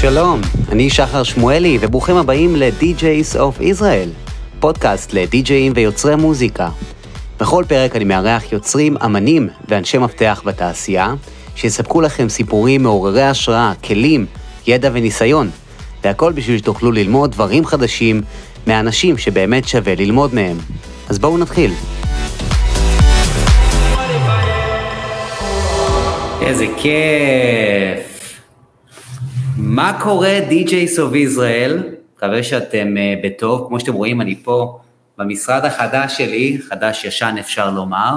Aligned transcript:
שלום, 0.00 0.40
אני 0.72 0.90
שחר 0.90 1.22
שמואלי, 1.22 1.78
וברוכים 1.80 2.16
הבאים 2.16 2.56
ל-DJs 2.56 3.36
of 3.36 3.60
Israel, 3.60 4.30
פודקאסט 4.60 5.12
לדי-ג'אים 5.12 5.72
ויוצרי 5.76 6.16
מוזיקה. 6.16 6.68
בכל 7.40 7.64
פרק 7.68 7.96
אני 7.96 8.04
מארח 8.04 8.52
יוצרים, 8.52 8.96
אמנים 9.04 9.48
ואנשי 9.68 9.98
מפתח 9.98 10.42
בתעשייה, 10.44 11.14
שיספקו 11.56 12.00
לכם 12.00 12.28
סיפורים 12.28 12.82
מעוררי 12.82 13.22
השראה, 13.22 13.72
כלים, 13.84 14.26
ידע 14.66 14.90
וניסיון, 14.92 15.50
והכל 16.04 16.32
בשביל 16.32 16.58
שתוכלו 16.58 16.92
ללמוד 16.92 17.32
דברים 17.32 17.66
חדשים 17.66 18.22
מאנשים 18.66 19.18
שבאמת 19.18 19.68
שווה 19.68 19.94
ללמוד 19.94 20.34
מהם. 20.34 20.56
אז 21.08 21.18
בואו 21.18 21.38
נתחיל. 21.38 21.72
איזה 26.40 26.66
כיף. 26.76 28.09
מה 29.62 29.98
קורה 30.02 30.38
DJs 30.50 30.96
of 30.96 31.36
Israel? 31.36 31.82
מקווה 32.16 32.42
שאתם 32.42 32.96
אה, 32.96 33.14
בטוב. 33.24 33.68
כמו 33.68 33.80
שאתם 33.80 33.92
רואים, 33.92 34.20
אני 34.20 34.34
פה 34.42 34.78
במשרד 35.18 35.64
החדש 35.64 36.18
שלי, 36.18 36.58
חדש-ישן 36.68 37.34
אפשר 37.40 37.70
לומר. 37.70 38.16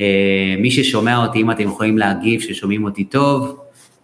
אה, 0.00 0.54
מי 0.58 0.70
ששומע 0.70 1.16
אותי, 1.16 1.38
אם 1.38 1.50
אתם 1.50 1.62
יכולים 1.62 1.98
להגיב 1.98 2.40
ששומעים 2.40 2.84
אותי 2.84 3.04
טוב, 3.04 3.60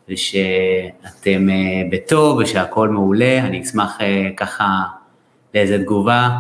ושאתם 0.09 1.51
אה, 1.51 1.83
בטוב 1.91 2.39
ושהכול 2.39 2.89
מעולה, 2.89 3.39
אני 3.39 3.63
אשמח 3.63 3.99
ככה 4.37 4.67
לאיזה 5.55 5.79
תגובה. 5.79 6.31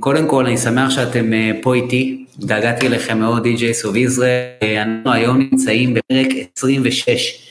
קודם 0.00 0.28
כל, 0.28 0.46
אני 0.46 0.56
שמח 0.56 0.90
שאתם 0.90 1.30
פה 1.62 1.74
איתי, 1.74 2.24
התגעגעתי 2.38 2.86
אליכם 2.86 3.18
מאוד, 3.18 3.46
DJ 3.46 3.72
סוב 3.72 3.96
ישראל. 3.96 4.48
אנחנו 4.62 5.12
היום 5.12 5.38
נמצאים 5.38 5.94
בפרק 5.94 6.26
26. 6.56 7.45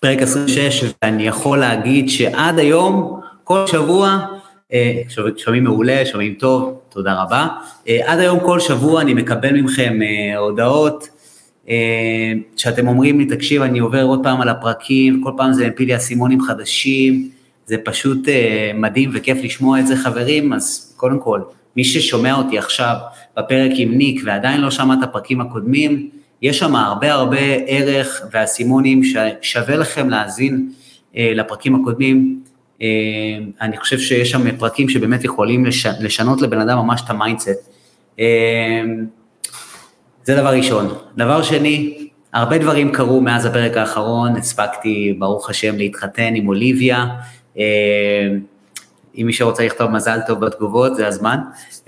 פרק 0.00 0.22
26, 0.22 0.84
ואני 1.04 1.26
יכול 1.26 1.58
להגיד 1.58 2.08
שעד 2.08 2.58
היום, 2.58 3.20
כל 3.44 3.66
שבוע, 3.66 4.26
אה, 4.72 5.02
שומעים 5.36 5.64
מעולה, 5.64 6.06
שומעים 6.06 6.34
טוב, 6.34 6.80
תודה 6.88 7.22
רבה. 7.22 7.48
אה, 7.88 8.00
עד 8.04 8.18
היום 8.18 8.40
כל 8.40 8.60
שבוע 8.60 9.00
אני 9.00 9.14
מקבל 9.14 9.60
מכם 9.60 9.98
אה, 10.02 10.38
הודעות, 10.38 11.08
שאתם 12.56 12.88
אומרים 12.88 13.18
לי, 13.18 13.26
תקשיב, 13.26 13.62
אני 13.62 13.78
עובר 13.78 14.02
עוד 14.02 14.20
פעם 14.22 14.40
על 14.40 14.48
הפרקים, 14.48 15.22
כל 15.24 15.32
פעם 15.36 15.52
זה 15.52 15.68
מפיל 15.68 15.88
לי 15.88 15.96
אסימונים 15.96 16.40
חדשים, 16.40 17.28
זה 17.66 17.76
פשוט 17.84 18.28
מדהים 18.74 19.10
וכיף 19.14 19.38
לשמוע 19.42 19.80
את 19.80 19.86
זה, 19.86 19.96
חברים, 19.96 20.52
אז 20.52 20.94
קודם 20.96 21.18
כל, 21.18 21.40
מי 21.76 21.84
ששומע 21.84 22.34
אותי 22.34 22.58
עכשיו 22.58 22.96
בפרק 23.36 23.70
עם 23.76 23.98
ניק 23.98 24.22
ועדיין 24.24 24.60
לא 24.60 24.70
שמע 24.70 24.94
את 24.94 25.02
הפרקים 25.02 25.40
הקודמים, 25.40 26.10
יש 26.42 26.58
שם 26.58 26.76
הרבה 26.76 27.12
הרבה 27.12 27.40
ערך 27.66 28.22
ואסימונים 28.30 29.02
ששווה 29.04 29.76
לכם 29.76 30.10
להאזין 30.10 30.70
אה, 31.16 31.32
לפרקים 31.34 31.74
הקודמים. 31.74 32.42
אה, 32.82 32.86
אני 33.60 33.76
חושב 33.76 33.98
שיש 33.98 34.30
שם 34.30 34.56
פרקים 34.56 34.88
שבאמת 34.88 35.24
יכולים 35.24 35.64
לש, 35.64 35.86
לשנות 35.86 36.42
לבן 36.42 36.60
אדם 36.60 36.78
ממש 36.78 37.02
את 37.04 37.10
ה 37.10 37.17
mindset. 37.17 37.70
אה, 38.20 38.82
זה 40.24 40.36
דבר 40.36 40.48
ראשון. 40.48 40.94
דבר 41.16 41.42
שני, 41.42 42.08
הרבה 42.32 42.58
דברים 42.58 42.92
קרו 42.92 43.20
מאז 43.20 43.46
הפרק 43.46 43.76
האחרון, 43.76 44.36
הספקתי, 44.36 45.16
ברוך 45.18 45.50
השם, 45.50 45.76
להתחתן 45.76 46.34
עם 46.34 46.48
אוליביה. 46.48 47.06
אה, 47.58 47.64
אם 49.18 49.26
מי 49.26 49.32
שרוצה 49.32 49.64
לכתוב 49.64 49.90
מזל 49.90 50.18
טוב 50.26 50.44
בתגובות, 50.46 50.96
זה 50.96 51.06
הזמן. 51.06 51.38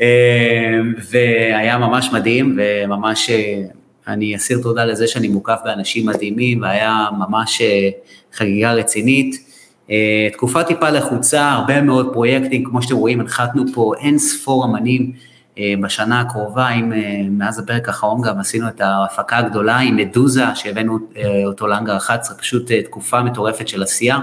אה, 0.00 0.80
והיה 1.10 1.78
ממש 1.78 2.10
מדהים 2.12 2.58
וממש 2.58 3.30
אה, 3.30 3.62
אני 4.08 4.36
אסיר 4.36 4.58
תודה 4.62 4.84
לזה 4.84 5.06
שאני 5.06 5.28
מוקף 5.28 5.58
באנשים 5.64 6.06
מדהימים, 6.06 6.62
והיה 6.62 7.06
ממש 7.18 7.60
אה, 7.60 7.88
חגיגה 8.32 8.72
רצינית. 8.72 9.54
אה, 9.90 10.28
תקופה 10.32 10.64
טיפה 10.64 10.90
לחוצה, 10.90 11.50
הרבה 11.50 11.82
מאוד 11.82 12.12
פרויקטים, 12.12 12.64
כמו 12.64 12.82
שאתם 12.82 12.96
רואים, 12.96 13.20
הנחתנו 13.20 13.64
פה 13.74 13.92
אין 14.00 14.18
ספור 14.18 14.64
אמנים 14.64 15.12
אה, 15.58 15.74
בשנה 15.82 16.20
הקרובה, 16.20 16.68
עם, 16.68 16.92
מאז 17.30 17.58
הפרק 17.58 17.88
האחרון 17.88 18.22
גם 18.22 18.38
עשינו 18.38 18.68
את 18.68 18.80
ההפקה 18.80 19.36
הגדולה 19.36 19.76
עם 19.76 19.96
מדוזה, 19.96 20.44
שהבאנו 20.54 20.98
אותו 21.46 21.66
לאנגר 21.66 21.96
11, 21.96 22.36
פשוט 22.38 22.72
תקופה 22.72 23.22
מטורפת 23.22 23.68
של 23.68 23.82
עשייה. 23.82 24.18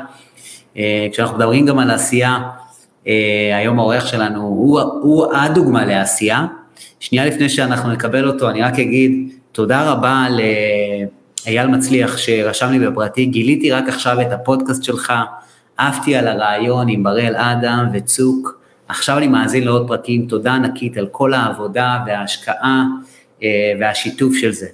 כשאנחנו 1.12 1.38
מדברים 1.38 1.66
גם 1.66 1.80
על 1.80 1.92
עשייה, 1.92 2.40
היום 3.56 3.80
העורך 3.80 4.08
שלנו 4.08 4.42
הוא, 4.42 4.82
הוא 4.82 5.34
הדוגמה 5.34 5.86
לעשייה. 5.86 6.46
שנייה 7.00 7.26
לפני 7.26 7.50
שאנחנו 7.50 7.92
נקבל 7.92 8.28
אותו, 8.28 8.50
אני 8.50 8.62
רק 8.62 8.80
אגיד, 8.80 9.41
תודה 9.52 9.92
רבה 9.92 10.28
לאייל 11.46 11.68
מצליח 11.68 12.18
שרשם 12.18 12.72
לי 12.72 12.80
בפרטי, 12.80 13.26
גיליתי 13.26 13.72
רק 13.72 13.90
עכשיו 13.90 14.22
את 14.22 14.32
הפודקאסט 14.32 14.84
שלך, 14.84 15.14
עפתי 15.78 16.16
על 16.16 16.28
הרעיון 16.28 16.90
עם 16.90 17.04
בראל 17.04 17.36
אדם 17.36 17.86
וצוק, 17.94 18.62
עכשיו 18.88 19.18
אני 19.18 19.28
מאזין 19.28 19.64
לעוד 19.64 19.88
פרקים, 19.88 20.26
תודה 20.26 20.54
ענקית 20.54 20.98
על 20.98 21.08
כל 21.12 21.34
העבודה 21.34 22.00
וההשקעה 22.08 22.84
אה, 23.44 23.48
והשיתוף 23.80 24.36
של 24.36 24.52
זה. 24.52 24.68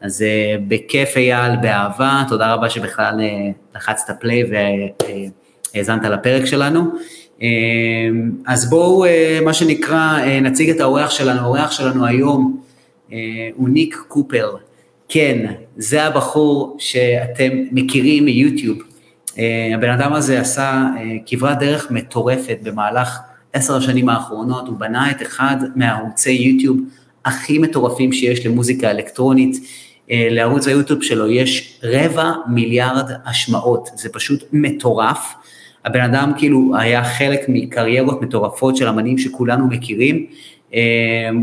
אז 0.00 0.22
אה, 0.22 0.56
בכיף 0.68 1.16
אייל, 1.16 1.56
באהבה, 1.56 2.24
תודה 2.28 2.54
רבה 2.54 2.70
שבכלל 2.70 3.20
אה, 3.20 3.50
לחצת 3.76 4.14
פליי 4.20 4.42
והאזנת 5.74 6.04
לפרק 6.04 6.44
שלנו. 6.44 6.84
אז 8.46 8.70
בואו, 8.70 9.04
מה 9.44 9.52
שנקרא, 9.54 10.18
נציג 10.42 10.70
את 10.70 10.80
האורח 10.80 11.10
שלנו, 11.10 11.40
האורח 11.40 11.70
שלנו 11.70 12.06
היום 12.06 12.63
הוא 13.54 13.68
ניק 13.68 13.96
קופר. 14.08 14.56
כן, 15.08 15.52
זה 15.76 16.04
הבחור 16.04 16.76
שאתם 16.78 17.50
מכירים 17.72 18.24
מיוטיוב. 18.24 18.78
אה, 19.38 19.70
הבן 19.74 19.90
אדם 19.90 20.12
הזה 20.12 20.40
עשה 20.40 20.84
אה, 20.96 21.02
כברת 21.26 21.58
דרך 21.58 21.90
מטורפת 21.90 22.58
במהלך 22.62 23.18
עשר 23.52 23.76
השנים 23.76 24.08
האחרונות, 24.08 24.68
הוא 24.68 24.78
בנה 24.78 25.10
את 25.10 25.22
אחד 25.22 25.56
מערוצי 25.74 26.32
יוטיוב 26.32 26.80
הכי 27.24 27.58
מטורפים 27.58 28.12
שיש 28.12 28.46
למוזיקה 28.46 28.90
אלקטרונית. 28.90 29.56
לערוץ 30.10 30.68
היוטיוב 30.68 31.02
שלו 31.02 31.30
יש 31.30 31.80
רבע 31.82 32.32
מיליארד 32.48 33.10
השמעות, 33.26 33.88
זה 33.94 34.08
פשוט 34.08 34.44
מטורף. 34.52 35.34
הבן 35.84 36.00
אדם 36.00 36.32
כאילו 36.38 36.72
היה 36.78 37.04
חלק 37.04 37.40
מקריירות 37.48 38.22
מטורפות 38.22 38.76
של 38.76 38.88
אמנים 38.88 39.18
שכולנו 39.18 39.66
מכירים, 39.66 40.26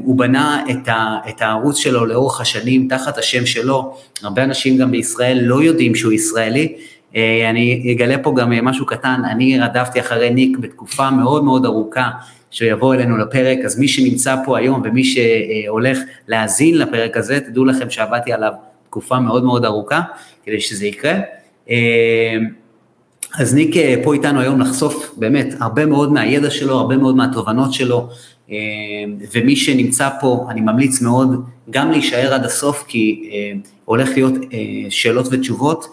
הוא 0.04 0.18
בנה 0.18 0.64
את, 0.72 0.88
ה, 0.88 1.18
את 1.30 1.42
הערוץ 1.42 1.78
שלו 1.78 2.06
לאורך 2.06 2.42
השנים 2.42 2.88
תחת 2.90 3.18
השם 3.18 3.46
שלו, 3.46 3.96
הרבה 4.24 4.44
אנשים 4.44 4.78
גם 4.78 4.92
בישראל 4.92 5.40
לא 5.42 5.64
יודעים 5.64 5.96
שהוא 5.96 6.14
ישראלי, 6.14 6.76
אה, 7.16 7.50
אני 7.50 7.94
אגלה 7.96 8.18
פה 8.18 8.34
גם 8.38 8.66
משהו 8.66 8.86
קטן, 8.86 9.22
אני 9.32 9.60
רדפתי 9.60 10.00
אחרי 10.00 10.30
ניק 10.30 10.58
בתקופה 10.58 11.12
מאוד 11.12 11.44
מאוד 11.44 11.66
ארוכה 11.66 12.10
שהוא 12.52 12.70
יבוא 12.70 12.94
אלינו 12.94 13.18
לפרק, 13.18 13.58
אז 13.66 13.80
מי 13.80 13.88
שנמצא 13.88 14.36
פה 14.46 14.58
היום 14.58 14.82
ומי 14.86 15.04
שהולך 15.04 16.00
להאזין 16.28 16.78
לפרק 16.78 17.18
הזה, 17.18 17.40
תדעו 17.40 17.66
לכם 17.66 17.90
שעבדתי 17.90 18.34
עליו 18.34 18.52
תקופה 18.88 19.20
מאוד 19.20 19.44
מאוד 19.44 19.66
ארוכה 19.66 20.02
כדי 20.44 20.60
שזה 20.60 20.86
יקרה. 20.86 21.14
אמ, 21.70 21.76
אז 23.40 23.56
ניק 23.56 23.78
אה, 23.78 23.96
פה 24.04 24.14
איתנו 24.14 24.40
היום 24.40 24.62
לחשוף 24.62 25.14
באמת 25.18 25.54
הרבה 25.60 25.86
מאוד 25.86 26.14
מהידע 26.14 26.50
שלו, 26.50 26.80
הרבה 26.80 26.98
מאוד 26.98 27.16
מהתובנות 27.16 27.74
שלו, 27.74 27.98
אה, 28.00 28.16
ומי 29.34 29.56
שנמצא 29.56 30.10
פה, 30.20 30.46
אני 30.50 30.62
ממליץ 30.62 31.02
מאוד 31.02 31.46
גם 31.70 31.92
להישאר 31.92 32.34
עד 32.34 32.46
הסוף, 32.46 32.86
כי 32.88 33.30
אה, 33.34 33.52
הולך 33.86 34.10
להיות 34.10 34.34
שאלות 34.90 35.28
ותשובות, 35.32 35.88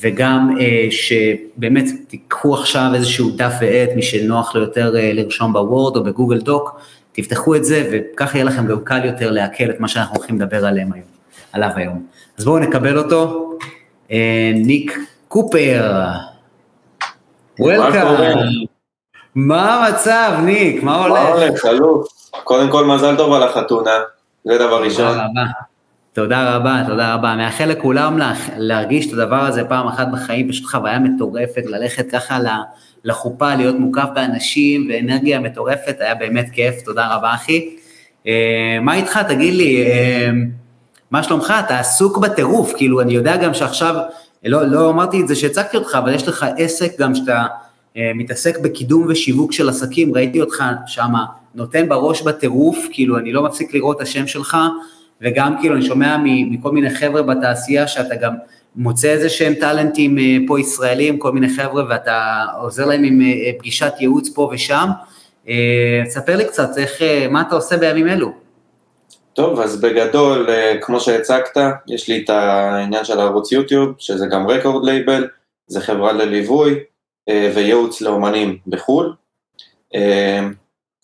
וגם 0.00 0.56
שבאמת 0.90 1.84
תיקחו 2.08 2.54
עכשיו 2.54 2.90
איזשהו 2.94 3.30
דף 3.30 3.54
ועט, 3.60 3.88
מי 3.96 4.02
שנוח 4.02 4.54
לו 4.54 4.60
יותר 4.60 4.90
לרשום 4.94 5.52
בוורד 5.52 5.96
או 5.96 6.04
בגוגל 6.04 6.38
דוק, 6.38 6.80
תפתחו 7.12 7.56
את 7.56 7.64
זה, 7.64 7.88
וככה 7.92 8.38
יהיה 8.38 8.44
לכם 8.44 8.66
גם 8.66 8.80
קל 8.84 9.04
יותר 9.04 9.30
לעכל 9.30 9.70
את 9.70 9.80
מה 9.80 9.88
שאנחנו 9.88 10.16
הולכים 10.16 10.40
לדבר 10.40 10.66
עליהם 10.66 10.92
היום, 10.92 11.06
עליו 11.52 11.70
היום. 11.74 12.06
אז 12.38 12.44
בואו 12.44 12.58
נקבל 12.58 12.98
אותו, 12.98 13.50
ניק 14.54 14.98
קופר. 15.28 15.92
וולקאם. 17.58 18.71
מה 19.34 19.86
המצב, 19.86 20.32
ניק? 20.44 20.82
מה 20.82 21.04
הולך? 21.04 21.22
מה 21.22 21.28
הולך, 21.28 21.66
אלוף? 21.66 22.06
קודם 22.44 22.70
כל, 22.70 22.84
מזל 22.84 23.16
טוב 23.16 23.32
על 23.32 23.42
החתונה, 23.42 23.98
זה 24.44 24.58
דבר 24.58 24.82
ראשון. 24.82 25.08
תודה 25.08 25.24
רבה. 25.24 25.50
תודה 26.12 26.56
רבה, 26.56 26.82
תודה 26.86 27.14
רבה. 27.14 27.34
מאחל 27.36 27.64
לכולם 27.64 28.18
להרגיש 28.56 29.06
את 29.06 29.12
הדבר 29.12 29.36
הזה 29.36 29.64
פעם 29.64 29.86
אחת 29.86 30.06
בחיים, 30.12 30.48
פשוט 30.48 30.70
חוויה 30.70 30.98
מטורפת, 30.98 31.62
ללכת 31.66 32.10
ככה 32.10 32.38
לחופה, 33.04 33.54
להיות 33.54 33.76
מוקף 33.78 34.08
באנשים 34.14 34.88
ואנרגיה 34.90 35.40
מטורפת, 35.40 35.96
היה 36.00 36.14
באמת 36.14 36.50
כיף, 36.52 36.82
תודה 36.84 37.14
רבה 37.14 37.34
אחי. 37.34 37.76
אה, 38.26 38.78
מה 38.80 38.94
איתך, 38.94 39.18
תגיד 39.28 39.54
לי, 39.54 39.82
אה, 39.86 40.30
מה 41.10 41.22
שלומך? 41.22 41.54
אתה 41.66 41.78
עסוק 41.78 42.18
בטירוף, 42.18 42.72
כאילו, 42.76 43.00
אני 43.00 43.12
יודע 43.14 43.36
גם 43.36 43.54
שעכשיו 43.54 43.94
לא, 44.44 44.62
לא 44.62 44.90
אמרתי 44.90 45.20
את 45.20 45.28
זה 45.28 45.36
שהצגתי 45.36 45.76
אותך, 45.76 45.94
אבל 45.94 46.14
יש 46.14 46.28
לך 46.28 46.46
עסק 46.58 47.00
גם 47.00 47.14
שאתה 47.14 47.44
מתעסק 47.96 48.58
בקידום 48.58 49.06
ושיווק 49.08 49.52
של 49.52 49.68
עסקים, 49.68 50.14
ראיתי 50.14 50.40
אותך 50.40 50.64
שם 50.86 51.12
נותן 51.54 51.88
בראש 51.88 52.22
בטירוף, 52.22 52.86
כאילו 52.92 53.18
אני 53.18 53.32
לא 53.32 53.42
מפסיק 53.42 53.74
לראות 53.74 53.96
את 53.96 54.02
השם 54.02 54.26
שלך, 54.26 54.56
וגם 55.20 55.54
כאילו 55.60 55.76
אני 55.76 55.84
שומע 55.84 56.16
מכל 56.24 56.72
מיני 56.72 56.90
חבר'ה 56.90 57.22
בתעשייה 57.22 57.88
שאתה 57.88 58.14
גם 58.14 58.34
מוצא 58.76 59.08
איזה 59.08 59.28
שהם 59.28 59.54
טאלנטים 59.54 60.18
אה, 60.18 60.36
פה 60.46 60.60
ישראלים, 60.60 61.18
כל 61.18 61.32
מיני 61.32 61.48
חבר'ה, 61.48 61.84
ואתה 61.88 62.44
עוזר 62.60 62.86
להם 62.86 63.04
עם 63.04 63.20
אה, 63.20 63.50
פגישת 63.58 63.92
ייעוץ 64.00 64.28
פה 64.34 64.50
ושם. 64.52 64.88
ספר 66.08 66.36
לי 66.36 66.44
קצת, 66.44 66.78
איך, 66.78 67.02
מה 67.30 67.40
אתה 67.40 67.54
עושה 67.54 67.76
בימים 67.76 68.08
אלו? 68.08 68.32
טוב, 69.32 69.60
אז 69.60 69.80
בגדול, 69.80 70.48
כמו 70.80 71.00
שהצגת, 71.00 71.56
יש 71.88 72.08
לי 72.08 72.22
את 72.24 72.30
העניין 72.30 73.04
של 73.04 73.20
הערוץ 73.20 73.52
יוטיוב, 73.52 73.94
שזה 73.98 74.26
גם 74.26 74.46
רקורד 74.48 74.84
לייבל, 74.84 75.28
זה 75.66 75.80
חברה 75.80 76.12
לליווי 76.12 76.78
וייעוץ 77.30 78.00
לאומנים 78.00 78.58
בחו"ל. 78.66 79.12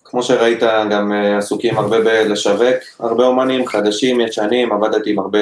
כמו 0.04 0.22
שראית, 0.22 0.60
גם 0.90 1.12
עסוקים 1.38 1.78
הרבה 1.78 2.00
בלשווק 2.00 2.76
הרבה 2.98 3.26
אומנים 3.26 3.66
חדשים, 3.66 4.20
ישנים, 4.20 4.72
עבדתי 4.72 5.10
עם 5.10 5.18
הרבה 5.18 5.38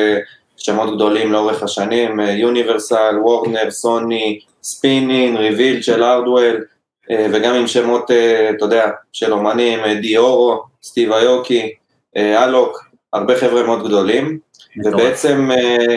שמות 0.57 0.95
גדולים 0.95 1.33
לאורך 1.33 1.63
השנים, 1.63 2.21
יוניברסל, 2.21 3.19
וורנר, 3.23 3.71
סוני, 3.71 4.41
ספינין, 4.63 5.37
ריביל 5.37 5.83
של 5.83 6.03
ארדוול, 6.03 6.65
וגם 7.13 7.55
עם 7.55 7.67
שמות, 7.67 8.11
אתה 8.57 8.65
יודע, 8.65 8.91
של 9.13 9.33
אומנים, 9.33 9.81
דיאורו, 10.01 10.63
סטיב 10.83 11.13
איוקי, 11.13 11.73
אלוק, 12.17 12.87
הרבה 13.13 13.37
חבר'ה 13.37 13.63
מאוד 13.63 13.87
גדולים, 13.87 14.39
ובעצם 14.85 15.51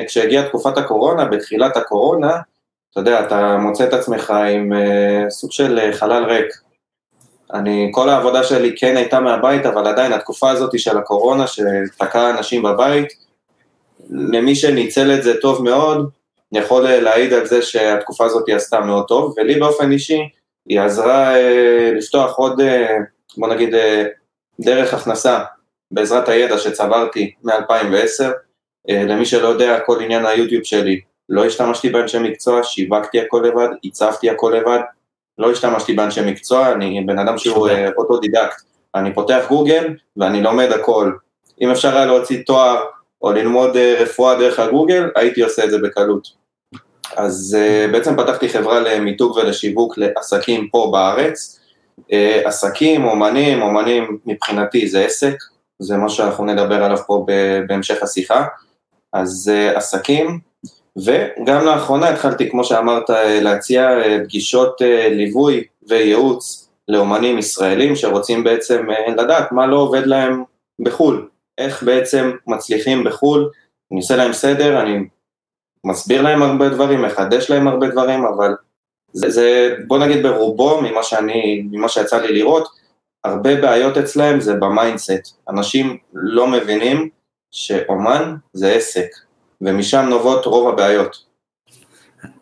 כשהגיעה 0.08 0.48
תקופת 0.48 0.78
הקורונה, 0.78 1.26
בתחילת 1.26 1.78
הקורונה, 1.78 2.38
אתה 2.92 3.00
יודע, 3.00 3.20
אתה 3.20 3.58
מוצא 3.58 3.84
את 3.84 3.94
עצמך 3.94 4.34
עם 4.56 4.72
סוג 5.30 5.52
של 5.52 5.80
חלל 5.92 6.24
ריק. 6.24 6.48
אני, 7.54 7.90
כל 7.92 8.10
העבודה 8.10 8.44
שלי 8.44 8.76
כן 8.78 8.98
הייתה 8.98 9.20
מהבית, 9.20 9.66
אבל 9.66 9.88
עדיין 9.88 10.14
התקופה 10.14 10.52
הזאת 10.52 10.80
של 10.80 10.98
הקורונה, 10.98 11.46
שתקעה 11.48 12.30
אנשים 12.38 12.64
בבית, 12.64 13.08
למי 14.10 14.56
שניצל 14.56 15.12
את 15.12 15.24
זה 15.24 15.42
טוב 15.42 15.64
מאוד, 15.64 16.10
יכול 16.52 16.84
להעיד 16.90 17.34
על 17.34 17.46
זה 17.46 17.62
שהתקופה 17.62 18.26
הזאת 18.26 18.48
היא 18.48 18.56
עשתה 18.56 18.80
מאוד 18.80 19.06
טוב, 19.08 19.34
ולי 19.38 19.60
באופן 19.60 19.92
אישי, 19.92 20.20
היא 20.70 20.82
עזרה 20.82 21.36
אה, 21.36 21.92
לפתוח 21.96 22.36
עוד, 22.38 22.62
אה, 22.62 22.98
בוא 23.38 23.48
נגיד, 23.48 23.76
אה, 23.76 24.04
דרך 24.60 24.94
הכנסה 24.94 25.44
בעזרת 25.92 26.30
הידע 26.30 26.58
שצברתי 26.58 27.34
מ-2010. 27.44 28.26
אה, 28.90 29.04
למי 29.04 29.26
שלא 29.26 29.48
יודע, 29.48 29.80
כל 29.80 30.02
עניין 30.02 30.26
היוטיוב 30.26 30.64
שלי, 30.64 31.02
לא 31.30 31.46
השתמשתי 31.46 31.90
באנשי 31.90 32.20
מקצוע, 32.20 32.64
שיווקתי 32.64 33.20
הכל 33.20 33.44
לבד, 33.46 33.68
הצבתי 33.84 34.30
הכל 34.30 34.54
לבד, 34.58 34.80
לא 35.38 35.52
השתמשתי 35.52 35.94
באנשי 35.94 36.22
מקצוע, 36.32 36.72
אני 36.72 37.04
בן 37.06 37.20
אדם 37.20 37.38
שהוא 37.38 37.70
אה, 37.70 37.90
אוטודידקט, 37.98 38.62
אני 38.96 39.14
פותח 39.14 39.46
גוגל 39.50 39.94
ואני 40.18 40.42
לומד 40.42 40.72
הכל. 40.72 41.12
אם 41.62 41.72
אפשר 41.72 41.96
היה 41.96 42.06
להוציא 42.06 42.44
תואר 42.44 42.86
או 43.22 43.32
ללמוד 43.32 43.78
אה, 43.78 43.96
רפואה 44.00 44.36
דרך 44.36 44.60
הגוגל, 44.60 45.10
הייתי 45.16 45.42
עושה 45.42 45.66
את 45.66 45.72
זה 45.72 45.78
בקלות. 45.78 46.28
אז 47.16 47.58
אה, 47.60 47.88
בעצם 47.92 48.16
פתחתי 48.18 48.50
חברה 48.50 48.80
למיתוג 48.80 49.38
ולשיווק 49.38 49.98
לעסקים 49.98 50.68
פה 50.72 50.90
בארץ. 50.92 51.56
עסקים, 52.46 53.06
אומנים, 53.06 53.62
אומנים 53.62 54.18
מבחינתי 54.26 54.88
זה 54.88 55.06
עסק, 55.06 55.36
זה 55.80 55.98
מה 55.98 56.10
שאנחנו 56.10 56.46
נדבר 56.46 56.84
עליו 56.84 56.98
פה 57.08 57.26
בהמשך 57.68 58.04
השיחה. 58.04 58.46
אז 59.14 59.52
עסקים, 59.76 60.40
וגם 61.06 61.66
לאחרונה 61.66 62.10
התחלתי, 62.10 62.50
כמו 62.50 62.64
שאמרת, 62.64 63.10
להציע 63.42 63.90
פגישות 64.24 64.82
ליווי 65.12 65.64
וייעוץ 65.88 66.70
לאומנים 66.88 67.38
ישראלים 67.38 67.96
שרוצים 67.96 68.44
בעצם 68.44 68.86
לדעת 69.18 69.52
מה 69.52 69.68
לא 69.68 69.78
עובד 69.78 70.06
להם 70.06 70.44
בחו"ל, 70.80 71.28
איך 71.58 71.84
בעצם 71.84 72.32
מצליחים 72.48 73.04
בחו"ל, 73.04 73.50
אני 73.92 74.00
עושה 74.00 74.16
להם 74.16 74.34
סדר, 74.34 74.82
אני 74.82 75.08
מסביר 75.86 76.22
להם 76.22 76.42
הרבה 76.42 76.70
דברים, 76.70 77.02
מחדש 77.02 77.50
להם 77.50 77.68
הרבה 77.68 77.88
דברים, 77.88 78.26
אבל 78.26 78.56
זה, 79.14 79.30
זה 79.30 79.76
בוא 79.88 79.98
נגיד 79.98 80.24
ברובו, 80.24 80.82
ממה 80.82 81.04
שאני, 81.04 81.68
ממה 81.72 81.90
שיצא 81.90 82.22
לי 82.22 82.34
לראות, 82.34 82.68
הרבה 83.24 83.62
בעיות 83.62 83.98
אצלהם 83.98 84.40
זה 84.40 84.54
ב 84.54 84.63
mindset, 84.63 85.38
אנשים 85.50 85.98
לא 86.14 86.48
מבינים 86.48 87.10
שאומן 87.52 88.36
זה 88.54 88.72
עסק, 88.72 89.08
ומשם 89.62 90.06
נובעות 90.10 90.46
רוב 90.46 90.70
הבעיות. 90.70 91.30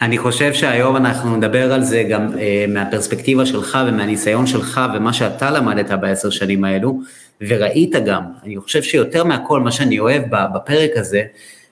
אני 0.02 0.18
חושב 0.18 0.54
שהיום 0.54 0.96
אנחנו 0.96 1.36
נדבר 1.36 1.74
על 1.74 1.84
זה 1.84 2.04
גם 2.10 2.28
אה, 2.34 2.38
מהפרספקטיבה 2.68 3.46
שלך 3.46 3.78
ומהניסיון 3.88 4.48
שלך 4.48 4.82
ומה 4.96 5.14
שאתה 5.14 5.52
למדת 5.52 5.92
בעשר 5.92 6.30
שנים 6.30 6.64
האלו, 6.64 7.00
וראית 7.42 7.96
גם, 8.06 8.24
אני 8.44 8.58
חושב 8.58 8.84
שיותר 8.84 9.24
מהכל 9.24 9.60
מה 9.60 9.72
שאני 9.72 10.00
אוהב 10.00 10.24
בפרק 10.56 10.92
הזה, 10.96 11.24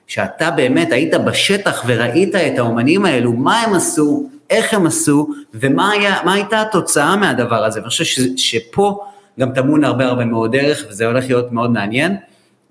שאתה 0.08 0.52
באמת 0.52 0.92
היית 0.92 1.14
בשטח 1.14 1.84
וראית 1.88 2.36
את 2.36 2.58
האומנים 2.58 3.06
האלו, 3.06 3.34
מה 3.34 3.62
הם 3.62 3.74
עשו, 3.74 4.30
איך 4.50 4.74
הם 4.74 4.88
עשו, 4.88 5.28
ומה 5.54 5.92
היה, 5.92 6.32
הייתה 6.34 6.62
התוצאה 6.62 7.16
מהדבר 7.16 7.66
הזה, 7.66 7.80
ואני 7.80 7.90
חושב 7.90 8.04
ש, 8.04 8.20
שפה 8.38 9.00
גם 9.40 9.54
טמון 9.54 9.84
הרבה 9.84 10.06
הרבה 10.06 10.26
מאוד 10.26 10.52
דרך, 10.52 10.86
וזה 10.90 11.06
הולך 11.06 11.26
להיות 11.26 11.52
מאוד 11.52 11.72
מעניין. 11.72 12.16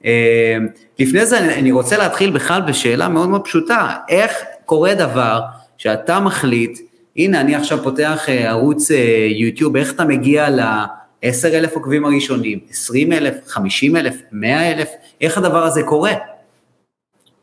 אה, 0.05 0.57
לפני 0.99 1.27
זה 1.27 1.39
אני 1.39 1.73
רוצה 1.73 1.97
להתחיל 1.97 2.31
בכלל 2.31 2.63
בשאלה 2.63 3.09
מאוד 3.09 3.29
מאוד 3.29 3.45
פשוטה, 3.45 3.97
איך 4.09 4.45
קורה 4.65 4.95
דבר 4.95 5.41
שאתה 5.77 6.21
מחליט, 6.21 6.79
הנה 7.17 7.41
אני 7.41 7.55
עכשיו 7.55 7.79
פותח 7.83 8.29
אה, 8.29 8.51
ערוץ 8.51 8.91
אה, 8.91 9.27
יוטיוב, 9.31 9.77
איך 9.77 9.93
אתה 9.93 10.05
מגיע 10.05 10.51
ל-10 10.51 11.47
אלף 11.55 11.75
עוקבים 11.75 12.05
הראשונים, 12.05 12.59
20 12.71 13.13
אלף, 13.13 13.35
50 13.47 13.97
אלף, 13.97 14.17
100 14.33 14.73
אלף, 14.73 14.89
איך 15.21 15.39
הדבר 15.39 15.65
הזה 15.65 15.83
קורה? 15.83 16.13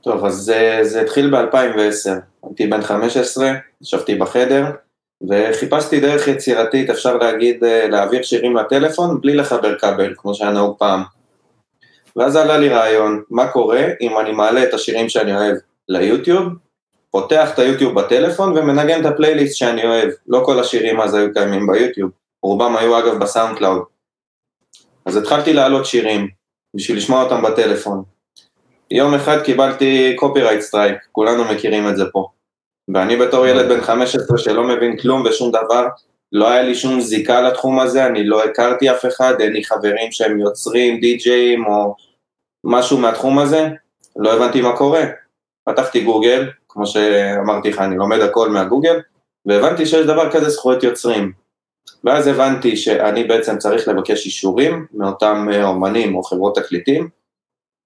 טוב, 0.02 0.26
אז 0.26 0.34
זה, 0.34 0.80
זה 0.82 1.02
התחיל 1.02 1.36
ב-2010, 1.36 2.10
הייתי 2.44 2.68
בן 2.68 2.82
15, 2.82 3.52
ישבתי 3.82 4.16
בחדר, 4.16 4.66
וחיפשתי 5.30 6.00
דרך 6.00 6.28
יצירתית, 6.28 6.90
אפשר 6.90 7.18
להגיד, 7.18 7.64
להעביר 7.90 8.24
שירים 8.24 8.56
לטלפון 8.56 9.22
בלי 9.22 9.36
לחבר 9.36 9.78
כבל, 9.80 10.14
כמו 10.18 10.36
שהיה 10.36 10.52
נהוג 10.52 10.76
פעם. 10.80 11.04
ואז 12.16 12.36
עלה 12.36 12.58
לי 12.58 12.70
רעיון, 12.70 13.24
מה 13.30 13.48
קורה 13.48 13.84
אם 14.02 14.20
אני 14.20 14.32
מעלה 14.32 14.64
את 14.64 14.74
השירים 14.74 15.10
שאני 15.10 15.36
אוהב 15.36 15.56
ליוטיוב, 15.90 16.44
פותח 17.12 17.54
את 17.54 17.60
היוטיוב 17.60 18.00
בטלפון 18.00 18.58
ומנגן 18.58 19.02
את 19.02 19.06
הפלייליסט 19.06 19.56
שאני 19.56 19.84
אוהב. 19.84 20.10
לא 20.28 20.42
כל 20.46 20.60
השירים 20.60 21.02
אז 21.02 21.14
היו 21.14 21.34
קיימים 21.34 21.68
ביוטיוב, 21.68 22.12
רובם 22.44 22.76
היו 22.78 23.00
אגב 23.00 23.20
ב 23.20 23.58
SoundCloud. 23.58 23.82
אז 25.06 25.18
התחלתי 25.18 25.54
להעלות 25.54 25.86
שירים, 25.86 26.28
בשביל 26.76 26.98
לשמוע 26.98 27.24
אותם 27.24 27.42
בטלפון. 27.42 28.04
יום 28.92 29.14
אחד 29.14 29.42
קיבלתי 29.44 30.16
copyright 30.16 30.62
strike, 30.62 30.98
כולנו 31.12 31.46
מכירים 31.46 31.90
את 31.90 31.98
זה 31.98 32.04
פה. 32.12 32.28
ואני 32.94 33.16
בתור 33.16 33.48
ילד 33.48 33.70
בן 33.70 33.82
15 33.82 34.38
שלא 34.38 34.64
מבין 34.64 34.98
כלום 34.98 35.24
ושום 35.26 35.50
דבר, 35.50 35.88
לא 36.32 36.50
היה 36.50 36.62
לי 36.62 36.76
שום 36.76 37.02
זיקה 37.02 37.42
לתחום 37.42 37.80
הזה, 37.80 38.06
אני 38.06 38.24
לא 38.24 38.44
הכרתי 38.44 38.92
אף 38.92 39.06
אחד, 39.06 39.34
אין 39.40 39.54
לי 39.54 39.64
חברים 39.64 40.12
שהם 40.12 40.40
יוצרים, 40.40 41.00
די-ג'אים 41.00 41.66
או 41.66 41.96
משהו 42.64 42.98
מהתחום 42.98 43.40
הזה, 43.40 43.70
לא 44.16 44.34
הבנתי 44.34 44.62
מה 44.62 44.78
קורה. 44.78 45.04
פתחתי 45.66 46.04
גוגל, 46.04 46.50
כמו 46.70 46.86
שאמרתי 46.86 47.70
לך, 47.70 47.80
אני 47.80 47.98
לומד 47.98 48.20
הכל 48.20 48.50
מהגוגל, 48.50 49.00
והבנתי 49.46 49.86
שיש 49.86 50.06
דבר 50.06 50.32
כזה 50.32 50.50
זכויות 50.50 50.84
יוצרים. 50.84 51.32
ואז 52.04 52.28
הבנתי 52.28 52.78
שאני 52.78 53.24
בעצם 53.24 53.58
צריך 53.58 53.88
לבקש 53.88 54.26
אישורים 54.26 54.86
מאותם 54.94 55.48
אה, 55.54 55.64
אומנים 55.64 56.16
או 56.16 56.24
חברות 56.24 56.56
תקליטים. 56.56 57.10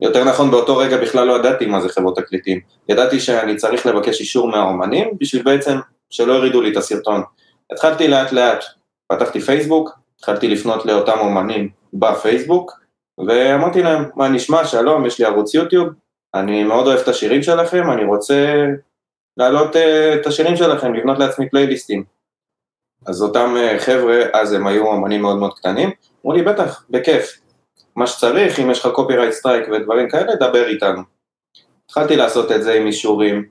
יותר 0.01 0.23
נכון, 0.23 0.51
באותו 0.51 0.77
רגע 0.77 0.97
בכלל 0.97 1.27
לא 1.27 1.33
ידעתי 1.33 1.65
מה 1.65 1.81
זה 1.81 1.89
חברות 1.89 2.15
תקליטים. 2.19 2.59
ידעתי 2.89 3.19
שאני 3.19 3.55
צריך 3.55 3.85
לבקש 3.85 4.19
אישור 4.19 4.47
מהאומנים 4.47 5.09
בשביל 5.19 5.43
בעצם 5.43 5.77
שלא 6.09 6.33
יורידו 6.33 6.61
לי 6.61 6.71
את 6.71 6.77
הסרטון. 6.77 7.21
התחלתי 7.71 8.07
לאט 8.07 8.31
לאט, 8.31 8.63
פתחתי 9.07 9.41
פייסבוק, 9.41 9.99
התחלתי 10.19 10.47
לפנות 10.47 10.85
לאותם 10.85 11.19
אומנים 11.19 11.69
בפייסבוק, 11.93 12.84
ואמרתי 13.17 13.83
להם, 13.83 14.03
מה 14.15 14.27
נשמע, 14.27 14.65
שלום, 14.65 15.05
יש 15.05 15.19
לי 15.19 15.25
ערוץ 15.25 15.53
יוטיוב, 15.53 15.89
אני 16.35 16.63
מאוד 16.63 16.87
אוהב 16.87 16.99
את 16.99 17.07
השירים 17.07 17.43
שלכם, 17.43 17.91
אני 17.91 18.03
רוצה 18.03 18.65
להעלות 19.37 19.75
אה, 19.75 19.79
את 20.21 20.27
השירים 20.27 20.55
שלכם, 20.55 20.93
לבנות 20.93 21.19
לעצמי 21.19 21.49
פלייליסטים. 21.49 22.03
אז 23.05 23.21
אותם 23.21 23.55
אה, 23.55 23.79
חבר'ה, 23.79 24.21
אז 24.33 24.53
הם 24.53 24.67
היו 24.67 24.93
אמנים 24.93 25.21
מאוד 25.21 25.37
מאוד 25.37 25.53
קטנים, 25.53 25.89
אמרו 26.25 26.37
לי, 26.37 26.41
בטח, 26.41 26.85
בכיף. 26.89 27.39
מה 27.95 28.07
שצריך, 28.07 28.59
אם 28.59 28.71
יש 28.71 28.85
לך 28.85 28.91
copyright 28.91 29.31
strike 29.31 29.69
ודברים 29.71 30.09
כאלה, 30.09 30.35
דבר 30.35 30.67
איתנו. 30.67 31.01
התחלתי 31.85 32.15
לעשות 32.15 32.51
את 32.51 32.63
זה 32.63 32.73
עם 32.73 32.87
אישורים, 32.87 33.45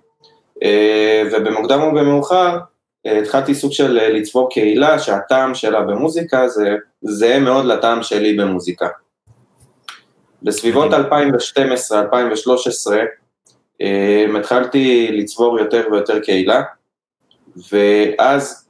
אה, 0.64 0.66
ובמוקדם 1.32 1.82
ובמאוחר, 1.82 2.58
התחלתי 3.06 3.54
סוג 3.54 3.72
של 3.72 3.92
לצבור 3.92 4.50
קהילה 4.50 4.98
שהטעם 4.98 5.54
שלה 5.54 5.80
במוזיקה 5.80 6.48
זה 6.48 6.76
זהה 7.02 7.40
מאוד 7.40 7.64
לטעם 7.64 8.02
שלי 8.02 8.36
במוזיקה. 8.36 8.88
בסביבות 10.44 10.92
2012-2013 10.92 10.96
התחלתי 14.38 15.08
לצבור 15.12 15.58
יותר 15.58 15.86
ויותר 15.92 16.20
קהילה, 16.20 16.62
ואז 17.72 18.68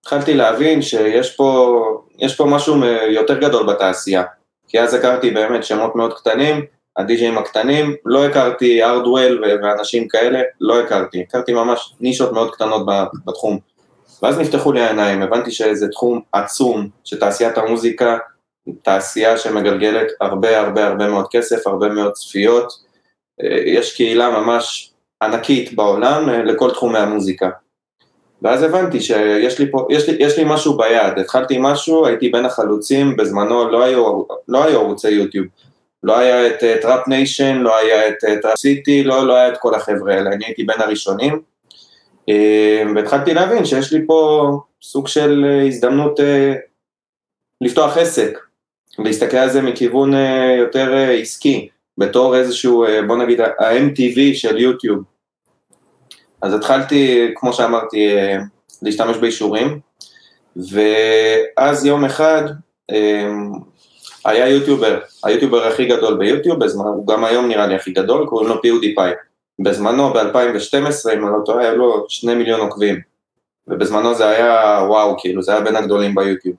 התחלתי 0.00 0.34
להבין 0.34 0.82
שיש 0.82 1.36
פה, 1.36 1.82
פה 2.36 2.44
משהו 2.44 2.84
יותר 3.08 3.38
גדול 3.38 3.66
בתעשייה, 3.66 4.22
כי 4.68 4.80
אז 4.80 4.94
הכרתי 4.94 5.30
באמת 5.30 5.64
שמות 5.64 5.96
מאוד 5.96 6.14
קטנים, 6.14 6.64
הדי-ג'אים 6.96 7.38
הקטנים, 7.38 7.94
לא 8.04 8.26
הכרתי 8.26 8.84
ארדוול 8.84 9.44
ואנשים 9.62 10.08
כאלה, 10.08 10.40
לא 10.60 10.80
הכרתי, 10.80 11.24
הכרתי 11.28 11.52
ממש 11.52 11.94
נישות 12.00 12.32
מאוד 12.32 12.54
קטנות 12.54 12.86
בתחום. 13.26 13.58
ואז 14.22 14.38
נפתחו 14.38 14.72
לי 14.72 14.80
העיניים, 14.80 15.22
הבנתי 15.22 15.50
שזה 15.50 15.88
תחום 15.88 16.20
עצום, 16.32 16.88
שתעשיית 17.04 17.58
המוזיקה, 17.58 18.18
תעשייה 18.82 19.36
שמגלגלת 19.38 20.06
הרבה 20.20 20.60
הרבה 20.60 20.86
הרבה 20.86 21.08
מאוד 21.08 21.26
כסף, 21.30 21.66
הרבה 21.66 21.88
מאוד 21.88 22.12
צפיות, 22.12 22.72
אה, 23.42 23.58
יש 23.66 23.96
קהילה 23.96 24.40
ממש 24.40 24.92
ענקית 25.22 25.74
בעולם 25.74 26.28
אה, 26.28 26.42
לכל 26.42 26.70
תחומי 26.70 26.98
המוזיקה. 26.98 27.50
ואז 28.42 28.62
הבנתי 28.62 29.00
שיש 29.00 29.58
לי 29.58 29.70
פה, 29.70 29.86
יש 29.90 30.08
לי, 30.08 30.16
יש 30.20 30.38
לי 30.38 30.44
משהו 30.46 30.76
ביד, 30.76 31.18
התחלתי 31.18 31.56
משהו, 31.60 32.06
הייתי 32.06 32.28
בין 32.28 32.44
החלוצים, 32.44 33.16
בזמנו 33.16 33.70
לא 33.70 33.84
היו, 33.84 34.22
לא 34.48 34.64
היו 34.64 34.94
יוטיוב, 35.10 35.46
לא 36.02 36.18
היה 36.18 36.46
את 36.46 36.80
Trap 36.82 37.08
Nation, 37.08 37.56
לא 37.56 37.78
היה 37.78 38.08
את 38.08 38.14
Trap 38.42 38.56
City, 38.56 39.04
לא, 39.04 39.26
לא 39.26 39.36
היה 39.36 39.48
את 39.48 39.58
כל 39.58 39.74
החבר'ה 39.74 40.14
האלה, 40.14 40.30
אני 40.32 40.44
הייתי 40.46 40.64
בין 40.64 40.80
הראשונים, 40.80 41.40
אה, 42.28 42.82
והתחלתי 42.94 43.34
להבין 43.34 43.64
שיש 43.64 43.92
לי 43.92 44.06
פה 44.06 44.50
סוג 44.82 45.08
של 45.08 45.44
אה, 45.48 45.66
הזדמנות 45.66 46.20
אה, 46.20 46.54
לפתוח 47.60 47.96
עסק, 47.96 48.38
ולהסתכל 48.98 49.36
על 49.36 49.50
זה 49.50 49.62
מכיוון 49.62 50.12
יותר 50.58 50.94
עסקי, 51.20 51.68
בתור 51.98 52.36
איזשהו, 52.36 52.84
בוא 53.06 53.16
נגיד, 53.16 53.40
ה-MTV 53.40 54.34
של 54.34 54.58
יוטיוב. 54.58 55.02
אז 56.42 56.54
התחלתי, 56.54 57.30
כמו 57.34 57.52
שאמרתי, 57.52 58.08
להשתמש 58.82 59.16
באישורים, 59.16 59.80
ואז 60.56 61.86
יום 61.86 62.04
אחד 62.04 62.42
היה 64.24 64.48
יוטיובר, 64.48 65.00
היוטיובר 65.24 65.66
הכי 65.66 65.86
גדול 65.86 66.18
ביוטיוב, 66.18 66.64
בזמן, 66.64 66.84
הוא 66.84 67.06
גם 67.06 67.24
היום 67.24 67.48
נראה 67.48 67.66
לי 67.66 67.74
הכי 67.74 67.90
גדול, 67.90 68.26
קוראים 68.26 68.48
לו 68.48 68.62
פיודיפאי. 68.62 69.10
בזמנו, 69.58 70.12
ב-2012, 70.12 71.12
אם 71.14 71.26
אני 71.26 71.32
לא 71.32 71.44
טועה, 71.44 71.60
היה 71.60 71.74
לו 71.74 72.06
שני 72.08 72.34
מיליון 72.34 72.60
עוקבים. 72.60 73.00
ובזמנו 73.68 74.14
זה 74.14 74.28
היה 74.28 74.80
וואו, 74.88 75.16
כאילו, 75.18 75.42
זה 75.42 75.52
היה 75.52 75.60
בין 75.60 75.76
הגדולים 75.76 76.14
ביוטיוב. 76.14 76.56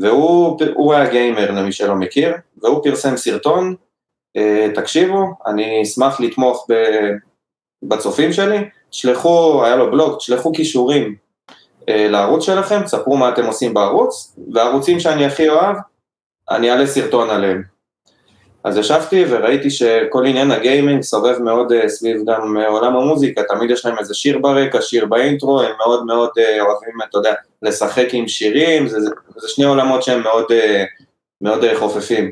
והוא 0.00 0.94
היה 0.94 1.10
גיימר 1.10 1.50
למי 1.50 1.72
שלא 1.72 1.94
מכיר, 1.94 2.34
והוא 2.62 2.84
פרסם 2.84 3.16
סרטון, 3.16 3.74
אה, 4.36 4.66
תקשיבו, 4.74 5.24
אני 5.46 5.82
אשמח 5.82 6.20
לתמוך 6.20 6.66
בצופים 7.82 8.32
שלי, 8.32 8.58
תשלחו, 8.90 9.64
היה 9.64 9.76
לו 9.76 9.90
בלוג, 9.90 10.16
תשלחו 10.16 10.52
כישורים 10.52 11.14
אה, 11.88 12.08
לערוץ 12.08 12.44
שלכם, 12.44 12.82
תספרו 12.82 13.16
מה 13.16 13.28
אתם 13.28 13.46
עושים 13.46 13.74
בערוץ, 13.74 14.36
והערוצים 14.52 15.00
שאני 15.00 15.26
הכי 15.26 15.48
אוהב, 15.48 15.76
אני 16.50 16.70
אעלה 16.70 16.86
סרטון 16.86 17.30
עליהם. 17.30 17.77
אז 18.64 18.76
ישבתי 18.76 19.24
וראיתי 19.28 19.70
שכל 19.70 20.26
עניין 20.26 20.50
הגיימינג 20.50 21.02
סובב 21.02 21.42
מאוד 21.42 21.72
uh, 21.72 21.88
סביב 21.88 22.22
גם 22.26 22.56
uh, 22.56 22.66
עולם 22.68 22.96
המוזיקה, 22.96 23.42
תמיד 23.48 23.70
יש 23.70 23.86
להם 23.86 23.98
איזה 23.98 24.14
שיר 24.14 24.38
ברקע, 24.38 24.80
שיר 24.80 25.06
באינטרו, 25.06 25.60
הם 25.60 25.72
מאוד 25.78 26.06
מאוד 26.06 26.30
uh, 26.38 26.60
אוהבים, 26.60 26.94
אתה 27.08 27.18
יודע, 27.18 27.34
לשחק 27.62 28.06
עם 28.12 28.28
שירים, 28.28 28.88
זה, 28.88 29.00
זה, 29.00 29.10
זה 29.36 29.48
שני 29.48 29.64
עולמות 29.64 30.02
שהם 30.02 30.22
מאוד, 30.22 30.46
מאוד 31.40 31.64
חופפים. 31.74 32.30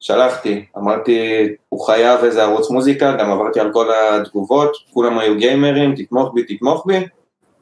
שלחתי, 0.00 0.64
אמרתי, 0.76 1.48
הוא 1.68 1.86
חייב 1.86 2.24
איזה 2.24 2.42
ערוץ 2.42 2.70
מוזיקה, 2.70 3.16
גם 3.18 3.30
עברתי 3.30 3.60
על 3.60 3.72
כל 3.72 3.90
התגובות, 3.94 4.76
כולם 4.92 5.18
היו 5.18 5.36
גיימרים, 5.36 5.94
תתמוך 5.96 6.34
בי, 6.34 6.42
תתמוך 6.42 6.86
בי. 6.86 7.06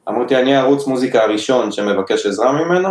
אמרתי, 0.09 0.35
אני 0.35 0.55
הערוץ 0.55 0.87
מוזיקה 0.87 1.23
הראשון 1.23 1.71
שמבקש 1.71 2.25
עזרה 2.25 2.51
ממנו, 2.51 2.89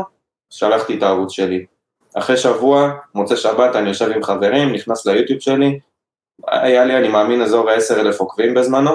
שלחתי 0.51 0.99
את 0.99 1.03
הערוץ 1.03 1.33
שלי. 1.33 1.65
אחרי 2.14 2.37
שבוע, 2.37 2.92
מוצא 3.14 3.37
שבת, 3.37 3.76
אני 3.76 3.88
יושב 3.88 4.11
עם 4.11 4.23
חברים, 4.23 4.73
נכנס 4.73 5.07
ליוטיוב 5.07 5.40
שלי, 5.40 5.78
היה 6.49 6.85
לי, 6.85 6.97
אני 6.97 7.09
מאמין, 7.09 7.42
אזור 7.42 7.71
ה-10 7.71 8.00
אלף 8.00 8.21
עוקבים 8.21 8.54
בזמנו, 8.54 8.90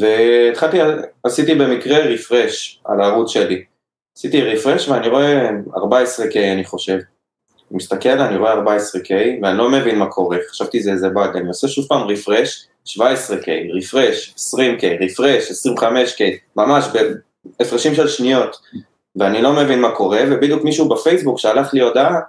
והתחלתי, 0.00 0.78
עשיתי 1.24 1.54
במקרה 1.54 1.98
רפרש 1.98 2.80
על 2.84 3.00
הערוץ 3.00 3.30
שלי. 3.30 3.64
עשיתי 4.16 4.42
רפרש 4.42 4.88
ואני 4.88 5.08
רואה 5.08 5.48
14K 5.74 6.38
אני 6.52 6.64
חושב. 6.64 6.98
אני 7.72 7.76
מסתכל, 7.76 8.08
אני 8.08 8.36
רואה 8.36 8.54
14K 8.54 9.10
ואני 9.42 9.58
לא 9.58 9.70
מבין 9.70 9.98
מה 9.98 10.06
קורה, 10.06 10.38
חשבתי 10.50 10.82
זה 10.82 10.92
איזה 10.92 11.08
באג, 11.08 11.36
אני 11.36 11.48
עושה 11.48 11.68
שוב 11.68 11.86
פעם 11.88 12.08
רפרש, 12.08 12.68
17K, 12.88 13.48
רפרש, 13.74 14.34
20K, 14.54 15.04
רפרש, 15.04 15.66
25K, 15.68 16.22
ממש 16.56 16.84
בהפרשים 17.58 17.94
של 17.94 18.08
שניות. 18.08 18.56
ואני 19.16 19.42
לא 19.42 19.52
מבין 19.52 19.80
מה 19.80 19.90
קורה, 19.90 20.20
ובדיוק 20.30 20.64
מישהו 20.64 20.88
בפייסבוק 20.88 21.38
שלח 21.38 21.74
לי 21.74 21.80
הודעה, 21.80 22.20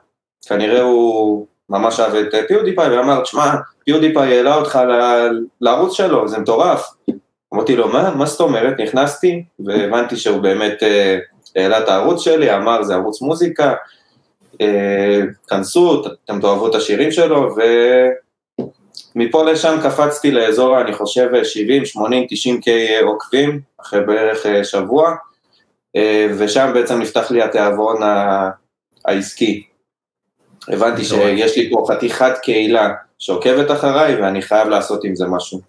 כנראה 0.47 0.81
הוא 0.81 1.47
ממש 1.69 1.99
אהב 1.99 2.15
את 2.15 2.35
פיודיפיי, 2.47 2.97
ואמר, 2.97 3.21
תשמע, 3.21 3.53
פיודיפיי 3.85 4.37
העלה 4.37 4.55
אותך 4.55 4.79
לערוץ 5.61 5.93
שלו, 5.93 6.27
זה 6.27 6.37
מטורף. 6.37 6.93
אמרתי 7.53 7.75
לו, 7.75 7.87
מה, 7.87 8.15
מה 8.15 8.25
זאת 8.25 8.39
אומרת? 8.39 8.79
נכנסתי, 8.79 9.43
והבנתי 9.65 10.17
שהוא 10.17 10.37
באמת 10.37 10.83
אה, 10.83 11.17
העלה 11.55 11.79
את 11.79 11.89
הערוץ 11.89 12.21
שלי, 12.21 12.55
אמר, 12.55 12.83
זה 12.83 12.93
ערוץ 12.93 13.21
מוזיקה, 13.21 13.73
אה, 14.61 15.21
כנסו, 15.47 16.03
אתם 16.25 16.41
תאהבו 16.41 16.67
את 16.67 16.75
השירים 16.75 17.11
שלו, 17.11 17.55
ומפה 19.15 19.43
לשם 19.43 19.77
קפצתי 19.83 20.31
לאזור, 20.31 20.81
אני 20.81 20.93
חושב, 20.93 21.29
70, 21.43 21.85
80, 21.85 22.25
90 22.29 22.59
K 22.63 22.69
עוקבים, 23.05 23.59
אחרי 23.81 24.01
בערך 24.01 24.45
אה, 24.45 24.63
שבוע. 24.63 25.15
אה, 25.95 26.27
ושם 26.37 26.71
בעצם 26.73 26.99
נפתח 26.99 27.31
לי 27.31 27.41
התיאבון 27.41 28.01
העסקי. 29.05 29.63
הבנתי 30.67 31.03
שיש 31.03 31.57
לי 31.57 31.69
פה 31.71 31.85
חתיכת 31.89 32.33
קהילה 32.41 32.93
שעוקבת 33.19 33.71
אחריי 33.71 34.21
ואני 34.21 34.41
חייב 34.41 34.67
לעשות 34.67 35.03
עם 35.03 35.15
זה 35.15 35.25
משהו. 35.27 35.59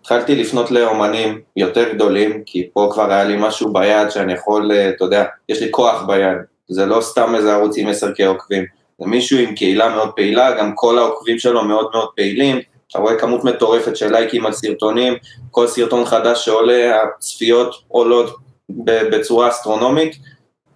התחלתי 0.00 0.34
לפנות 0.34 0.70
לאומנים 0.70 1.40
יותר 1.56 1.92
גדולים, 1.92 2.42
כי 2.46 2.68
פה 2.72 2.90
כבר 2.92 3.12
היה 3.12 3.24
לי 3.24 3.36
משהו 3.38 3.72
ביד 3.72 4.10
שאני 4.10 4.32
יכול, 4.32 4.72
אה, 4.72 4.88
אתה 4.88 5.04
יודע, 5.04 5.24
יש 5.48 5.62
לי 5.62 5.68
כוח 5.70 6.02
ביד, 6.02 6.36
זה 6.68 6.86
לא 6.86 7.00
סתם 7.00 7.34
איזה 7.34 7.54
ערוץ 7.54 7.78
עם 7.78 7.88
10 7.88 8.12
כעוקבים, 8.14 8.64
זה 9.00 9.06
מישהו 9.06 9.38
עם 9.38 9.54
קהילה 9.54 9.88
מאוד 9.88 10.10
פעילה, 10.16 10.58
גם 10.58 10.72
כל 10.74 10.98
העוקבים 10.98 11.38
שלו 11.38 11.64
מאוד 11.64 11.90
מאוד 11.92 12.08
פעילים, 12.16 12.60
אתה 12.90 12.98
רואה 12.98 13.18
כמות 13.18 13.44
מטורפת 13.44 13.96
של 13.96 14.12
לייקים 14.12 14.46
על 14.46 14.52
סרטונים, 14.52 15.14
כל 15.50 15.66
סרטון 15.66 16.04
חדש 16.04 16.44
שעולה, 16.44 17.02
הצפיות 17.02 17.74
עולות 17.88 18.36
בצורה 18.84 19.48
אסטרונומית, 19.48 20.16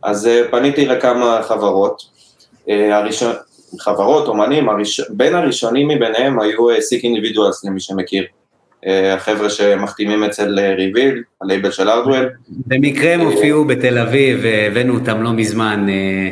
אז 0.02 0.26
אה, 0.26 0.42
פניתי 0.50 0.86
לכמה 0.86 1.40
חברות, 1.42 2.02
אה, 2.68 2.96
הראשון, 2.96 3.32
חברות, 3.80 4.28
אומנים, 4.28 4.68
הראש, 4.68 5.00
בין 5.10 5.34
הראשונים 5.34 5.88
מביניהם 5.88 6.40
היו 6.40 6.80
סיק 6.80 7.04
אה, 7.04 7.10
אינדיבידואלס 7.10 7.64
למי 7.64 7.80
שמכיר, 7.80 8.24
החבר'ה 9.14 9.50
שמחתימים 9.50 10.24
אצל 10.24 10.58
ריביל, 10.76 11.22
הלייבל 11.42 11.70
של 11.70 11.88
ארדואל. 11.88 12.28
במקרה 12.48 13.14
הם 13.14 13.20
הופיעו 13.20 13.64
בתל 13.64 13.98
אביב, 13.98 14.44
הבאנו 14.46 14.94
אותם 14.94 15.22
לא 15.22 15.32
מזמן 15.32 15.86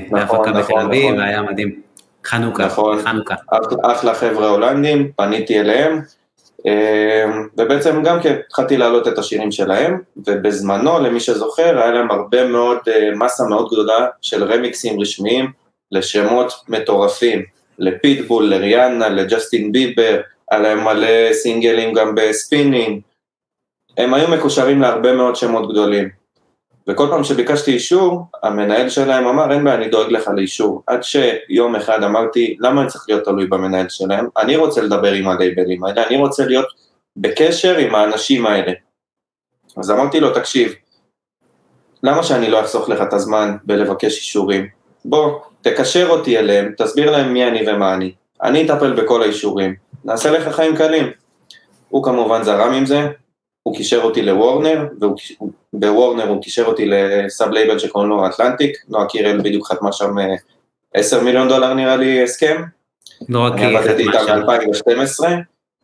נכון, 0.06 0.18
להפקה 0.18 0.50
נכון, 0.50 0.52
בתל 0.52 0.86
אביב, 0.86 1.04
נכון. 1.04 1.18
והיה 1.18 1.42
מדהים. 1.42 1.80
חנוכה, 2.24 2.66
נכון, 2.66 3.02
חנוכה. 3.02 3.34
אחלה 3.82 4.14
חבר'ה 4.14 4.48
הולנדים, 4.48 5.10
פניתי 5.16 5.60
אליהם, 5.60 6.00
ובעצם 7.58 8.02
גם 8.02 8.22
כן 8.22 8.36
התחלתי 8.46 8.76
להעלות 8.76 9.08
את 9.08 9.18
השירים 9.18 9.52
שלהם, 9.52 10.00
ובזמנו, 10.16 10.98
למי 10.98 11.20
שזוכר, 11.20 11.78
היה 11.78 11.92
להם 11.92 12.10
הרבה 12.10 12.48
מאוד, 12.48 12.78
אה, 12.88 13.10
מסה 13.14 13.44
מאוד 13.44 13.68
גדולה 13.72 14.06
של 14.20 14.44
רמיקסים 14.44 15.00
רשמיים 15.00 15.52
לשמות 15.92 16.52
מטורפים, 16.68 17.42
לפיטבול, 17.78 18.44
לריאנה, 18.44 19.08
לג'סטין 19.08 19.72
ביבר, 19.72 20.20
היה 20.50 20.60
להם 20.60 20.84
מלא 20.84 21.32
סינגלים 21.32 21.92
גם 21.92 22.14
ב 22.14 22.23
Spinnin', 22.23 23.00
הם 23.98 24.14
היו 24.14 24.28
מקושרים 24.28 24.80
להרבה 24.80 25.12
מאוד 25.12 25.36
שמות 25.36 25.72
גדולים. 25.72 26.21
וכל 26.88 27.06
פעם 27.10 27.24
שביקשתי 27.24 27.72
אישור, 27.72 28.26
המנהל 28.42 28.88
שלהם 28.88 29.26
אמר, 29.26 29.52
אין 29.52 29.64
בעיה, 29.64 29.76
אני 29.76 29.88
דואג 29.88 30.12
לך 30.12 30.28
לאישור. 30.36 30.82
עד 30.86 31.02
שיום 31.02 31.76
אחד 31.76 32.02
אמרתי, 32.02 32.56
למה 32.60 32.80
אני 32.80 32.90
צריך 32.90 33.04
להיות 33.08 33.24
תלוי 33.24 33.46
במנהל 33.46 33.88
שלהם? 33.88 34.26
אני 34.36 34.56
רוצה 34.56 34.82
לדבר 34.82 35.12
עם 35.12 35.28
הלייבלים 35.28 35.84
האלה, 35.84 36.06
אני 36.06 36.16
רוצה 36.16 36.46
להיות 36.46 36.66
בקשר 37.16 37.76
עם 37.76 37.94
האנשים 37.94 38.46
האלה. 38.46 38.72
אז 39.76 39.90
אמרתי 39.90 40.20
לו, 40.20 40.34
תקשיב, 40.34 40.72
למה 42.02 42.22
שאני 42.22 42.50
לא 42.50 42.60
אחסוך 42.60 42.88
לך 42.88 43.02
את 43.02 43.12
הזמן 43.12 43.56
בלבקש 43.64 44.18
אישורים? 44.18 44.66
בוא, 45.04 45.40
תקשר 45.62 46.06
אותי 46.10 46.38
אליהם, 46.38 46.72
תסביר 46.78 47.10
להם 47.10 47.32
מי 47.32 47.48
אני 47.48 47.70
ומה 47.70 47.94
אני. 47.94 48.12
אני 48.42 48.66
אטפל 48.66 48.92
בכל 48.92 49.22
האישורים, 49.22 49.74
נעשה 50.04 50.30
לך 50.30 50.54
חיים 50.54 50.76
קלים. 50.76 51.10
הוא 51.88 52.04
כמובן 52.04 52.42
זרם 52.42 52.72
עם 52.72 52.86
זה, 52.86 53.08
הוא 53.62 53.76
קישר 53.76 54.00
אותי 54.02 54.22
לוורנר, 54.22 54.86
ובוורנר 55.72 56.28
הוא 56.28 56.42
קישר 56.42 56.64
אותי 56.64 56.86
לסאב 56.86 57.50
לייבל 57.50 57.78
שקוראים 57.78 58.10
לו 58.10 58.26
אטלנטיק, 58.26 58.76
נועה 58.88 59.06
קירל 59.06 59.40
בדיוק 59.40 59.66
חתמה 59.66 59.92
שם 59.92 60.14
10 60.94 61.18
אה, 61.18 61.22
מיליון 61.22 61.48
דולר 61.48 61.74
נראה 61.74 61.96
לי 61.96 62.22
הסכם. 62.22 62.62
נועה 63.28 63.58
קירל 63.58 63.78
חתמה 63.78 63.82
שם. 63.82 63.90
אני 63.90 64.08
עבדתי 64.08 64.18
איתם 64.18 64.46
ב-2012, 64.46 65.24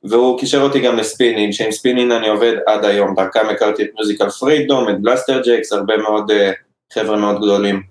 והוא 0.04 0.38
קישר 0.38 0.60
אותי 0.60 0.80
גם 0.80 0.96
ל 0.96 1.02
Spinnin', 1.02 1.52
שעם 1.52 1.72
Spinnin' 1.72 2.12
אני 2.12 2.28
עובד 2.28 2.54
עד 2.66 2.84
היום, 2.84 3.14
דרכם 3.14 3.48
הכרתי 3.50 3.82
את 3.82 3.88
Musical 3.98 4.30
Freedom, 4.30 4.88
את 4.88 5.00
Blasterjaxx, 5.00 5.72
הרבה 5.72 5.96
מאוד 5.96 6.30
אה, 6.30 6.52
חבר'ה 6.92 7.16
מאוד 7.16 7.36
גדולים. 7.36 7.82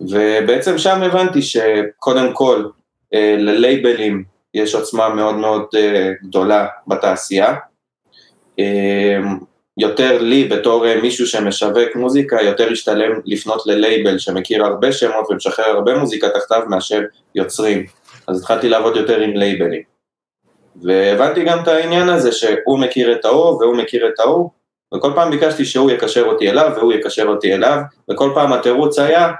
ובעצם 0.00 0.78
שם 0.78 1.02
הבנתי 1.02 1.42
שקודם 1.42 2.32
כל 2.32 2.64
אה, 3.14 3.36
ללייבלים 3.38 4.24
יש 4.54 4.74
עוצמה 4.74 5.08
מאוד 5.08 5.34
מאוד 5.34 5.66
גדולה 6.22 6.66
בתעשייה. 6.86 7.54
יותר 9.78 10.22
לי, 10.22 10.44
בתור 10.44 10.84
מישהו 11.02 11.26
שמשווק 11.26 11.96
מוזיקה, 11.96 12.42
יותר 12.42 12.68
השתלם 12.70 13.20
לפנות 13.24 13.66
ללייבל 13.66 14.18
שמכיר 14.18 14.64
הרבה 14.64 14.92
שמות 14.92 15.30
ומשחרר 15.30 15.64
הרבה 15.64 15.98
מוזיקה 15.98 16.28
תחתיו 16.28 16.62
מאשר 16.68 17.00
יוצרים. 17.34 17.86
אז 18.26 18.40
התחלתי 18.40 18.68
לעבוד 18.68 18.96
יותר 18.96 19.20
עם 19.20 19.36
לייבלים. 19.36 19.82
והבנתי 20.82 21.44
גם 21.44 21.58
את 21.62 21.68
העניין 21.68 22.08
הזה 22.08 22.32
שהוא 22.32 22.78
מכיר 22.78 23.12
את 23.12 23.24
ההוא 23.24 23.62
והוא 23.62 23.76
מכיר 23.76 24.08
את 24.08 24.20
ההוא, 24.20 24.50
וכל 24.94 25.12
פעם 25.14 25.30
ביקשתי 25.30 25.64
שהוא 25.64 25.90
יקשר 25.90 26.24
אותי 26.24 26.50
אליו 26.50 26.72
והוא 26.76 26.92
יקשר 26.92 27.26
אותי 27.26 27.54
אליו, 27.54 27.78
וכל 28.10 28.30
פעם 28.34 28.52
התירוץ 28.52 28.98
היה 28.98 29.32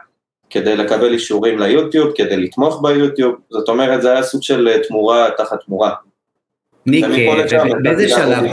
כדי 0.50 0.76
לקבל 0.76 1.12
אישורים 1.12 1.58
ליוטיוב, 1.58 2.12
כדי 2.14 2.36
לתמוך 2.36 2.82
ביוטיוב, 2.82 3.34
זאת 3.50 3.68
אומרת 3.68 4.02
זה 4.02 4.12
היה 4.12 4.22
סוג 4.22 4.42
של 4.42 4.68
אה, 4.68 4.78
תמורה 4.88 5.28
תחת 5.36 5.58
תמורה. 5.66 5.90
ניק, 6.86 7.04
באיזה 7.82 8.08
שלב, 8.08 8.44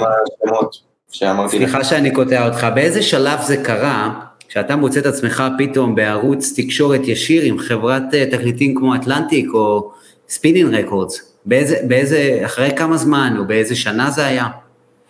סליחה 1.48 1.84
שאני 1.84 2.12
קוטע 2.12 2.48
אותך, 2.48 2.68
באיזה 2.75 3.02
שלב 3.02 3.40
זה 3.42 3.58
קרה 3.58 4.13
שאתה 4.50 4.75
מוצא 4.75 5.00
את 5.00 5.06
עצמך 5.06 5.44
פתאום 5.58 5.96
בערוץ 5.96 6.54
תקשורת 6.60 7.02
ישיר 7.04 7.44
עם 7.44 7.60
חברת 7.60 8.04
אה, 8.13 8.25
תקליטים 8.32 8.75
כמו 8.75 8.96
Atlantic 8.96 9.50
או 9.54 9.92
Spinnin' 10.30 10.75
Records? 10.75 11.34
באיזה, 11.46 11.78
באיזה, 11.88 12.42
אחרי 12.46 12.72
כמה 12.78 12.98
זמן 12.98 13.36
או 13.40 13.48
באיזה 13.48 13.75
שנה 13.75 14.10
זה 14.10 14.25
היה? 14.25 14.48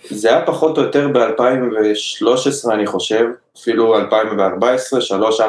זה 0.10 0.30
היה 0.30 0.46
פחות 0.46 0.78
או 0.78 0.84
יותר 0.84 1.08
ב-2013 1.08 2.72
אני 2.72 2.88
חושב, 2.88 3.26
אפילו 3.58 3.98
2014, 3.98 5.00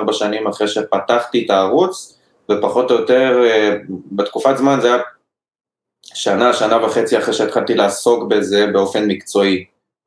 3-4 0.09 0.12
שנים 0.12 0.47
אחרי 0.47 0.69
שפתחתי 0.69 1.45
את 1.45 1.50
הערוץ, 1.50 2.19
ופחות 2.50 2.90
או 2.90 2.97
יותר 2.97 3.43
אה, 3.45 3.76
בתקופת 4.12 4.57
זמן 4.57 4.78
זה 4.81 4.95
היה 4.95 5.02
שנה, 6.04 6.52
שנה 6.52 6.84
וחצי 6.84 7.18
אחרי 7.18 7.34
שהתחלתי 7.34 7.75
לעסוק 7.75 8.28
בזה 8.28 8.66
באופן 8.66 9.04
מקצועי, 9.04 9.64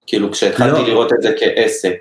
כאילו 0.08 0.32
כשהתחלתי 0.32 0.82
לא. 0.82 0.88
לראות 0.88 1.14
את 1.14 1.22
זה 1.22 1.34
כעסק. 1.40 1.96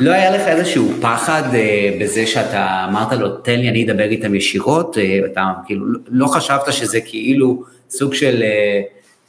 לא 0.00 0.10
היה 0.10 0.30
לך 0.30 0.48
איזשהו 0.48 0.88
פחד 1.00 1.42
אה, 1.54 1.96
בזה 2.00 2.26
שאתה 2.26 2.86
אמרת 2.88 3.12
לו, 3.12 3.36
תן 3.36 3.60
לי, 3.60 3.68
אני 3.68 3.84
אדבר 3.84 4.04
איתם 4.04 4.34
ישירות, 4.34 4.98
אה, 4.98 5.18
אתה 5.32 5.42
כאילו 5.66 5.86
לא 6.08 6.26
חשבת 6.26 6.72
שזה 6.72 7.00
כאילו 7.00 7.62
סוג 7.90 8.14
של 8.14 8.42
אה, 8.42 8.80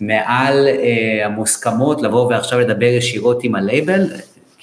מעל 0.02 0.68
אה, 0.68 1.26
המוסכמות 1.26 2.02
לבוא 2.02 2.28
ועכשיו 2.28 2.60
לדבר 2.60 2.86
ישירות 2.86 3.44
עם 3.44 3.56
הלייבל? 3.56 4.08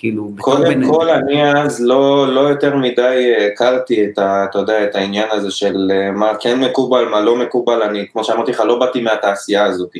כאילו, 0.00 0.30
קודם 0.40 0.64
בין... 0.64 0.92
כל, 0.92 1.10
אני 1.10 1.52
אז 1.52 1.80
לא, 1.80 2.34
לא 2.34 2.40
יותר 2.40 2.76
מדי 2.76 3.34
הכרתי 3.46 4.04
את, 4.04 4.18
ה, 4.18 4.44
אתה 4.50 4.58
יודע, 4.58 4.84
את 4.84 4.94
העניין 4.94 5.28
הזה 5.30 5.50
של 5.50 5.90
אה, 5.94 6.10
מה 6.10 6.32
כן 6.40 6.60
מקובל, 6.60 7.04
מה 7.04 7.20
לא 7.20 7.36
מקובל, 7.36 7.82
אני, 7.82 8.06
כמו 8.12 8.24
שאמרתי 8.24 8.50
לך, 8.50 8.60
לא 8.60 8.78
באתי 8.78 9.00
מהתעשייה 9.00 9.64
הזאת. 9.64 9.90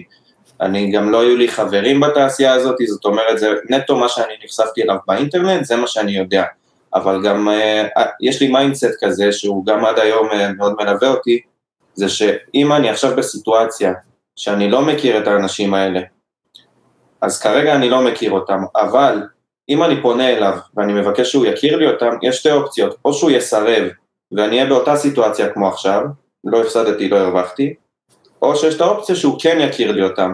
אני 0.61 0.90
גם 0.90 1.11
לא 1.11 1.21
היו 1.21 1.37
לי 1.37 1.49
חברים 1.49 2.00
בתעשייה 2.00 2.52
הזאת, 2.52 2.76
זאת 2.87 3.05
אומרת, 3.05 3.38
זה 3.38 3.52
נטו 3.71 3.97
מה 3.97 4.09
שאני 4.09 4.33
נחשפתי 4.45 4.83
אליו 4.83 4.97
באינטרנט, 5.07 5.64
זה 5.64 5.76
מה 5.76 5.87
שאני 5.87 6.12
יודע. 6.12 6.45
אבל 6.95 7.23
גם 7.25 7.49
אה, 7.49 8.00
יש 8.21 8.43
לי 8.43 8.49
mindset 8.49 9.04
כזה, 9.05 9.33
שהוא 9.33 9.67
גם 9.67 9.85
עד 9.85 9.99
היום 9.99 10.28
מאוד 10.57 10.75
מלווה 10.81 11.09
אותי, 11.09 11.40
זה 11.95 12.09
שאם 12.09 12.73
אני 12.73 12.90
עכשיו 12.90 13.17
בסיטואציה 13.17 13.93
שאני 14.37 14.71
לא 14.71 14.83
מכיר 14.83 15.19
את 15.19 15.26
האנשים 15.26 15.75
האלה, 15.75 16.00
אז 17.21 17.40
כרגע 17.40 17.75
אני 17.75 17.90
לא 17.90 18.02
מכיר 18.02 18.31
אותם, 18.31 18.62
אבל 18.76 19.23
אם 19.68 19.82
אני 19.82 20.02
פונה 20.02 20.28
אליו 20.28 20.58
ואני 20.76 20.92
מבקש 20.92 21.30
שהוא 21.30 21.46
יכיר 21.46 21.76
לי 21.76 21.87
אותם, 21.87 22.10
יש 22.22 22.37
שתי 22.37 22.50
אופציות, 22.50 22.96
או 23.04 23.12
שהוא 23.12 23.30
יסרב 23.30 23.88
ואני 24.32 24.56
אהיה 24.56 24.66
באותה 24.66 24.96
סיטואציה 24.96 25.48
כמו 25.48 25.68
עכשיו, 25.68 26.02
לא 26.44 26.60
הפסדתי, 26.60 27.08
לא 27.08 27.16
הרווחתי, 27.16 27.75
או 28.42 28.56
שיש 28.56 28.75
את 28.75 28.80
האופציה 28.80 29.16
שהוא 29.16 29.38
כן 29.40 29.58
יכיר 29.60 29.92
לי 29.92 30.02
אותם, 30.02 30.32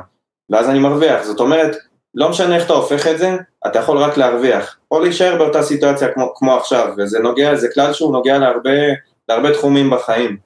ואז 0.51 0.71
אני 0.71 0.79
מרוויח, 0.79 1.23
זאת 1.23 1.41
אומרת, 1.41 1.77
לא 2.15 2.29
משנה 2.29 2.57
איך 2.57 2.67
אתה 2.67 2.73
הופך 2.73 3.07
את 3.07 3.19
זה, 3.19 3.37
אתה 3.67 3.79
יכול 3.79 3.99
רק 3.99 4.17
להרוויח, 4.17 4.77
או 4.91 5.01
להישאר 5.01 5.37
באותה 5.39 5.63
סיטואציה 5.63 6.09
כמו, 6.09 6.33
כמו 6.35 6.55
עכשיו, 6.55 6.93
וזה 6.99 7.19
נוגע, 7.19 7.55
זה 7.55 7.69
כלל 7.75 7.93
שהוא 7.93 8.13
נוגע 8.13 8.39
להרבה, 8.39 8.71
להרבה 9.29 9.53
תחומים 9.53 9.91
בחיים. 9.91 10.37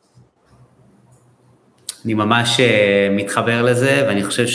אני 2.04 2.14
ממש 2.14 2.60
אה, 2.60 3.08
מתחבר 3.10 3.62
לזה, 3.62 4.04
ואני 4.08 4.24
חושב 4.24 4.46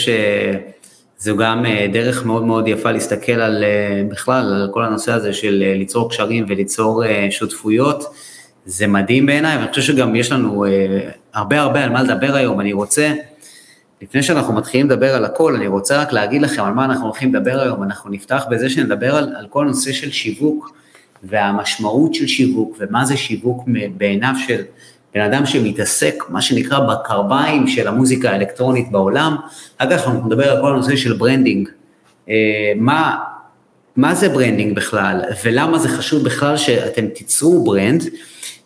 שזו 1.20 1.36
גם 1.36 1.66
אה, 1.66 1.86
דרך 1.92 2.26
מאוד 2.26 2.44
מאוד 2.44 2.68
יפה 2.68 2.90
להסתכל 2.92 3.32
על 3.32 3.64
אה, 3.64 4.02
בכלל, 4.10 4.54
על 4.62 4.68
כל 4.72 4.84
הנושא 4.84 5.12
הזה 5.12 5.32
של 5.32 5.64
ליצור 5.76 6.10
קשרים 6.10 6.44
וליצור 6.48 7.02
שותפויות. 7.30 8.04
זה 8.66 8.86
מדהים 8.86 9.26
בעיניי, 9.26 9.56
ואני 9.56 9.68
חושב 9.68 9.82
שגם 9.82 10.16
יש 10.16 10.32
לנו 10.32 10.64
הרבה 11.34 11.60
הרבה 11.60 11.84
על 11.84 11.90
מה 11.90 12.02
לדבר 12.02 12.34
היום. 12.34 12.60
אני 12.60 12.72
רוצה, 12.72 13.12
לפני 14.02 14.22
שאנחנו 14.22 14.54
מתחילים 14.54 14.86
לדבר 14.86 15.14
על 15.14 15.24
הכל, 15.24 15.54
אני 15.54 15.66
רוצה 15.66 16.02
רק 16.02 16.12
להגיד 16.12 16.42
לכם 16.42 16.62
על 16.62 16.72
מה 16.72 16.84
אנחנו 16.84 17.04
הולכים 17.04 17.34
לדבר 17.34 17.60
היום. 17.60 17.82
אנחנו 17.82 18.10
נפתח 18.10 18.44
בזה 18.50 18.70
שנדבר 18.70 19.16
על, 19.16 19.32
על 19.38 19.46
כל 19.50 19.64
הנושא 19.64 19.92
של 19.92 20.10
שיווק, 20.10 20.70
והמשמעות 21.22 22.14
של 22.14 22.26
שיווק, 22.26 22.76
ומה 22.80 23.04
זה 23.04 23.16
שיווק 23.16 23.64
בעיניו 23.96 24.34
של 24.46 24.62
בן 25.14 25.20
אדם 25.20 25.46
שמתעסק, 25.46 26.24
מה 26.28 26.42
שנקרא, 26.42 26.78
בקרביים 26.78 27.66
של 27.66 27.88
המוזיקה 27.88 28.30
האלקטרונית 28.30 28.90
בעולם. 28.90 29.36
אגב, 29.78 29.92
אנחנו 29.92 30.26
נדבר 30.26 30.50
על 30.50 30.60
כל 30.60 30.72
הנושא 30.72 30.96
של 30.96 31.12
branding. 31.12 31.68
אה, 32.28 32.72
מה, 32.76 33.16
מה 33.96 34.14
זה 34.14 34.28
branding 34.28 34.76
בכלל, 34.76 35.20
ולמה 35.44 35.78
זה 35.78 35.88
חשוב 35.88 36.24
בכלל 36.24 36.56
שאתם 36.56 37.06
תיצרו 37.06 37.64
brand. 37.64 38.02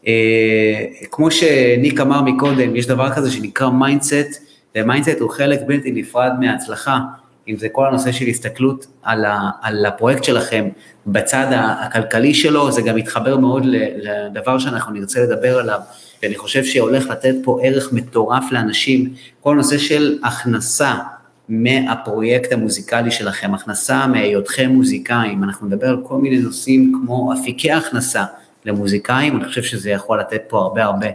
אה, 0.07 0.85
כמו 1.11 1.31
שניק 1.31 2.01
אמר 2.01 2.23
מקודם, 2.23 2.77
יש 2.77 2.87
דבר 2.87 3.11
כזה 3.15 3.31
שנקרא 3.31 3.71
mindset, 3.71 4.43
ו 4.77 4.82
mindset 4.82 5.21
הוא 5.21 5.31
חלק 5.31 5.61
בלתי 5.67 5.93
נפרד 5.93 6.33
מההצלחה. 6.41 6.99
אם 7.49 7.57
זה 7.57 7.69
כל 7.69 7.87
הנושא 7.87 8.13
של 8.13 8.27
הסתכלות 8.27 8.87
על, 9.03 9.25
ה, 9.25 9.51
על 9.63 9.87
הפרויקט 9.87 10.25
שלכם 10.25 10.69
בצד 11.07 11.47
הכלכלי 11.53 12.35
שלו, 12.35 12.73
זה 12.73 12.83
גם 12.83 12.97
מתחבר 12.97 13.37
מאוד 13.37 13.63
לדבר 13.97 14.59
שאנחנו 14.59 14.93
נרצה 14.93 15.21
לדבר 15.21 15.59
עליו, 15.59 15.81
ואני 16.23 16.37
חושב 16.37 16.65
שהולך 16.65 17.07
לתת 17.07 17.35
פה 17.45 17.59
ערך 17.63 17.93
מטורף 17.93 18.45
לאנשים, 18.53 19.13
כל 19.41 19.55
נושא 19.55 19.79
של 19.79 20.19
הכנסה 20.25 20.95
מהפרויקט 21.49 22.53
המוזיקלי 22.53 23.11
שלכם, 23.11 23.55
הכנסה 23.55 24.07
מהיותכם 24.07 24.71
מוזיקאים, 24.71 25.45
אנחנו 25.45 25.67
נדבר 25.67 25.89
על 25.89 26.01
כל 26.03 26.17
מיני 26.17 26.39
נושאים 26.39 26.93
כמו 27.01 27.33
אפיקי 27.33 27.73
הכנסה 27.73 28.25
למוזיקאים, 28.65 29.37
אני 29.37 29.45
חושב 29.45 29.63
שזה 29.63 29.91
יכול 29.91 30.21
לתת 30.21 30.43
פה 30.49 30.59
הרבה 30.59 30.85
הרבה 30.85 31.07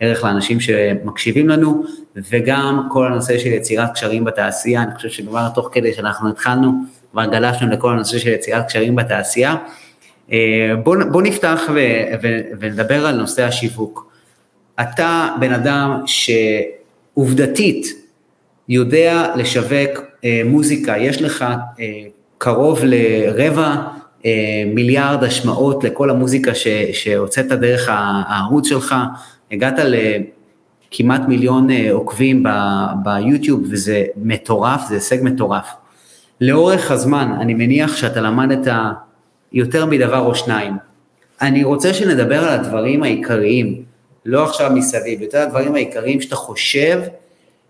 ערך 0.00 0.24
לאנשים 0.24 0.60
שמקשיבים 0.60 1.48
לנו, 1.48 1.84
וגם 2.30 2.88
כל 2.92 3.06
הנושא 3.06 3.38
של 3.38 3.48
יצירת 3.48 3.92
קשרים 3.92 4.24
בתעשייה, 4.24 4.82
אני 4.82 4.94
חושב 4.94 5.08
שכבר 5.08 5.48
תוך 5.48 5.68
כדי 5.72 5.92
שאנחנו 5.92 6.28
התחלנו, 6.28 6.72
כבר 7.12 7.26
גלשנו 7.26 7.70
לכל 7.70 7.92
הנושא 7.92 8.18
של 8.18 8.28
יצירת 8.28 8.66
קשרים 8.66 8.96
בתעשייה. 8.96 9.56
בואו 10.82 11.00
בוא 11.10 11.22
נפתח 11.22 11.60
ו, 11.74 11.78
ו, 12.22 12.40
ונדבר 12.60 13.06
על 13.06 13.16
נושא 13.16 13.44
השיווק. 13.44 14.15
אתה 14.80 15.28
בן 15.40 15.52
אדם 15.52 16.02
שעובדתית 16.06 17.86
יודע 18.68 19.32
לשווק 19.36 20.00
אה, 20.24 20.42
מוזיקה, 20.44 20.98
יש 20.98 21.22
לך 21.22 21.44
אה, 21.80 22.02
קרוב 22.38 22.80
לרבע 22.82 23.76
אה, 24.24 24.64
מיליארד 24.74 25.24
השמעות 25.24 25.84
לכל 25.84 26.10
המוזיקה 26.10 26.52
שהוצאת 26.92 27.46
דרך 27.46 27.88
הערוץ 27.92 28.68
שלך, 28.68 28.94
הגעת 29.52 29.78
לכמעט 30.92 31.20
מיליון 31.28 31.70
אה, 31.70 31.92
עוקבים 31.92 32.44
ביוטיוב 33.04 33.62
וזה 33.70 34.04
מטורף, 34.16 34.80
זה 34.88 34.94
הישג 34.94 35.18
מטורף. 35.22 35.66
לאורך 36.40 36.90
הזמן, 36.90 37.32
אני 37.40 37.54
מניח 37.54 37.96
שאתה 37.96 38.20
למדת 38.20 38.72
יותר 39.52 39.86
מדבר 39.86 40.18
או 40.18 40.34
שניים. 40.34 40.76
אני 41.40 41.64
רוצה 41.64 41.94
שנדבר 41.94 42.44
על 42.44 42.60
הדברים 42.60 43.02
העיקריים, 43.02 43.82
לא 44.26 44.44
עכשיו 44.44 44.70
מסביב, 44.74 45.22
יותר 45.22 45.38
הדברים 45.38 45.74
העיקריים 45.74 46.20
שאתה 46.20 46.36
חושב 46.36 47.00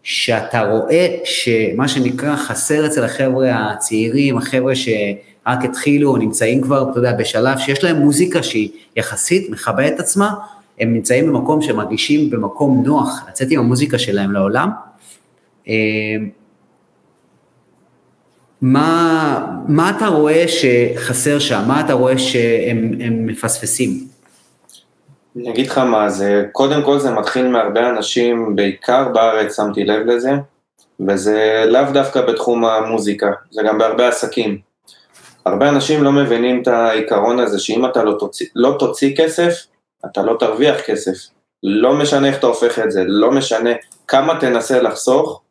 שאתה 0.03 0.63
רואה 0.63 1.17
שמה 1.25 1.89
שנקרא 1.89 2.37
חסר 2.37 2.87
אצל 2.87 3.05
החבר'ה 3.05 3.71
הצעירים, 3.71 4.39
החבר'ה 4.39 4.75
שרק 4.75 5.65
התחילו 5.65 6.17
נמצאים 6.17 6.61
כבר, 6.61 6.91
אתה 6.91 6.99
יודע, 6.99 7.13
בשלב 7.13 7.59
שיש 7.59 7.85
להם 7.85 7.97
מוזיקה 7.97 8.43
שהיא 8.43 8.71
יחסית 8.97 9.51
מכבדת 9.51 9.93
את 9.95 10.01
עצמה, 10.01 10.35
הם 10.81 10.95
נמצאים 10.95 11.27
במקום 11.27 11.63
שמרגישים 11.63 12.31
במקום 12.31 12.83
נוח 12.87 13.25
לצאת 13.29 13.49
עם 13.51 13.61
המוזיקה 13.61 13.99
שלהם 13.99 14.33
לעולם. 14.33 14.71
אה, 15.69 15.75
מה, 18.63 19.47
מה 19.69 19.91
אתה 19.97 20.07
רואה 20.07 20.45
שחסר 20.49 21.39
שם? 21.39 21.65
מה 21.69 21.81
אתה 21.81 21.93
רואה 21.93 22.19
שהם 22.19 23.27
מפספסים? 23.27 24.16
אני 25.37 25.51
אגיד 25.51 25.67
לך 25.67 25.79
מה 25.79 26.09
זה, 26.09 26.45
קודם 26.53 26.83
כל 26.83 26.99
זה 26.99 27.11
מתחיל 27.11 27.49
מהרבה 27.49 27.91
אנשים, 27.91 28.57
בעיקר 28.57 29.09
בארץ 29.09 29.57
שמתי 29.57 29.85
לב 29.85 30.07
לזה, 30.07 30.31
וזה 31.09 31.65
לאו 31.67 31.83
דווקא 31.93 32.21
בתחום 32.21 32.65
המוזיקה, 32.65 33.33
זה 33.51 33.63
גם 33.63 33.79
בהרבה 33.79 34.09
עסקים. 34.09 34.59
הרבה 35.47 35.69
אנשים 35.69 36.05
לא 36.05 36.13
מבינים 36.13 36.63
את 36.63 36.69
העיקרון 36.69 37.39
הזה 37.39 37.59
שאם 37.59 37.87
אתה 37.87 38.05
לא 38.05 38.17
תוציא, 38.19 38.47
לא 38.55 38.77
תוציא 38.79 39.17
כסף, 39.17 39.53
אתה 40.07 40.23
לא 40.23 40.37
תרוויח 40.41 40.81
כסף. 40.81 41.13
לא 41.63 41.95
משנה 41.95 42.29
איך 42.29 42.39
אתה 42.39 42.47
הופך 42.47 42.79
את 42.79 42.91
זה, 42.91 43.05
לא 43.07 43.31
משנה 43.31 43.71
כמה 44.09 44.41
תנסה 44.41 44.83
לחסוך, 44.83 45.43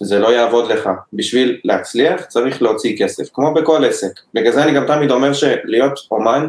זה 0.00 0.18
לא 0.18 0.28
יעבוד 0.28 0.72
לך. 0.72 0.90
בשביל 1.12 1.60
להצליח 1.64 2.24
צריך 2.24 2.62
להוציא 2.62 2.96
כסף, 2.98 3.28
כמו 3.32 3.54
בכל 3.54 3.84
עסק. 3.84 4.20
בגלל 4.34 4.52
זה 4.52 4.62
אני 4.62 4.74
גם 4.74 4.86
תמיד 4.86 5.10
אומר 5.10 5.32
שלהיות 5.32 5.98
אומן 6.10 6.48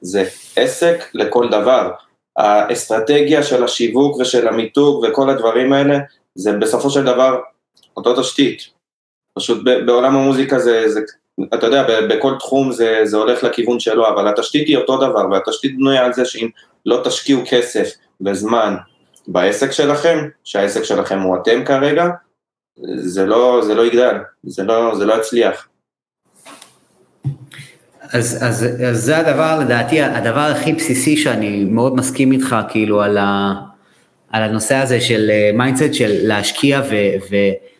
זה 0.00 0.24
עסק 0.56 1.04
לכל 1.14 1.48
דבר. 1.48 1.90
האסטרטגיה 2.36 3.42
של 3.42 3.64
השיווק 3.64 4.16
ושל 4.20 4.48
המיתוג 4.48 5.04
וכל 5.04 5.30
הדברים 5.30 5.72
האלה, 5.72 5.98
זה 6.34 6.52
בסופו 6.52 6.90
של 6.90 7.04
דבר 7.04 7.40
אותו 7.96 8.20
תשתית. 8.20 8.62
פשוט 9.34 9.64
בעולם 9.86 10.16
המוזיקה 10.16 10.58
זה, 10.58 10.88
זה 10.88 11.00
אתה 11.54 11.66
יודע, 11.66 12.06
בכל 12.08 12.34
תחום 12.38 12.72
זה, 12.72 13.00
זה 13.04 13.16
הולך 13.16 13.44
לכיוון 13.44 13.80
שלו, 13.80 14.08
אבל 14.08 14.28
התשתית 14.28 14.68
היא 14.68 14.76
אותו 14.76 14.96
דבר, 14.96 15.26
והתשתית 15.30 15.76
בנויה 15.76 16.04
על 16.04 16.12
זה 16.12 16.24
שאם 16.24 16.48
לא 16.86 17.00
תשקיעו 17.04 17.42
כסף 17.50 17.90
וזמן 18.20 18.74
בעסק 19.28 19.70
שלכם, 19.70 20.28
שהעסק 20.44 20.82
שלכם 20.82 21.20
הוא 21.20 21.36
אתם 21.36 21.64
כרגע, 21.64 22.06
זה 22.96 23.26
לא, 23.26 23.60
זה 23.62 23.74
לא 23.74 23.86
יגדל, 23.86 24.16
זה 24.42 24.62
לא, 24.62 24.94
זה 24.94 25.04
לא 25.04 25.14
יצליח. 25.14 25.68
אז, 28.16 28.38
אז, 28.40 28.66
אז 28.88 29.04
זה 29.04 29.18
הדבר, 29.18 29.58
לדעתי, 29.60 30.02
הדבר 30.02 30.40
הכי 30.40 30.72
בסיסי 30.72 31.16
שאני 31.16 31.64
מאוד 31.64 31.96
מסכים 31.96 32.32
איתך, 32.32 32.56
כאילו, 32.68 33.02
על, 33.02 33.18
ה, 33.18 33.54
על 34.30 34.42
הנושא 34.42 34.76
הזה 34.76 35.00
של 35.00 35.30
mindset 35.54 35.82
אה, 35.82 35.94
של 35.94 36.12
להשקיע, 36.22 36.82
ו, 36.90 36.94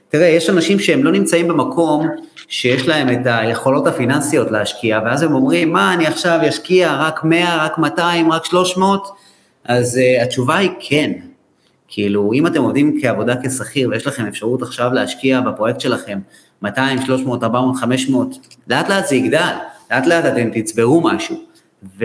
ותראה, 0.09 0.27
יש 0.27 0.51
אנשים 0.51 0.79
שהם 0.79 1.05
לא 1.05 1.13
נמצאים 1.13 1.49
במקום 1.49 2.09
שיש 2.49 2.89
להם 2.89 3.09
את 3.13 3.21
היכולות 3.25 3.87
הפיננסיות 3.87 4.51
להשקיע, 4.51 5.01
ואז 5.05 5.23
הם 5.23 5.35
אומרים, 5.35 5.73
מה, 5.73 5.95
אני 5.95 6.07
עכשיו 6.07 6.41
אשקיע 6.49 6.97
רק 6.97 7.25
100, 7.25 7.65
רק 7.65 7.79
200, 7.79 8.33
רק 8.33 8.45
300? 8.45 9.09
אז 9.65 9.99
אה, 9.99 10.23
התשובה 10.23 10.57
היא 10.57 10.71
כן. 10.81 11.13
כאילו, 11.89 12.33
אם 12.33 12.47
אתם 12.47 12.63
עובדים 12.63 12.99
כעבודה 13.03 13.35
כשכיר 13.43 13.89
ויש 13.89 14.07
לכם 14.07 14.27
אפשרות 14.27 14.63
עכשיו 14.63 14.91
להשקיע 14.93 15.41
בפרויקט 15.41 15.81
שלכם 15.81 16.19
200, 16.63 17.03
300, 17.03 17.43
400, 17.43 17.77
500, 17.77 18.37
לאט 18.69 18.89
לאט 18.89 19.07
זה 19.07 19.17
יגדל, 19.17 19.55
לאט 19.91 20.07
לאט 20.07 20.25
אתם 20.25 20.51
תצברו 20.55 21.01
משהו, 21.01 21.37
ו, 21.99 22.05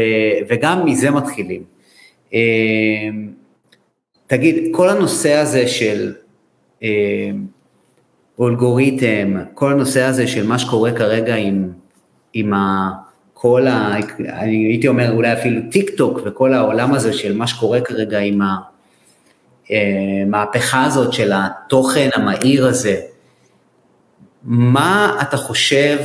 וגם 0.50 0.86
מזה 0.86 1.12
מתחילים. 1.12 1.64
Uh, 2.30 2.34
תגיד, 4.28 4.68
כל 4.72 4.90
הנושא 4.90 5.34
הזה 5.34 5.68
של 5.68 6.14
uh, 6.80 6.84
אלגוריתם, 8.42 9.38
כל 9.54 9.72
הנושא 9.72 10.02
הזה 10.04 10.28
של 10.28 10.48
מה 10.48 10.60
שקורה 10.60 10.92
כרגע 10.92 11.36
עם, 11.36 11.70
עם 12.34 12.54
ה, 12.54 12.90
כל 13.34 13.68
ה... 13.68 13.96
אני 14.20 14.56
הייתי 14.56 14.88
אומר 14.88 15.12
אולי 15.12 15.34
אפילו 15.34 15.62
טיק 15.72 15.90
טוק 15.90 16.20
וכל 16.26 16.54
העולם 16.54 16.94
הזה 16.94 17.14
של 17.14 17.38
מה 17.38 17.48
שקורה 17.48 17.82
כרגע 17.82 18.20
עם 18.20 18.42
המהפכה 19.70 20.78
אה, 20.78 20.86
הזאת 20.86 21.14
של 21.14 21.32
התוכן 21.36 22.10
המהיר 22.16 22.68
הזה, 22.68 23.02
מה 24.44 25.18
אתה 25.22 25.38
חושב 25.38 25.98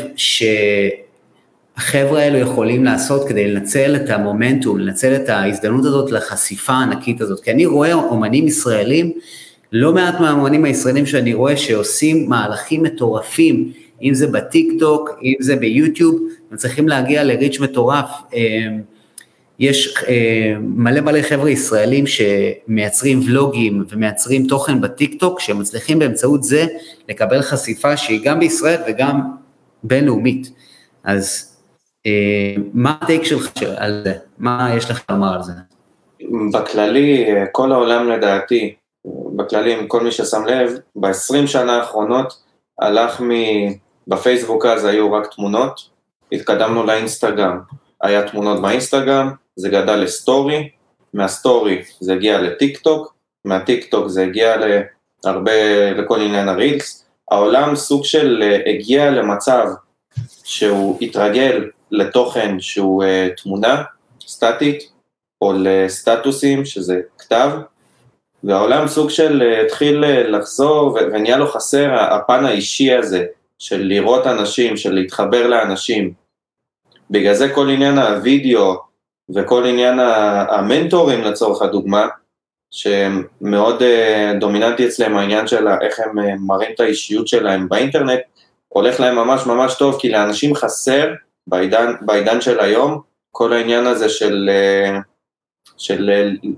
שהחבר'ה 1.79 2.23
האלו 2.23 2.39
יכולים 2.39 2.85
לעשות 2.85 3.29
כדי 3.29 3.53
לנצל 3.53 3.97
את 3.97 4.11
המומנטום, 4.11 4.79
לנצל 4.79 5.17
את 5.17 5.29
ההזדמנות 5.29 5.85
הזאת 5.85 6.11
לחשיפה 6.11 6.73
הענקית 6.73 7.21
הזאת? 7.21 7.41
כי 7.41 7.51
אני 7.51 7.67
רואה 7.67 7.93
אומנים 7.93 8.47
ישראלים 8.49 9.13
לא 9.73 9.93
מעט 9.93 10.21
מהאמנים 10.21 10.65
הישראלים 10.65 11.07
שאני 11.07 11.35
רואה 11.35 11.57
שעושים 11.57 12.29
מהלכים 12.29 12.83
מטורפים, 12.83 13.73
אם 14.03 14.15
זה 14.15 14.27
בטיק 14.27 14.73
טוק, 14.79 15.11
אם 15.23 15.35
זה 15.41 15.57
ביוטיוב, 15.57 16.21
הם 16.51 16.57
צריכים 16.57 16.89
להגיע 16.89 17.25
לריץ' 17.25 17.61
מטורף. 17.61 18.11
אה, 18.35 18.67
יש 19.59 19.95
אה, 20.09 20.55
מלא 20.61 21.01
מלא 21.01 21.23
חבר'ה 21.23 21.51
ישראלים 21.51 22.05
שמייצרים 22.07 23.21
ולוגים 23.27 23.85
ומייצרים 23.89 24.47
תוכן 24.47 24.81
בטיק 24.81 25.21
טוק, 25.21 25.41
שמצליחים 25.41 25.99
באמצעות 25.99 26.43
זה 26.43 26.67
לקבל 27.09 27.43
חשיפה 27.43 27.97
שהיא 27.97 28.21
גם 28.25 28.41
בישראל 28.41 28.81
וגם 28.89 29.21
בינלאומית. 29.83 30.51
אז 31.05 31.56
מה 32.75 32.97
הטייק 33.01 33.25
שלך 33.25 33.53
על 33.77 34.03
זה? 34.05 34.15
מה 34.39 34.69
יש 34.77 34.91
לך 34.91 35.03
לומר 35.11 35.35
על 35.35 35.43
זה? 35.43 35.53
בכללי, 36.53 37.27
כל 37.53 37.73
העולם 37.73 38.09
לדעתי, 38.09 38.75
בכללי, 39.37 39.75
עם 39.75 39.87
כל 39.87 40.01
מי 40.01 40.13
ששם 40.13 40.45
לב, 40.47 40.79
ב-20 40.97 41.47
שנה 41.47 41.77
האחרונות 41.77 42.33
הלך 42.81 43.21
מ... 43.21 43.31
בפייסבוק 44.09 44.67
אז 44.67 44.85
היו 44.85 45.13
רק 45.13 45.35
תמונות, 45.35 45.81
התקדמנו 46.33 46.87
לאינסטגרם, 46.87 47.61
היה 48.03 48.29
תמונות 48.29 48.63
באינסטגרם, 48.63 49.31
זה 49.57 49.69
גדל 49.69 49.97
לסטורי, 49.97 50.69
מהסטורי 51.15 51.83
זה 52.01 52.13
הגיע 52.13 52.41
לטיק 52.41 52.79
טוק, 52.79 53.15
מהטיק 53.45 53.91
טוק 53.91 54.09
זה 54.09 54.23
הגיע 54.23 54.57
להרבה, 55.25 55.91
לכל 55.93 56.21
עניין 56.21 56.49
הרילס, 56.49 57.07
העולם 57.31 57.77
סוג 57.77 58.05
של 58.05 58.43
הגיע 58.67 59.11
למצב 59.11 59.67
שהוא 60.45 60.99
התרגל 61.01 61.71
לתוכן 61.91 62.61
שהוא 62.61 63.05
אה, 63.05 63.43
תמונה 63.43 63.83
סטטית, 64.27 64.97
או 65.41 65.53
לסטטוסים, 65.57 66.65
שזה 66.65 67.01
כתב, 67.19 67.51
והעולם 68.45 68.89
סוג 68.89 69.11
של 69.11 69.43
אה, 69.43 69.63
התחיל 69.63 70.05
אה, 70.05 70.29
לחזור 70.29 70.99
ונהיה 71.13 71.37
לו 71.37 71.47
חסר 71.47 71.95
הפן 71.95 72.45
האישי 72.45 72.93
הזה 72.93 73.25
של 73.59 73.83
לראות 73.83 74.27
אנשים, 74.27 74.77
של 74.77 74.95
להתחבר 74.95 75.47
לאנשים. 75.47 76.13
בגלל 77.11 77.35
זה 77.35 77.49
כל 77.49 77.71
עניין 77.71 77.99
הווידאו 77.99 78.77
וכל 79.35 79.67
עניין 79.67 79.99
המנטורים 80.49 81.23
לצורך 81.25 81.63
הדוגמה, 81.63 82.07
שמאוד 82.71 83.83
אה, 83.83 84.33
דומיננטי 84.41 84.87
אצלם 84.87 85.17
העניין 85.17 85.47
של 85.47 85.69
איך 85.69 86.01
הם 86.01 86.37
מראים 86.47 86.71
את 86.75 86.81
האישיות 86.81 87.29
שלהם 87.29 87.69
באינטרנט, 87.69 88.21
הולך 88.69 89.01
להם 89.01 89.17
ממש 89.17 89.47
ממש 89.47 89.75
טוב, 89.79 89.97
כי 90.01 90.11
לאנשים 90.11 90.55
חסר 90.55 91.13
בעידן, 91.47 91.93
בעידן 92.01 92.41
של 92.41 92.61
היום 92.61 93.01
כל 93.31 93.53
העניין 93.53 93.87
הזה 93.87 94.09
של, 94.09 94.51
של 95.77 96.11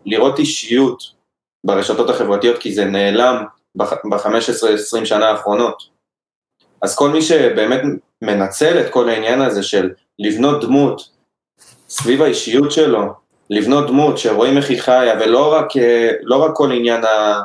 לראות 0.07 0.39
אישיות, 0.39 1.03
ברשתות 1.67 2.11
החברתיות 2.11 2.59
כי 2.59 2.73
זה 2.73 2.85
נעלם 2.85 3.45
ב-15-20 3.75 5.05
שנה 5.05 5.29
האחרונות. 5.29 5.83
אז 6.83 6.97
כל 6.97 7.09
מי 7.11 7.23
שבאמת 7.23 7.81
מנצל 8.23 8.81
את 8.81 8.93
כל 8.93 9.09
העניין 9.09 9.41
הזה 9.41 9.63
של 9.63 9.91
לבנות 10.19 10.65
דמות 10.65 11.11
סביב 11.89 12.23
האישיות 12.23 12.73
שלו, 12.73 13.13
לבנות 13.51 13.87
דמות 13.87 14.19
שרואים 14.19 14.57
איך 14.57 14.71
היא 14.71 14.81
חיה, 14.81 15.15
ולא 15.21 15.53
רק, 15.55 15.69
לא 16.23 16.45
רק 16.45 16.51
כל 16.57 16.73
עניין 16.73 17.05
ה... 17.05 17.41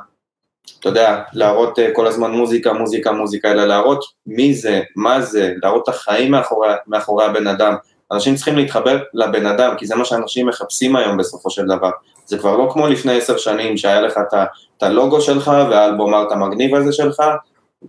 אתה 0.79 0.89
יודע, 0.89 1.21
להראות 1.33 1.79
כל 1.93 2.07
הזמן 2.07 2.31
מוזיקה, 2.31 2.73
מוזיקה, 2.73 3.11
מוזיקה, 3.11 3.51
אלא 3.51 3.65
להראות 3.65 4.03
מי 4.27 4.53
זה, 4.53 4.81
מה 4.95 5.21
זה, 5.21 5.53
להראות 5.63 5.83
את 5.83 5.89
החיים 5.89 6.31
מאחורי, 6.31 6.69
מאחורי 6.87 7.25
הבן 7.25 7.47
אדם. 7.47 7.75
אנשים 8.11 8.35
צריכים 8.35 8.55
להתחבר 8.55 8.99
לבן 9.13 9.45
אדם, 9.45 9.75
כי 9.77 9.85
זה 9.85 9.95
מה 9.95 10.05
שאנשים 10.05 10.47
מחפשים 10.47 10.95
היום 10.95 11.17
בסופו 11.17 11.49
של 11.49 11.65
דבר. 11.65 11.89
זה 12.25 12.37
כבר 12.37 12.57
לא 12.57 12.69
כמו 12.73 12.87
לפני 12.87 13.17
עשר 13.17 13.37
שנים 13.37 13.77
שהיה 13.77 14.01
לך 14.01 14.19
את 14.77 14.83
הלוגו 14.83 15.21
שלך 15.21 15.51
והאלבום 15.69 16.13
ארט 16.13 16.31
המגניב 16.31 16.75
הזה 16.75 16.93
שלך, 16.93 17.23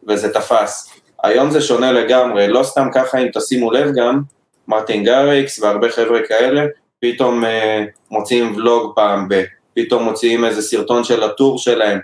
וזה 0.09 0.33
תפס. 0.33 0.91
היום 1.23 1.51
זה 1.51 1.61
שונה 1.61 1.93
לגמרי, 1.93 2.49
לא 2.49 2.63
סתם 2.63 2.89
ככה 2.95 3.19
אם 3.19 3.29
תשימו 3.35 3.71
לב 3.71 3.95
גם, 3.97 4.21
מרטין 4.69 5.05
גריקס 5.05 5.63
והרבה 5.63 5.91
חבר'ה 5.91 6.21
כאלה, 6.29 6.67
פתאום 7.01 7.45
אה, 7.45 7.85
מוציאים 8.11 8.57
ולוג 8.57 8.93
פעם 8.95 9.29
ב... 9.29 9.43
פתאום 9.75 10.05
מוציאים 10.05 10.45
איזה 10.45 10.63
סרטון 10.63 11.05
של 11.05 11.23
הטור 11.23 11.59
שלהם. 11.59 11.99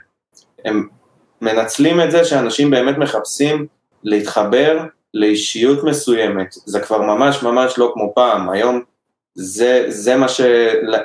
הם 0.65 0.89
מנצלים 1.41 2.01
את 2.01 2.11
זה 2.11 2.25
שאנשים 2.25 2.71
באמת 2.71 2.99
מחפשים 2.99 3.67
להתחבר 4.05 4.79
לאישיות 5.15 5.85
מסוימת, 5.85 6.55
זה 6.67 6.81
כבר 6.81 7.03
ממש 7.03 7.43
ממש 7.43 7.79
לא 7.79 7.91
כמו 7.95 8.13
פעם, 8.15 8.51
היום 8.51 8.81
זה, 9.35 9.85
זה 9.89 10.17
מה 10.17 10.29
ש... 10.29 10.41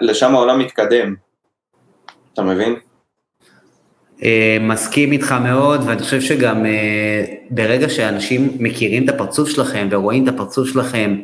לשם 0.01 0.35
העולם 0.35 0.59
מתקדם, 0.59 1.15
אתה 2.33 2.43
מבין? 2.43 2.75
אה, 4.23 4.57
מסכים 4.61 5.11
איתך 5.11 5.35
מאוד, 5.43 5.81
ואני 5.85 6.01
חושב 6.01 6.21
שגם 6.21 6.65
אה, 6.65 7.23
ברגע 7.49 7.89
שאנשים 7.89 8.57
מכירים 8.59 9.03
את 9.03 9.09
הפרצוף 9.09 9.49
שלכם 9.49 9.87
ורואים 9.91 10.23
את 10.23 10.33
הפרצוף 10.33 10.67
שלכם, 10.67 11.15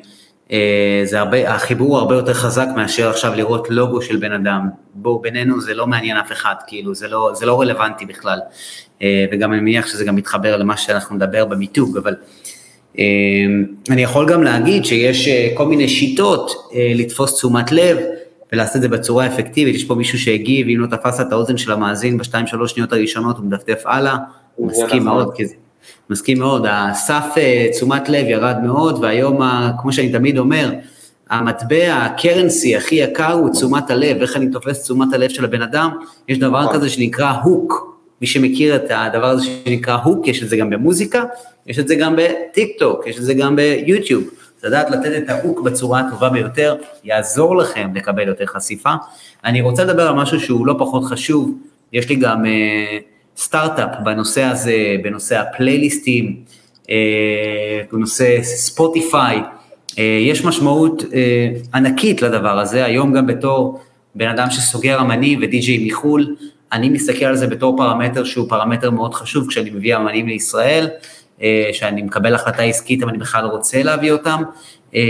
זה 1.04 1.20
הרבה, 1.20 1.54
החיבור 1.54 1.98
הרבה 1.98 2.16
יותר 2.16 2.34
חזק 2.34 2.68
מאשר 2.76 3.10
עכשיו 3.10 3.34
לראות 3.36 3.70
לוגו 3.70 4.02
של 4.02 4.18
בן 4.18 4.32
אדם. 4.32 4.70
בואו, 4.94 5.20
בינינו 5.20 5.62
זה 5.62 5.74
לא 5.74 5.88
מעניין 5.88 6.18
אף 6.18 6.32
אחד, 6.32 6.56
כאילו, 6.68 6.96
זה 6.96 7.08
לא, 7.08 7.32
זה 7.34 7.46
לא 7.46 7.62
רלוונטי 7.62 8.06
בכלל. 8.06 8.40
וגם 9.32 9.54
אני 9.54 9.62
מניח 9.62 9.88
שזה 9.88 10.06
גם 10.06 10.16
מתחבר 10.16 10.58
למה 10.58 10.78
שאנחנו 10.78 11.16
נדבר 11.16 11.46
במיתוג, 11.46 11.98
אבל 11.98 12.16
אמ, 12.98 13.66
אני 13.90 14.04
יכול 14.04 14.30
גם 14.30 14.44
להגיד 14.44 14.86
שיש 14.86 15.28
אה, 15.28 15.50
כל 15.54 15.66
מיני 15.66 15.88
שיטות 15.88 16.52
אה, 16.76 16.92
לתפוס 16.96 17.36
תשומת 17.36 17.72
לב 17.72 17.98
ולעשות 18.54 18.76
את 18.76 18.82
זה 18.82 18.88
בצורה 18.88 19.28
אפקטיבית, 19.28 19.76
יש 19.76 19.84
פה 19.84 19.96
מישהו 19.96 20.20
שהגיב, 20.20 20.68
אם 20.68 20.80
לא 20.80 20.88
תפס 20.88 21.22
את 21.22 21.32
האוזן 21.32 21.58
של 21.58 21.72
המאזין 21.72 22.18
בשתיים 22.18 22.48
שלוש 22.48 22.72
שניות 22.72 22.94
הראשונות 22.94 23.38
הוא 23.38 23.46
מדפדף 23.46 23.82
הלאה, 23.86 24.18
הוא 24.56 24.68
מסכים 24.68 25.04
מאוד, 25.04 25.34
כי 25.36 25.46
זה, 25.46 25.56
מסכים 26.10 26.40
מאוד, 26.40 26.66
הסף 26.70 27.26
אה, 27.38 27.68
תשומת 27.72 28.10
לב 28.10 28.26
ירד 28.28 28.56
מאוד 28.64 29.04
והיום, 29.04 29.42
כמו 29.82 29.94
שאני 29.94 30.12
תמיד 30.12 30.38
אומר, 30.38 30.72
המטבע, 31.30 31.96
הקרנסי 31.96 32.76
הכי 32.76 32.96
יקר 32.96 33.34
הוא 33.34 33.50
תשומת 33.50 33.90
הלב, 33.90 34.22
איך 34.22 34.36
אני 34.36 34.52
תופס 34.52 34.84
תשומת 34.84 35.14
הלב 35.14 35.30
של 35.30 35.46
הבן 35.46 35.62
אדם, 35.62 35.92
יש 36.28 36.38
דבר 36.38 36.64
נכון. 36.64 36.74
כזה 36.74 36.90
שנקרא 36.90 37.32
הוק, 37.44 37.98
מי 38.22 38.28
שמכיר 38.28 38.76
את 38.76 38.84
הדבר 38.90 39.26
הזה 39.26 39.46
שנקרא 39.66 39.96
הוק, 39.96 40.28
יש 40.28 40.44
את 40.44 40.50
זה 40.50 40.58
גם 40.58 40.70
במוזיקה, 40.70 41.24
יש 41.68 41.80
את 41.80 41.88
זה 41.88 41.96
גם 41.96 42.16
בטיק 42.18 42.80
טוק, 42.80 43.08
יש 43.08 43.18
את 43.18 43.24
זה 43.24 43.34
גם 43.34 43.56
ביוטיוב. 43.56 44.24
לדעת 44.64 44.90
לתת 44.90 45.18
את 45.18 45.30
ה 45.30 45.36
hook 45.36 45.62
בצורה 45.62 46.00
הטובה 46.00 46.30
ביותר, 46.30 46.76
יעזור 47.04 47.58
לכם 47.58 47.90
לקבל 47.96 48.28
יותר 48.28 48.46
חשיפה. 48.46 48.94
אני 49.46 49.62
רוצה 49.62 49.84
לדבר 49.84 50.08
על 50.08 50.16
משהו 50.16 50.40
שהוא 50.40 50.68
לא 50.68 50.76
פחות 50.80 51.04
חשוב, 51.04 51.58
יש 51.94 52.10
לי 52.10 52.16
גם 52.16 52.44
אה, 52.44 52.48
סטארט-אפ 53.42 53.90
בנושא 54.04 54.44
הזה, 54.44 54.96
בנושא 55.04 55.40
הפלייליסטים, 55.40 56.36
אה, 56.84 56.88
בנושא 57.92 58.44
ספוטיפיי, 58.44 59.42
אה, 59.90 59.96
יש 60.22 60.46
משמעות 60.46 61.02
אה, 61.02 61.06
ענקית 61.74 62.22
לדבר 62.22 62.60
הזה, 62.60 62.86
היום 62.86 63.14
גם 63.14 63.28
בתור 63.28 63.80
בן 64.16 64.28
אדם 64.28 64.50
שסוגר 64.50 65.02
אמנים 65.02 65.40
ודי-ג'יי 65.42 65.88
מחו"ל, 65.88 66.36
אני 66.72 66.90
מסתכל 66.90 67.26
על 67.26 67.36
זה 67.36 67.48
בתור 67.48 67.78
פרמטר 67.78 68.24
שהוא 68.24 68.50
פרמטר 68.50 68.92
מאוד 68.92 69.14
חשוב 69.14 69.48
כשאני 69.48 69.70
מביא 69.70 69.96
אמנים 69.96 70.28
לישראל, 70.28 70.88
אה, 71.42 71.70
שאני 71.74 72.02
מקבל 72.02 72.36
החלטה 72.36 72.64
עסקית, 72.64 73.04
אבל 73.04 73.10
אני 73.10 73.20
בכלל 73.20 73.46
רוצה 73.46 73.84
להביא 73.84 74.12
אותם. 74.12 74.44
אה, 74.96 75.02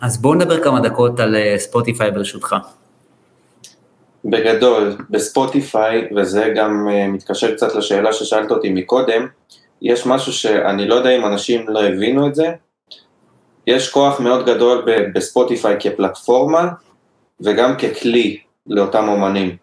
אז 0.00 0.18
בואו 0.22 0.34
נדבר 0.34 0.64
כמה 0.64 0.80
דקות 0.80 1.20
על 1.20 1.36
אה, 1.36 1.54
ספוטיפיי 1.58 2.10
ברשותך. 2.10 2.56
בגדול, 4.24 4.96
בספוטיפיי, 5.10 6.08
וזה 6.16 6.52
גם 6.56 6.88
מתקשר 7.08 7.54
קצת 7.54 7.74
לשאלה 7.74 8.12
ששאלת 8.12 8.50
אותי 8.50 8.70
מקודם, 8.70 9.26
יש 9.82 10.06
משהו 10.06 10.32
שאני 10.32 10.88
לא 10.88 10.94
יודע 10.94 11.16
אם 11.16 11.24
אנשים 11.26 11.68
לא 11.68 11.84
הבינו 11.84 12.26
את 12.26 12.34
זה, 12.34 12.52
יש 13.66 13.90
כוח 13.90 14.20
מאוד 14.20 14.46
גדול 14.46 14.86
בספוטיפיי 15.14 15.76
כפלטפורמה 15.80 16.68
וגם 17.40 17.76
ככלי 17.76 18.40
לאותם 18.66 19.08
אומנים. 19.08 19.56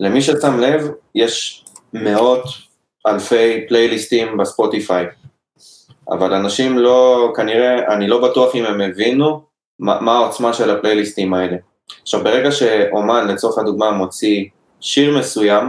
למי 0.00 0.22
ששם 0.22 0.60
לב, 0.60 0.90
יש 1.14 1.64
מאות 1.92 2.44
אלפי 3.06 3.66
פלייליסטים 3.68 4.36
בספוטיפיי, 4.36 5.06
אבל 6.10 6.34
אנשים 6.34 6.78
לא, 6.78 7.32
כנראה, 7.36 7.94
אני 7.94 8.08
לא 8.08 8.22
בטוח 8.28 8.54
אם 8.54 8.64
הם 8.64 8.80
הבינו 8.80 9.42
מה, 9.78 10.00
מה 10.00 10.16
העוצמה 10.16 10.52
של 10.52 10.70
הפלייליסטים 10.70 11.34
האלה. 11.34 11.56
עכשיו, 12.02 12.24
ברגע 12.24 12.52
שאומן, 12.52 13.28
לצורך 13.28 13.58
הדוגמה, 13.58 13.90
מוציא 13.90 14.44
שיר 14.80 15.18
מסוים, 15.18 15.64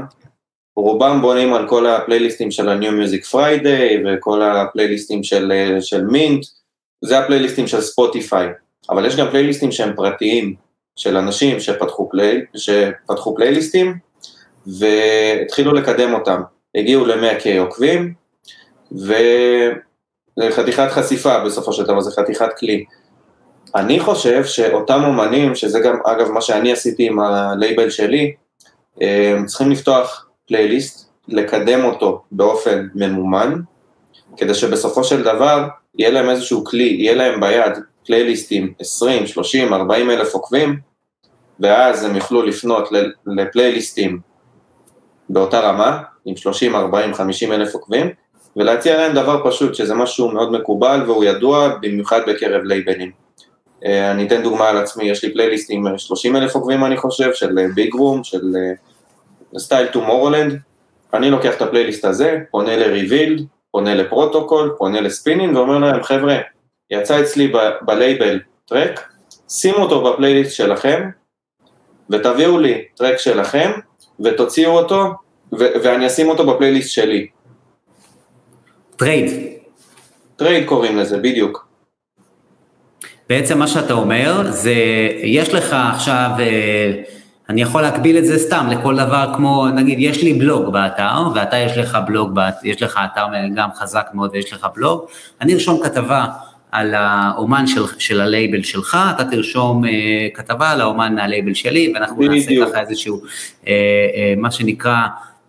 רובם 0.75 1.21
בונים 1.21 1.53
על 1.53 1.69
כל 1.69 1.85
הפלייליסטים 1.85 2.51
של 2.51 2.69
ה-New 2.69 2.91
Music 2.91 3.33
Friday 3.33 3.93
וכל 4.05 4.41
הפלייליסטים 4.41 5.23
של, 5.23 5.51
של 5.81 6.05
מינט, 6.05 6.45
זה 7.05 7.19
הפלייליסטים 7.19 7.67
של 7.67 7.81
ספוטיפיי, 7.81 8.47
אבל 8.89 9.05
יש 9.05 9.15
גם 9.15 9.29
פלייליסטים 9.29 9.71
שהם 9.71 9.95
פרטיים, 9.95 10.55
של 10.97 11.17
אנשים 11.17 11.59
שפתחו, 11.59 12.09
פליי, 12.09 12.41
שפתחו 12.55 13.35
פלייליסטים 13.35 13.97
והתחילו 14.67 15.73
לקדם 15.73 16.13
אותם. 16.13 16.41
הגיעו 16.75 17.05
ל-100K 17.05 17.59
עוקבים, 17.59 18.13
וחתיכת 20.39 20.87
חשיפה 20.91 21.39
בסופו 21.39 21.73
של 21.73 21.83
דבר, 21.83 22.01
זה 22.01 22.11
חתיכת 22.11 22.49
כלי. 22.59 22.85
אני 23.77 23.99
חושב 23.99 24.45
שאותם 24.45 25.03
אומנים, 25.03 25.55
שזה 25.55 25.79
גם 25.79 25.95
אגב 26.05 26.31
מה 26.31 26.41
שאני 26.41 26.71
עשיתי 26.71 27.07
עם 27.07 27.19
הלייבל 27.19 27.89
שלי, 27.89 28.33
צריכים 29.45 29.71
לפתוח 29.71 30.27
פלייליסט, 30.47 31.09
לקדם 31.27 31.85
אותו 31.85 32.23
באופן 32.31 32.87
ממומן, 32.95 33.59
כדי 34.37 34.53
שבסופו 34.53 35.03
של 35.03 35.23
דבר 35.23 35.67
יהיה 35.97 36.11
להם 36.11 36.29
איזשהו 36.29 36.65
כלי, 36.65 36.83
יהיה 36.83 37.15
להם 37.15 37.39
ביד 37.39 37.73
פלייליסטים 38.05 38.73
20, 38.79 39.27
30, 39.27 39.73
40 39.73 40.11
אלף 40.11 40.33
עוקבים, 40.33 40.79
ואז 41.59 42.03
הם 42.03 42.15
יוכלו 42.15 42.41
לפנות 42.41 42.89
לפלייליסטים 43.25 44.19
באותה 45.29 45.59
רמה, 45.59 46.01
עם 46.25 46.35
30, 46.35 46.75
40, 46.75 47.13
50 47.13 47.51
אלף 47.51 47.73
עוקבים, 47.73 48.09
ולהציע 48.55 48.97
להם 48.97 49.15
דבר 49.15 49.49
פשוט, 49.49 49.75
שזה 49.75 49.93
משהו 49.93 50.31
מאוד 50.31 50.51
מקובל 50.51 51.03
והוא 51.05 51.23
ידוע, 51.23 51.69
במיוחד 51.81 52.21
בקרב 52.27 52.63
לייבלים. 52.63 53.26
אה, 53.85 54.11
אני 54.11 54.27
אתן 54.27 54.43
דוגמה 54.43 54.69
על 54.69 54.77
עצמי, 54.77 55.09
יש 55.09 55.23
לי 55.23 55.33
פלייליסט 55.33 55.67
עם 55.71 55.97
30 55.97 56.35
אלף 56.35 56.55
עוקבים 56.55 56.85
אני 56.85 56.97
חושב, 56.97 57.33
של 57.33 57.55
ביג 57.75 57.93
אה, 57.93 57.99
רום, 57.99 58.23
של 58.23 58.53
סטייל 59.57 59.87
טומורולנד, 59.87 60.59
אני 61.13 61.29
לוקח 61.29 61.55
את 61.55 61.61
הפלייליסט 61.61 62.05
הזה, 62.05 62.39
פונה 62.51 62.77
ל 62.77 62.84
Revealed, 62.84 63.41
פונה 63.71 63.95
לפרוטוקול, 63.95 64.75
פונה 64.77 65.01
ל 65.01 65.07
Spinnin', 65.07 65.55
ואומר 65.55 65.77
להם, 65.77 66.03
חבר'ה, 66.03 66.37
יצא 66.91 67.21
אצלי 67.21 67.53
בלייבל 67.81 68.39
track, 68.65 69.09
שימו 69.49 69.77
אותו 69.77 70.03
בפלייליסט 70.03 70.55
שלכם, 70.55 71.09
ותביאו 72.09 72.57
לי 72.57 72.85
track 72.95 73.17
שלכם, 73.17 73.71
ותוציאו 74.19 74.71
אותו 74.71 75.13
ואני 75.51 76.07
אשים 76.07 76.29
אותו 76.29 76.45
בפלייליסט 76.45 76.89
שלי. 76.89 77.27
Trade. 78.95 79.31
Trade 80.35 80.67
קוראים 80.67 80.97
לזה, 80.97 81.17
בדיוק. 81.17 81.66
בעצם 83.29 83.59
מה 83.59 83.67
שאתה 83.67 83.93
אומר 83.93 84.51
זה, 84.51 84.73
יש 85.23 85.53
לך 85.53 85.75
עכשיו, 85.93 86.29
אה, 86.39 86.91
אני 87.49 87.61
יכול 87.61 87.81
להקביל 87.81 88.17
את 88.17 88.25
זה 88.25 88.39
סתם 88.39 88.67
לכל 88.71 88.95
דבר 88.95 89.33
כמו, 89.35 89.67
נגיד, 89.67 89.97
יש 89.99 90.23
לי 90.23 90.33
בלוג 90.33 90.73
באתר, 90.73 91.27
ואתה 91.35 91.57
יש 91.57 91.77
לך 91.77 91.97
בלוג, 92.07 92.39
יש 92.63 92.81
לך 92.81 92.99
אתר 93.05 93.25
גם 93.55 93.69
חזק 93.75 94.07
מאוד 94.13 94.29
ויש 94.33 94.53
לך 94.53 94.67
בלוג, 94.75 95.01
אני 95.41 95.53
ארשום 95.53 95.83
כתבה 95.83 96.25
על 96.71 96.93
האומן 96.93 97.67
של, 97.67 97.81
של 97.99 98.21
הלייבל 98.21 98.63
שלך, 98.63 98.97
אתה 99.15 99.23
תרשום 99.25 99.83
uh, 99.85 99.87
כתבה 100.33 100.71
על 100.71 100.81
האומן 100.81 101.15
מהלייבל 101.15 101.53
שלי, 101.53 101.91
ואנחנו 101.93 102.23
נעשה 102.23 102.51
ככה 102.65 102.81
איזשהו, 102.81 103.21
uh, 103.63 103.67
מה 104.37 104.51
שנקרא, 104.51 104.97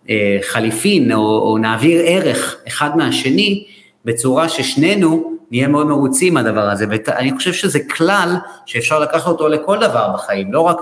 אה, 0.09 0.37
חליפין 0.41 1.11
או, 1.11 1.19
או 1.19 1.57
נעביר 1.57 2.01
ערך 2.05 2.55
אחד 2.67 2.97
מהשני 2.97 3.65
בצורה 4.05 4.49
ששנינו 4.49 5.33
נהיה 5.51 5.67
מאוד 5.67 5.87
מרוצים 5.87 6.33
מהדבר 6.33 6.69
הזה, 6.69 6.85
ואני 6.89 7.35
חושב 7.35 7.53
שזה 7.53 7.79
כלל 7.79 8.35
שאפשר 8.65 8.99
לקחת 8.99 9.27
אותו 9.27 9.47
לכל 9.47 9.79
דבר 9.79 10.11
בחיים, 10.13 10.53
לא 10.53 10.61
רק 10.61 10.77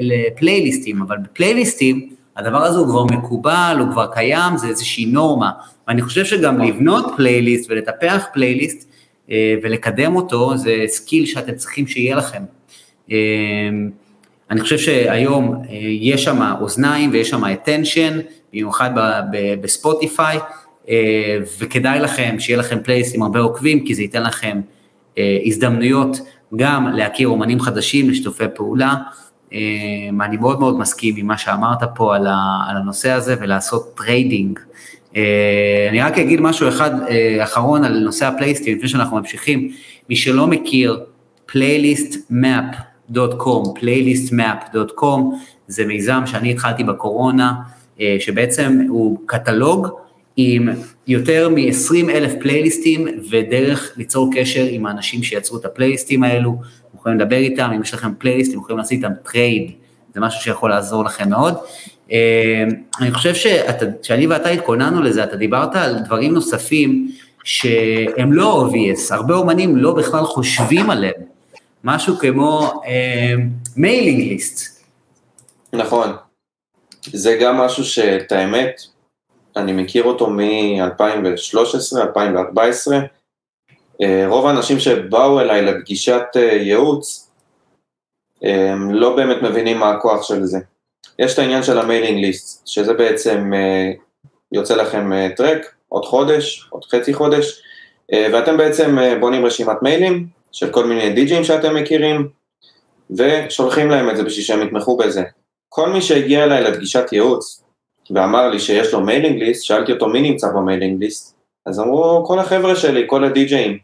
לפלייליסטים, 0.00 1.02
אבל 1.02 1.16
בפלייליסטים 1.16 2.08
הדבר 2.36 2.64
הזה 2.64 2.78
הוא 2.78 2.86
כבר 2.86 3.04
מקובל, 3.04 3.76
הוא 3.80 3.90
כבר 3.92 4.06
קיים, 4.06 4.56
זה 4.56 4.66
איזושהי 4.68 5.06
נורמה, 5.06 5.50
ואני 5.88 6.02
חושב 6.02 6.24
שגם 6.24 6.60
לבנות 6.60 7.12
פלייליסט 7.16 7.70
ולטפח 7.70 8.26
פלייליסט 8.32 8.88
אה, 9.30 9.54
ולקדם 9.62 10.16
אותו, 10.16 10.56
זה 10.56 10.74
skill 10.86 11.26
שאתם 11.26 11.54
צריכים 11.54 11.86
שיהיה 11.86 12.16
לכם. 12.16 12.42
אה, 13.10 13.16
אני 14.50 14.60
חושב 14.60 14.78
שהיום 14.78 15.62
יש 16.00 16.24
שם 16.24 16.52
אוזניים 16.60 17.10
ויש 17.12 17.30
שם 17.30 17.44
attention, 17.44 18.12
במיוחד 18.52 18.90
בספוטיפיי, 19.60 20.36
אה, 20.36 20.42
וכדאי 21.60 22.00
לכם 22.00 22.36
שיהיה 22.38 22.58
לכם 22.58 22.78
פלייליסט 22.84 23.14
עם 23.14 23.22
הרבה 23.22 23.40
עוקבים, 23.40 23.84
כי 23.84 23.94
זה 23.94 24.02
ייתן 24.02 24.22
לכם 24.22 24.60
אה, 25.18 25.38
הזדמנויות 25.44 26.20
גם 26.56 26.88
להכיר 26.88 27.28
אומנים 27.28 27.60
חדשים 27.60 28.10
לשיתופי 28.10 28.44
פעולה. 28.54 28.94
אה, 29.52 29.58
אני 30.20 30.36
מאוד 30.36 30.60
מאוד 30.60 30.78
מסכים 30.78 31.14
עם 31.16 31.26
מה 31.26 31.38
שאמרת 31.38 31.78
פה 31.94 32.16
על 32.16 32.26
הנושא 32.76 33.10
הזה 33.10 33.36
ולעשות 33.40 33.94
trading. 33.96 34.58
אני 35.90 36.02
רק 36.02 36.18
אגיד 36.18 36.40
משהו 36.40 36.68
אחד 36.68 36.90
אחרון 37.42 37.84
על 37.84 37.98
נושא 37.98 38.26
הפלייליסטים, 38.26 38.76
לפני 38.76 38.88
שאנחנו 38.88 39.16
ממשיכים. 39.16 39.70
מי 40.08 40.16
שלא 40.16 40.46
מכיר, 40.46 41.00
playlistmap.com, 41.52 43.80
playlistmap.com, 43.80 45.20
זה 45.68 45.86
מיזם 45.86 46.22
שאני 46.26 46.50
התחלתי 46.50 46.84
בקורונה, 46.84 47.52
אה, 48.00 48.16
שבעצם 48.20 48.78
הוא 48.88 49.18
קטלוג 49.26 49.88
עם 50.40 50.68
יותר 51.06 51.48
מ-20 51.48 52.10
אלף 52.10 52.32
פלייליסטים 52.40 53.08
ודרך 53.30 53.92
ליצור 53.96 54.30
קשר 54.34 54.64
עם 54.70 54.86
האנשים 54.86 55.22
שיצרו 55.22 55.58
את 55.58 55.64
הפלייליסטים 55.64 56.22
האלו, 56.22 56.56
אתם 56.88 56.98
יכולים 56.98 57.20
לדבר 57.20 57.36
איתם, 57.36 57.70
אם 57.76 57.82
יש 57.82 57.94
לכם 57.94 58.10
פלייליסט, 58.18 58.50
אתם 58.50 58.60
יכולים 58.60 58.78
לעשות 58.78 58.92
איתם 58.92 59.10
trade, 59.24 59.70
זה 60.14 60.20
משהו 60.20 60.42
שיכול 60.42 60.70
לעזור 60.70 61.04
לכם 61.04 61.30
מאוד. 61.30 61.54
אה, 62.12 62.64
אני 63.00 63.12
חושב 63.12 63.34
שאני 64.02 64.26
ואתה 64.26 64.48
התכוננו 64.48 65.02
לזה, 65.02 65.24
אתה 65.24 65.36
דיברת 65.36 65.76
על 65.76 65.98
דברים 65.98 66.34
נוספים 66.34 67.10
שהם 67.44 68.32
לא 68.32 68.68
obvious, 68.68 69.14
הרבה 69.14 69.34
אומנים 69.34 69.76
לא 69.76 69.94
בכלל 69.94 70.24
חושבים 70.24 70.90
עליהם, 70.90 71.22
משהו 71.84 72.16
כמו 72.16 72.82
mailing 73.76 74.20
אה, 74.20 74.28
list. 74.28 74.82
נכון, 75.72 76.12
זה 77.12 77.38
גם 77.40 77.56
משהו 77.56 77.84
שאת 77.84 78.32
האמת, 78.32 78.80
אני 79.58 79.72
מכיר 79.72 80.04
אותו 80.04 80.30
מ-2013, 80.30 82.00
2014. 82.00 82.98
אה, 84.02 84.24
רוב 84.28 84.46
האנשים 84.46 84.78
שבאו 84.78 85.40
אליי 85.40 85.62
לפגישת 85.62 86.22
אה, 86.36 86.42
ייעוץ, 86.42 87.30
הם 88.42 88.94
לא 88.94 89.16
באמת 89.16 89.42
מבינים 89.42 89.78
מה 89.78 89.90
הכוח 89.90 90.22
של 90.22 90.44
זה. 90.44 90.58
יש 91.18 91.34
את 91.34 91.38
העניין 91.38 91.62
של 91.62 91.78
המיילינג 91.78 92.24
ליסט, 92.24 92.66
שזה 92.66 92.92
בעצם 92.92 93.52
אה, 93.54 93.92
יוצא 94.52 94.74
לכם 94.76 95.10
טרק, 95.36 95.74
עוד 95.88 96.04
חודש, 96.04 96.68
עוד 96.70 96.84
חצי 96.84 97.14
חודש, 97.14 97.62
ואתם 98.32 98.56
בעצם 98.56 98.98
בונים 99.20 99.46
רשימת 99.46 99.76
מיילים 99.82 100.26
של 100.52 100.70
כל 100.70 100.86
מיני 100.86 101.10
די-ג'ים 101.10 101.44
שאתם 101.44 101.74
מכירים, 101.74 102.28
ושולחים 103.10 103.90
להם 103.90 104.10
את 104.10 104.16
זה 104.16 104.22
בשביל 104.22 104.44
שהם 104.44 104.62
יתמכו 104.62 104.96
בזה. 104.96 105.22
כל 105.68 105.88
מי 105.88 106.02
שהגיע 106.02 106.44
אליי 106.44 106.62
לפגישת 106.62 107.12
ייעוץ, 107.12 107.64
ואמר 108.10 108.48
לי 108.48 108.58
שיש 108.60 108.92
לו 108.92 109.00
mailing 109.00 109.42
list, 109.42 109.64
שאלתי 109.64 109.92
אותו 109.92 110.08
מי 110.08 110.20
נמצא 110.20 110.48
ב 110.48 110.55
mailing 110.55 111.02
list, 111.02 111.38
אז 111.66 111.80
אמרו 111.80 112.24
כל 112.26 112.38
החבר'ה 112.38 112.76
שלי, 112.76 113.04
כל 113.06 113.24
הדי-ג'אים. 113.24 113.78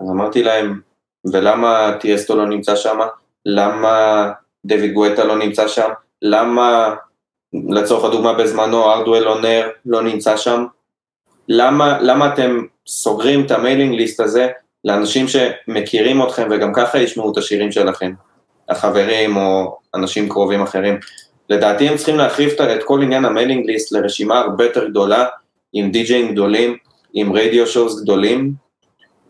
אז 0.00 0.10
אמרתי 0.10 0.42
להם, 0.42 0.80
ולמה 1.32 1.92
טיאסטו 2.00 2.36
לא 2.36 2.46
נמצא 2.46 2.76
שם? 2.76 2.98
למה 3.46 4.30
דויד 4.64 4.92
גואטה 4.92 5.24
לא 5.24 5.38
נמצא 5.38 5.68
שם? 5.68 5.88
למה, 6.22 6.94
לצורך 7.68 8.04
הדוגמה 8.04 8.32
בזמנו, 8.32 8.92
Hardwell 8.92 9.28
On 9.28 9.44
Air 9.44 9.68
לא 9.86 10.02
נמצא 10.02 10.36
שם? 10.36 10.64
למה, 11.48 11.98
למה 12.00 12.34
אתם 12.34 12.58
סוגרים 12.86 13.46
את 13.46 13.50
ה 13.50 13.56
mailing 13.56 13.94
list 13.94 14.20
הזה 14.20 14.48
לאנשים 14.84 15.26
שמכירים 15.28 16.22
אתכם 16.22 16.48
וגם 16.50 16.72
ככה 16.74 16.98
ישמעו 16.98 17.32
את 17.32 17.36
השירים 17.36 17.72
שלכם, 17.72 18.12
החברים 18.68 19.36
או 19.36 19.78
אנשים 19.94 20.28
קרובים 20.28 20.62
אחרים? 20.62 20.98
לדעתי 21.50 21.88
הם 21.88 21.96
צריכים 21.96 22.16
להחריב 22.16 22.60
את 22.60 22.82
כל 22.84 23.02
עניין 23.02 23.24
המיילינג 23.24 23.66
ליסט 23.66 23.92
לרשימה 23.92 24.38
הרבה 24.38 24.64
יותר 24.64 24.88
גדולה, 24.88 25.26
עם 25.72 25.90
די-ג'אים 25.90 26.32
גדולים, 26.32 26.76
עם 27.12 27.32
רדיו 27.32 27.66
שואוס 27.66 28.02
גדולים, 28.02 28.52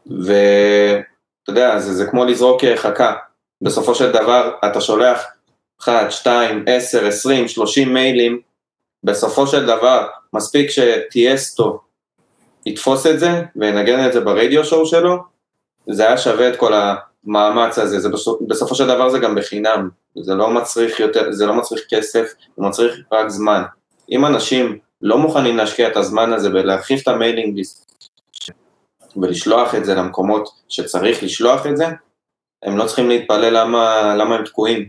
ואתה 0.07 1.49
יודע, 1.49 1.79
זה, 1.79 1.95
זה 1.95 2.07
כמו 2.07 2.25
לזרוק 2.25 2.65
חכה. 2.77 3.15
בסופו 3.63 3.95
של 3.95 4.13
דבר 4.13 4.51
אתה 4.67 4.81
שולח 4.81 5.25
1, 5.81 6.13
2, 6.13 6.65
10, 6.67 7.07
20, 7.07 7.49
30 7.49 7.95
מיילים, 7.95 8.41
בסופו 9.05 9.47
של 9.47 9.67
דבר 9.67 10.07
מספיק 10.33 10.71
שטיאסטו 10.71 11.81
יתפוס 12.67 13.07
את 13.07 13.21
זה 13.21 13.43
וינגן 13.57 14.07
את 14.07 14.13
זה 14.13 14.21
ב 14.21 14.28
radio 14.28 14.65
show 14.65 14.87
שלו, 14.87 15.17
זה 15.87 16.07
היה 16.07 16.19
שווה 16.19 16.49
את 16.49 16.57
כל 16.57 16.73
המאמץ 16.75 17.79
הזה, 17.79 18.01
זה 18.01 18.09
בסופ, 18.09 18.43
בסופו 18.49 18.75
של 18.75 18.87
דבר 18.87 19.09
זה 19.09 19.19
גם 19.19 19.35
בחינם, 19.35 19.89
זה 20.23 20.35
לא 20.35 20.51
מצריך 20.51 21.01
יותר, 21.01 21.33
זה 21.33 21.47
לא 21.47 21.55
מצריך 21.55 21.83
כסף, 21.91 22.33
זה 22.57 22.63
מצריך 22.63 22.95
רק 23.13 23.29
זמן. 23.29 23.63
אם 24.11 24.27
אנשים 24.27 24.79
לא 25.03 25.19
מוכנים 25.19 25.57
להשקיע 25.57 25.89
את 25.89 25.97
הזמן 25.97 26.33
הזה 26.33 26.49
ולהרחיב 26.49 26.99
את 27.03 27.09
ה 27.09 27.15
mailing 27.15 27.61
ולשלוח 29.17 29.75
את 29.75 29.85
זה 29.85 29.95
למקומות 29.95 30.49
שצריך 30.69 31.23
לשלוח 31.23 31.67
את 31.67 31.77
זה, 31.77 31.87
הם 32.63 32.77
לא 32.77 32.85
צריכים 32.85 33.09
להתפלא 33.09 33.49
למה, 33.49 34.15
למה 34.15 34.35
הם 34.35 34.45
תקועים. 34.45 34.89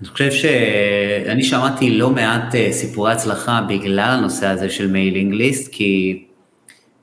אני 0.00 0.08
חושב 0.08 0.30
שאני 0.30 1.42
שמעתי 1.42 1.90
לא 1.90 2.10
מעט 2.10 2.54
אה, 2.54 2.72
סיפורי 2.72 3.12
הצלחה 3.12 3.60
בגלל 3.68 4.10
הנושא 4.18 4.46
הזה 4.46 4.70
של 4.70 4.86
mailing 4.86 5.32
list, 5.34 5.72
כי 5.72 6.24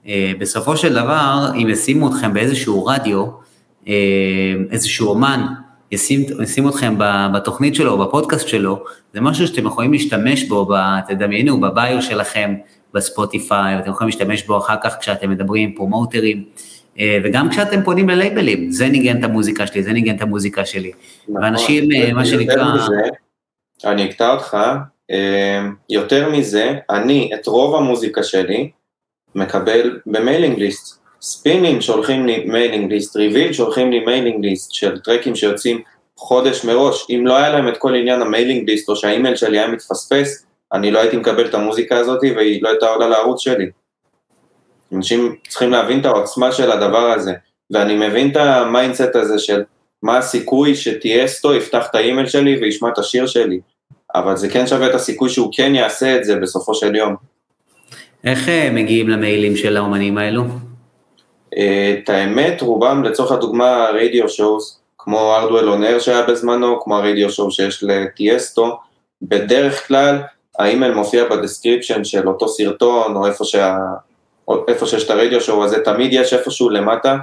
אה, 0.07 0.31
בסופו 0.39 0.77
של 0.77 0.93
דבר, 0.93 1.47
אם 1.55 1.69
ישימו 1.69 2.09
אתכם 2.09 2.33
באיזשהו 2.33 2.85
רדיו, 2.85 3.25
אה, 3.87 3.93
איזשהו 4.71 5.09
אומן, 5.09 5.45
ישים, 5.91 6.25
ישים 6.43 6.67
אתכם 6.67 6.95
בתוכנית 7.33 7.75
שלו 7.75 7.97
בפודקאסט 7.97 8.47
שלו, 8.47 8.83
זה 9.13 9.21
משהו 9.21 9.47
שאתם 9.47 9.65
יכולים 9.65 9.91
להשתמש 9.91 10.43
בו, 10.43 10.67
תדמיינו, 11.07 11.61
בביו 11.61 12.01
שלכם, 12.01 12.55
בספוטיפיי, 12.93 13.79
אתם 13.79 13.91
יכולים 13.91 14.09
להשתמש 14.09 14.43
בו 14.43 14.57
אחר 14.57 14.75
כך 14.83 14.95
כשאתם 14.99 15.29
מדברים 15.29 15.69
עם 15.69 15.75
פרומוטרים, 15.75 16.43
אה, 16.99 17.17
וגם 17.23 17.49
כשאתם 17.49 17.83
פונים 17.83 18.09
ללייבלים, 18.09 18.71
זה 18.71 18.87
ניגן 18.87 19.19
את 19.19 19.23
המוזיקה 19.23 19.67
שלי, 19.67 19.83
זה 19.83 19.93
ניגן 19.93 20.15
את 20.15 20.21
המוזיקה 20.21 20.65
שלי. 20.65 20.91
נכון, 21.29 21.43
ואנשים, 21.43 21.91
אה, 21.91 22.13
מה 22.13 22.25
שנקרא... 22.25 22.75
מזה, 22.75 23.09
אני 23.85 24.05
אקטע 24.05 24.31
אותך, 24.33 24.57
אה, 25.11 25.65
יותר 25.89 26.29
מזה, 26.29 26.73
אני 26.89 27.31
את 27.33 27.47
רוב 27.47 27.75
המוזיקה 27.75 28.23
שלי 28.23 28.69
מקבל 29.35 29.99
ב 30.05 30.12
mailing 30.12 30.59
list. 30.59 31.04
Spinnin' 31.25 31.81
שולחים 31.81 32.25
לי 32.25 32.43
mailing 32.45 32.91
list, 32.91 33.15
Revealed 33.15 33.53
שולחים 33.53 33.91
לי 33.91 33.99
mailing 33.99 34.45
list 34.45 34.71
של 34.71 34.99
טרקים 34.99 35.35
שיוצאים 35.35 35.81
חודש 36.17 36.65
מראש. 36.65 37.07
אם 37.09 37.27
לא 37.27 37.37
היה 37.37 37.49
להם 37.49 37.67
את 37.67 37.77
כל 37.77 37.95
עניין 37.95 38.21
ה 38.21 38.27
mailing 38.27 38.69
list 38.69 38.89
או 38.89 38.95
שהאימייל 38.95 39.35
שלי 39.35 39.59
היה 39.59 39.67
מתפספס, 39.67 40.45
אני 40.73 40.91
לא 40.91 40.99
הייתי 40.99 41.17
מקבל 41.17 41.45
את 41.45 41.53
המוזיקה 41.53 41.97
הזאת 41.97 42.19
והיא 42.35 42.63
לא 42.63 42.69
הייתה 42.69 42.85
עולה 42.87 43.07
לערוץ 43.07 43.39
שלי. 43.39 43.65
אנשים 44.93 45.35
צריכים 45.47 45.71
להבין 45.71 45.99
את 45.99 46.05
העוצמה 46.05 46.51
של 46.51 46.71
הדבר 46.71 47.11
הזה, 47.11 47.33
ואני 47.71 48.07
מבין 48.07 48.31
את 48.31 48.37
ה 48.37 48.47
mindset 48.47 49.15
הזה 49.15 49.39
של 49.39 49.63
מה 50.03 50.17
הסיכוי 50.17 50.75
שטיאסטו 50.75 51.55
יפתח 51.55 51.87
את 51.89 51.95
האימייל 51.95 52.27
שלי 52.27 52.57
וישמע 52.61 52.89
את 52.89 52.97
השיר 52.97 53.27
שלי, 53.27 53.59
אבל 54.15 54.37
זה 54.37 54.49
כן 54.49 54.67
שווה 54.67 54.87
את 54.87 54.95
הסיכוי 54.95 55.29
שהוא 55.29 55.51
כן 55.55 55.75
יעשה 55.75 56.15
את 56.15 56.23
זה 56.23 56.35
בסופו 56.35 56.73
של 56.75 56.95
יום. 56.95 57.15
איך 58.23 58.49
אה, 58.49 58.69
מגיעים 58.71 59.09
למיילים 59.09 59.55
של 59.55 59.77
האומנים 59.77 60.17
האלו? 60.17 60.43
את 61.55 62.09
האמת, 62.09 62.61
רובם 62.61 63.03
לצורך 63.03 63.31
הדוגמה 63.31 63.87
radio 63.93 64.29
shows, 64.29 64.79
כמו 64.97 65.35
Hardwell 65.35 65.69
On 65.69 65.81
Air 65.81 65.99
שהיה 65.99 66.21
בזמנו, 66.21 66.81
כמו 66.81 66.97
ה 66.97 67.03
radio 67.03 67.29
show 67.29 67.51
שיש 67.51 67.83
לטיאסטו, 67.83 68.77
בדרך 69.21 69.87
כלל 69.87 70.21
האימייל 70.59 70.93
מופיע 70.93 71.29
ב 71.29 71.36
description 71.36 72.03
של 72.03 72.27
אותו 72.27 72.47
סרטון, 72.47 73.15
או 73.15 73.27
איפה, 73.27 73.45
שה... 73.45 73.77
או 74.47 74.65
איפה 74.67 74.85
שיש 74.85 75.03
את 75.03 75.09
ה 75.09 75.15
radio 75.15 75.41
show 75.41 75.63
הזה, 75.63 75.83
תמיד 75.83 76.13
יש 76.13 76.33
איפשהו 76.33 76.69
למטה, 76.69 77.17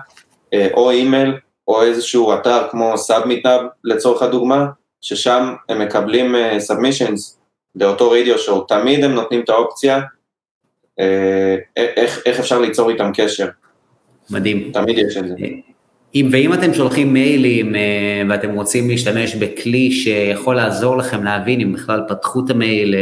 אה, 0.54 0.68
או 0.74 0.90
אימייל, 0.90 1.34
או 1.68 1.82
איזשהו 1.82 2.34
אתר 2.34 2.68
כמו 2.70 2.98
SubmitHub 2.98 3.60
לצורך 3.84 4.22
הדוגמה, 4.22 4.66
ששם 5.00 5.54
הם 5.68 5.78
מקבלים 5.78 6.34
סאבמישנס 6.58 7.38
אה, 7.38 7.86
לאותו 7.86 8.10
רדיו 8.10 8.38
שואו, 8.38 8.60
תמיד 8.60 9.04
הם 9.04 9.12
נותנים 9.12 9.40
את 9.40 9.48
האופציה 9.48 10.00
אה, 11.00 11.56
איך, 11.76 12.20
איך 12.26 12.40
אפשר 12.40 12.58
ליצור 12.58 12.90
איתם 12.90 13.10
קשר. 13.14 13.48
מדהים. 14.30 14.70
תמיד 14.72 14.98
יש 14.98 15.16
את 15.16 15.28
זה. 15.28 15.34
אם, 16.14 16.28
ואם 16.32 16.54
אתם 16.54 16.74
שולחים 16.74 17.12
מיילים 17.12 17.74
ואתם 18.28 18.54
רוצים 18.54 18.90
להשתמש 18.90 19.34
בכלי 19.34 19.90
שיכול 19.90 20.56
לעזור 20.56 20.96
לכם 20.96 21.24
להבין 21.24 21.60
אם 21.60 21.72
בכלל 21.72 22.00
פתחו 22.08 22.44
את 22.44 22.50
המייל 22.50 22.94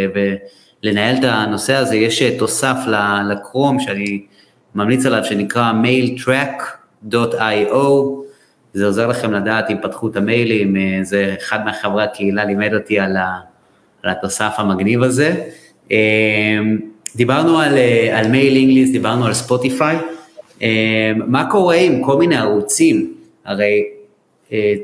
ולנהל 0.83 1.17
את 1.17 1.25
הנושא 1.25 1.75
הזה, 1.75 1.97
יש 1.97 2.23
תוסף 2.23 2.77
לקרום 3.31 3.81
שאני 3.81 4.23
ממליץ 4.75 5.07
עליו 5.07 5.25
שנקרא 5.25 5.73
mailtrack.io, 5.85 7.15
זה 8.73 8.87
עוזר 8.87 9.07
לכם 9.07 9.33
לדעת 9.33 9.71
אם 9.71 9.77
פתחו 9.83 10.09
את 10.09 10.17
המיילים, 10.17 10.77
זה 11.03 11.35
אחד 11.39 11.59
מחברי 11.67 12.03
הקהילה 12.03 12.45
לימד 12.45 12.75
אותי 12.75 13.01
על, 13.01 13.17
על 14.03 14.11
התוסף 14.11 14.53
המגניב 14.57 15.03
הזה. 15.03 15.35
דיברנו 17.17 17.59
על, 17.59 17.79
על 18.13 18.29
mailing 18.29 18.73
list, 18.73 18.93
דיברנו 18.93 19.27
על 19.27 19.35
ספוטיפיי. 19.35 19.99
מה 21.17 21.51
קורה 21.51 21.77
עם 21.77 22.05
כל 22.05 22.17
מיני 22.17 22.37
ערוצים? 22.37 23.15
הרי 23.45 23.85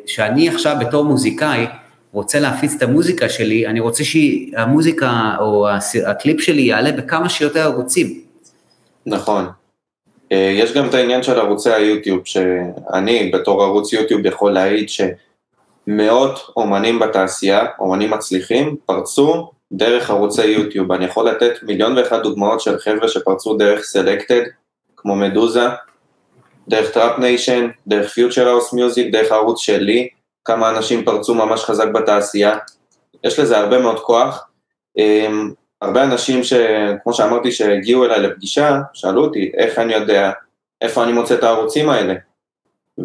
שאני 0.07 0.49
עכשיו 0.49 0.77
בתור 0.81 1.05
מוזיקאי 1.05 1.67
רוצה 2.13 2.41
להפיץ 2.41 2.75
את 2.77 2.83
המוזיקה 2.83 3.29
שלי, 3.29 3.67
אני 3.67 3.81
רוצה 3.81 4.05
שהמוזיקה 4.05 5.11
או 5.41 5.69
הקליפ 6.07 6.41
שלי 6.41 6.63
יעלה 6.63 6.93
בכמה 6.93 7.29
שיותר 7.29 7.61
ערוצים. 7.61 8.21
נכון. 9.07 9.47
יש 10.31 10.73
גם 10.73 10.89
את 10.89 10.95
העניין 10.95 11.23
של 11.23 11.39
ערוצי 11.41 11.71
היוטיוב, 11.71 12.21
שאני 12.25 13.31
בתור 13.35 13.63
ערוץ 13.63 13.93
יוטיוב 13.93 14.27
יכול 14.27 14.53
להעיד 14.53 14.89
שמאות 14.89 16.39
אומנים 16.57 16.99
בתעשייה, 16.99 17.67
אומנים 17.79 18.11
מצליחים, 18.11 18.77
פרצו 18.87 19.51
דרך 19.73 20.11
ערוצי 20.11 20.47
יוטיוב. 20.47 20.93
אני 20.93 21.05
יכול 21.05 21.29
לתת 21.29 21.53
מיליון 21.63 21.99
ואחת 21.99 22.23
דוגמאות 22.23 22.61
של 22.61 22.79
חבר'ה 22.79 23.09
שפרצו 23.09 23.57
דרך 23.57 23.85
Selected, 23.85 24.43
כמו 25.07 25.17
מדוזה, 25.17 25.67
דרך 26.69 26.91
Trap 26.91 27.19
Nation, 27.19 27.69
דרך 27.87 28.11
Future 28.11 28.49
House 28.49 28.73
Music, 28.73 29.13
דרך 29.13 29.33
הערוץ 29.33 29.61
שלי, 29.61 30.09
כמה 30.45 30.71
אנשים 30.71 31.05
פרצו 31.05 31.35
ממש 31.35 31.65
חזק 31.65 31.89
בתעשייה. 31.89 32.57
יש 33.25 33.39
לזה 33.39 33.59
הרבה 33.59 33.79
מאוד 33.79 34.01
כוח. 34.01 34.49
אמ, 34.99 35.53
הרבה 35.83 36.05
אנשים 36.05 36.45
ש... 36.45 36.53
כמו 37.03 37.13
שאמרתי, 37.13 37.53
שהגיעו 37.53 38.05
אליי 38.05 38.21
לפגישה, 38.21 38.81
שאלו 38.93 39.25
אותי 39.25 39.53
איך 39.57 39.79
אני 39.79 39.95
יודע, 39.95 40.31
איפה 40.81 41.05
אני 41.05 41.13
מוצא 41.13 41.35
את 41.35 41.45
הערוצים 41.45 41.89
האלה. 41.89 42.15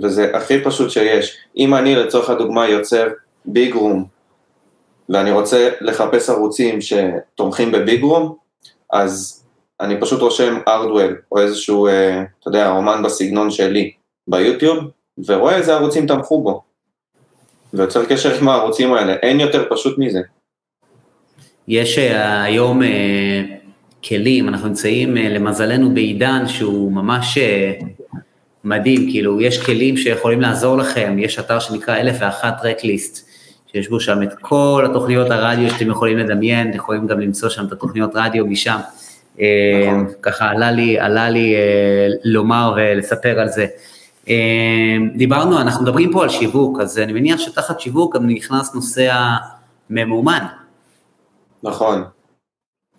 וזה 0.02 0.32
הכי 0.34 0.64
פשוט 0.64 0.90
שיש. 0.90 1.38
אם 1.58 1.76
אני 1.76 1.96
לצורך 1.96 2.30
הדוגמה 2.30 2.68
יוצר 2.68 3.08
ביג 3.46 3.74
רום, 3.74 4.06
ואני 5.10 5.32
רוצה 5.32 5.70
לחפש 5.82 6.30
ערוצים 6.30 6.80
שתומכים 6.82 7.72
בביג 7.72 8.04
רום, 8.04 8.36
אז 8.94 9.41
אני 9.82 10.02
פשוט 10.02 10.22
רושם 10.22 10.58
ארדוול, 10.68 11.18
או 11.32 11.42
איזשהו, 11.42 11.88
אה, 11.88 12.24
אתה 12.40 12.50
יודע, 12.50 12.70
רומן 12.70 13.04
בסגנון 13.04 13.52
שלי 13.52 13.92
ביוטיוב, 14.28 14.78
ורואה 15.28 15.56
איזה 15.56 15.74
ערוצים 15.74 16.08
תמכו 16.08 16.42
בו. 16.44 16.64
ויוצר 17.74 18.06
קשר 18.06 18.36
עם 18.42 18.50
הערוצים 18.50 18.94
האלה, 18.94 19.14
אין 19.14 19.40
יותר 19.40 19.66
פשוט 19.70 19.98
מזה. 19.98 20.22
יש 21.68 21.98
אה, 21.98 22.44
היום 22.44 22.84
אה, 22.84 23.42
כלים, 24.04 24.50
אנחנו 24.50 24.68
נמצאים 24.68 25.16
למזלנו 25.16 25.94
בעידן 25.94 26.48
שהוא 26.48 26.92
ממש 26.92 27.38
מדהים, 28.64 29.12
כאילו 29.12 29.42
יש 29.42 29.66
כלים 29.66 29.98
שיכולים 29.98 30.42
לעזור 30.42 30.78
לכם, 30.78 31.16
יש 31.20 31.40
אתר 31.40 31.60
שנקרא 31.60 31.98
אלף 31.98 32.16
ואחת 32.20 32.62
טרקליסט, 32.62 33.30
שיש 33.72 33.90
בו 33.90 34.00
שם 34.00 34.24
את 34.24 34.34
כל 34.42 34.88
התוכניות 34.90 35.32
הרדיו 35.32 35.70
שאתם 35.70 35.90
יכולים 35.90 36.18
לדמיין, 36.18 36.70
אתם 36.70 36.78
יכולים 36.78 37.08
גם 37.08 37.20
למצוא 37.20 37.50
שם 37.50 37.66
את 37.66 37.72
התוכניות 37.72 38.12
רדיו 38.14 38.46
משם. 38.46 38.80
נכון. 39.36 40.08
ככה 40.22 40.50
עלה 40.50 40.72
לי, 40.72 41.00
עלה 41.00 41.30
לי 41.30 41.56
לומר 42.24 42.74
ולספר 42.76 43.40
על 43.40 43.48
זה. 43.50 43.68
דיברנו, 45.16 45.62
אנחנו 45.62 45.84
מדברים 45.84 46.12
פה 46.12 46.24
על 46.24 46.30
שיווק, 46.30 46.80
אז 46.80 47.00
אני 47.00 47.14
מניח 47.14 47.40
שתחת 47.40 47.80
שיווק 47.80 48.16
גם 48.16 48.28
נכנס 48.28 48.76
נושא 48.76 49.12
הממומן. 49.90 50.46
נכון. 51.64 52.04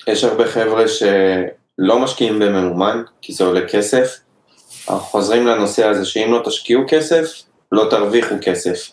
יש 0.06 0.24
הרבה 0.24 0.46
חבר'ה 0.46 0.84
שלא 0.88 1.98
משקיעים 1.98 2.38
בממומן, 2.38 3.02
כי 3.20 3.32
זה 3.32 3.44
עולה 3.44 3.68
כסף. 3.68 4.18
אנחנו 4.88 5.04
חוזרים 5.06 5.46
לנושא 5.46 5.86
הזה 5.86 6.04
שאם 6.04 6.32
לא 6.32 6.42
תשקיעו 6.44 6.82
כסף, 6.88 7.42
לא 7.72 7.86
תרוויחו 7.90 8.34
כסף. 8.40 8.92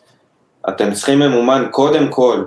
אתם 0.69 0.93
צריכים 0.93 1.19
ממומן 1.19 1.67
קודם 1.71 2.11
כל 2.11 2.43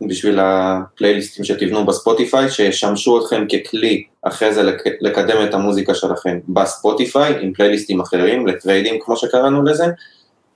בשביל 0.00 0.38
הפלייליסטים 0.42 1.44
שתבנו 1.44 1.86
בספוטיפיי, 1.86 2.50
שישמשו 2.50 3.18
אתכם 3.18 3.46
ככלי 3.46 4.04
אחרי 4.22 4.54
זה 4.54 4.62
לקדם 5.00 5.44
את 5.44 5.54
המוזיקה 5.54 5.94
שלכם 5.94 6.38
בספוטיפיי, 6.48 7.34
עם 7.40 7.52
פלייליסטים 7.52 8.00
אחרים, 8.00 8.46
לטריידים 8.46 9.00
כמו 9.00 9.16
שקראנו 9.16 9.62
לזה, 9.62 9.84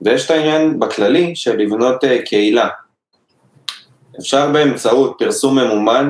ויש 0.01 0.25
את 0.25 0.31
העניין 0.31 0.79
בכללי 0.79 1.35
של 1.35 1.57
לבנות 1.57 2.03
אה, 2.03 2.21
קהילה. 2.21 2.67
אפשר 4.19 4.51
באמצעות 4.51 5.15
פרסום 5.19 5.59
ממומן 5.59 6.09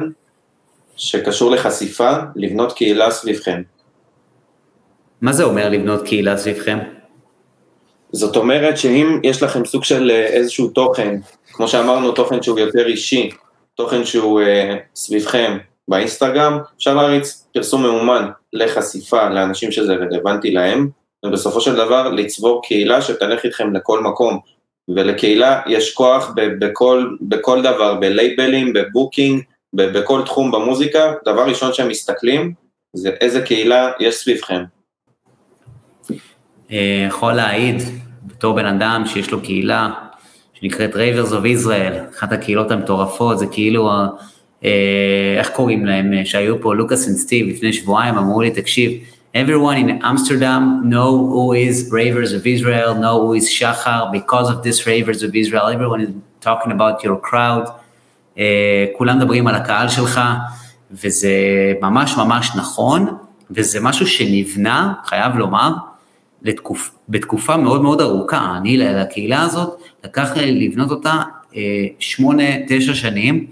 שקשור 0.95 1.51
לחשיפה, 1.51 2.13
לבנות 2.35 2.73
קהילה 2.73 3.11
סביבכם. 3.11 3.61
מה 5.21 5.33
זה 5.33 5.43
אומר 5.43 5.69
לבנות 5.69 6.05
קהילה 6.05 6.37
סביבכם? 6.37 6.77
זאת 8.11 8.35
אומרת 8.35 8.77
שאם 8.77 9.19
יש 9.23 9.43
לכם 9.43 9.65
סוג 9.65 9.83
של 9.83 10.11
אה, 10.11 10.25
איזשהו 10.25 10.69
תוכן, 10.69 11.19
כמו 11.55 11.67
שאמרנו, 11.67 12.11
תוכן 12.11 12.41
שהוא 12.43 12.59
יותר 12.59 12.87
אישי, 12.87 13.29
תוכן 13.75 14.05
שהוא 14.05 14.41
אה, 14.41 14.75
סביבכם 14.95 15.57
באינסטגרם, 15.87 16.59
אפשר 16.77 16.93
להריץ 16.93 17.47
פרסום 17.53 17.85
ממומן 17.85 18.29
לחשיפה 18.53 19.29
לאנשים 19.29 19.71
שזה 19.71 19.93
רלוונטי 19.93 20.51
להם, 20.51 20.89
ובסופו 21.25 21.61
של 21.61 21.75
דבר 21.75 22.09
לצבור 22.09 22.61
קהילה 22.63 23.01
שתלך 23.01 23.45
איתכם 23.45 23.73
לכל 23.73 24.03
מקום. 24.03 24.39
ולקהילה 24.95 25.61
יש 25.67 25.93
כוח 25.93 26.33
בכל, 26.35 27.15
בכל 27.21 27.61
דבר, 27.61 27.95
בלייבלים, 27.95 28.73
בבוקינג, 28.73 29.43
בכל 29.73 30.21
תחום 30.25 30.51
במוזיקה, 30.51 31.13
דבר 31.25 31.45
ראשון 31.47 31.73
שהם 31.73 31.89
מסתכלים 31.89 32.53
זה 32.93 33.09
איזה 33.21 33.41
קהילה 33.41 33.91
יש 33.99 34.15
סביבכם. 34.15 34.63
אה, 36.71 37.05
יכול 37.07 37.33
להעיד 37.33 37.75
בתור 38.23 38.55
בן 38.55 38.65
אדם 38.65 39.03
שיש 39.05 39.31
לו 39.31 39.41
קהילה 39.41 39.89
שנקראת 40.65 40.93
Ravers 40.93 41.31
of 41.31 41.63
Israel, 41.63 42.17
אחת 42.17 42.31
הקהילות 42.31 42.71
המטורפות, 42.71 43.39
זה 43.39 43.47
כאילו, 43.47 43.91
אה, 44.65 45.35
איך 45.37 45.49
קוראים 45.49 45.85
להם, 45.85 46.13
אה, 46.13 46.25
שהיו 46.25 46.61
פה 46.61 46.75
לוקאס 46.75 47.07
וסטיב 47.07 47.47
לפני 47.47 47.73
שבועיים, 47.73 48.15
אמרו 48.15 48.41
לי, 48.41 48.51
תקשיב, 48.51 48.91
everyone 49.35 49.77
in 49.77 50.03
Amsterdam 50.03 50.89
know 50.89 51.11
who 51.33 51.53
is 51.53 51.91
Ravers 51.91 52.31
of 52.33 52.45
Israel, 52.45 52.93
know 53.03 53.15
who 53.23 53.33
is 53.33 53.49
Shachar, 53.59 54.11
because 54.11 54.47
of 54.49 54.63
this 54.63 54.87
Ravers 54.87 55.21
of 55.23 55.35
Israel, 55.35 55.67
everyone 55.75 56.01
is 56.01 56.11
talking 56.41 56.71
about 56.71 57.03
your 57.03 57.29
crowd, 57.29 57.67
uh, 58.35 58.39
כולם 58.97 59.17
מדברים 59.17 59.47
על 59.47 59.55
הקהל 59.55 59.89
שלך, 59.89 60.21
וזה 60.91 61.29
ממש 61.81 62.17
ממש 62.17 62.51
נכון, 62.55 63.17
וזה 63.51 63.79
משהו 63.81 64.07
שנבנה, 64.07 64.93
חייב 65.05 65.35
לומר, 65.35 65.71
לתקופ, 66.45 66.91
בתקופה 67.09 67.57
מאוד 67.57 67.81
מאוד 67.81 68.01
ארוכה. 68.01 68.57
אני, 68.57 68.77
לקהילה 68.77 69.41
הזאת, 69.41 69.81
לקח 70.03 70.31
לבנות 70.37 70.91
אותה 70.91 71.21
אה, 71.55 71.61
שמונה, 71.99 72.43
תשע 72.67 72.93
שנים, 72.93 73.45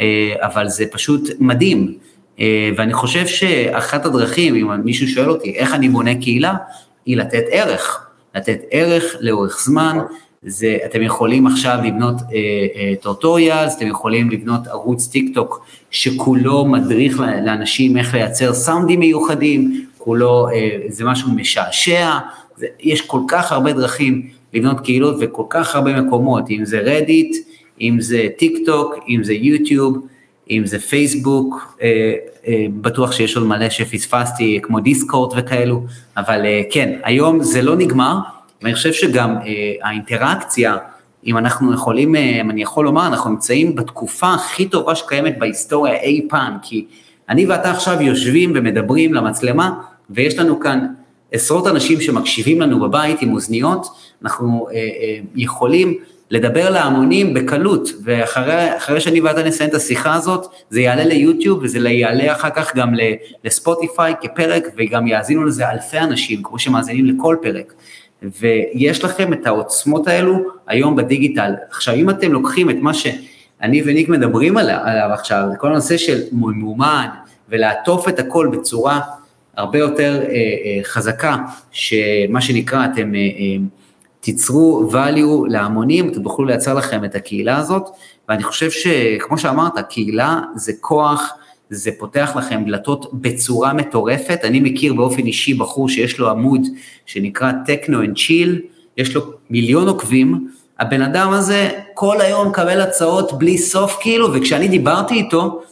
אה, 0.00 0.34
אבל 0.38 0.68
זה 0.68 0.84
פשוט 0.92 1.28
מדהים. 1.40 1.94
אה, 2.40 2.70
ואני 2.76 2.92
חושב 2.92 3.26
שאחת 3.26 4.06
הדרכים, 4.06 4.54
אם 4.54 4.84
מישהו 4.84 5.08
שואל 5.08 5.30
אותי 5.30 5.54
איך 5.56 5.74
אני 5.74 5.88
בונה 5.88 6.14
קהילה, 6.14 6.54
היא 7.06 7.16
לתת 7.16 7.44
ערך. 7.50 8.06
לתת 8.34 8.58
ערך 8.70 9.04
לאורך 9.20 9.60
זמן, 9.64 9.98
זה, 10.42 10.78
אתם 10.84 11.02
יכולים 11.02 11.46
עכשיו 11.46 11.78
לבנות 11.84 12.14
טורטוריאלס, 13.00 13.72
uh, 13.72 13.74
uh, 13.74 13.78
אתם 13.78 13.86
יכולים 13.86 14.30
לבנות 14.30 14.66
ערוץ 14.66 15.06
טיק 15.06 15.34
טוק 15.34 15.66
שכולו 15.90 16.64
מדריך 16.64 17.20
לאנשים 17.44 17.96
איך 17.96 18.14
לייצר 18.14 18.52
סאונדים 18.52 19.00
מיוחדים, 19.00 19.86
כולו, 20.06 20.48
אה, 20.48 20.52
זה 20.88 21.04
משהו 21.04 21.30
משעשע, 21.30 22.18
זה, 22.56 22.66
יש 22.80 23.00
כל 23.00 23.20
כך 23.28 23.52
הרבה 23.52 23.72
דרכים 23.72 24.28
לבנות 24.54 24.80
קהילות 24.80 25.16
וכל 25.20 25.42
כך 25.50 25.74
הרבה 25.74 26.00
מקומות, 26.00 26.50
אם 26.50 26.64
זה 26.64 26.80
רדיט, 26.84 27.36
אם 27.80 27.96
זה 28.00 28.28
טיק 28.38 28.58
טוק, 28.66 28.94
אם 29.08 29.24
זה 29.24 29.34
יוטיוב, 29.34 30.06
אם 30.50 30.62
זה 30.66 30.78
פייסבוק, 30.78 31.76
אה, 31.82 32.14
אה, 32.46 32.66
בטוח 32.80 33.12
שיש 33.12 33.36
עוד 33.36 33.46
מלא 33.46 33.70
שפספסתי, 33.70 34.60
כמו 34.62 34.80
דיסקורט 34.80 35.32
וכאלו, 35.36 35.82
אבל 36.16 36.44
אה, 36.44 36.62
כן, 36.70 36.98
היום 37.04 37.42
זה 37.42 37.62
לא 37.62 37.76
נגמר, 37.76 38.18
ואני 38.62 38.74
חושב 38.74 38.92
שגם 38.92 39.36
אה, 39.36 39.72
האינטראקציה, 39.82 40.76
אם 41.26 41.38
אנחנו 41.38 41.74
יכולים, 41.74 42.16
אה, 42.16 42.40
אם 42.40 42.50
אני 42.50 42.62
יכול 42.62 42.84
לומר, 42.84 43.06
אנחנו 43.06 43.30
נמצאים 43.30 43.76
בתקופה 43.76 44.34
הכי 44.34 44.68
טובה 44.68 44.94
שקיימת 44.94 45.38
בהיסטוריה 45.38 45.94
אי 45.94 46.26
פעם, 46.28 46.56
כי 46.62 46.84
אני 47.28 47.46
ואתה 47.46 47.70
עכשיו 47.70 48.02
יושבים 48.02 48.52
ומדברים 48.54 49.14
למצלמה, 49.14 49.70
ויש 50.10 50.38
לנו 50.38 50.60
כאן 50.60 50.86
עשרות 51.32 51.66
אנשים 51.66 52.00
שמקשיבים 52.00 52.60
לנו 52.60 52.80
בבית 52.80 53.22
עם 53.22 53.32
אוזניות, 53.32 53.86
אנחנו 54.22 54.66
אה, 54.70 54.74
אה, 54.74 55.18
יכולים 55.34 55.94
לדבר 56.30 56.70
להמונים 56.70 57.34
בקלות, 57.34 57.88
ואחרי 58.04 59.00
שאני 59.00 59.20
ואתה 59.20 59.42
נסיים 59.42 59.70
את 59.70 59.74
השיחה 59.74 60.14
הזאת, 60.14 60.46
זה 60.70 60.80
יעלה 60.80 61.04
ליוטיוב 61.04 61.58
וזה 61.62 61.78
יעלה 61.78 62.32
אחר 62.32 62.50
כך 62.50 62.76
גם 62.76 62.94
לספוטיפיי 63.44 64.14
כפרק, 64.20 64.68
וגם 64.76 65.06
יאזינו 65.06 65.44
לזה 65.44 65.70
אלפי 65.70 65.98
אנשים, 65.98 66.42
כמו 66.42 66.58
שמאזינים 66.58 67.06
לכל 67.06 67.36
פרק. 67.42 67.74
ויש 68.22 69.04
לכם 69.04 69.32
את 69.32 69.46
העוצמות 69.46 70.08
האלו 70.08 70.38
היום 70.66 70.96
בדיגיטל. 70.96 71.52
עכשיו, 71.70 71.94
אם 71.94 72.10
אתם 72.10 72.32
לוקחים 72.32 72.70
את 72.70 72.76
מה 72.80 72.94
שאני 72.94 73.82
וניק 73.84 74.08
מדברים 74.08 74.56
עליו 74.56 75.10
עכשיו, 75.12 75.48
כל 75.58 75.72
הנושא 75.72 75.96
של 75.96 76.20
ממומן, 76.32 77.06
ולעטוף 77.48 78.08
את 78.08 78.18
הכל 78.18 78.48
בצורה 78.52 79.00
הרבה 79.56 79.78
יותר 79.78 80.20
אה, 80.22 80.28
אה, 80.28 80.80
חזקה, 80.84 81.36
שמה 81.70 82.40
שנקרא, 82.40 82.84
אתם 82.84 83.14
אה, 83.14 83.20
אה, 83.20 83.56
תיצרו 84.20 84.88
value 84.92 85.48
להמונים, 85.48 86.08
אתם 86.08 86.22
תוכלו 86.22 86.44
לייצר 86.44 86.74
לכם 86.74 87.04
את 87.04 87.14
הקהילה 87.14 87.56
הזאת, 87.56 87.88
ואני 88.28 88.42
חושב 88.42 88.70
שכמו 88.70 89.38
שאמרת, 89.38 89.72
קהילה 89.88 90.40
זה 90.54 90.72
כוח, 90.80 91.32
זה 91.70 91.90
פותח 91.98 92.32
לכם 92.36 92.64
דלתות 92.66 93.10
בצורה 93.12 93.72
מטורפת. 93.72 94.40
אני 94.44 94.60
מכיר 94.60 94.94
באופן 94.94 95.26
אישי 95.26 95.54
בחור 95.54 95.88
שיש 95.88 96.18
לו 96.18 96.30
עמוד 96.30 96.60
שנקרא 97.06 97.52
טכנו 97.66 98.00
אנד 98.00 98.16
צ'יל, 98.16 98.60
יש 98.96 99.14
לו 99.14 99.22
מיליון 99.50 99.88
עוקבים, 99.88 100.48
הבן 100.78 101.02
אדם 101.02 101.32
הזה 101.32 101.70
כל 101.94 102.20
היום 102.20 102.48
מקבל 102.48 102.80
הצעות 102.80 103.38
בלי 103.38 103.58
סוף 103.58 103.98
כאילו, 104.00 104.34
וכשאני 104.34 104.68
דיברתי 104.68 105.14
איתו, 105.14 105.62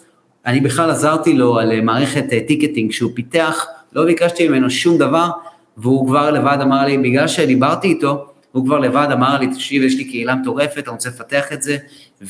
אני 0.47 0.61
בכלל 0.61 0.91
עזרתי 0.91 1.33
לו 1.33 1.59
על 1.59 1.81
מערכת 1.81 2.25
ticketing 2.47 2.93
שהוא 2.93 3.11
פיתח, 3.15 3.67
לא 3.93 4.05
ביקשתי 4.05 4.49
ממנו 4.49 4.71
שום 4.71 4.99
דבר, 4.99 5.31
והוא 5.77 6.07
כבר 6.07 6.31
לבד 6.31 6.59
אמר 6.63 6.85
לי, 6.85 6.99
בגלל 6.99 7.29
שדיברתי 7.29 7.89
איתו, 7.89 8.27
הוא 8.53 8.67
כבר 8.67 8.79
לבד 8.79 9.09
אמר 9.13 9.39
לי, 9.39 9.47
תקשיב, 9.47 9.83
יש 9.83 9.97
לי 9.97 10.05
קהילה 10.05 10.35
מטורפת, 10.35 10.83
אני 10.89 10.95
רוצה 10.95 11.09
לפתח 11.09 11.53
את 11.53 11.63
זה, 11.63 11.77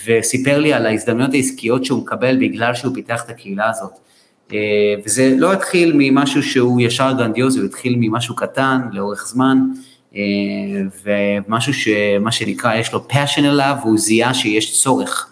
וסיפר 0.07 0.59
לי 0.59 0.73
על 0.73 0.87
ההזדמנויות 0.87 1.35
העסקיות 1.35 1.85
שהוא 1.85 2.03
מקבל 2.03 2.37
בגלל 2.37 2.75
שהוא 2.75 2.95
פיתח 2.95 3.23
את 3.25 3.31
הקהילה 3.31 3.71
הזאת. 3.71 3.93
אה, 4.53 4.59
וזה 5.05 5.35
לא 5.39 5.53
התחיל 5.53 5.93
ממשהו 5.95 6.43
שהוא 6.43 6.81
ישר 6.81 7.13
גרנדיוזי, 7.19 7.59
הוא 7.59 7.67
התחיל 7.67 7.97
ממשהו 7.99 8.37
קטן, 8.37 8.81
לאורך 8.93 9.27
זמן, 9.27 9.59
אה, 10.17 10.21
ומשהו 11.05 11.75
שמה 11.75 12.33
שנקרא, 12.33 12.75
יש 12.75 12.93
לו 12.93 13.07
passion 13.11 13.45
אליו, 13.45 13.77
והוא 13.83 13.99
זיהה 13.99 14.35
שיש 14.35 14.83
צורך. 14.83 15.29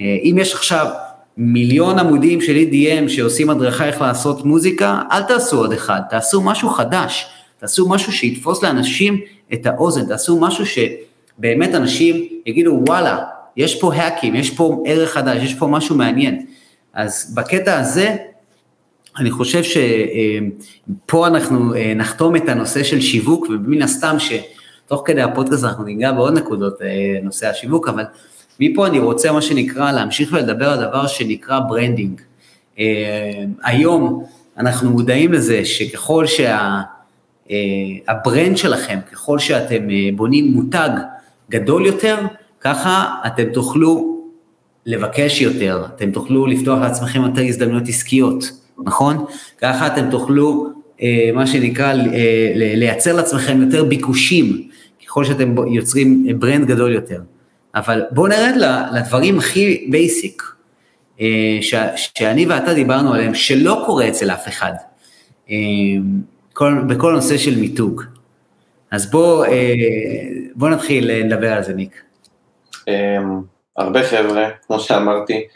אה, 0.00 0.16
אם 0.22 0.36
יש 0.40 0.54
עכשיו 0.54 0.86
מיליון 1.38 1.98
עמודים 1.98 2.40
של 2.40 2.56
EDM 2.56 3.08
שעושים 3.08 3.50
הדרכה 3.50 3.86
איך 3.86 4.00
לעשות 4.00 4.44
מוזיקה, 4.44 5.02
אל 5.12 5.22
תעשו 5.22 5.58
עוד 5.58 5.72
אחד, 5.72 6.00
תעשו 6.10 6.42
משהו 6.42 6.70
חדש, 6.70 7.26
תעשו 7.58 7.88
משהו 7.88 8.12
שיתפוס 8.12 8.62
לאנשים 8.62 9.20
את 9.52 9.66
האוזן, 9.66 10.06
תעשו 10.06 10.40
משהו 10.40 10.64
שבאמת 10.66 11.74
אנשים 11.74 12.26
יגידו 12.46 12.80
וואלה, 12.86 13.24
יש 13.56 13.80
פה 13.80 13.94
האקים, 13.94 14.34
יש 14.34 14.50
פה 14.50 14.82
ערך 14.86 15.12
חדש, 15.12 15.42
יש 15.42 15.54
פה 15.54 15.66
משהו 15.66 15.96
מעניין. 15.96 16.46
אז 16.94 17.34
בקטע 17.34 17.78
הזה, 17.78 18.16
אני 19.18 19.30
חושב 19.30 19.62
שפה 19.62 21.26
אנחנו 21.26 21.74
אה, 21.74 21.92
נחתום 21.96 22.36
את 22.36 22.48
הנושא 22.48 22.82
של 22.82 23.00
שיווק, 23.00 23.46
ומן 23.48 23.82
הסתם 23.82 24.16
שתוך 24.18 25.02
כדי 25.04 25.22
הפודקאסט 25.22 25.64
אנחנו 25.64 25.84
ניגע 25.84 26.12
בעוד 26.12 26.38
נקודות 26.38 26.82
אה, 26.82 27.18
נושא 27.22 27.48
השיווק, 27.48 27.88
אבל 27.88 28.04
מפה 28.60 28.86
אני 28.86 28.98
רוצה 28.98 29.32
מה 29.32 29.42
שנקרא 29.42 29.92
להמשיך 29.92 30.32
ולדבר 30.32 30.70
על 30.70 30.80
דבר 30.80 31.06
שנקרא 31.06 31.60
branding. 31.60 32.20
אה, 32.78 33.44
היום 33.64 34.24
אנחנו 34.58 34.90
מודעים 34.90 35.32
לזה 35.32 35.64
שככל 35.64 36.26
שה... 36.26 36.80
אה, 37.50 38.56
שלכם, 38.56 38.98
ככל 39.12 39.38
שאתם 39.38 39.90
אה, 39.90 40.08
בונים 40.16 40.52
מותג 40.52 40.90
גדול 41.50 41.86
יותר, 41.86 42.16
ככה 42.60 43.14
אתם 43.26 43.44
תוכלו 43.52 44.18
לבקש 44.86 45.40
יותר, 45.40 45.84
אתם 45.96 46.10
תוכלו 46.10 46.46
לפתוח 46.46 46.80
לעצמכם 46.80 47.22
יותר 47.22 47.42
הזדמנויות 47.42 47.88
עסקיות, 47.88 48.44
נכון? 48.84 49.24
ככה 49.58 49.86
אתם 49.86 50.10
תוכלו, 50.10 50.66
מה 51.34 51.46
שנקרא, 51.46 51.92
לייצר 52.54 53.16
לעצמכם 53.16 53.62
יותר 53.62 53.84
ביקושים, 53.84 54.68
ככל 55.06 55.24
שאתם 55.24 55.54
יוצרים 55.68 56.26
brand 56.38 56.66
גדול 56.66 56.92
יותר. 56.92 57.20
אבל 57.74 58.02
בואו 58.10 58.26
נרד 58.26 58.54
לדברים 58.92 59.38
הכי 59.38 59.86
basic. 59.90 60.42
ש, 61.60 61.74
שאני 61.96 62.46
ואתה 62.46 62.74
דיברנו 62.74 63.14
עליהם, 63.14 63.34
שלא 63.34 63.82
קורה 63.86 64.08
אצל 64.08 64.30
אף 64.30 64.48
אחד, 64.48 64.72
כל, 66.52 66.74
בכל 66.88 67.12
הנושא 67.12 67.38
של 67.38 67.60
מיתוג. 67.60 68.02
אז 68.90 69.10
בוא, 69.10 69.46
בוא 70.54 70.68
נתחיל 70.68 71.12
לדבר 71.12 71.52
על 71.52 71.62
זה, 71.62 71.74
ניק. 71.74 72.02
הרבה 73.76 74.02
חבר'ה, 74.02 74.48
כמו 74.66 74.80
שאמרתי, 74.80 75.46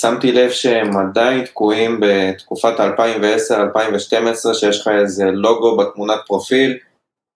שמתי 0.00 0.32
לב 0.32 0.50
שהם 0.50 0.96
עדיין 0.96 1.44
תקועים 1.44 2.00
בתקופת 2.00 2.80
2010-2012, 2.80 4.54
שיש 4.54 4.80
לך 4.80 4.88
איזה 4.88 5.24
לוגו 5.24 5.76
בתמונת 5.76 6.18
פרופיל, 6.26 6.76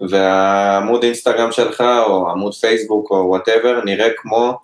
והעמוד 0.08 1.02
אינסטגרם 1.02 1.52
שלך, 1.52 1.84
או 2.06 2.30
עמוד 2.30 2.54
פייסבוק, 2.54 3.10
או 3.10 3.16
whatever, 3.16 3.80
נראה 3.84 4.08
כמו, 4.16 4.58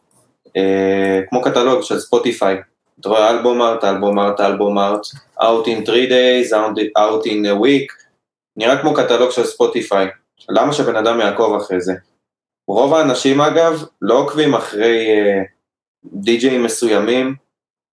אה, 0.57 1.21
כמו 1.29 1.43
קטלוג 1.43 1.83
של 1.83 1.99
ספוטיפיי. 2.01 2.57
אתה 3.01 3.09
רואה 3.09 3.31
album 3.31 3.63
art, 3.63 3.85
album 3.85 4.19
art, 4.19 4.41
album 4.41 4.79
art, 4.79 5.07
out 5.41 5.67
in 5.67 5.87
3 5.87 6.09
days, 6.09 6.53
out 6.99 7.27
in 7.27 7.47
a 7.47 7.63
week, 7.65 7.93
נראה 8.57 8.83
כמו 8.83 8.95
קטלוג 8.95 9.31
של 9.31 9.45
ספוטיפיי. 9.45 10.09
למה 10.49 10.73
שבן 10.73 10.97
אדם 10.97 11.21
יעקוב 11.21 11.57
אחרי 11.57 11.81
זה? 11.81 11.93
רוב 12.69 12.95
האנשים 12.95 13.41
אגב 13.41 13.85
לא 14.03 14.19
עוקבים 14.19 14.55
אחרי 14.55 15.07
אה, 15.11 15.43
די-ג'אים 16.05 16.63
מסוימים 16.63 17.35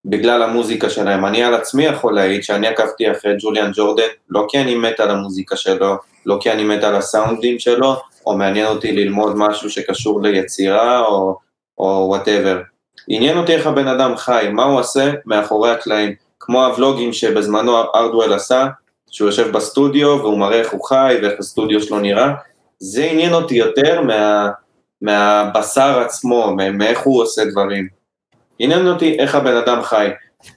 בגלל 0.06 0.44
המוזיקה 0.44 0.90
שלהם. 0.90 1.26
אני 1.26 1.44
על 1.44 1.54
עצמי 1.54 1.86
יכול 1.86 2.16
להעיד 2.16 2.44
שאני 2.44 2.68
עקבתי 2.68 3.12
אחרי 3.12 3.36
ג'וליאן 3.40 3.72
ג'ורדן, 3.74 4.08
לא 4.30 4.46
כי 4.50 4.60
אני 4.60 4.76
מת 4.76 5.00
על 5.00 5.10
המוזיקה 5.10 5.56
שלו, 5.56 5.96
לא 6.28 6.38
כי 6.42 6.52
אני 6.52 6.64
מת 6.64 6.84
על 6.84 6.96
הסאונדים 6.96 7.60
שלו, 7.60 7.96
או 8.26 8.38
מעניין 8.38 8.68
אותי 8.68 8.92
ללמוד 8.92 9.34
משהו 9.36 9.70
שקשור 9.70 10.22
ליצירה 10.22 11.06
או 11.78 12.06
whatever. 12.08 12.62
עניין 13.08 13.38
אותי 13.38 13.56
איך 13.56 13.68
הבן 13.68 13.88
אדם 13.88 14.18
חי, 14.18 14.48
מה 14.52 14.64
הוא 14.64 14.80
עושה 14.80 15.12
מאחורי 15.26 15.72
הקלעים, 15.72 16.14
כמו 16.40 16.66
הוולוגים 16.66 17.14
שבזמנו 17.14 17.78
Hardwell 17.96 18.34
עשה, 18.34 18.68
שהוא 19.12 19.28
יושב 19.28 19.52
בסטודיו 19.52 20.20
והוא 20.20 20.40
מראה 20.40 20.60
איך 20.60 20.72
הוא 20.72 20.86
חי 20.86 21.18
ואיך 21.22 21.40
הסטודיו 21.40 21.82
שלו 21.82 22.00
נראה, 22.00 22.34
זה 22.80 23.04
עניין 23.04 23.34
אותי 23.34 23.56
יותר 23.56 24.02
מה, 24.02 24.50
מהבשר 25.02 26.00
עצמו, 26.00 26.56
מאיך 26.74 27.00
הוא 27.00 27.22
עושה 27.22 27.46
דברים. 27.46 27.88
עניין 28.60 28.88
אותי 28.88 29.20
איך 29.20 29.36
הבן 29.36 29.56
אדם 29.56 29.84
חי, 29.84 30.08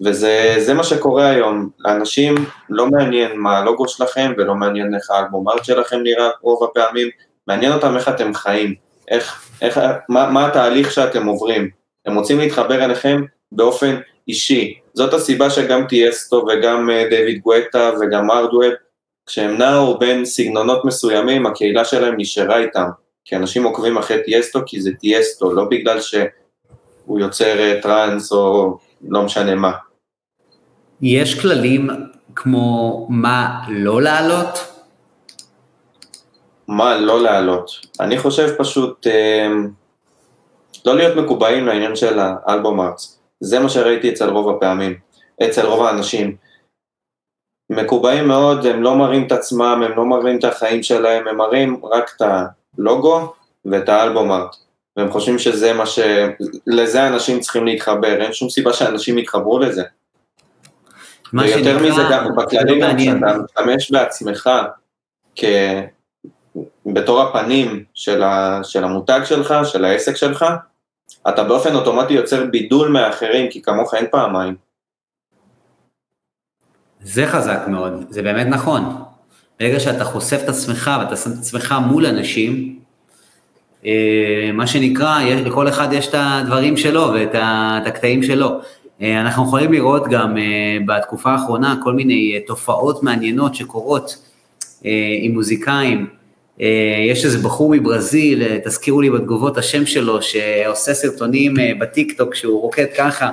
וזה 0.04 0.74
מה 0.74 0.84
שקורה 0.84 1.30
היום, 1.30 1.68
לאנשים 1.78 2.34
לא 2.68 2.86
מעניין 2.86 3.38
מה 3.38 3.58
הלוגו 3.58 3.88
שלכם 3.88 4.32
ולא 4.36 4.54
מעניין 4.54 4.94
איך 4.94 5.10
ה 5.10 5.16
album 5.16 5.48
art 5.48 5.64
שלכם 5.64 5.96
נראה 6.02 6.28
רוב 6.42 6.64
הפעמים, 6.64 7.08
מעניין 7.46 7.72
אותם 7.72 7.96
איך 7.96 8.08
אתם 8.08 8.34
חיים, 8.34 8.74
איך, 9.08 9.48
איך, 9.62 9.80
מה, 10.08 10.30
מה 10.30 10.46
התהליך 10.46 10.92
שאתם 10.92 11.26
עוברים, 11.26 11.70
הם 12.06 12.16
רוצים 12.16 12.38
להתחבר 12.38 12.84
אליכם 12.84 13.22
באופן 13.52 13.96
אישי, 14.28 14.78
זאת 14.94 15.14
הסיבה 15.14 15.50
שגם 15.50 15.86
טיאסטו 15.86 16.46
וגם 16.48 16.90
אה, 16.90 17.06
דיוויד 17.10 17.40
גואטה 17.40 17.90
וגם 18.00 18.30
Hardwell, 18.30 18.74
כשהם 19.26 19.58
נעו 19.58 19.98
בין 19.98 20.24
סגנונות 20.24 20.84
מסוימים, 20.84 21.46
הקהילה 21.46 21.84
שלהם 21.84 22.14
נשארה 22.16 22.58
איתם, 22.58 22.88
כי 23.24 23.36
אנשים 23.36 23.64
עוקבים 23.64 23.98
אחרי 23.98 24.22
טיאסטו 24.24 24.60
כי 24.66 24.80
זה 24.80 24.90
טיאסטו, 25.00 25.52
לא 25.52 25.64
בגלל 25.64 26.00
ש... 26.00 26.14
הוא 27.04 27.20
יוצר 27.20 27.60
אה, 27.60 27.78
טראנס 27.82 28.32
או 28.32 28.78
לא 29.08 29.22
משנה 29.22 29.54
מה. 29.54 29.72
יש 31.02 31.40
כללים 31.40 31.88
כמו 32.34 33.06
מה 33.10 33.64
לא 33.68 34.02
לעלות? 34.02 34.58
מה 36.68 36.96
לא 36.96 37.22
לעלות? 37.22 37.70
אני 38.00 38.18
חושב 38.18 38.56
פשוט 38.58 39.06
אה, 39.06 39.48
לא 40.86 40.96
להיות 40.96 41.16
מקובעים 41.16 41.66
לעניין 41.66 41.96
של 41.96 42.18
האלבום 42.18 42.80
ארץ. 42.80 43.18
זה 43.40 43.58
מה 43.58 43.68
שראיתי 43.68 44.12
אצל 44.12 44.30
רוב 44.30 44.56
הפעמים, 44.56 44.98
אצל 45.42 45.66
רוב 45.66 45.82
האנשים. 45.82 46.36
מקובעים 47.70 48.28
מאוד, 48.28 48.66
הם 48.66 48.82
לא 48.82 48.96
מראים 48.96 49.26
את 49.26 49.32
עצמם, 49.32 49.82
הם 49.84 49.96
לא 49.96 50.04
מראים 50.04 50.38
את 50.38 50.44
החיים 50.44 50.82
שלהם, 50.82 51.28
הם 51.28 51.36
מראים 51.36 51.80
רק 51.84 52.10
את 52.16 52.22
הלוגו 52.22 53.32
ואת 53.64 53.88
האלבום 53.88 54.32
ארט. 54.32 54.56
והם 55.00 55.10
חושבים 55.10 55.38
שזה 55.38 55.72
מה 55.72 55.86
ש... 55.86 55.98
לזה 56.66 57.08
אנשים 57.08 57.40
צריכים 57.40 57.66
להתחבר, 57.66 58.22
אין 58.22 58.32
שום 58.32 58.50
סיבה 58.50 58.72
שאנשים 58.72 59.18
יתחברו 59.18 59.58
לזה. 59.58 59.82
ויותר 61.32 61.78
מזה 61.78 62.02
גם 62.10 62.36
בכללי 62.36 62.80
גם 62.80 62.96
כשאתה 62.98 63.38
משתמש 63.38 63.90
בעצמך 63.90 64.50
כ... 65.36 65.44
בתור 66.86 67.22
הפנים 67.22 67.84
של, 67.94 68.22
ה... 68.22 68.60
של 68.64 68.84
המותג 68.84 69.20
שלך, 69.24 69.54
של 69.64 69.84
העסק 69.84 70.16
שלך, 70.16 70.44
אתה 71.28 71.44
באופן 71.44 71.74
אוטומטי 71.74 72.12
יוצר 72.12 72.44
בידול 72.46 72.88
מאחרים, 72.88 73.50
כי 73.50 73.62
כמוך 73.62 73.94
אין 73.94 74.06
פעמיים. 74.10 74.54
זה 77.02 77.26
חזק 77.26 77.60
מאוד, 77.68 78.06
זה 78.08 78.22
באמת 78.22 78.46
נכון. 78.46 79.02
ברגע 79.60 79.80
שאתה 79.80 80.04
חושף 80.04 80.40
את 80.44 80.48
עצמך 80.48 80.90
ואתה 81.00 81.16
שם 81.16 81.30
את 81.30 81.38
עצמך 81.38 81.74
מול 81.86 82.06
אנשים, 82.06 82.79
מה 84.52 84.66
שנקרא, 84.66 85.20
לכל 85.44 85.68
אחד 85.68 85.92
יש 85.92 86.08
את 86.08 86.14
הדברים 86.18 86.76
שלו 86.76 87.10
ואת 87.14 87.34
הקטעים 87.86 88.22
שלו. 88.22 88.60
אה, 89.02 89.20
אנחנו 89.20 89.44
יכולים 89.44 89.72
לראות 89.72 90.08
גם 90.08 90.38
אה, 90.38 90.78
בתקופה 90.86 91.30
האחרונה 91.30 91.76
כל 91.82 91.92
מיני 91.92 92.40
תופעות 92.46 93.02
מעניינות 93.02 93.54
שקורות 93.54 94.26
עם 95.22 95.32
מוזיקאים. 95.32 96.06
יש 97.10 97.24
איזה 97.24 97.38
בחור 97.38 97.70
מברזיל, 97.70 98.58
תזכירו 98.64 99.00
לי 99.00 99.10
בתגובות 99.10 99.58
השם 99.58 99.86
שלו, 99.86 100.22
שעושה 100.22 100.94
סרטונים 100.94 101.54
בטיקטוק 101.80 102.34
שהוא 102.34 102.60
רוקד 102.60 102.86
ככה, 102.96 103.30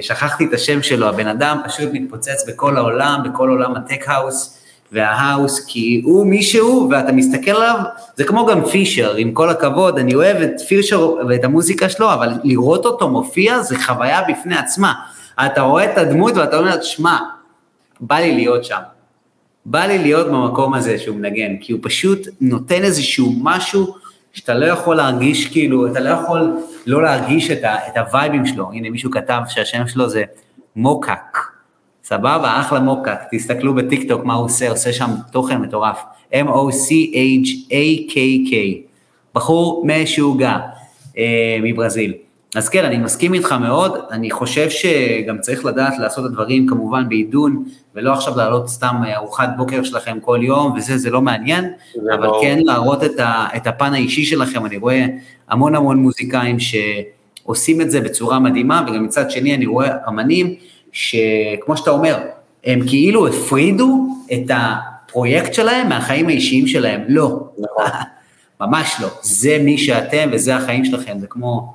שכחתי 0.00 0.44
את 0.44 0.52
השם 0.52 0.82
שלו, 0.82 1.08
הבן 1.08 1.26
אדם 1.26 1.58
פשוט 1.64 1.88
מתפוצץ 1.92 2.48
בכל 2.48 2.76
העולם, 2.76 3.20
בכל 3.24 3.48
עולם 3.48 3.74
הטק-האוס. 3.76 4.59
וההאוס, 4.92 5.64
כי 5.66 6.00
הוא 6.04 6.26
מישהו, 6.26 6.88
ואתה 6.90 7.12
מסתכל 7.12 7.50
עליו, 7.50 7.78
זה 8.16 8.24
כמו 8.24 8.46
גם 8.46 8.64
פישר, 8.64 9.14
עם 9.16 9.32
כל 9.32 9.50
הכבוד, 9.50 9.98
אני 9.98 10.14
אוהב 10.14 10.36
את 10.36 10.60
פישר 10.68 11.14
ואת 11.28 11.44
המוזיקה 11.44 11.88
שלו, 11.88 12.12
אבל 12.12 12.32
לראות 12.44 12.86
אותו 12.86 13.08
מופיע 13.08 13.62
זה 13.62 13.78
חוויה 13.78 14.20
בפני 14.28 14.56
עצמה. 14.56 14.92
אתה 15.46 15.60
רואה 15.60 15.92
את 15.92 15.98
הדמות 15.98 16.36
ואתה 16.36 16.58
אומר, 16.58 16.82
שמע, 16.82 17.18
בא 18.00 18.16
לי 18.16 18.34
להיות 18.34 18.64
שם. 18.64 18.80
בא 19.64 19.84
לי 19.84 19.98
להיות 19.98 20.26
במקום 20.26 20.74
הזה 20.74 20.98
שהוא 20.98 21.16
מנגן, 21.16 21.56
כי 21.60 21.72
הוא 21.72 21.80
פשוט 21.82 22.18
נותן 22.40 22.82
איזשהו 22.82 23.32
משהו 23.42 23.94
שאתה 24.32 24.54
לא 24.54 24.66
יכול 24.66 24.96
להרגיש, 24.96 25.46
כאילו, 25.46 25.86
אתה 25.86 26.00
לא 26.00 26.08
יכול 26.08 26.52
לא 26.86 27.02
להרגיש 27.02 27.50
את, 27.50 27.64
ה, 27.64 27.76
את 27.88 27.96
הווייבים 27.96 28.46
שלו. 28.46 28.70
הנה, 28.72 28.90
מישהו 28.90 29.10
כתב 29.10 29.40
שהשם 29.48 29.88
שלו 29.88 30.08
זה 30.08 30.24
מוקק. 30.76 31.49
סבבה, 32.10 32.60
אחלה 32.60 32.80
מוקק, 32.80 33.18
תסתכלו 33.30 33.74
בטיקטוק 33.74 34.24
מה 34.24 34.34
הוא 34.34 34.44
עושה, 34.44 34.70
עושה 34.70 34.92
שם 34.92 35.10
תוכן 35.32 35.58
מטורף. 35.58 36.02
M-O-C-H-A-K-K, 36.32 38.54
בחור 39.34 39.86
משוגע 39.86 40.56
אה, 41.18 41.58
מברזיל. 41.62 42.14
אז 42.56 42.68
כן, 42.68 42.84
אני 42.84 42.98
מסכים 42.98 43.34
איתך 43.34 43.52
מאוד, 43.52 43.98
אני 44.10 44.30
חושב 44.30 44.70
שגם 44.70 45.38
צריך 45.40 45.64
לדעת 45.64 45.98
לעשות 45.98 46.24
את 46.24 46.30
הדברים 46.30 46.66
כמובן 46.66 47.08
בעידון, 47.08 47.64
ולא 47.94 48.12
עכשיו 48.12 48.36
להעלות 48.36 48.68
סתם 48.68 48.96
ארוחת 49.16 49.48
בוקר 49.56 49.82
שלכם 49.82 50.18
כל 50.20 50.38
יום, 50.42 50.72
וזה, 50.76 50.98
זה 50.98 51.10
לא 51.10 51.22
מעניין, 51.22 51.64
אבל 52.14 52.26
לא... 52.26 52.38
כן 52.42 52.58
להראות 52.62 53.04
את, 53.04 53.20
ה, 53.20 53.46
את 53.56 53.66
הפן 53.66 53.92
האישי 53.92 54.24
שלכם, 54.24 54.66
אני 54.66 54.76
רואה 54.76 55.06
המון 55.48 55.74
המון 55.74 55.96
מוזיקאים 55.96 56.56
שעושים 56.60 57.80
את 57.80 57.90
זה 57.90 58.00
בצורה 58.00 58.38
מדהימה, 58.38 58.84
וגם 58.88 59.04
מצד 59.04 59.30
שני 59.30 59.54
אני 59.54 59.66
רואה 59.66 59.88
אמנים 60.08 60.54
שכמו 60.92 61.76
שאתה 61.76 61.90
אומר, 61.90 62.18
הם 62.64 62.80
כאילו 62.86 63.28
הפרידו 63.28 64.06
את 64.32 64.50
הפרויקט 64.50 65.54
שלהם 65.54 65.88
מהחיים 65.88 66.28
האישיים 66.28 66.66
שלהם. 66.66 67.00
לא, 67.08 67.48
נכון. 67.58 67.84
ממש 68.60 68.96
לא. 69.02 69.08
זה 69.22 69.58
מי 69.60 69.78
שאתם 69.78 70.30
וזה 70.32 70.56
החיים 70.56 70.84
שלכם, 70.84 71.18
זה 71.18 71.26
כמו, 71.26 71.74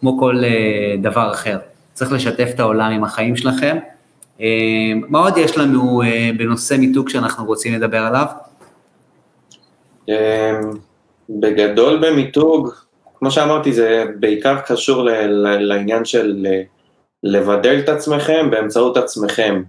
כמו 0.00 0.18
כל 0.18 0.36
uh, 0.36 1.02
דבר 1.02 1.32
אחר. 1.32 1.58
צריך 1.94 2.12
לשתף 2.12 2.50
את 2.54 2.60
העולם 2.60 2.92
עם 2.92 3.04
החיים 3.04 3.36
שלכם. 3.36 3.76
Uh, 4.38 4.42
מה 5.08 5.18
עוד 5.18 5.38
יש 5.38 5.58
לנו 5.58 6.02
uh, 6.02 6.38
בנושא 6.38 6.74
מיתוג 6.74 7.08
שאנחנו 7.08 7.44
רוצים 7.44 7.74
לדבר 7.74 7.98
עליו? 7.98 8.26
Um, 10.10 10.12
בגדול 11.30 12.06
במיתוג, 12.06 12.70
כמו 13.18 13.30
שאמרתי, 13.30 13.72
זה 13.72 14.04
בעיקר 14.20 14.60
קשור 14.60 15.02
לעניין 15.58 16.04
של 16.04 16.46
לבדל 17.26 17.78
את 17.78 17.88
עצמכם 17.88 18.50
באמצעות 18.50 18.96
עצמכם. 18.96 19.62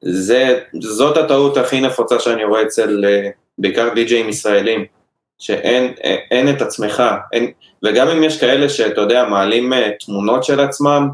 זה, 0.00 0.60
זאת 0.80 1.16
הטעות 1.16 1.56
הכי 1.56 1.80
נפוצה 1.80 2.18
שאני 2.18 2.44
רואה 2.44 2.62
אצל 2.62 3.04
אה, 3.04 3.30
בעיקר 3.58 3.94
די-ג'אים 3.94 4.28
ישראלים, 4.28 4.84
שאין 5.38 5.94
אין 6.30 6.48
את 6.48 6.62
עצמך, 6.62 7.02
אין, 7.32 7.52
וגם 7.84 8.08
אם 8.08 8.24
יש 8.24 8.40
כאלה 8.40 8.68
שאתה 8.68 9.00
יודע, 9.00 9.24
מעלים 9.24 9.72
אה, 9.72 9.90
תמונות 10.00 10.44
של 10.44 10.60
עצמם, 10.60 11.08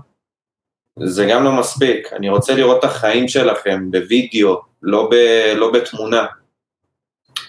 זה 1.04 1.26
גם 1.26 1.44
לא 1.44 1.52
מספיק, 1.52 2.12
אני 2.12 2.28
רוצה 2.28 2.54
לראות 2.54 2.78
את 2.78 2.84
החיים 2.84 3.28
שלכם 3.28 3.90
בווידאו, 3.90 4.60
לא, 4.82 5.08
ב, 5.10 5.14
לא 5.56 5.70
בתמונה. 5.72 6.26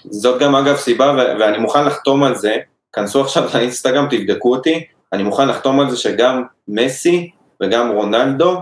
זאת 0.03 0.41
גם 0.41 0.55
אגב 0.55 0.75
סיבה, 0.75 1.13
ו- 1.17 1.39
ואני 1.39 1.57
מוכן 1.57 1.85
לחתום 1.85 2.23
על 2.23 2.35
זה, 2.35 2.57
כנסו 2.93 3.21
עכשיו 3.21 3.49
לאינסטגרם, 3.53 4.07
תבדקו 4.09 4.55
אותי, 4.55 4.85
אני 5.13 5.23
מוכן 5.23 5.47
לחתום 5.47 5.79
על 5.79 5.89
זה 5.89 5.97
שגם 5.97 6.43
מסי 6.67 7.31
וגם 7.61 7.89
רונלדו, 7.91 8.61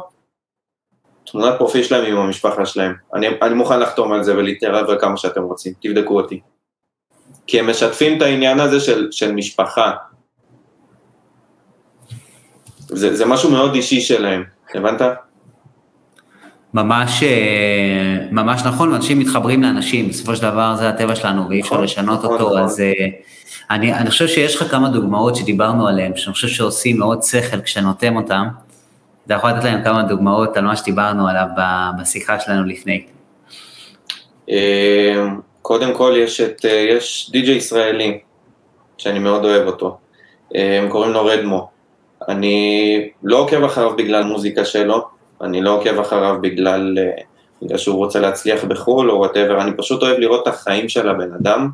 תמונת 1.32 1.54
פרופיל 1.58 1.84
שלהם 1.84 2.06
עם 2.06 2.18
המשפחה 2.18 2.66
שלהם. 2.66 2.94
אני, 3.14 3.28
אני 3.42 3.54
מוכן 3.54 3.80
לחתום 3.80 4.12
על 4.12 4.24
זה 4.24 4.38
ולהתערב 4.38 5.00
כמה 5.00 5.18
שאתם 5.18 5.44
רוצים, 5.44 5.74
תבדקו 5.80 6.18
אותי. 6.18 6.40
כי 7.48 7.60
הם 7.60 7.70
משתפים 7.70 8.18
את 8.18 8.22
העניין 8.22 8.60
הזה 8.60 8.80
של, 8.80 9.08
של 9.12 9.32
משפחה. 9.32 9.92
זה, 12.88 13.16
זה 13.16 13.26
משהו 13.26 13.52
מאוד 13.52 13.74
אישי 13.74 14.02
שלהם, 14.02 14.44
הבנת? 14.76 15.02
ממש, 16.74 17.24
אה, 17.24 18.18
ממש 18.32 18.62
נכון, 18.66 18.94
אנשים 18.94 19.20
מתחברים 19.20 19.64
לאנשים, 19.64 20.10
בסופו 20.10 20.36
של 20.36 20.42
דבר 20.42 20.76
זה 20.76 20.90
הטבע 20.90 21.16
שלנו 21.16 21.50
ואי 21.50 21.62
אפשר 21.62 21.74
נכון, 21.74 21.84
לשנות 21.84 22.20
נכון, 22.20 22.32
אותו, 22.32 22.46
נכון. 22.46 22.62
אז 22.62 22.80
אה, 22.80 22.94
אני, 23.70 23.94
אני 23.94 24.10
חושב 24.10 24.28
שיש 24.28 24.56
לך 24.56 24.72
כמה 24.72 24.90
דוגמאות 24.90 25.36
שדיברנו 25.36 25.88
עליהן, 25.88 26.12
שאני 26.16 26.34
חושב 26.34 26.48
שעושים 26.48 26.98
מאוד 26.98 27.24
שכל 27.24 27.62
כשנותם 27.62 28.16
אותן, 28.16 28.48
אתה 29.30 29.38
יכול 29.38 29.50
לתת 29.50 29.64
להם 29.64 29.84
כמה 29.84 30.04
דוגמאות 30.04 30.58
על 30.58 30.66
מה 30.66 30.76
שדיברנו 30.76 31.28
עליו 31.28 31.46
בשיחה 32.02 32.40
שלנו 32.40 32.64
לפני. 32.64 33.06
אה, 34.50 35.28
קודם 35.62 35.94
כל 35.94 36.14
יש 36.18 36.42
את, 36.42 36.66
יש 36.66 37.30
די.ג'יי 37.32 37.56
ישראלי, 37.56 38.20
שאני 38.98 39.20
מאוד 39.20 39.46
אוהב 39.46 39.68
אותו, 39.68 39.98
הם 40.56 40.90
קוראים 40.90 41.12
לו 41.12 41.26
רדמו. 41.26 41.70
אני 42.28 43.10
לא 43.24 43.38
עוקב 43.38 43.64
אחריו 43.64 43.96
בגלל 43.96 44.24
מוזיקה 44.24 44.66
שלו, 44.66 45.08
אני 45.42 45.62
לא 45.62 45.76
עוקב 45.76 46.00
אחריו 46.00 46.36
בגלל, 46.42 46.98
אה, 47.00 47.24
בגלל 47.62 47.78
שהוא 47.78 47.98
רוצה 47.98 48.20
להצליח 48.20 48.64
בחו"ל 48.64 49.12
או 49.12 49.18
וואטאבר, 49.18 49.62
אני 49.62 49.72
פשוט 49.78 50.04
אוהב 50.04 50.20
לראות 50.20 50.44
את 50.44 50.48
החיים 50.48 50.90
של 50.90 51.10
הבן 51.10 51.34
אדם. 51.34 51.70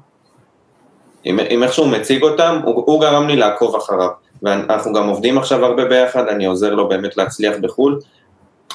אם, 1.25 1.39
אם 1.39 1.63
איכשהו 1.63 1.87
מציג 1.87 2.23
אותם, 2.23 2.59
הוא, 2.63 2.83
הוא 2.85 3.01
גרם 3.01 3.27
לי 3.27 3.35
לעקוב 3.35 3.75
אחריו. 3.75 4.24
ואנחנו 4.43 4.93
גם 4.93 5.07
עובדים 5.07 5.37
עכשיו 5.37 5.65
הרבה 5.65 5.85
ביחד, 5.85 6.27
אני 6.27 6.45
עוזר 6.45 6.73
לו 6.73 6.89
באמת 6.89 7.17
להצליח 7.17 7.53
בחו"ל, 7.61 7.99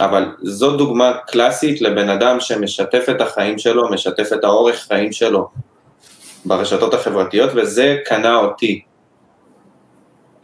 אבל 0.00 0.24
זו 0.42 0.76
דוגמה 0.76 1.12
קלאסית 1.26 1.80
לבן 1.80 2.08
אדם 2.08 2.40
שמשתף 2.40 3.06
את 3.10 3.20
החיים 3.20 3.58
שלו, 3.58 3.90
משתף 3.90 4.32
את 4.32 4.44
האורך 4.44 4.76
חיים 4.76 5.12
שלו 5.12 5.48
ברשתות 6.44 6.94
החברתיות, 6.94 7.50
וזה 7.54 7.96
קנה 8.04 8.36
אותי. 8.36 8.82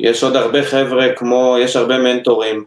יש 0.00 0.22
עוד 0.24 0.36
הרבה 0.36 0.62
חבר'ה 0.62 1.06
כמו, 1.16 1.56
יש 1.60 1.76
הרבה 1.76 1.98
מנטורים 1.98 2.64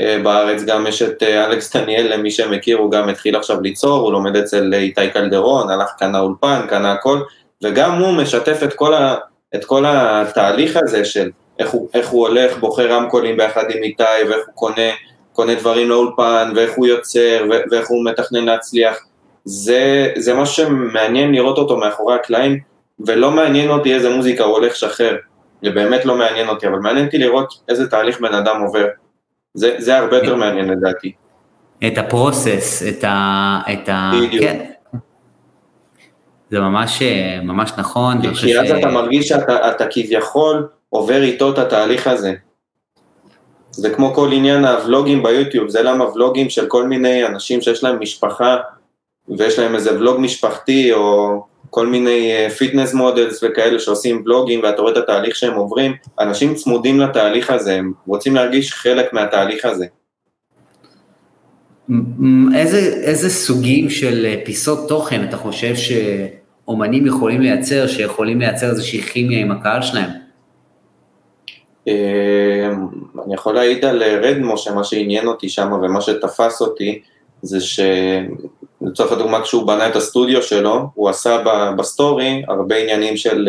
אה, 0.00 0.18
בארץ, 0.22 0.62
גם 0.62 0.86
יש 0.86 1.02
את 1.02 1.22
אה, 1.22 1.46
אלכס 1.46 1.76
דניאל, 1.76 2.14
למי 2.14 2.30
שמכיר, 2.30 2.78
הוא 2.78 2.90
גם 2.90 3.08
התחיל 3.08 3.36
עכשיו 3.36 3.60
ליצור, 3.60 4.00
הוא 4.00 4.12
לומד 4.12 4.36
אצל 4.36 4.74
אה, 4.74 4.78
איתי 4.78 5.10
קלדרון, 5.10 5.70
הלך, 5.70 5.90
קנה 5.98 6.18
אולפן, 6.18 6.66
קנה 6.68 6.92
הכל, 6.92 7.20
וגם 7.62 7.92
הוא 7.92 8.12
משתף 8.12 8.62
את 8.62 8.72
כל, 8.72 8.94
ה, 8.94 9.14
את 9.54 9.64
כל 9.64 9.84
התהליך 9.86 10.76
הזה 10.76 11.04
של 11.04 11.30
איך 11.58 11.70
הוא, 11.70 11.88
איך 11.94 12.08
הוא 12.08 12.28
הולך, 12.28 12.58
בוחר 12.58 12.92
רמקולים 12.92 13.36
ביחד 13.36 13.64
עם 13.70 13.82
איתי, 13.82 14.02
ואיך 14.28 14.46
הוא 14.46 14.54
קונה, 14.54 14.90
קונה 15.32 15.54
דברים 15.54 15.88
לאולפן, 15.88 16.52
ואיך 16.56 16.72
הוא 16.76 16.86
יוצר, 16.86 17.44
ואיך 17.70 17.88
הוא 17.88 18.04
מתכנן 18.04 18.44
להצליח. 18.44 18.96
זה, 19.44 20.12
זה 20.16 20.34
משהו 20.34 20.54
שמעניין 20.54 21.32
לראות 21.32 21.58
אותו 21.58 21.76
מאחורי 21.76 22.14
הקלעים, 22.14 22.60
ולא 23.00 23.30
מעניין 23.30 23.70
אותי 23.70 23.94
איזה 23.94 24.16
מוזיקה 24.16 24.44
הוא 24.44 24.52
הולך 24.52 24.72
לשחרר. 24.72 25.16
זה 25.62 25.70
באמת 25.70 26.04
לא 26.04 26.16
מעניין 26.16 26.48
אותי, 26.48 26.66
אבל 26.66 26.78
מעניין 26.78 27.06
אותי 27.06 27.18
לראות 27.18 27.54
איזה 27.68 27.90
תהליך 27.90 28.20
בן 28.20 28.34
אדם 28.34 28.60
עובר. 28.60 28.86
זה, 29.54 29.74
זה 29.78 29.98
הרבה 29.98 30.16
יותר 30.16 30.36
מעניין 30.36 30.68
לדעתי. 30.68 31.12
את 31.86 31.98
הפרוסס, 31.98 32.82
את 32.88 33.04
ה... 33.04 33.58
את 33.72 33.88
ה... 33.88 34.10
בדיוק. 34.14 34.44
כן. 34.44 34.64
זה 36.50 36.60
ממש, 36.60 37.02
ממש 37.42 37.72
נכון. 37.78 38.22
כי 38.22 38.58
אז 38.58 38.66
ש... 38.66 38.70
אתה 38.70 38.88
מרגיש 38.88 39.28
שאתה 39.28 39.70
אתה 39.70 39.84
כביכול 39.90 40.68
עובר 40.96 41.22
איתו 41.22 41.52
את 41.52 41.58
התהליך 41.58 42.06
הזה. 42.06 42.34
זה 43.70 43.90
כמו 43.90 44.14
כל 44.14 44.32
עניין 44.32 44.64
הוולוגים 44.64 45.22
ביוטיוב, 45.22 45.68
זה 45.68 45.82
למה 45.82 46.12
ולוגים 46.12 46.50
של 46.50 46.66
כל 46.66 46.86
מיני 46.86 47.26
אנשים 47.26 47.60
שיש 47.60 47.84
להם 47.84 48.00
משפחה 48.00 48.56
ויש 49.38 49.58
להם 49.58 49.74
איזה 49.74 49.98
ולוג 49.98 50.20
משפחתי 50.20 50.92
או 50.92 51.42
כל 51.70 51.86
מיני 51.86 52.46
fitness 52.58 52.92
uh, 52.92 52.96
models 52.96 53.40
וכאלה 53.42 53.78
שעושים 53.78 54.24
בלוגים 54.24 54.60
ואתה 54.62 54.82
רואה 54.82 54.92
את 54.92 54.96
התהליך 54.96 55.36
שהם 55.36 55.54
עוברים, 55.54 55.92
אנשים 56.20 56.54
צמודים 56.54 57.00
לתהליך 57.00 57.50
הזה, 57.50 57.74
הם 57.74 57.92
רוצים 58.06 58.34
להרגיש 58.34 58.72
חלק 58.72 59.12
מהתהליך 59.12 59.64
הזה. 59.64 59.86
איזה, 62.54 62.78
איזה 63.02 63.30
סוגים 63.30 63.90
של 63.90 64.26
אה, 64.26 64.36
פיסות 64.44 64.88
תוכן 64.88 65.24
אתה 65.28 65.36
חושב 65.36 65.74
שאומנים 65.76 67.06
יכולים 67.06 67.40
לייצר, 67.40 67.86
שיכולים 67.86 68.40
לייצר 68.40 68.70
איזושהי 68.70 69.00
כימיה 69.00 69.40
עם 69.40 69.50
הקהל 69.50 69.82
שלהם? 69.82 70.25
אה, 71.88 72.68
אני 73.24 73.34
יכול 73.34 73.54
להעיד 73.54 73.84
על 73.84 74.02
רדמו, 74.02 74.58
שמה 74.58 74.84
שעניין 74.84 75.26
אותי 75.26 75.48
שם 75.48 75.72
ומה 75.72 76.00
שתפס 76.00 76.60
אותי, 76.60 77.02
זה 77.42 77.58
שלצורך 77.60 79.12
הדוגמה 79.12 79.42
כשהוא 79.42 79.66
בנה 79.66 79.88
את 79.88 79.96
הסטודיו 79.96 80.42
שלו, 80.42 80.86
הוא 80.94 81.08
עשה 81.08 81.42
בסטורי 81.78 82.42
הרבה 82.48 82.76
עניינים 82.76 83.16
של 83.16 83.48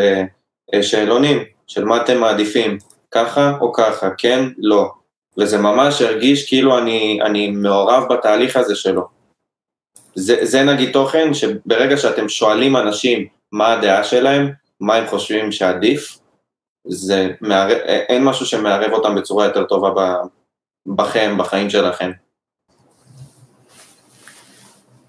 אה, 0.73 0.83
שאלונים, 0.83 1.43
של 1.67 1.85
מה 1.85 2.01
אתם 2.01 2.19
מעדיפים, 2.19 2.77
ככה 3.11 3.57
או 3.61 3.73
ככה, 3.73 4.09
כן, 4.17 4.43
לא. 4.57 4.89
וזה 5.38 5.57
ממש 5.57 6.01
הרגיש 6.01 6.47
כאילו 6.47 6.77
אני, 6.77 7.19
אני 7.21 7.51
מעורב 7.51 8.03
בתהליך 8.09 8.55
הזה 8.55 8.75
שלו. 8.75 9.01
זה, 10.15 10.45
זה 10.45 10.63
נגיד 10.63 10.91
תוכן 10.91 11.33
שברגע 11.33 11.97
שאתם 11.97 12.29
שואלים 12.29 12.77
אנשים 12.77 13.27
מה 13.51 13.73
הדעה 13.73 14.03
שלהם, 14.03 14.51
מה 14.79 14.95
הם 14.95 15.07
חושבים 15.07 15.51
שעדיף, 15.51 16.17
זה 16.88 17.31
מערב, 17.41 17.77
אין 17.85 18.23
משהו 18.23 18.45
שמערב 18.45 18.91
אותם 18.91 19.15
בצורה 19.15 19.45
יותר 19.45 19.63
טובה 19.63 20.15
בכם, 20.88 21.35
בחיים 21.38 21.69
שלכם. 21.69 22.11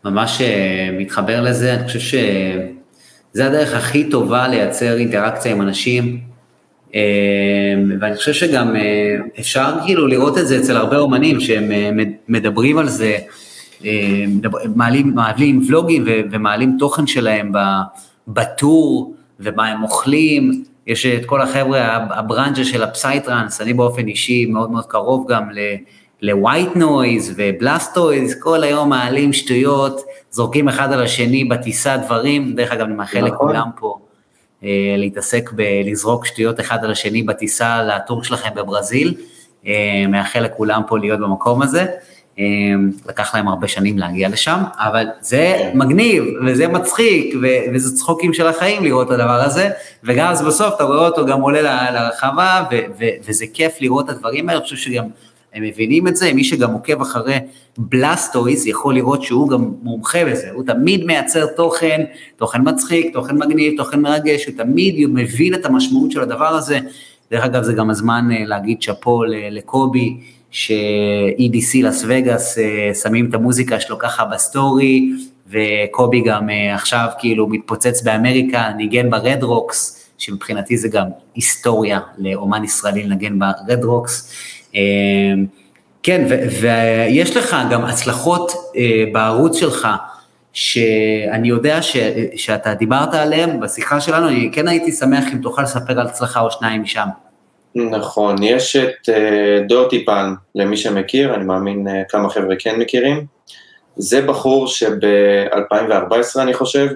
ממש 0.05 0.41
אה, 0.41 0.91
מתחבר 0.93 1.41
לזה, 1.41 1.75
אני 1.75 1.87
חושב 1.87 1.99
שזה 1.99 3.47
הדרך 3.47 3.75
הכי 3.75 4.11
טובה 4.11 4.49
לייצר 4.49 4.97
אינטראקציה 4.97 5.53
עם 5.53 5.63
אנשים, 5.63 6.21
אה, 6.95 7.01
ואני 8.01 8.17
חושב 8.17 8.33
שגם 8.33 8.77
אה, 8.77 9.17
אפשר 9.41 9.75
כאילו 9.87 10.07
לראות 10.07 10.39
את 10.39 10.49
זה 10.49 10.59
אצל 10.59 10.77
הרבה 10.77 10.99
אומנים 10.99 11.41
שהם 11.41 11.71
מדברים 12.29 12.79
על 12.79 12.89
זה, 12.89 13.17
מעלים, 14.75 15.15
מעלים 15.15 15.63
ולוגים 15.69 16.05
ומעלים 16.31 16.77
תוכן 16.79 17.07
שלהם 17.07 17.53
ב 18.29 18.46
tour 18.46 19.15
ומה 19.41 19.67
הם 19.67 19.83
אוכלים, 19.83 20.65
יש 20.89 21.07
את 21.07 21.25
כל 21.25 21.43
החבר'ה, 21.43 22.07
הברנג'ה 22.11 22.65
של 22.65 22.83
ה 22.83 22.90
psytrance, 22.90 23.61
אני 23.61 23.73
באופן 23.73 24.09
אישי 24.09 24.47
מאוד 24.47 24.71
מאוד 24.71 24.87
קרוב 24.87 25.33
גם 25.33 25.51
ל... 25.51 25.59
ל 26.23 26.32
White 26.32 26.77
Noise 26.77 27.35
ו 27.37 27.47
Blastoyz, 27.47 28.41
כל 28.41 28.65
היום 28.65 28.89
מעלים 28.89 29.33
שטויות, 29.33 30.01
זורקים 30.31 30.69
אחד 30.69 30.93
על 30.93 31.03
השני 31.03 31.45
בטיסה 31.45 31.97
דברים, 31.97 32.55
דרך 32.55 32.73
אגב 32.73 32.87
אני 32.87 32.95
מאחל 32.95 33.19
נכון. 33.19 33.31
לכולם 33.31 33.69
פה 33.77 33.99
אה, 34.65 34.95
להתעסק 34.97 35.51
בלזרוק 35.53 36.27
שטויות 36.27 36.61
אחד 36.61 36.85
על 36.85 36.91
השני 36.91 37.23
בטיסה 37.23 37.83
לטור 37.83 38.25
שלכם 38.25 38.51
בברזיל, 38.55 39.15
אה, 39.67 40.05
מאחל 40.09 40.41
לכולם 40.41 40.83
פה 40.87 40.99
להיות 40.99 41.21
במקום 41.21 41.63
הזה. 41.63 41.87
אה, 42.39 42.45
לקח 43.09 43.35
להם 43.35 43.49
הרבה 43.49 43.69
שנים 43.69 43.99
להגיע 43.99 44.29
לשם, 44.29 44.63
אבל 44.77 45.07
זה 45.21 45.57
כן. 45.59 45.79
מגניב, 45.79 46.25
וזה 46.47 46.69
מצחיק, 46.69 47.35
ו- 47.43 47.75
וזה 47.75 47.97
צחוקים 47.97 48.33
של 48.33 48.47
החיים 48.47 48.85
לראות 48.85 49.07
את 49.07 49.13
הדבר 49.13 49.41
הזה, 49.45 49.71
וגם 50.05 50.31
אז 50.31 50.43
בסוף 50.43 50.75
אתה 50.75 50.85
רואה 50.85 51.07
אותו 51.07 51.27
גם 51.27 51.41
עולה 51.41 51.91
לרחבה, 51.91 52.65
ו- 52.71 52.81
ו- 53.01 53.29
וזה 53.29 53.45
כיף 53.53 53.73
לראות 53.81 54.05
את 54.05 54.11
הדברים 54.11 54.49
האלה, 54.49 54.59
אני 54.59 54.65
חושב 54.65 54.77
שגם 54.77 55.05
הם 55.55 55.63
מבינים 55.63 56.09
את 56.09 56.17
זה, 56.17 56.33
מי 56.33 56.45
שגם 56.45 56.73
עוקב 56.73 57.01
אחרי 57.01 57.39
בלסטויז 57.79 58.67
יכול 58.67 58.95
לראות 58.95 59.23
שהוא 59.23 59.49
גם 59.49 59.71
מומחה 59.83 60.25
בזה, 60.25 60.51
הוא 60.53 60.65
תמיד 60.67 61.05
מייצר 61.05 61.47
תוכן, 61.47 62.05
תוכן 62.37 62.59
מצחיק, 62.65 63.13
תוכן 63.13 63.37
מגניב, 63.37 63.77
תוכן 63.77 64.01
מרגש, 64.01 64.47
הוא 64.47 64.55
תמיד 64.57 65.07
מבין 65.09 65.55
את 65.55 65.67
המשמעות 65.67 66.11
של 66.11 66.21
הדבר 66.21 66.49
הזה. 66.49 66.79
דרך 67.31 67.45
אגב 67.45 67.63
זה 67.63 67.73
גם 67.73 67.91
הזמן 67.91 68.29
אה, 68.33 68.45
להגיד 68.45 68.83
שאפו 68.83 69.23
לקובי, 69.51 70.17
ש-EDC 70.51 71.83
לס 71.83 72.05
וגאס 72.09 72.59
אה, 72.59 72.95
שמים 72.95 73.29
את 73.29 73.35
המוזיקה 73.35 73.81
שלו 73.81 73.99
ככה 73.99 74.25
בסטורי, 74.25 75.11
וקובי 75.51 76.21
גם 76.21 76.51
אה, 76.51 76.75
עכשיו 76.75 77.09
כאילו 77.19 77.49
מתפוצץ 77.49 78.03
באמריקה, 78.03 78.69
ניגן 78.77 79.11
ב 79.11 79.19
Red 79.19 79.43
Rocks, 79.43 80.09
שמבחינתי 80.19 80.77
זה 80.77 80.89
גם 80.89 81.07
היסטוריה 81.35 82.01
לאומן 82.19 82.65
ישראלי 82.65 83.03
לנגן 83.03 83.39
ב 83.39 83.50
Red 83.50 83.85
Rocks. 83.85 84.33
אמ, 84.75 84.81
כן, 86.03 86.27
ויש 86.61 87.37
לך 87.37 87.57
גם 87.71 87.85
הצלחות 87.85 88.53
אה, 88.77 89.05
בערוץ 89.13 89.57
שלך, 89.57 89.89
שאני 90.53 91.49
יודע 91.49 91.79
שאתה 92.37 92.75
דיברת 92.75 93.15
עליהן 93.15 93.61
בשיחה 93.61 94.01
שלנו, 94.01 94.29
אני 94.29 94.51
כן 94.53 94.69
הייתי 94.69 94.93
שמח 94.93 95.25
אם 95.33 95.39
תוכל 95.39 95.63
לספר 95.63 96.01
על 96.01 96.07
הצלחה 96.07 96.41
או 96.41 96.51
שניים 96.51 96.83
משם. 96.83 97.09
נכון, 97.79 98.43
יש 98.43 98.77
את 98.77 99.09
דורטי 99.69 100.03
uh, 100.03 100.07
פן, 100.07 100.35
למי 100.55 100.77
שמכיר, 100.77 101.35
אני 101.35 101.45
מאמין 101.45 101.89
uh, 101.89 101.91
כמה 102.09 102.31
חבר'ה 102.31 102.57
כן 102.59 102.79
מכירים. 102.79 103.27
זה 103.97 104.23
בחור 104.23 104.67
שב-2014 104.67 106.41
אני 106.43 106.55
חושב, 106.55 106.87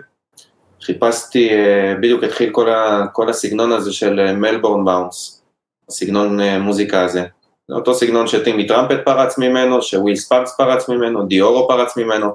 חיפשתי, 0.82 1.50
uh, 1.50 1.98
בדיוק 2.00 2.24
התחיל 2.24 2.50
כל, 2.50 2.70
ה, 2.70 3.06
כל 3.12 3.28
הסגנון 3.28 3.72
הזה 3.72 3.92
של 3.92 4.32
מלבורן 4.32 4.84
באונס, 4.84 5.42
הסגנון 5.88 6.40
מוזיקה 6.40 7.04
הזה. 7.04 7.24
אותו 7.70 7.94
סגנון 7.94 8.26
שטימי 8.26 8.66
טראמפט 8.66 9.04
פרץ 9.04 9.38
ממנו, 9.38 9.82
שוויל 9.82 10.16
ספארקס 10.16 10.56
פרץ 10.56 10.88
ממנו, 10.88 11.26
דיורו 11.26 11.68
פרץ 11.68 11.96
ממנו, 11.96 12.34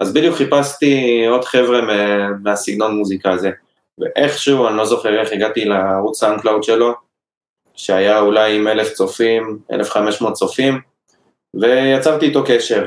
אז 0.00 0.12
בדיוק 0.12 0.36
חיפשתי 0.36 1.24
עוד 1.26 1.44
חבר'ה 1.44 1.80
מהסגנון 2.42 2.96
מוזיקה 2.96 3.30
הזה, 3.30 3.50
ואיכשהו, 3.98 4.68
אני 4.68 4.76
לא 4.76 4.84
זוכר 4.84 5.20
איך 5.20 5.32
הגעתי 5.32 5.64
לערוץ 5.64 6.20
סאונדקלאוד 6.20 6.62
שלו, 6.62 6.94
שהיה 7.78 8.20
אולי 8.20 8.56
עם 8.56 8.68
אלף 8.68 8.92
צופים, 8.92 9.58
אלף 9.72 9.90
חמש 9.90 10.20
מאות 10.20 10.34
צופים, 10.34 10.80
ויצרתי 11.54 12.26
איתו 12.26 12.44
קשר. 12.46 12.86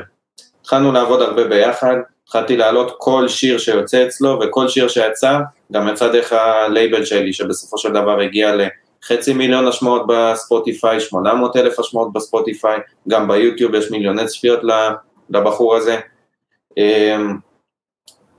התחלנו 0.60 0.92
לעבוד 0.92 1.22
הרבה 1.22 1.44
ביחד, 1.44 1.96
התחלתי 2.24 2.56
להעלות 2.56 2.94
כל 2.98 3.28
שיר 3.28 3.58
שיוצא 3.58 4.06
אצלו, 4.06 4.40
וכל 4.40 4.68
שיר 4.68 4.88
שיצא, 4.88 5.38
גם 5.72 5.88
יצא 5.88 6.08
דרך 6.08 6.32
הלייבל 6.32 7.04
שלי, 7.04 7.32
שבסופו 7.32 7.78
של 7.78 7.92
דבר 7.92 8.20
הגיע 8.20 8.56
לחצי 8.56 9.32
מיליון 9.32 9.68
השמעות 9.68 10.02
בספוטיפיי, 10.08 11.00
800 11.00 11.56
אלף 11.56 11.78
השמעות 11.78 12.12
בספוטיפיי, 12.12 12.78
גם 13.08 13.28
ביוטיוב 13.28 13.74
יש 13.74 13.90
מיליוני 13.90 14.26
צפיות 14.26 14.60
לבחור 15.30 15.76
הזה. 15.76 15.96
אמ, 16.76 17.36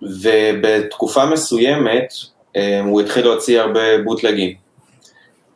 ובתקופה 0.01 1.25
מסוימת, 1.25 2.13
אמ, 2.55 2.85
הוא 2.85 3.01
התחיל 3.01 3.25
להוציא 3.25 3.61
הרבה 3.61 3.97
בוטלגים. 4.03 4.62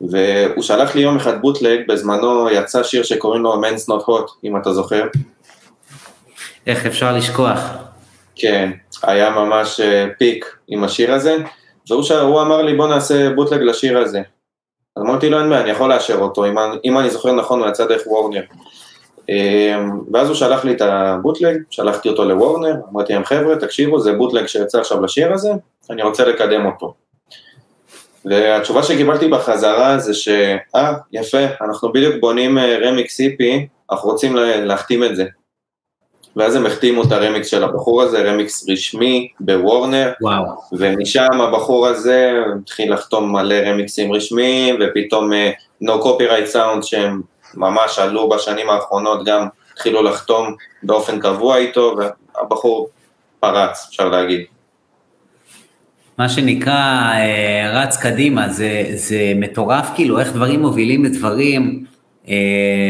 והוא 0.02 0.64
שלח 0.64 0.96
לי 0.96 1.02
יום 1.02 1.16
אחד 1.16 1.42
בוטלג, 1.42 1.88
בזמנו 1.88 2.50
יצא 2.50 2.84
שיר 2.84 3.04
שקוראים 3.04 3.44
לו 3.44 3.62
Men's 3.62 3.90
Not 3.90 4.04
Hot, 4.08 4.32
אם 4.44 4.58
אתה 4.58 4.74
זוכר. 4.74 5.04
איך 6.68 6.86
אפשר 6.86 7.16
לשכוח? 7.16 7.60
כן, 8.36 8.72
היה 9.04 9.30
ממש 9.30 9.80
אה, 9.80 10.08
פיק 10.20 10.58
עם 10.68 10.84
השיר 10.84 11.14
הזה, 11.14 11.38
והוא 11.90 12.04
ש... 12.04 12.12
אמר 12.12 12.62
לי 12.62 12.76
בוא 12.76 12.88
נעשה 12.88 13.30
בוטלג 13.30 13.62
לשיר 13.62 13.98
הזה. 13.98 14.22
אז 14.98 15.04
אמרתי 15.04 15.30
לו 15.30 15.40
אין 15.40 15.50
בעיה, 15.50 15.62
אני 15.62 15.70
יכול 15.70 15.90
לאשר 15.90 16.18
אותו, 16.18 16.46
אם, 16.46 16.56
אם 16.86 16.98
אני 16.98 17.10
זוכר 17.10 17.32
נכון 17.32 17.60
הוא 17.60 17.70
יצא 17.70 17.86
דרך 17.86 18.08
וורנר. 18.08 18.42
אמ, 19.30 20.00
ואז 20.14 20.28
הוא 20.28 20.36
שלח 20.36 20.66
לי 20.66 20.72
את 20.72 20.82
הבוטלג, 20.82 21.62
שלחתי 21.70 22.10
אותו 22.10 22.26
לוורנר, 22.26 22.76
אמרתי 22.92 23.14
להם 23.14 23.24
חבר'ה 23.24 23.56
תקשיבו 23.56 24.00
זה 24.00 24.14
בוטלג 24.14 24.46
שיצא 24.46 24.80
עכשיו 24.80 25.02
לשיר 25.02 25.34
הזה, 25.34 25.50
אני 25.90 26.04
רוצה 26.04 26.26
לקדם 26.26 26.66
אותו. 26.66 26.94
והתשובה 28.30 28.84
שקיבלתי 28.84 29.28
בחזרה 29.28 30.00
זה 30.00 30.14
ש, 30.14 30.30
אה, 30.76 30.94
יפה, 31.12 31.46
אנחנו 31.62 31.92
בדיוק 31.94 32.16
בונים 32.20 32.58
רמיקס 32.60 33.22
אה, 33.22 33.26
איפי, 33.26 33.68
אנחנו 33.92 34.10
רוצים 34.10 34.36
להחתים 34.36 35.04
את 35.04 35.16
זה. 35.16 35.26
ואז 36.38 36.56
הם 36.56 36.66
החתימו 36.66 37.04
את 37.04 37.12
הרמיקס 37.12 37.48
של 37.48 37.64
הבחור 37.64 38.02
הזה, 38.02 38.32
רמיקס 38.32 38.70
רשמי 38.70 39.32
בוורנר, 39.40 40.12
וואו. 40.22 40.46
ומשם 40.72 41.42
הבחור 41.42 41.88
הזה 41.88 42.34
התחיל 42.62 42.94
לחתום 42.94 43.32
מלא 43.32 43.56
רמיקסים 43.56 44.14
רשמיים, 44.14 44.80
ופתאום 44.80 45.32
uh, 45.34 45.84
no 45.84 45.92
copyright 46.04 46.54
sound 46.54 46.82
שהם 46.82 47.22
ממש 47.54 48.00
עלו 48.00 48.30
בשנים 48.30 48.70
האחרונות 48.70 49.26
גם 49.26 49.48
התחילו 49.74 50.04
לחתום 50.04 50.56
באופן 50.84 51.20
קבוע 51.20 51.58
איתו, 51.58 51.96
והבחור 51.98 52.90
פרץ, 53.40 53.86
אפשר 53.90 54.10
להגיד. 54.10 54.46
מה 56.18 56.30
שנקרא 56.30 57.12
אה, 57.14 57.72
רץ 57.74 57.98
קדימה, 57.98 58.50
זה, 58.50 58.86
זה 58.96 59.34
מטורף 59.36 59.90
כאילו 59.96 60.20
איך 60.20 60.34
דברים 60.34 60.62
מובילים 60.62 61.06
לדברים, 61.06 61.86
אה, 62.28 62.34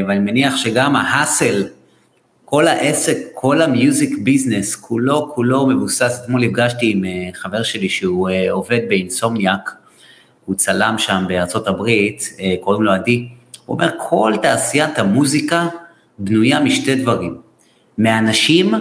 ואני 0.08 0.20
מניח 0.20 0.58
שגם 0.58 0.96
ההאסל, 0.96 1.64
כל 2.46 2.68
העסק, 2.68 3.18
כל 3.34 3.62
המיוזיק 3.62 4.18
ביזנס, 4.24 4.76
כולו 4.76 5.32
כולו 5.36 5.68
מבוסס, 5.68 6.22
אתמול 6.24 6.42
נפגשתי 6.42 6.92
עם 6.92 7.06
אה, 7.06 7.30
חבר 7.34 7.64
שלי 7.64 7.90
שהוא 7.90 8.30
עובד 8.52 8.80
באינסומניאק, 8.90 9.72
הוא 10.46 10.56
צלם 10.56 10.96
שם 10.98 11.24
בארצות 11.28 11.68
הברית, 11.68 12.38
קוראים 12.62 12.84
לו 12.84 12.92
עדי, 12.92 13.28
הוא 13.66 13.76
אומר 13.76 13.90
כל 13.98 14.34
תעשיית 14.42 15.00
המוזיקה 15.00 15.68
בנויה 16.20 16.60
משתי 16.60 16.96
דברים, 16.96 17.38
מאנשים 17.98 18.74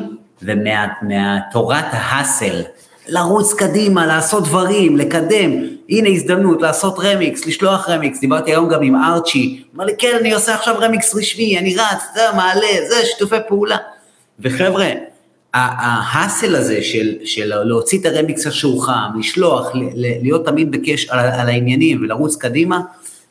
ומתורת 0.43 1.85
ההאסל, 1.91 2.63
לרוץ 3.09 3.55
קדימה, 3.55 4.07
לעשות 4.07 4.45
דברים, 4.45 4.97
לקדם, 4.97 5.53
הנה 5.89 6.09
הזדמנות 6.09 6.63
לעשות 6.63 6.99
רמיקס, 6.99 7.47
לשלוח 7.47 7.89
רמיקס, 7.89 8.21
דיברתי 8.21 8.51
היום 8.51 8.69
גם 8.69 8.83
עם 8.83 8.97
ארצ'י, 8.97 9.63
אמר 9.77 9.85
לי 9.85 9.93
כן 9.99 10.17
אני 10.21 10.33
עושה 10.33 10.55
עכשיו 10.55 10.75
רמיקס 10.79 11.15
רשמי, 11.15 11.59
אני 11.59 11.75
רץ, 11.75 12.03
זה 12.15 12.21
מעלה, 12.37 12.89
זה 12.89 13.05
שיתופי 13.05 13.37
פעולה. 13.49 13.77
וחבר'ה, 14.41 14.87
ההאסל 15.55 16.57
הזה 16.57 16.83
של, 16.83 17.15
של 17.25 17.63
להוציא 17.65 17.99
את 18.01 18.07
הרמיקס 18.07 18.47
השורחם, 18.47 19.19
לשלוח, 19.19 19.71
להיות 19.95 20.47
תמיד 20.47 20.71
בקש 20.71 21.09
על, 21.09 21.19
על 21.19 21.49
העניינים 21.49 22.03
ולרוץ 22.03 22.37
קדימה, 22.37 22.81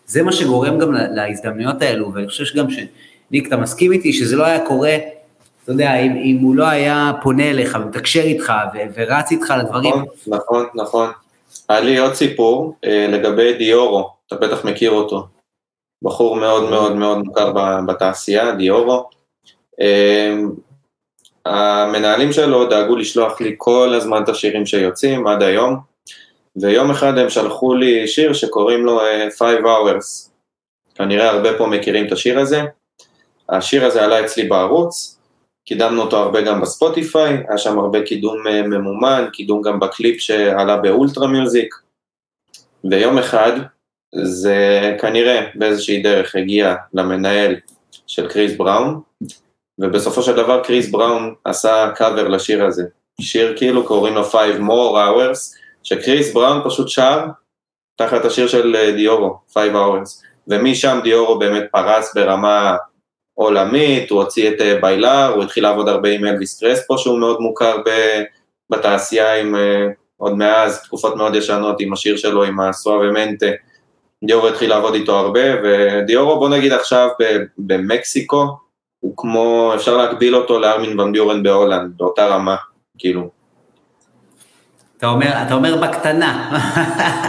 זה 0.07 0.23
מה 0.23 0.31
שגורם 0.31 0.79
גם 0.79 0.93
להזדמנויות 0.93 1.81
האלו, 1.81 2.11
ואני 2.13 2.27
חושב 2.27 2.45
שגם 2.45 2.65
שניק, 2.69 3.47
אתה 3.47 3.57
מסכים 3.57 3.91
איתי 3.91 4.13
שזה 4.13 4.35
לא 4.35 4.45
היה 4.45 4.59
קורה 4.59 4.97
אתה 5.65 5.73
יודע, 5.73 5.95
אם, 5.95 6.15
אם 6.15 6.37
הוא 6.41 6.55
לא 6.55 6.65
היה 6.65 7.11
פונה 7.21 7.49
אליך 7.49 7.77
ומתקשר 7.81 8.21
איתך 8.21 8.53
ו, 8.73 8.77
ורץ 8.93 9.31
איתך 9.31 9.53
לדברים. 9.59 9.93
נכון, 9.95 10.05
נכון, 10.27 10.65
נכון. 10.75 11.09
היה 11.69 11.79
לי 11.79 11.97
עוד 11.97 12.13
סיפור 12.13 12.75
אה, 12.85 13.07
לגבי 13.09 13.53
דיורו, 13.53 14.09
אתה 14.27 14.35
בטח 14.35 14.65
מכיר 14.65 14.91
אותו. 14.91 15.27
בחור 16.03 16.35
מאוד 16.35 16.69
מאוד 16.69 16.95
מאוד 16.95 17.17
מוכר 17.17 17.53
בתעשייה, 17.87 18.51
דיורו. 18.51 19.09
אה, 19.81 20.35
המנהלים 21.45 22.33
שלו 22.33 22.65
דאגו 22.65 22.95
לשלוח 22.95 23.41
לי 23.41 23.55
כל 23.57 23.93
הזמן 23.93 24.23
את 24.23 24.29
השירים 24.29 24.65
שיוצאים 24.65 25.27
עד 25.27 25.43
היום, 25.43 25.77
ויום 26.55 26.91
אחד 26.91 27.17
הם 27.17 27.29
שלחו 27.29 27.75
לי 27.75 28.07
שיר 28.07 28.33
שקוראים 28.33 28.85
לו 28.85 28.99
5 29.39 29.41
אה, 29.41 29.57
hours. 29.59 30.29
כנראה 30.95 31.29
הרבה 31.29 31.57
פה 31.57 31.67
מכירים 31.67 32.07
את 32.07 32.11
השיר 32.11 32.39
הזה. 32.39 32.61
השיר 33.49 33.85
הזה 33.85 34.03
עלה 34.03 34.25
אצלי 34.25 34.43
בערוץ, 34.43 35.14
קידמנו 35.65 36.01
אותו 36.01 36.17
הרבה 36.17 36.41
גם 36.41 36.61
בספוטיפיי, 36.61 37.43
היה 37.47 37.57
שם 37.57 37.79
הרבה 37.79 38.01
קידום 38.01 38.47
אה, 38.47 38.61
ממומן, 38.61 39.25
קידום 39.33 39.61
גם 39.61 39.79
בקליפ 39.79 40.21
שעלה 40.21 40.77
באולטרה 40.77 41.27
מיוזיק, 41.27 41.75
ויום 42.91 43.17
אחד 43.17 43.51
זה 44.23 44.95
כנראה 45.01 45.47
באיזושהי 45.55 46.01
דרך 46.01 46.35
הגיע 46.35 46.75
למנהל 46.93 47.55
של 48.07 48.29
קריס 48.29 48.57
בראון, 48.57 49.01
ובסופו 49.79 50.21
של 50.21 50.35
דבר 50.35 50.63
קריס 50.63 50.89
בראון 50.89 51.35
עשה 51.43 51.91
קאבר 51.95 52.27
לשיר 52.27 52.65
הזה, 52.65 52.83
שיר 53.21 53.57
כאילו 53.57 53.85
קוראים 53.85 54.15
לו 54.15 54.23
5 54.23 54.55
more 54.55 54.95
hours, 54.95 55.57
שקריס 55.83 56.33
בראון 56.33 56.61
פשוט 56.65 56.89
שר 56.89 57.25
תחת 57.95 58.25
השיר 58.25 58.47
של 58.47 58.75
אה, 58.75 58.91
דיורו, 58.91 59.37
5 59.53 59.69
hours, 59.69 60.25
ומשם 60.47 60.99
דיורו 61.03 61.39
באמת 61.39 61.63
פרס 61.71 62.13
ברמה 62.15 62.75
עולמית, 63.35 64.09
הוא 64.09 64.21
הוציא 64.21 64.49
את 64.49 64.61
אה, 64.61 64.79
ביילר, 64.81 65.33
הוא 65.35 65.43
התחיל 65.43 65.63
לעבוד 65.63 65.89
הרבה 65.89 66.09
עם 66.09 66.25
אלוויס 66.25 66.59
קרספו 66.59 66.97
שהוא 66.97 67.19
מאוד 67.19 67.39
מוכר 67.39 67.77
בתעשייה 68.69 69.35
עם 69.41 69.55
אה, 69.55 69.87
עוד 70.17 70.37
מאז, 70.37 70.83
תקופות 70.83 71.15
מאוד 71.15 71.35
ישנות 71.35 71.75
עם 71.79 71.93
השיר 71.93 72.17
שלו 72.17 72.43
עם 72.43 72.59
הסואבמנטה, 72.59 73.45
דיורו 74.23 74.47
התחיל 74.47 74.69
לעבוד 74.69 74.93
איתו 74.93 75.19
הרבה, 75.19 75.41
ודיורו 75.63 76.39
בוא 76.39 76.49
נגיד 76.49 76.71
עכשיו 76.71 77.09
במקסיקו, 77.57 78.57
הוא 78.99 79.13
כמו, 79.17 79.71
אפשר 79.75 79.97
להקביל 79.97 80.35
אותו 80.35 80.59
לארמין 80.59 80.99
ון 80.99 81.11
ביורן 81.11 81.43
בהולנד, 81.43 81.91
באותה 81.97 82.27
רמה, 82.27 82.55
כאילו. 82.97 83.29
אתה 84.97 85.07
אומר, 85.07 85.33
אתה 85.47 85.53
אומר 85.53 85.77
בקטנה. 85.81 86.59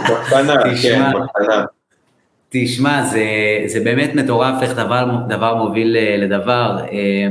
בקטנה, 0.09 0.53
כן, 0.81 1.11
בקטנה. 1.11 1.65
תשמע, 2.65 3.05
זה, 3.05 3.23
זה 3.65 3.79
באמת 3.79 4.15
מטורף 4.15 4.61
איך 4.61 4.71
דבר, 4.73 5.09
דבר 5.27 5.55
מוביל 5.55 5.97
אה, 5.97 6.17
לדבר, 6.17 6.77
אה, 6.91 7.27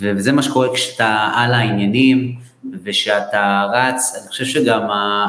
וזה 0.00 0.32
מה 0.32 0.42
שקורה 0.42 0.74
כשאתה 0.74 1.28
על 1.34 1.54
העניינים, 1.54 2.34
ושאתה 2.84 3.66
רץ, 3.72 4.16
אני 4.20 4.28
חושב 4.28 4.44
שגם 4.44 4.82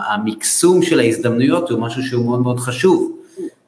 המקסום 0.07 0.81
של 0.81 0.99
ההזדמנויות 0.99 1.69
הוא 1.69 1.81
משהו 1.81 2.03
שהוא 2.03 2.25
מאוד 2.25 2.41
מאוד 2.41 2.59
חשוב. 2.59 3.17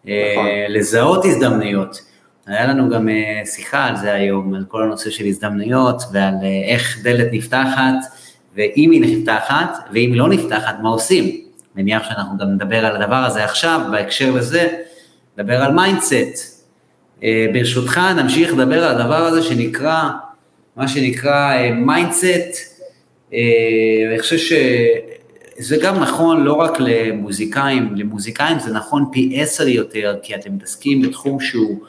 אה, 0.07 0.33
נכון. 0.33 0.45
לזהות 0.69 1.25
הזדמנויות. 1.25 2.01
היה 2.47 2.67
לנו 2.67 2.89
גם 2.89 3.09
שיחה 3.45 3.85
על 3.85 3.95
זה 3.95 4.13
היום, 4.13 4.53
על 4.53 4.63
כל 4.67 4.83
הנושא 4.83 5.09
של 5.09 5.25
הזדמנויות, 5.25 6.03
ועל 6.11 6.35
איך 6.67 6.99
דלת 7.03 7.27
נפתחת, 7.31 7.95
ואם 8.55 8.91
היא 8.91 9.01
נפתחת, 9.01 9.77
ואם 9.93 10.11
היא 10.11 10.19
לא 10.19 10.29
נפתחת, 10.29 10.75
מה 10.81 10.89
עושים? 10.89 11.37
מניח 11.75 12.03
שאנחנו 12.09 12.37
גם 12.37 12.47
נדבר 12.47 12.85
על 12.85 13.01
הדבר 13.01 13.15
הזה 13.15 13.43
עכשיו, 13.43 13.81
בהקשר 13.91 14.31
לזה. 14.31 14.67
נדבר 15.37 15.61
על 15.61 15.71
mindset. 15.71 16.63
אה, 17.23 17.45
ברשותך 17.53 17.97
נמשיך 18.17 18.53
לדבר 18.53 18.83
על 18.83 19.01
הדבר 19.01 19.15
הזה 19.15 19.43
שנקרא, 19.43 20.09
מה 20.75 20.87
שנקרא 20.87 21.53
mindset. 21.71 22.23
אה, 23.33 23.37
אה, 23.37 24.09
אני 24.09 24.19
חושב 24.19 24.37
שזה 24.37 25.77
גם 25.81 25.99
נכון 25.99 26.43
לא 26.43 26.53
רק 26.53 26.79
למוזיקאים, 26.79 27.95
למוזיקאים 27.95 28.59
זה 28.59 28.73
נכון 28.73 29.05
פי 29.11 29.37
עשר 29.41 29.67
יותר, 29.67 30.15
כי 30.23 30.35
אתם 30.35 30.55
מתעסקים 30.55 31.01
בתחום 31.01 31.39
שהוא 31.39 31.79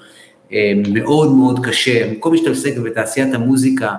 מאוד 0.89 1.33
מאוד 1.33 1.67
קשה. 1.67 2.09
במקום 2.09 2.37
שאתה 2.37 2.49
עוסק 2.51 2.77
בתעשיית 2.79 3.35
המוזיקה, 3.35 3.95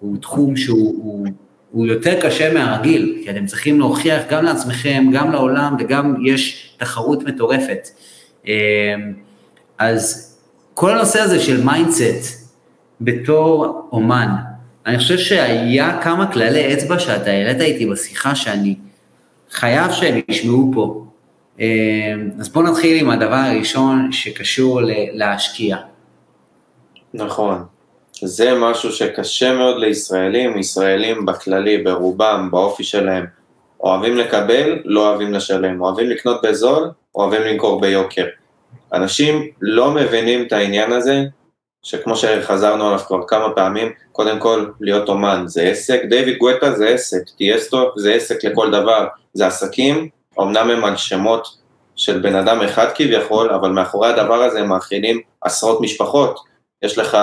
הוא 0.00 0.16
תחום 0.20 0.56
שהוא 0.56 0.94
הוא, 1.02 1.26
הוא 1.70 1.86
יותר 1.86 2.20
קשה 2.20 2.54
מהרגיל, 2.54 3.20
כי 3.24 3.30
אתם 3.30 3.46
צריכים 3.46 3.78
להוכיח 3.78 4.22
גם 4.30 4.44
לעצמכם, 4.44 5.04
גם 5.12 5.32
לעולם, 5.32 5.76
וגם 5.78 6.14
יש 6.26 6.72
תחרות 6.78 7.22
מטורפת. 7.24 7.88
אמ, 8.48 9.12
אז 9.78 10.28
כל 10.74 10.90
הנושא 10.90 11.20
הזה 11.20 11.40
של 11.40 11.64
mindset, 11.64 12.48
בתור 13.00 13.82
אומן, 13.92 14.28
אני 14.86 14.98
חושב 14.98 15.18
שהיה 15.18 16.00
כמה 16.02 16.32
כללי 16.32 16.74
אצבע 16.74 16.98
שאתה 16.98 17.30
העלית 17.30 17.60
איתי 17.60 17.86
בשיחה 17.86 18.34
שאני 18.34 18.74
חייב 19.50 19.92
שהם 19.92 20.20
ישמעו 20.28 20.70
פה. 20.74 21.04
אה, 21.60 21.66
אז 22.40 22.48
בואו 22.48 22.64
נתחיל 22.64 23.00
עם 23.00 23.10
הדבר 23.10 23.34
הראשון 23.34 24.12
שקשור 24.12 24.80
להשקיע. 25.12 25.76
נכון. 27.14 27.64
זה 28.22 28.54
משהו 28.60 28.92
שקשה 28.92 29.54
מאוד 29.56 29.80
לישראלים, 29.80 30.58
ישראלים 30.58 31.26
בכללי, 31.26 31.78
ברובם, 31.78 32.48
באופי 32.50 32.84
שלהם, 32.84 33.24
אוהבים 33.80 34.16
לקבל, 34.16 34.78
לא 34.84 35.08
אוהבים 35.08 35.32
לשלם, 35.32 35.80
אוהבים 35.80 36.10
לקנות 36.10 36.42
בזול, 36.42 36.90
אוהבים 37.14 37.42
למכור 37.42 37.80
ביוקר. 37.80 38.26
אנשים 38.92 39.50
לא 39.60 39.90
מבינים 39.90 40.46
את 40.46 40.52
העניין 40.52 40.92
הזה, 40.92 41.22
שכמו 41.82 42.16
שחזרנו 42.16 42.86
עליו 42.86 42.98
כבר 42.98 43.26
כמה 43.26 43.50
פעמים, 43.54 43.92
קודם 44.12 44.38
כל 44.38 44.66
להיות 44.80 45.08
אומן 45.08 45.42
זה 45.46 45.62
עסק, 45.62 46.02
דיוויד 46.10 46.38
גואטה 46.38 46.72
זה 46.72 46.88
עסק, 46.88 47.22
טיאסטו 47.38 47.92
זה 47.96 48.12
עסק 48.12 48.44
לכל 48.44 48.70
דבר, 48.70 49.06
זה 49.34 49.46
עסקים, 49.46 50.08
אמנם 50.40 50.70
הם 50.70 50.84
על 50.84 50.96
שמות 50.96 51.48
של 51.96 52.20
בן 52.20 52.34
אדם 52.34 52.60
אחד 52.60 52.86
כביכול, 52.94 53.50
אבל 53.50 53.70
מאחורי 53.70 54.08
הדבר 54.08 54.42
הזה 54.42 54.60
הם 54.60 54.68
מאכילים 54.68 55.20
עשרות 55.40 55.80
משפחות, 55.80 56.40
יש 56.82 56.98
לך 56.98 57.18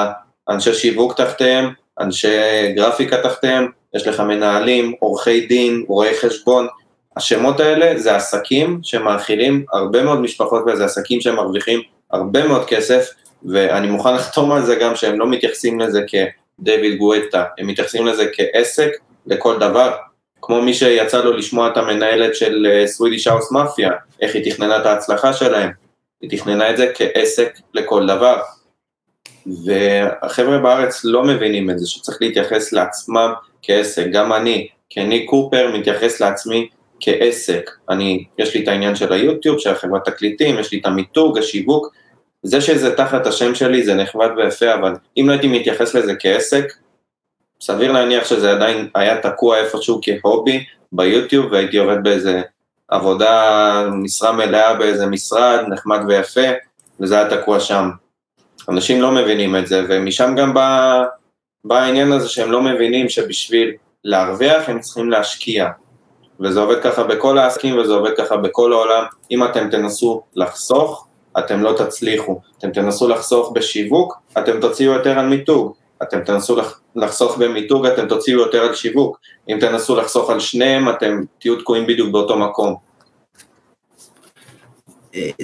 אנשי 0.50 0.74
שיווק 0.74 1.14
תחתיהם, 1.14 1.70
אנשי 2.00 2.74
גרפיקה 2.76 3.18
תחתיהם, 3.24 3.68
יש 3.96 4.08
לך 4.08 4.20
מנהלים, 4.20 4.94
עורכי 5.00 5.46
דין, 5.46 5.86
רואי 5.88 6.16
חשבון, 6.22 6.68
השמות 7.18 7.60
האלה 7.60 8.00
זה 8.00 8.16
עסקים 8.16 8.80
שמאכילים 8.84 9.66
הרבה 9.74 10.04
מאוד 10.04 10.20
משפחות 10.22 10.64
וזה 10.68 10.86
עסקים 10.86 11.22
שמרוויחים 11.22 11.82
הרבה 12.12 12.48
מאוד 12.48 12.66
כסף 12.66 13.10
ואני 13.46 13.88
מוכן 13.88 14.16
לחתום 14.16 14.52
על 14.52 14.66
זה 14.66 14.76
גם 14.76 14.96
שהם 14.96 15.20
לא 15.20 15.28
מתייחסים 15.28 15.80
לזה 15.80 16.02
כדייוויד 16.08 16.98
גואטה, 16.98 17.44
הם 17.58 17.68
מתייחסים 17.68 18.06
לזה 18.06 18.26
כעסק 18.34 18.90
לכל 19.26 19.60
דבר, 19.60 19.92
כמו 20.42 20.62
מי 20.62 20.74
שיצא 20.74 21.24
לו 21.24 21.32
לשמוע 21.32 21.68
את 21.68 21.78
המנהלת 21.78 22.36
של 22.36 22.84
סווידיש 22.86 23.28
האוס 23.28 23.52
מאפיה, 23.52 23.92
איך 24.22 24.36
היא 24.36 24.52
תכננה 24.52 24.78
את 24.78 24.86
ההצלחה 24.86 25.34
שלהם, 25.34 25.70
היא 26.22 26.30
תכננה 26.30 26.70
את 26.70 26.78
זה 26.78 26.92
כעסק 26.96 27.60
לכל 27.74 28.08
דבר. 28.08 28.42
והחבר'ה 29.66 30.58
בארץ 30.58 31.06
לא 31.06 31.24
מבינים 31.24 31.70
את 31.70 31.80
זה, 31.80 31.88
שצריך 31.88 32.18
להתייחס 32.22 32.74
לעצמם 32.74 33.34
כעסק, 33.62 34.06
גם 34.12 34.34
אני, 34.34 34.68
כני 34.90 35.26
קופר, 35.26 35.72
מתייחס 35.78 36.22
לעצמי 36.22 36.70
כעסק, 37.00 37.72
אני, 37.90 38.26
יש 38.38 38.56
לי 38.56 38.64
את 38.64 38.68
העניין 38.68 38.96
של 38.96 39.14
היוטיוב, 39.14 39.60
של 39.60 39.70
החברת 39.70 40.06
תקליטים, 40.06 40.60
יש 40.60 40.72
לי 40.72 40.80
את 40.80 40.86
המיתוג, 40.86 41.38
השיווק, 41.38 41.96
זה 42.44 42.62
שזה 42.62 42.96
תחת 42.96 43.28
השם 43.28 43.56
שלי 43.56 43.84
זה 43.84 43.94
נחמד 43.94 44.30
ויפה, 44.38 44.74
אבל 44.74 44.94
אם 45.18 45.24
לא 45.28 45.32
הייתי 45.32 45.48
מתייחס 45.48 45.96
לזה 45.96 46.14
כעסק, 46.20 46.74
סביר 47.62 47.92
להניח 47.92 48.26
שזה 48.26 48.52
עדיין 48.52 48.90
היה 48.96 49.22
תקוע 49.22 49.58
איפשהו 49.58 50.00
כהובי 50.04 50.64
ביוטיוב, 50.92 51.52
והייתי 51.52 51.78
עובד 51.78 52.04
באיזה 52.04 52.42
עבודה, 52.88 53.88
משרה 53.92 54.32
מלאה 54.32 54.74
באיזה 54.74 55.06
משרד, 55.06 55.60
נחמד 55.68 56.00
ויפה, 56.08 56.48
וזה 57.00 57.16
היה 57.16 57.30
תקוע 57.30 57.60
שם. 57.60 57.90
אנשים 58.70 59.02
לא 59.02 59.12
מבינים 59.12 59.56
את 59.56 59.68
זה, 59.68 59.86
ומשם 59.90 60.34
גם 60.38 60.54
בא, 60.54 61.04
בא 61.66 61.78
העניין 61.78 62.12
הזה 62.12 62.30
שהם 62.30 62.52
לא 62.52 62.62
מבינים 62.62 63.10
שבשביל 63.10 63.72
להרוויח 64.04 64.70
הם 64.70 64.80
צריכים 64.80 65.10
להשקיע. 65.10 65.70
וזה 66.40 66.60
עובד 66.60 66.82
ככה 66.84 67.04
בכל 67.04 67.38
העסקים 67.38 67.78
וזה 67.78 67.94
עובד 67.94 68.12
ככה 68.18 68.38
בכל 68.38 68.74
העולם. 68.74 69.04
אם 69.32 69.44
אתם 69.44 69.70
תנסו 69.70 70.24
לחסוך, 70.36 71.08
אתם 71.40 71.62
לא 71.62 71.74
תצליחו. 71.78 72.40
אתם 72.58 72.72
תנסו 72.72 73.08
לחסוך 73.08 73.52
בשיווק, 73.56 74.18
אתם 74.38 74.60
תוציאו 74.62 74.94
יותר 74.94 75.20
על 75.20 75.28
מיתוג. 75.28 75.74
אתם 76.04 76.24
תנסו 76.24 76.58
לחסוך 76.96 77.38
במיתוג, 77.38 77.86
אתם 77.86 78.08
תוציאו 78.08 78.40
יותר 78.40 78.62
על 78.62 78.76
שיווק. 78.76 79.20
אם 79.50 79.58
תנסו 79.60 79.96
לחסוך 79.96 80.30
על 80.30 80.40
שניהם, 80.40 80.90
אתם 80.90 81.22
תהיו 81.40 81.56
תקועים 81.56 81.88
בדיוק 81.88 82.10
באותו 82.12 82.38
מקום. 82.38 82.76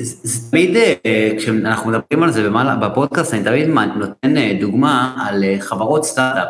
זה 0.02 0.52
תמיד, 0.52 0.78
אה, 0.78 1.32
כשאנחנו 1.38 1.92
מדברים 1.92 2.24
על 2.24 2.32
זה 2.32 2.50
בפודקאסט, 2.82 3.34
אני 3.34 3.44
תמיד 3.44 3.68
נותן 3.96 4.38
אה, 4.38 4.58
דוגמה 4.60 5.16
על 5.28 5.44
אה, 5.44 5.56
חברות 5.60 6.06
סטארט-אפ. 6.06 6.48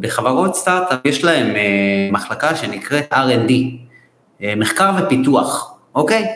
בחברות 0.00 0.54
סטארט-אפ 0.54 0.98
יש 1.04 1.24
להם 1.24 1.54
מחלקה 2.12 2.56
שנקראת 2.56 3.12
R&D, 3.12 3.52
מחקר 4.56 4.90
ופיתוח, 4.98 5.74
אוקיי? 5.94 6.26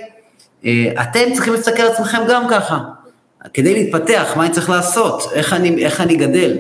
אתם 1.03 1.33
צריכים 1.35 1.53
להסתכל 1.53 1.83
על 1.83 1.89
עצמכם 1.89 2.19
גם 2.29 2.49
ככה. 2.51 2.79
כדי 3.55 3.75
להתפתח, 3.75 4.33
מה 4.37 4.47
אני 4.47 4.53
צריך 4.53 4.71
לעשות? 4.71 5.23
איך 5.33 5.53
אני, 5.53 5.85
איך 5.85 6.01
אני 6.01 6.17
גדל? 6.17 6.57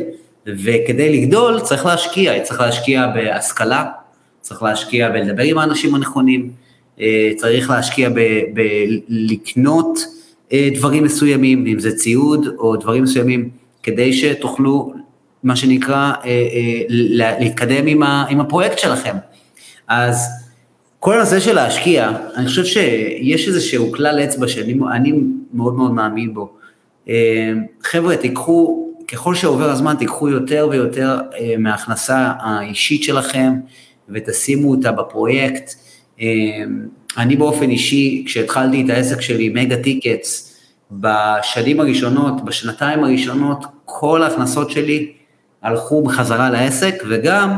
וכדי 0.46 1.20
לגדול 1.20 1.60
צריך 1.60 1.86
להשקיע, 1.86 2.40
צריך 2.40 2.60
להשקיע 2.60 3.06
בהשכלה, 3.06 3.84
צריך 4.40 4.62
להשקיע 4.62 5.08
בלדבר 5.08 5.42
עם 5.42 5.58
האנשים 5.58 5.94
הנכונים, 5.94 6.50
צריך 7.36 7.70
להשקיע 7.70 8.10
בלקנות 8.54 9.98
אה, 10.52 10.68
דברים 10.74 11.04
מסוימים, 11.04 11.66
אם 11.66 11.78
זה 11.78 11.96
ציוד 11.96 12.46
או 12.58 12.76
דברים 12.76 13.02
מסוימים, 13.02 13.50
כדי 13.82 14.12
שתוכלו, 14.12 14.92
מה 15.42 15.56
שנקרא, 15.56 16.12
אה, 16.24 16.82
להתקדם 16.88 17.86
עם, 17.86 18.02
עם 18.02 18.40
הפרויקט 18.40 18.78
שלכם. 18.78 19.16
אז 19.88 20.28
כל 20.98 21.16
הנושא 21.16 21.40
של 21.40 21.54
להשקיע, 21.54 22.10
אני 22.36 22.46
חושב 22.46 22.64
שיש 22.64 23.48
איזשהו 23.48 23.92
כלל 23.92 24.20
אצבע 24.24 24.48
שאני 24.48 24.74
מאוד 25.54 25.74
מאוד 25.74 25.92
מאמין 25.92 26.34
בו. 26.34 26.52
חבר'ה, 27.82 28.16
תיקחו, 28.16 28.88
ככל 29.08 29.34
שעובר 29.34 29.70
הזמן, 29.70 29.94
תיקחו 29.98 30.28
יותר 30.28 30.68
ויותר 30.70 31.18
מההכנסה 31.58 32.32
האישית 32.38 33.02
שלכם 33.02 33.52
ותשימו 34.08 34.70
אותה 34.70 34.92
בפרויקט. 34.92 35.74
אמ, 36.20 36.86
אני 37.16 37.36
באופן 37.36 37.70
אישי, 37.70 38.22
כשהתחלתי 38.26 38.84
את 38.84 38.90
העסק 38.90 39.20
שלי, 39.20 39.48
מגה 39.48 39.76
טיקטס, 39.82 40.58
בשנים 40.90 41.80
הראשונות, 41.80 42.44
בשנתיים 42.44 43.04
הראשונות, 43.04 43.64
כל 43.84 44.22
ההכנסות 44.22 44.70
שלי 44.70 45.12
הלכו 45.62 46.02
בחזרה 46.02 46.50
לעסק, 46.50 47.02
וגם 47.08 47.56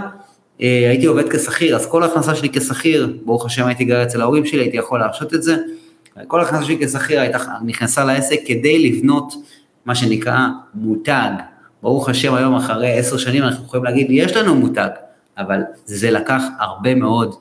אה, 0.61 0.89
הייתי 0.89 1.07
עובד 1.07 1.29
כשכיר, 1.29 1.77
אז 1.77 1.87
כל 1.87 2.03
ההכנסה 2.03 2.35
שלי 2.35 2.49
כשכיר, 2.53 3.17
ברוך 3.25 3.47
השם 3.47 3.67
הייתי 3.67 3.85
גר 3.85 4.03
אצל 4.03 4.21
ההורים 4.21 4.47
שלי, 4.47 4.61
הייתי 4.61 4.77
יכול 4.77 5.01
להרשות 5.01 5.35
את 5.35 5.43
זה, 5.43 5.57
כל 6.27 6.41
ההכנסה 6.41 6.65
שלי 6.65 6.79
כשכיר 6.87 7.21
הייתה 7.21 7.39
נכנסה 7.65 8.05
לעסק 8.05 8.41
כדי 8.47 8.91
לבנות 8.91 9.35
מה 9.87 9.95
שנקרא 9.95 10.39
מותג. 10.75 11.31
ברוך 11.83 12.09
השם 12.09 12.35
היום 12.35 12.55
אחרי 12.55 12.99
עשר 12.99 13.17
שנים 13.17 13.43
אנחנו 13.43 13.65
יכולים 13.65 13.85
להגיד, 13.85 14.07
יש 14.11 14.37
לנו 14.37 14.55
מותג, 14.55 14.89
אבל 15.39 15.61
זה 15.85 16.11
לקח 16.11 16.43
הרבה 16.59 16.95
מאוד 16.95 17.35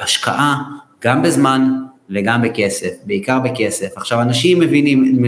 השקעה, 0.00 0.62
גם 1.04 1.22
בזמן 1.22 1.70
וגם 2.10 2.42
בכסף, 2.42 2.90
בעיקר 3.04 3.38
בכסף. 3.38 3.96
עכשיו, 3.96 4.20
אנשים 4.20 4.60
מבינים, 4.60 5.22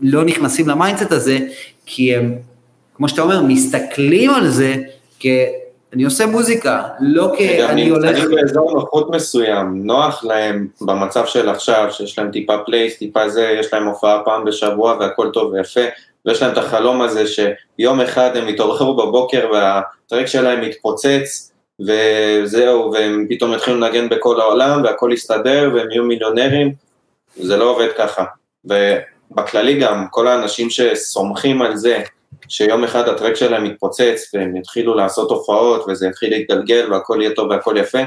לא 0.00 0.24
נכנסים 0.24 0.68
ל 0.68 0.73
mindset 0.73 1.12
הזה, 1.12 1.38
כי 1.86 2.16
הם, 2.16 2.34
כמו 2.94 3.08
שאתה 3.08 3.22
אומר, 3.22 3.42
מסתכלים 3.42 4.30
על 4.30 4.48
זה 4.48 4.76
כ... 5.20 5.26
אני 5.92 6.04
עושה 6.04 6.26
מוזיקה, 6.26 6.82
לא 7.00 7.32
כי 7.36 7.64
אני 7.64 7.88
הולך... 7.88 8.18
אני 8.18 8.34
באזור 8.34 8.72
נוחות 8.72 9.10
מסוים, 9.10 9.86
נוח 9.86 10.24
להם 10.24 10.68
במצב 10.80 11.26
של 11.26 11.48
עכשיו, 11.48 11.88
שיש 11.90 12.18
להם 12.18 12.30
טיפה 12.30 12.58
plays, 12.66 12.98
טיפה 12.98 13.28
זה, 13.28 13.56
יש 13.60 13.72
להם 13.72 13.86
הופעה 13.86 14.22
פעם 14.24 14.44
בשבוע 14.44 14.96
והכל 15.00 15.30
טוב 15.32 15.52
ויפה, 15.52 15.80
ויש 16.26 16.42
להם 16.42 16.52
את 16.52 16.58
החלום 16.58 17.00
הזה 17.00 17.24
שיום 17.26 18.00
אחד 18.00 18.36
הם 18.36 18.48
יתעוררו 18.48 18.96
בבוקר 18.96 19.50
והטרק 19.52 20.26
שלהם 20.26 20.60
מתפוצץ, 20.60 21.51
וזהו, 21.86 22.92
והם 22.92 23.26
פתאום 23.30 23.54
יתחילו 23.54 23.80
לנגן 23.80 24.08
בכל 24.08 24.40
העולם 24.40 24.82
והכל 24.84 25.10
יסתדר 25.14 25.70
והם 25.74 25.90
יהיו 25.90 26.04
מיליונרים, 26.04 26.74
זה 27.36 27.56
לא 27.56 27.70
עובד 27.70 27.88
ככה. 27.98 28.24
ובכללי 28.64 29.80
גם, 29.80 30.06
כל 30.10 30.28
האנשים 30.28 30.70
שסומכים 30.70 31.62
על 31.62 31.76
זה 31.76 32.02
שיום 32.48 32.84
אחד 32.84 33.08
הטרק 33.08 33.34
שלהם 33.34 33.66
יתפוצץ 33.66 34.30
והם 34.34 34.56
יתחילו 34.56 34.94
לעשות 34.94 35.30
הופעות 35.30 35.84
וזה 35.88 36.06
יתחיל 36.06 36.30
להתגלגל 36.30 36.92
והכל 36.92 37.18
יהיה 37.20 37.34
טוב 37.34 37.50
והכל 37.50 37.76
יפה, 37.78 37.98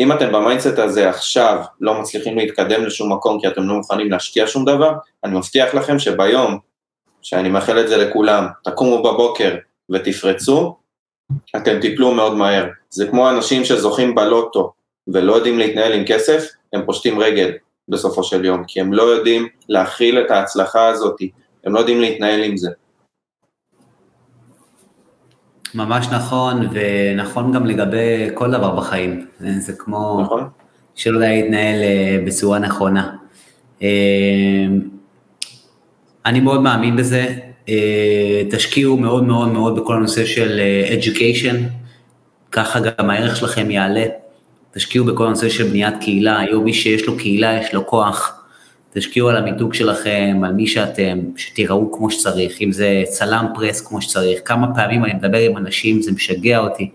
אם 0.00 0.12
אתם 0.12 0.32
ב 0.32 0.38
mindset 0.38 0.78
הזה 0.78 1.08
עכשיו 1.08 1.62
לא 1.80 2.00
מצליחים 2.00 2.38
להתקדם 2.38 2.84
לשום 2.84 3.12
מקום 3.12 3.40
כי 3.40 3.48
אתם 3.48 3.62
לא 3.62 3.74
מוכנים 3.74 4.10
להשקיע 4.10 4.46
שום 4.46 4.64
דבר, 4.64 4.92
אני 5.24 5.38
מבטיח 5.38 5.74
לכם 5.74 5.98
שביום, 5.98 6.58
שאני 7.22 7.48
מאחל 7.48 7.80
את 7.80 7.88
זה 7.88 7.96
לכולם, 7.96 8.46
תקומו 8.64 9.02
בבוקר 9.02 9.56
ותפרצו, 9.90 10.76
אתם 11.56 11.80
תיפלו 11.80 12.14
מאוד 12.14 12.34
מהר. 12.34 12.68
זה 12.90 13.06
כמו 13.06 13.30
אנשים 13.30 13.64
שזוכים 13.64 14.14
בלוטו 14.14 14.72
ולא 15.08 15.32
יודעים 15.32 15.58
להתנהל 15.58 15.92
עם 15.92 16.04
כסף, 16.06 16.48
הם 16.72 16.82
פושטים 16.86 17.20
רגל 17.20 17.52
בסופו 17.88 18.24
של 18.24 18.44
יום, 18.44 18.64
כי 18.66 18.80
הם 18.80 18.92
לא 18.92 19.02
יודעים 19.02 19.48
להכיל 19.68 20.18
את 20.18 20.30
ההצלחה 20.30 20.88
הזאת, 20.88 21.16
הם 21.64 21.74
לא 21.74 21.78
יודעים 21.78 22.00
להתנהל 22.00 22.42
עם 22.42 22.56
זה. 22.56 22.70
ממש 25.74 26.06
נכון, 26.12 26.68
ונכון 26.72 27.52
גם 27.52 27.66
לגבי 27.66 28.30
כל 28.34 28.50
דבר 28.50 28.76
בחיים. 28.76 29.26
זה 29.58 29.72
כמו 29.72 30.20
נכון. 30.22 30.48
שלא 30.94 31.14
יודע 31.14 31.28
להתנהל 31.28 31.82
אה, 31.82 32.18
בצורה 32.26 32.58
נכונה. 32.58 33.16
אה, 33.82 34.66
אני 36.26 36.40
מאוד 36.40 36.62
מאמין 36.62 36.96
בזה, 36.96 37.34
תשקיעו 38.50 38.96
מאוד 38.96 39.24
מאוד 39.24 39.48
מאוד 39.48 39.76
בכל 39.76 39.94
הנושא 39.94 40.26
של 40.26 40.60
education, 41.00 41.56
ככה 42.52 42.80
גם 42.80 43.10
הערך 43.10 43.36
שלכם 43.36 43.70
יעלה. 43.70 44.04
תשקיעו 44.74 45.04
בכל 45.04 45.26
הנושא 45.26 45.48
של 45.48 45.64
בניית 45.64 45.94
קהילה, 46.00 46.38
היום 46.38 46.64
מי 46.64 46.74
שיש 46.74 47.06
לו 47.06 47.16
קהילה 47.16 47.58
יש 47.60 47.74
לו 47.74 47.86
כוח. 47.86 48.38
תשקיעו 48.94 49.28
על 49.28 49.36
המיתוג 49.36 49.74
שלכם, 49.74 50.40
על 50.44 50.52
מי 50.52 50.66
שאתם, 50.66 51.18
שתיראו 51.36 51.92
כמו 51.92 52.10
שצריך, 52.10 52.60
אם 52.60 52.72
זה 52.72 53.02
צלם 53.04 53.46
פרס 53.54 53.80
כמו 53.80 54.02
שצריך, 54.02 54.40
כמה 54.44 54.74
פעמים 54.74 55.04
אני 55.04 55.14
מדבר 55.14 55.38
עם 55.38 55.56
אנשים, 55.56 56.02
זה 56.02 56.12
משגע 56.12 56.58
אותי. 56.58 56.90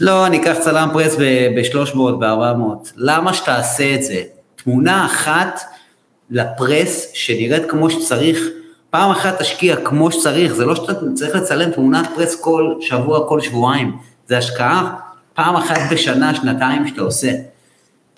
לא, 0.00 0.26
אני 0.26 0.40
אקח 0.40 0.56
צלם 0.60 0.88
פרס 0.92 1.16
ב-300, 1.16 1.98
ב-400. 1.98 2.88
למה 2.96 3.34
שתעשה 3.34 3.94
את 3.94 4.02
זה? 4.02 4.22
תמונה 4.56 5.06
אחת 5.06 5.60
לפרס 6.30 7.10
שנראית 7.14 7.62
כמו 7.68 7.90
שצריך, 7.90 8.38
פעם 8.90 9.10
אחת 9.10 9.40
תשקיע 9.40 9.76
כמו 9.76 10.12
שצריך, 10.12 10.54
זה 10.54 10.64
לא 10.64 10.74
שאתה 10.74 10.92
צריך 11.14 11.36
לצלם 11.36 11.70
תמונת 11.70 12.08
press 12.14 12.40
כל 12.40 12.74
שבוע, 12.80 13.28
כל 13.28 13.40
שבועיים, 13.40 13.96
זה 14.28 14.38
השקעה 14.38 14.94
פעם 15.34 15.56
אחת 15.56 15.80
בשנה, 15.92 16.34
שנתיים 16.34 16.88
שאתה 16.88 17.02
עושה. 17.02 17.32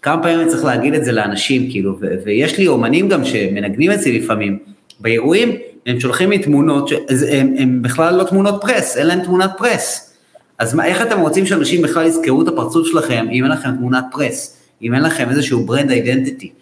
כמה 0.03 0.23
פעמים 0.23 0.41
אני 0.41 0.49
צריך 0.49 0.65
להגיד 0.65 0.95
את 0.95 1.05
זה 1.05 1.13
לאנשים, 1.13 1.71
כאילו, 1.71 1.99
ויש 2.25 2.59
לי 2.59 2.67
אומנים 2.67 3.09
גם 3.09 3.25
שמנגנים 3.25 3.91
אצלי 3.91 4.19
לפעמים, 4.19 4.59
באירועים, 5.01 5.57
הם 5.87 6.01
שולחים 6.01 6.31
לי 6.31 6.39
תמונות, 6.39 6.91
הם, 7.31 7.55
הם 7.59 7.83
בכלל 7.83 8.15
לא 8.15 8.25
תמונות 8.25 8.55
press, 8.61 8.97
אין 8.97 9.07
להם 9.07 9.21
תמונת 9.21 9.51
press. 9.59 10.15
אז 10.59 10.75
מה, 10.75 10.87
איך 10.87 11.03
אתם 11.03 11.21
רוצים 11.21 11.47
שאנשים 11.47 11.83
בכלל 11.83 12.07
יזכרו 12.07 12.43
את 12.43 12.49
הפרצוף 12.49 12.87
שלכם 12.87 13.27
אם 13.33 13.45
אין 13.45 13.53
לכם 13.53 13.77
תמונת 13.77 14.05
press, 14.13 14.57
אם 14.83 14.95
אין 14.95 15.03
לכם 15.03 15.31
איזשהו 15.31 15.67
brand 15.67 15.91
identity? 15.91 16.53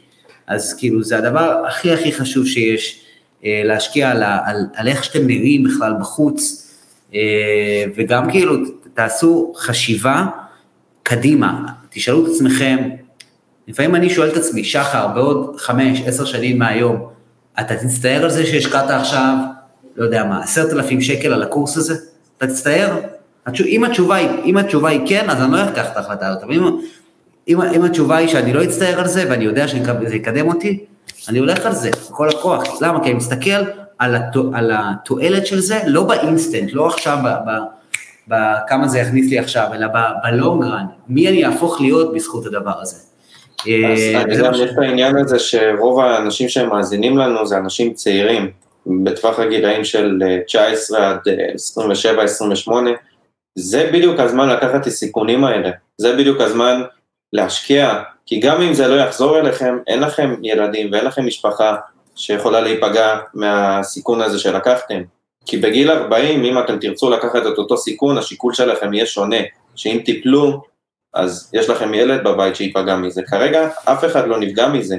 אז 0.46 0.74
כאילו, 0.78 1.02
זה 1.02 1.18
הדבר 1.18 1.62
הכי 1.68 1.92
הכי 1.92 2.12
חשוב 2.12 2.46
שיש, 2.46 3.00
להשקיע 3.44 4.10
על, 4.10 4.22
על, 4.22 4.66
על 4.74 4.88
איך 4.88 5.04
שאתם 5.04 5.26
נראים 5.26 5.64
בכלל 5.64 5.92
בחוץ, 6.00 6.68
אה, 7.14 7.84
וגם 7.96 8.30
כאילו, 8.30 8.56
תעשו 8.94 9.52
חשיבה 9.56 10.26
קדימה, 11.02 11.64
תשאלו 11.90 12.26
את 12.26 12.30
עצמכם, 12.30 12.88
לפעמים 13.68 13.94
אני 13.94 14.10
שואל 14.10 14.28
את 14.28 14.36
עצמי, 14.36 14.64
שחר, 14.64 15.08
בעוד 15.08 15.56
חמש, 15.58 16.02
עשר 16.06 16.24
שנים 16.24 16.58
מהיום, 16.58 17.08
אתה 17.60 17.76
תצטער 17.76 18.24
על 18.24 18.30
זה 18.30 18.46
שהשקעת 18.46 18.90
עכשיו, 18.90 19.36
לא 19.96 20.04
יודע 20.04 20.24
מה, 20.24 20.42
עשרת 20.42 20.72
אלפים 20.72 21.00
שקל 21.00 21.32
על 21.32 21.42
הקורס 21.42 21.76
הזה? 21.76 21.94
אתה 22.38 22.46
תצטער? 22.46 23.00
אם 23.66 23.84
התשובה, 23.84 24.16
היא, 24.16 24.28
אם 24.44 24.56
התשובה 24.56 24.88
היא 24.88 25.00
כן, 25.06 25.30
אז 25.30 25.42
אני 25.42 25.52
לא 25.52 25.64
אקח 25.64 25.86
את 25.92 25.96
ההחלטה 25.96 26.28
הזאת, 26.28 26.42
אבל 26.42 26.54
אם, 26.54 26.62
אם, 27.48 27.60
אם 27.60 27.84
התשובה 27.84 28.16
היא 28.16 28.28
שאני 28.28 28.52
לא 28.52 28.64
אצטער 28.64 29.00
על 29.00 29.08
זה, 29.08 29.24
ואני 29.30 29.44
יודע 29.44 29.68
שזה 29.68 30.16
יקדם 30.16 30.48
אותי, 30.48 30.84
אני 31.28 31.38
הולך 31.38 31.66
על 31.66 31.72
זה, 31.72 31.90
כל 32.10 32.28
הכוח. 32.28 32.82
למה? 32.82 33.00
כי 33.04 33.10
אני 33.10 33.14
מסתכל 33.14 33.50
על, 33.98 34.14
התו, 34.16 34.50
על 34.54 34.70
התועלת 34.74 35.46
של 35.46 35.60
זה, 35.60 35.80
לא 35.86 36.04
באינסטנט, 36.04 36.72
לא 36.72 36.86
עכשיו, 36.86 37.18
בכמה 38.28 38.88
זה 38.88 38.98
יכניס 38.98 39.30
לי 39.30 39.38
עכשיו, 39.38 39.68
אלא 39.74 39.86
בלונגרן, 40.22 40.84
מי 41.08 41.28
אני 41.28 41.44
אהפוך 41.44 41.80
להיות 41.80 42.14
בזכות 42.14 42.46
הדבר 42.46 42.80
הזה. 42.80 42.96
אז 43.60 43.66
אה, 43.66 44.22
אני 44.22 44.36
גם 44.36 44.54
יש 44.54 44.60
את 44.60 44.78
העניין 44.78 45.16
הזה 45.16 45.38
שרוב 45.38 46.00
האנשים 46.00 46.48
שמאזינים 46.48 47.18
לנו 47.18 47.46
זה 47.46 47.58
אנשים 47.58 47.94
צעירים, 47.94 48.50
בטווח 49.04 49.38
הגילאים 49.38 49.84
של 49.84 50.22
19 50.46 51.00
אה, 51.00 51.10
עד 51.10 51.18
27-28, 52.68 52.70
אה, 52.70 52.92
זה 53.54 53.90
בדיוק 53.92 54.20
הזמן 54.20 54.48
לקחת 54.48 54.80
את 54.80 54.86
הסיכונים 54.86 55.44
האלה, 55.44 55.70
זה 55.98 56.16
בדיוק 56.16 56.40
הזמן 56.40 56.82
להשקיע, 57.32 58.02
כי 58.26 58.40
גם 58.40 58.62
אם 58.62 58.74
זה 58.74 58.88
לא 58.88 58.94
יחזור 59.00 59.38
אליכם, 59.38 59.78
אין 59.86 60.00
לכם 60.00 60.34
ילדים 60.42 60.92
ואין 60.92 61.04
לכם 61.04 61.26
משפחה 61.26 61.76
שיכולה 62.16 62.60
להיפגע 62.60 63.18
מהסיכון 63.34 64.20
הזה 64.20 64.38
שלקחתם. 64.38 65.02
כי 65.46 65.56
בגיל 65.56 65.90
40, 65.90 66.44
אם 66.44 66.58
אתם 66.58 66.78
תרצו 66.78 67.10
לקחת 67.10 67.42
את 67.52 67.58
אותו 67.58 67.76
סיכון, 67.76 68.18
השיקול 68.18 68.54
שלכם 68.54 68.92
יהיה 68.92 69.06
שונה, 69.06 69.36
שאם 69.76 70.00
תיפלו, 70.04 70.62
אז 71.14 71.50
יש 71.52 71.70
לכם 71.70 71.94
ילד 71.94 72.24
בבית 72.24 72.56
שייפגע 72.56 72.96
מזה. 72.96 73.22
כרגע 73.22 73.68
אף 73.84 74.04
אחד 74.04 74.28
לא 74.28 74.40
נפגע 74.40 74.68
מזה. 74.68 74.96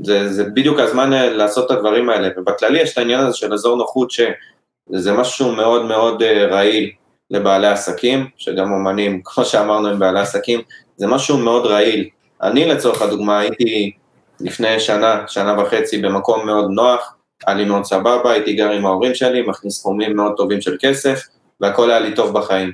זה, 0.00 0.32
זה 0.32 0.44
בדיוק 0.44 0.78
הזמן 0.78 1.12
אה, 1.12 1.30
לעשות 1.30 1.66
את 1.66 1.70
הדברים 1.70 2.10
האלה, 2.10 2.28
ובכללי 2.36 2.80
יש 2.80 2.92
את 2.92 2.98
העניין 2.98 3.20
הזה 3.20 3.36
של 3.36 3.52
אזור 3.52 3.76
נוחות, 3.76 4.10
שזה 4.10 5.12
משהו 5.12 5.52
מאוד 5.52 5.84
מאוד 5.84 6.22
אה, 6.22 6.46
רעיל 6.46 6.90
לבעלי 7.30 7.66
עסקים, 7.66 8.26
שגם 8.36 8.72
אומנים, 8.72 9.20
כמו 9.24 9.44
שאמרנו, 9.44 9.88
הם 9.88 9.98
בעלי 9.98 10.20
עסקים, 10.20 10.60
זה 10.98 11.06
משהו 11.06 11.38
מאוד 11.38 11.66
רעיל. 11.66 12.08
אני 12.42 12.64
לצורך 12.64 13.02
הדוגמה 13.02 13.38
הייתי 13.38 13.92
לפני 14.40 14.80
שנה, 14.80 15.24
שנה 15.26 15.62
וחצי 15.62 15.98
במקום 15.98 16.46
מאוד 16.46 16.70
נוח, 16.70 17.14
היה 17.46 17.56
לי 17.56 17.64
מאוד 17.64 17.84
סבבה, 17.84 18.32
הייתי 18.32 18.54
גר 18.54 18.70
עם 18.70 18.86
ההורים 18.86 19.14
שלי, 19.14 19.42
מכניס 19.42 19.78
סכומים 19.78 20.16
מאוד 20.16 20.32
טובים 20.36 20.60
של 20.60 20.76
כסף, 20.80 21.20
והכל 21.60 21.90
היה 21.90 22.00
לי 22.00 22.14
טוב 22.14 22.38
בחיים. 22.38 22.72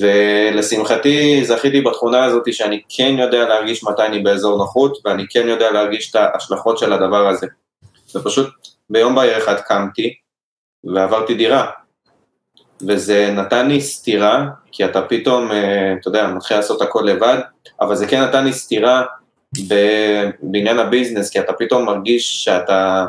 ולשמחתי 0.00 1.44
זכיתי 1.44 1.80
בתכונה 1.80 2.24
הזאת 2.24 2.54
שאני 2.54 2.80
כן 2.88 3.16
יודע 3.18 3.48
להרגיש 3.48 3.84
מתי 3.84 4.02
אני 4.02 4.18
באזור 4.18 4.58
נוחות, 4.58 4.98
ואני 5.04 5.24
כן 5.30 5.48
יודע 5.48 5.70
להרגיש 5.70 6.10
את 6.10 6.16
ההשלכות 6.16 6.78
של 6.78 6.92
הדבר 6.92 7.28
הזה. 7.28 7.46
ופשוט 8.14 8.48
ביום 8.90 9.14
בהיר 9.14 9.38
אחד 9.38 9.60
קמתי 9.60 10.14
ועברתי 10.84 11.34
דירה. 11.34 11.70
וזה 12.82 13.30
נתן 13.36 13.68
לי 13.68 13.80
סתירה, 13.80 14.46
כי 14.72 14.84
אתה 14.84 15.02
פתאום, 15.02 15.52
אה, 15.52 15.92
אתה 16.00 16.08
יודע, 16.08 16.26
מתחיל 16.26 16.56
לעשות 16.56 16.82
הכל 16.82 17.02
לבד, 17.06 17.38
אבל 17.80 17.96
זה 17.96 18.06
כן 18.06 18.22
נתן 18.22 18.44
לי 18.44 18.52
סתירה 18.52 19.02
בעניין 20.42 20.78
הביזנס, 20.78 21.30
כי 21.30 21.40
אתה 21.40 21.52
פתאום 21.52 21.84
מרגיש 21.84 22.44
שאתה, 22.44 23.06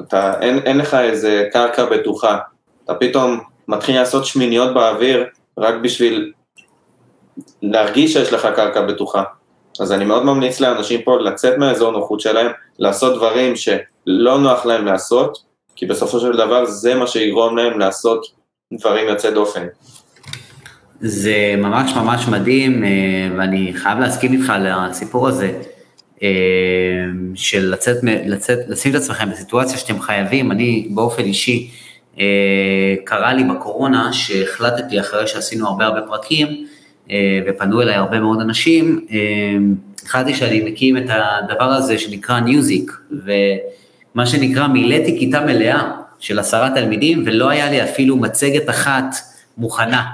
אתה, 0.00 0.40
אין, 0.40 0.58
אין 0.58 0.78
לך 0.78 0.94
איזה 0.94 1.48
קרקע 1.52 1.84
בטוחה, 1.84 2.38
אתה 2.84 2.94
פתאום 2.94 3.40
מתחיל 3.68 3.96
לעשות 3.96 4.24
שמיניות 4.24 4.74
באוויר 4.74 5.26
רק 5.58 5.74
בשביל 5.82 6.32
להרגיש 7.62 8.12
שיש 8.12 8.32
לך 8.32 8.48
קרקע 8.56 8.80
בטוחה. 8.80 9.22
אז 9.80 9.92
אני 9.92 10.04
מאוד 10.04 10.24
ממליץ 10.24 10.60
לאנשים 10.60 11.02
פה 11.02 11.18
לצאת 11.18 11.58
מהאזור 11.58 11.92
נוחות 11.92 12.20
שלהם, 12.20 12.46
לעשות 12.78 13.16
דברים 13.16 13.56
שלא 13.56 14.38
נוח 14.38 14.66
להם 14.66 14.86
לעשות, 14.86 15.38
כי 15.76 15.86
בסופו 15.86 16.20
של 16.20 16.32
דבר 16.36 16.64
זה 16.64 16.94
מה 16.94 17.06
שיגרום 17.06 17.56
להם 17.56 17.78
לעשות 17.78 18.26
דברים 18.72 19.08
יוצאי 19.08 19.30
דופן. 19.30 19.66
זה 21.00 21.54
ממש 21.58 21.92
ממש 21.96 22.28
מדהים, 22.28 22.84
אה, 22.84 22.88
ואני 23.38 23.72
חייב 23.74 23.98
להסכים 23.98 24.32
איתך 24.32 24.50
על 24.50 24.66
הסיפור 24.66 25.28
הזה, 25.28 25.52
אה, 26.22 26.28
של 27.34 27.70
לצאת, 27.70 27.96
לצאת, 28.02 28.58
לשים 28.68 28.90
את 28.90 28.96
עצמכם 28.96 29.30
בסיטואציה 29.30 29.78
שאתם 29.78 30.00
חייבים, 30.00 30.52
אני 30.52 30.88
באופן 30.90 31.22
אישי, 31.22 31.70
אה, 32.18 32.94
קרה 33.04 33.34
לי 33.34 33.44
בקורונה 33.44 34.12
שהחלטתי 34.12 35.00
אחרי 35.00 35.26
שעשינו 35.26 35.66
הרבה 35.66 35.84
הרבה 35.84 36.00
פרקים, 36.06 36.66
ופנו 37.46 37.82
אליי 37.82 37.94
הרבה 37.94 38.20
מאוד 38.20 38.40
אנשים, 38.40 39.06
החלטתי 40.04 40.34
שאני 40.34 40.60
מקים 40.60 40.96
את 40.96 41.04
הדבר 41.08 41.64
הזה 41.64 41.98
שנקרא 41.98 42.40
ניוזיק, 42.40 42.92
ומה 43.10 44.26
שנקרא 44.26 44.66
מילאתי 44.66 45.18
כיתה 45.18 45.40
מלאה 45.40 45.92
של 46.26 46.38
עשרה 46.38 46.70
תלמידים, 46.74 47.22
ולא 47.26 47.48
היה 47.48 47.70
לי 47.70 47.82
אפילו 47.82 48.16
מצגת 48.16 48.70
אחת 48.70 49.16
מוכנה. 49.58 50.04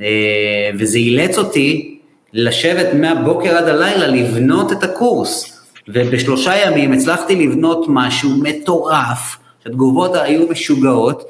אה, 0.00 0.70
וזה 0.78 0.98
אילץ 0.98 1.38
אותי 1.38 1.98
לשבת 2.32 2.94
מהבוקר 2.94 3.56
עד 3.56 3.68
הלילה 3.68 4.06
לבנות 4.06 4.72
את 4.72 4.82
הקורס. 4.82 5.60
ובשלושה 5.88 6.52
ימים 6.56 6.92
הצלחתי 6.92 7.46
לבנות 7.46 7.86
משהו 7.88 8.30
מטורף, 8.42 9.36
שהתגובות 9.64 10.14
היו 10.14 10.48
משוגעות, 10.48 11.24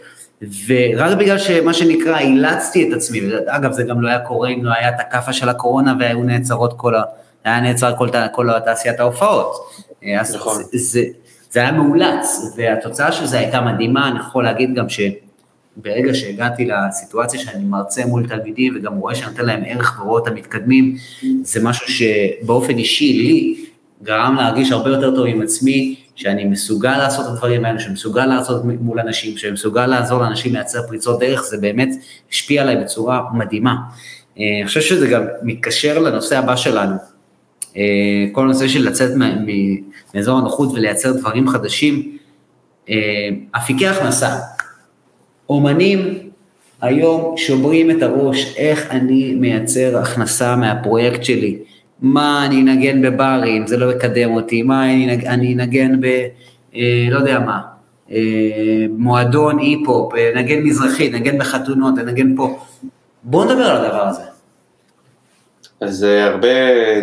ורק 0.66 1.18
בגלל 1.18 1.39
שמה 1.39 1.74
שנקרא 1.74 2.18
אילצתי 2.18 2.89
את 2.89 2.97
עצמי, 2.97 3.20
אגב 3.47 3.72
זה 3.72 3.83
גם 3.83 4.01
לא 4.01 4.09
היה 4.09 4.18
קורה 4.18 4.49
אם 4.49 4.64
לא 4.64 4.72
היה 4.78 4.89
את 4.89 5.01
הכאפה 5.01 5.33
של 5.33 5.49
הקורונה 5.49 5.95
והיו 6.01 6.22
נעצרות 6.22 6.74
כל 6.76 6.95
ה... 6.95 7.03
היה 7.45 7.61
נעצר 7.61 7.97
כל, 7.97 8.09
כל 8.33 8.49
תעשיית 8.64 9.01
ההופעות. 9.01 9.53
אה, 10.05 10.20
אז 10.20 10.35
נכון. 10.35 10.62
זה, 10.72 11.03
זה, 11.51 11.61
היה 11.61 11.73
מאולץ, 11.73 12.55
והתוצאה 12.57 13.13
של 13.13 13.27
זה 13.27 13.39
הייתה 13.39 13.61
מדהימה, 13.61 14.09
אני 14.09 14.19
יכול 14.19 14.45
להגיד 14.45 14.75
גם 14.75 14.89
ש... 14.89 15.01
ברגע 15.77 16.15
שהגעתי 16.15 16.69
לסיטואציה 16.69 17.41
שאני 17.41 17.65
מרצה 17.65 18.07
מול 18.07 18.29
תלמידים 18.29 18.75
וגם 18.77 18.97
רואה 18.97 19.15
שאני 19.15 19.31
נותן 19.31 19.45
להם 19.45 19.63
ערך 19.67 20.01
ורואה 20.01 20.21
אותם 20.21 20.35
מתקדמים, 20.35 20.97
זה 21.43 21.65
משהו 21.65 21.87
שבאופן 21.89 22.79
אישי 22.79 23.13
לי 23.13 23.65
גרם 24.03 24.37
להרגיש 24.37 24.73
הרבה 24.73 24.91
יותר 24.91 25.15
טוב 25.17 25.27
עם 25.27 25.43
עצמי, 25.43 25.95
שאני 26.15 26.45
מסוגל 26.45 26.99
לעשות 26.99 27.27
את 27.27 27.31
הדברים 27.31 27.65
האלה, 27.65 27.79
שאני 27.79 27.93
מסוגל 27.93 28.27
לעשות 28.27 28.63
מול 28.65 29.01
אנשים, 29.01 29.37
שאני 29.37 29.53
מסוגל 29.53 29.87
לעזור 29.87 30.21
לאנשים 30.21 30.53
לייצר 30.53 30.87
פריצות 30.89 31.21
דרך, 31.21 31.43
זה 31.43 31.57
באמת 31.59 31.89
השפיע 32.31 32.63
עליי 32.63 32.77
בצורה 32.77 33.23
מדהימה. 33.33 33.77
אה, 34.39 34.45
אני 34.61 34.67
חושב 34.67 34.81
שזה 34.81 35.07
גם 35.07 35.23
מתקשר 35.43 35.99
לנושא 35.99 36.39
הבא 36.39 36.57
שלנו, 36.57 36.97
כל 38.33 38.45
הנושא 38.45 38.68
של 38.68 38.89
לצאת 38.89 39.11
מאזור 40.14 40.39
הנוחות 40.39 40.73
ולייצר 40.73 41.12
דברים 41.12 41.49
חדשים, 41.49 42.16
אה, 42.91 43.29
אפיקי 43.53 43.87
הכנסה. 43.87 44.37
אומנים 45.49 46.18
היום 46.81 47.37
שוברים 47.37 47.91
את 47.91 48.03
הראש, 48.03 48.55
איך 48.57 48.91
אני 48.91 49.35
מייצר 49.35 49.99
הכנסה 49.99 50.57
מהפרויקט 50.57 51.25
שלי, 51.25 51.59
מה 52.03 52.47
אני 52.47 52.61
אנגן 52.62 53.03
בברים, 53.03 53.66
זה 53.66 53.77
לא 53.77 53.93
יקדם 53.93 54.31
אותי, 54.31 54.62
מה 54.62 54.85
אני, 54.85 55.27
אני 55.27 55.55
אנגן 55.55 56.01
ב... 56.01 56.05
אה, 56.75 57.07
לא 57.11 57.18
יודע 57.18 57.39
מה, 57.39 57.61
מועדון 58.99 59.59
אי-פופ, 59.59 60.12
נגן 60.37 60.62
מזרחי, 60.62 61.11
נגן 61.11 61.39
בחתונות, 61.39 61.95
נגן 61.95 62.37
פה. 62.37 62.59
בואו 63.23 63.45
נדבר 63.45 63.64
על 63.64 63.85
הדבר 63.85 64.07
הזה. 64.07 64.30
אז 65.81 66.03
הרבה 66.03 66.49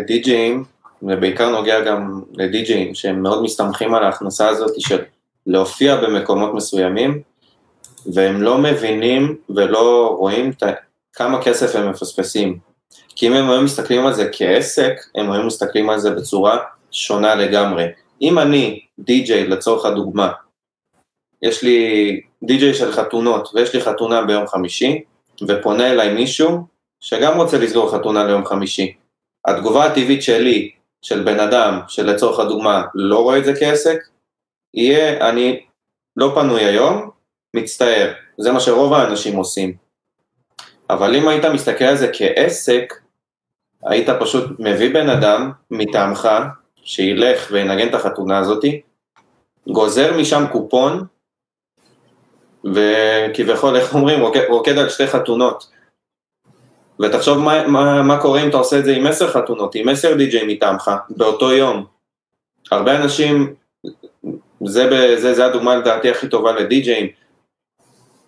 די-ג'אים, 0.07 0.63
ובעיקר 1.01 1.49
נוגע 1.49 1.81
גם 1.81 2.21
לדי-ג'אים, 2.33 2.95
שהם 2.95 3.23
מאוד 3.23 3.43
מסתמכים 3.43 3.95
על 3.95 4.03
ההכנסה 4.03 4.49
הזאת 4.49 4.81
של 4.81 5.03
להופיע 5.45 5.95
במקומות 5.95 6.53
מסוימים, 6.53 7.21
והם 8.13 8.41
לא 8.41 8.57
מבינים 8.57 9.35
ולא 9.49 10.15
רואים 10.19 10.51
כמה 11.13 11.43
כסף 11.43 11.75
הם 11.75 11.89
מפספסים. 11.89 12.59
כי 13.15 13.27
אם 13.27 13.33
הם 13.33 13.49
היו 13.49 13.61
מסתכלים 13.61 14.05
על 14.05 14.13
זה 14.13 14.29
כעסק, 14.31 14.93
הם 15.15 15.31
היו 15.31 15.43
מסתכלים 15.43 15.89
על 15.89 15.99
זה 15.99 16.11
בצורה 16.11 16.57
שונה 16.91 17.35
לגמרי. 17.35 17.85
אם 18.21 18.39
אני 18.39 18.79
די-ג'יי 18.99 19.47
לצורך 19.47 19.85
הדוגמה, 19.85 20.31
יש 21.41 21.63
לי 21.63 22.21
די-ג'יי 22.43 22.73
של 22.73 22.91
חתונות, 22.91 23.49
ויש 23.53 23.75
לי 23.75 23.81
חתונה 23.81 24.21
ביום 24.21 24.47
חמישי, 24.47 25.01
ופונה 25.47 25.91
אליי 25.91 26.13
מישהו 26.13 26.76
שגם 26.99 27.37
רוצה 27.37 27.57
לסגור 27.57 27.91
חתונה 27.91 28.23
ליום 28.23 28.45
חמישי. 28.45 28.93
התגובה 29.47 29.85
הטבעית 29.85 30.23
שלי, 30.23 30.71
של 31.01 31.23
בן 31.23 31.39
אדם, 31.39 31.79
שלצורך 31.87 32.39
הדוגמה 32.39 32.83
לא 32.95 33.19
רואה 33.23 33.37
את 33.37 33.45
זה 33.45 33.53
כעסק, 33.59 33.97
יהיה, 34.73 35.29
אני 35.29 35.65
לא 36.15 36.31
פנוי 36.35 36.65
היום, 36.65 37.09
מצטער. 37.55 38.13
זה 38.37 38.51
מה 38.51 38.59
שרוב 38.59 38.93
האנשים 38.93 39.35
עושים. 39.35 39.73
אבל 40.89 41.15
אם 41.15 41.27
היית 41.27 41.45
מסתכל 41.45 41.85
על 41.85 41.97
זה 41.97 42.11
כעסק, 42.13 42.93
היית 43.83 44.09
פשוט 44.19 44.59
מביא 44.59 44.93
בן 44.93 45.09
אדם 45.09 45.51
מטעמך, 45.71 46.29
שילך 46.75 47.47
וינגן 47.51 47.87
את 47.87 47.93
החתונה 47.93 48.39
הזאתי, 48.39 48.81
גוזר 49.67 50.17
משם 50.17 50.43
קופון, 50.51 51.05
וכביכול, 52.73 53.75
איך 53.75 53.95
אומרים, 53.95 54.21
רוקד, 54.21 54.45
רוקד 54.49 54.77
על 54.77 54.89
שתי 54.89 55.07
חתונות. 55.07 55.76
ותחשוב 56.99 57.37
מה, 57.37 57.67
מה, 57.67 58.03
מה 58.03 58.21
קורה 58.21 58.43
אם 58.43 58.49
אתה 58.49 58.57
עושה 58.57 58.79
את 58.79 58.85
זה 58.85 58.95
עם 58.95 59.07
עשר 59.07 59.27
חתונות, 59.27 59.75
עם 59.75 59.89
עשר 59.89 60.13
די-ג'יי 60.13 60.53
מטעמך, 60.53 60.91
באותו 61.09 61.51
יום. 61.51 61.85
הרבה 62.71 62.95
אנשים, 62.95 63.53
זה, 64.65 65.15
זה, 65.17 65.33
זה 65.33 65.45
הדוגמה 65.45 65.75
לדעתי 65.75 66.09
הכי 66.09 66.27
טובה 66.27 66.51
לדי-ג'אים, 66.51 67.07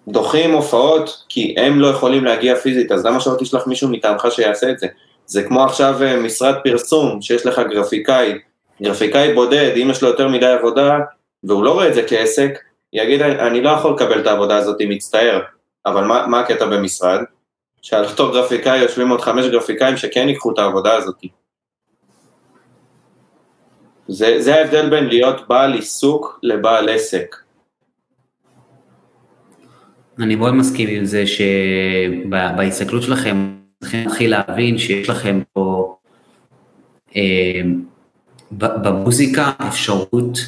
דוחים 0.08 0.52
הופעות 0.52 1.24
כי 1.30 1.56
הם 1.58 1.80
לא 1.80 1.88
יכולים 1.88 2.26
להגיע 2.26 2.56
פיזית, 2.56 2.92
אז 2.92 3.06
למה 3.06 3.20
שלא 3.20 3.36
תשלח 3.40 3.68
מישהו 3.68 3.90
מטעמך 3.90 4.28
שיעשה 4.30 4.70
את 4.70 4.80
זה? 4.80 4.88
זה 5.26 5.44
כמו 5.44 5.64
עכשיו 5.64 6.04
אה, 6.04 6.20
משרד 6.20 6.56
פרסום, 6.64 7.22
שיש 7.22 7.46
לך 7.46 7.62
גרפיקאי, 7.70 8.34
גרפיקאי 8.82 9.34
בודד, 9.34 9.72
אם 9.76 9.90
יש 9.92 10.02
לו 10.02 10.10
יותר 10.10 10.28
מדי 10.28 10.46
עבודה, 10.46 11.00
והוא 11.44 11.64
לא 11.64 11.72
רואה 11.72 11.88
את 11.88 11.94
זה 11.94 12.04
כעסק, 12.08 12.60
יגיד, 12.94 13.22
אני 13.22 13.62
לא 13.62 13.70
יכול 13.70 13.94
לקבל 13.94 14.20
את 14.20 14.28
העבודה 14.28 14.58
הזאת, 14.58 14.78
מצטער, 14.80 15.42
אבל 15.86 16.04
מה, 16.04 16.28
מה 16.28 16.40
הקטע 16.40 16.66
במשרד? 16.66 17.20
שעל 17.82 18.06
אותו 18.06 18.32
גרפיקאי 18.32 18.80
יושבים 18.80 19.10
עוד 19.10 19.22
חמש 19.22 19.46
גרפיקאים 19.46 19.98
שכן 19.98 20.30
ייקחו 20.30 20.54
את 20.54 20.60
העבודה 20.60 20.96
הזאת. 20.96 21.16
זה, 24.08 24.42
זה 24.42 24.56
ההבדל 24.56 24.90
בין 24.90 25.08
להיות 25.08 25.48
בעל 25.48 25.74
עיסוק 25.74 26.40
לבעל 26.44 26.90
עסק. 26.90 27.36
אני 30.20 30.36
מאוד 30.36 30.54
מסכים 30.54 30.90
עם 30.90 31.06
זה 31.06 31.24
שבהסתכלות 31.28 33.04
שלכם 33.04 33.56
צריכים 33.82 34.04
להתחיל 34.06 34.32
להבין 34.32 34.78
שיש 34.78 35.10
לכם 35.10 35.42
פה 35.54 35.96
אה, 37.16 37.62
במוזיקה 38.52 39.52
אפשרות 39.68 40.40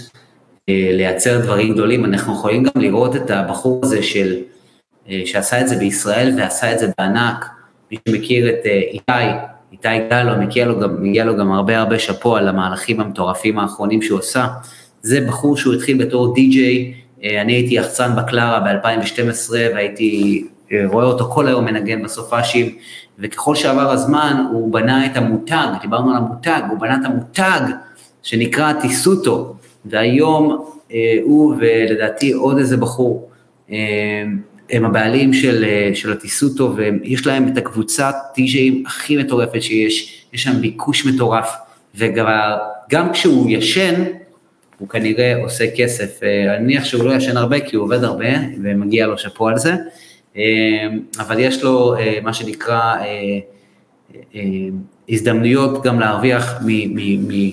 אה, 0.70 0.90
לייצר 0.94 1.42
דברים 1.42 1.74
גדולים. 1.74 2.06
אנחנו 2.06 2.34
יכולים 2.34 2.64
גם 2.64 2.82
לראות 2.82 3.16
את 3.16 3.30
הבחור 3.30 3.80
הזה 3.84 4.04
של, 4.04 4.42
שעשה 5.26 5.62
את 5.62 5.68
זה 5.68 5.76
בישראל 5.76 6.34
ועשה 6.38 6.74
את 6.74 6.80
זה 6.80 6.88
בענק. 6.98 7.46
מי 7.92 7.98
שמכיר 8.10 8.50
את 8.50 8.66
אה, 8.66 8.82
איתי, 8.92 9.12
איתי 9.72 10.08
גלו, 10.10 10.38
מגיע 10.38 10.66
לו 10.66 10.80
גם, 10.80 11.04
מגיע 11.04 11.26
לו 11.26 11.38
גם 11.38 11.52
הרבה 11.52 11.80
הרבה 11.80 12.00
שאפו 12.00 12.36
על 12.36 12.48
המהלכים 12.48 13.00
המטורפים 13.00 13.60
האחרונים 13.60 14.02
שהוא 14.02 14.20
עשה. 14.20 14.48
זה 15.02 15.22
בחור 15.28 15.58
שהוא 15.58 15.74
התחיל 15.74 16.06
בתור 16.06 16.34
די-ג'יי, 16.34 16.94
אני 17.42 17.54
הייתי 17.54 17.76
יחצן 17.76 18.16
בקלרה 18.16 18.60
ב-2012 18.60 19.52
והייתי 19.52 20.44
רואה 20.86 21.06
אותו 21.06 21.26
כל 21.26 21.48
היום 21.48 21.66
מנגן 21.66 22.04
בסופאשים, 22.04 22.76
וככל 23.20 23.56
שעבר 23.56 23.92
הזמן 23.92 24.46
הוא 24.52 24.74
בנה 24.74 25.06
את 25.06 25.18
המותג, 25.18 25.68
דיברנו 25.82 26.12
על 26.12 26.18
המותג, 26.18 26.62
הוא 26.70 26.80
בנה 26.80 26.96
את 27.02 27.06
המותג 27.06 27.62
שנקרא 28.24 28.74
טיסוטו, 28.74 29.56
והיום 29.86 30.66
אה, 30.94 31.18
הוא 31.24 31.56
ולדעתי 31.60 32.32
עוד 32.32 32.58
איזה 32.58 32.78
בחור, 32.78 33.30
אה, 33.72 34.24
הם 34.72 34.86
הבעלים 34.86 35.34
של, 35.34 35.64
אה, 35.68 35.92
של 35.94 36.12
הטיסוטו, 36.12 36.76
ויש 36.76 37.28
להם 37.28 37.48
את 37.48 37.58
הקבוצת 37.58 38.16
טי.ג'אים 38.34 38.84
הכי 38.88 39.18
מטורפת 39.18 39.62
שיש, 39.62 40.26
יש 40.34 40.44
שם 40.44 40.62
ביקוש 40.62 41.06
מטורף, 41.06 41.52
וגם 41.96 43.12
כשהוא 43.14 43.50
ישן, 43.50 44.04
הוא 44.78 44.90
כנראה 44.90 45.36
עושה 45.44 45.66
כסף. 45.78 46.20
אני 46.24 46.64
מניח 46.64 46.86
שהוא 46.86 47.04
לא 47.04 47.14
ישן 47.14 47.38
הרבה 47.38 47.60
כי 47.60 47.76
הוא 47.76 47.84
עובד 47.84 48.04
הרבה, 48.04 48.30
ומגיע 48.64 49.08
לו 49.08 49.18
שאפו 49.18 49.48
על 49.48 49.58
זה, 49.58 49.74
אבל 51.20 51.40
יש 51.40 51.64
לו 51.64 51.96
מה 52.24 52.34
שנקרא 52.34 52.96
הזדמנויות 55.10 55.84
גם 55.84 56.00
להרוויח 56.00 56.60
מ... 56.62 56.68
מ, 56.68 57.28
מ 57.28 57.52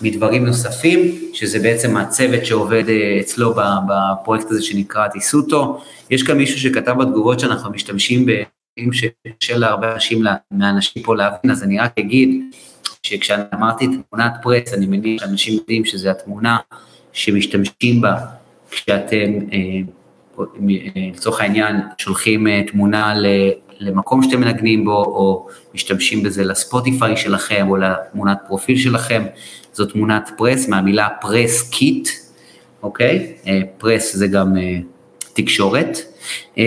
מדברים 0.00 0.46
נוספים, 0.46 1.00
שזה 1.32 1.58
בעצם 1.58 1.96
הצוות 1.96 2.46
שעובד 2.46 2.88
אה, 2.88 3.20
אצלו 3.20 3.54
בפרויקט 3.88 4.50
הזה 4.50 4.62
שנקרא 4.62 5.08
טיסוטו. 5.08 5.80
יש 6.10 6.22
כאן 6.22 6.36
מישהו 6.36 6.58
שכתב 6.58 6.92
בתגובות 6.92 7.40
שאנחנו 7.40 7.70
משתמשים 7.70 8.26
במילים 8.26 8.92
שקשה 8.92 9.58
להרבה 9.58 9.94
אנשים, 9.94 10.24
מהאנשים 10.50 11.02
פה 11.02 11.16
להבין, 11.16 11.50
אז 11.50 11.62
אני 11.62 11.78
רק 11.78 11.92
אגיד 11.98 12.40
שכשאני 13.02 13.42
אמרתי 13.54 13.86
תמונת 13.86 14.32
פרס, 14.42 14.74
אני 14.74 14.86
מניח 14.86 15.20
שאנשים 15.20 15.54
יודעים 15.54 15.84
שזו 15.84 16.08
התמונה 16.08 16.58
שמשתמשים 17.12 18.00
בה 18.00 18.16
כשאתם, 18.70 19.32
אה, 19.52 19.58
אה, 20.38 20.44
לצורך 21.14 21.40
העניין, 21.40 21.76
שולחים 21.98 22.62
תמונה 22.62 23.14
למקום 23.78 24.22
שאתם 24.22 24.40
מנגנים 24.40 24.84
בו, 24.84 25.04
או 25.04 25.48
משתמשים 25.74 26.22
בזה 26.22 26.44
לספוטיפיי 26.44 27.16
שלכם, 27.16 27.66
או 27.68 27.76
לתמונת 27.76 28.38
פרופיל 28.48 28.78
שלכם. 28.78 29.24
זו 29.74 29.86
תמונת 29.86 30.30
press 30.36 30.68
מהמילה 30.68 31.08
press 31.20 31.70
kit, 31.70 32.08
אוקיי? 32.82 33.32
press 33.78 34.16
זה 34.16 34.26
גם 34.26 34.56
אה, 34.56 34.78
תקשורת. 35.32 35.98
אה, 36.58 36.64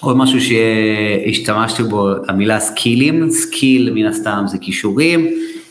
עוד 0.00 0.16
משהו 0.16 0.38
שהשתמשתי 0.40 1.82
בו, 1.82 2.10
המילה 2.28 2.60
סקילים, 2.60 3.30
skill 3.30 3.92
מן 3.94 4.06
הסתם 4.06 4.44
זה 4.46 4.58
כישורים, 4.58 5.28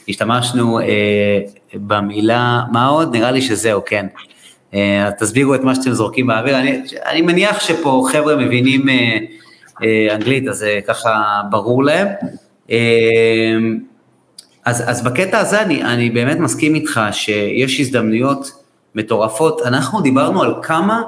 השתמשנו 0.09 0.79
אה, 0.79 1.39
במילה, 1.73 2.61
מה 2.71 2.87
עוד? 2.87 3.15
נראה 3.15 3.31
לי 3.31 3.41
שזהו, 3.41 3.81
כן. 3.85 4.05
אה, 4.73 5.09
תסבירו 5.19 5.55
את 5.55 5.61
מה 5.61 5.75
שאתם 5.75 5.91
זורקים 5.91 6.27
באוויר, 6.27 6.59
אני, 6.59 6.81
אני 7.05 7.21
מניח 7.21 7.59
שפה 7.59 8.07
חבר'ה 8.11 8.35
מבינים 8.35 8.89
אה, 8.89 9.17
אה, 9.83 10.15
אנגלית, 10.15 10.47
אז 10.47 10.57
זה 10.57 10.79
ככה 10.87 11.41
ברור 11.49 11.83
להם. 11.83 12.07
אה, 12.71 13.57
אז, 14.65 14.89
אז 14.89 15.03
בקטע 15.03 15.39
הזה 15.39 15.61
אני, 15.61 15.83
אני 15.83 16.09
באמת 16.09 16.37
מסכים 16.37 16.75
איתך 16.75 17.01
שיש 17.11 17.79
הזדמנויות 17.79 18.51
מטורפות. 18.95 19.61
אנחנו 19.61 20.01
דיברנו 20.01 20.43
על 20.43 20.53
כמה 20.63 21.03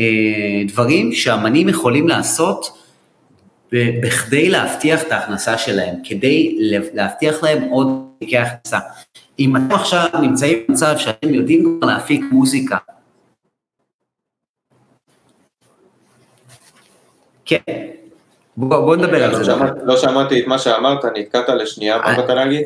אה, 0.00 0.62
דברים 0.68 1.12
שאמנים 1.12 1.68
יכולים 1.68 2.08
לעשות 2.08 2.78
בכדי 3.72 4.50
להבטיח 4.50 5.02
את 5.02 5.12
ההכנסה 5.12 5.58
שלהם, 5.58 5.94
כדי 6.04 6.56
להבטיח 6.94 7.42
להם 7.42 7.62
עוד 7.62 7.86
תיקי 8.18 8.38
הכנסה. 8.38 8.78
אם 9.38 9.56
אתם 9.56 9.74
עכשיו 9.74 10.06
נמצאים 10.22 10.58
במצב 10.68 10.94
שאתם 10.98 11.34
יודעים 11.34 11.78
כבר 11.80 11.88
להפיק 11.88 12.24
מוזיקה, 12.32 12.76
כן, 17.44 17.62
בוא, 18.56 18.80
בוא 18.80 18.96
נדבר 18.96 19.24
על 19.24 19.44
זה. 19.44 19.52
לא 19.82 19.96
שמעתי 19.96 20.40
את 20.40 20.46
מה 20.46 20.58
שאמרת, 20.58 21.04
נתקעת 21.16 21.48
לשנייה, 21.48 21.98
מה 21.98 22.16
באת 22.16 22.30
להגיד? 22.30 22.62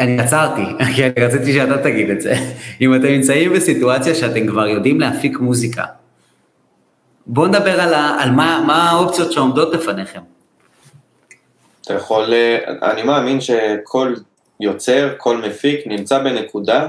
אני 0.00 0.20
עצרתי, 0.20 0.62
כי 0.96 1.06
אני 1.06 1.26
רציתי 1.26 1.52
שאתה 1.52 1.78
תגיד 1.82 2.10
את 2.10 2.20
זה. 2.20 2.34
אם 2.80 2.94
אתם 2.94 3.06
נמצאים 3.06 3.52
בסיטואציה 3.52 4.14
שאתם 4.14 4.46
כבר 4.46 4.66
יודעים 4.66 5.00
להפיק 5.00 5.38
מוזיקה, 5.38 5.84
בואו 7.26 7.46
נדבר 7.46 7.80
על, 7.80 7.94
ה, 7.94 8.16
על 8.20 8.30
מה, 8.30 8.64
מה 8.66 8.90
האופציות 8.90 9.32
שעומדות 9.32 9.74
לפניכם. 9.74 10.20
אתה 11.82 11.94
יכול, 11.94 12.32
אה, 12.34 12.58
אני 12.92 13.02
מאמין 13.02 13.40
שכל 13.40 14.14
יוצר, 14.60 15.08
כל 15.16 15.36
מפיק 15.36 15.86
נמצא 15.86 16.18
בנקודה 16.18 16.88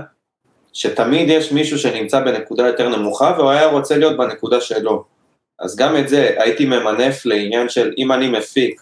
שתמיד 0.74 1.30
יש 1.30 1.52
מישהו 1.52 1.78
שנמצא 1.78 2.20
בנקודה 2.20 2.68
יותר 2.68 2.90
נמוכה 2.90 3.34
והוא 3.38 3.50
היה 3.50 3.68
רוצה 3.68 3.98
להיות 3.98 4.18
בנקודה 4.18 4.62
שלו. 4.62 5.04
אז 5.60 5.76
גם 5.76 5.98
את 5.98 6.10
זה 6.10 6.36
הייתי 6.38 6.66
ממנף 6.66 7.26
לעניין 7.26 7.70
של 7.70 7.94
אם 7.98 8.12
אני 8.12 8.30
מפיק, 8.30 8.82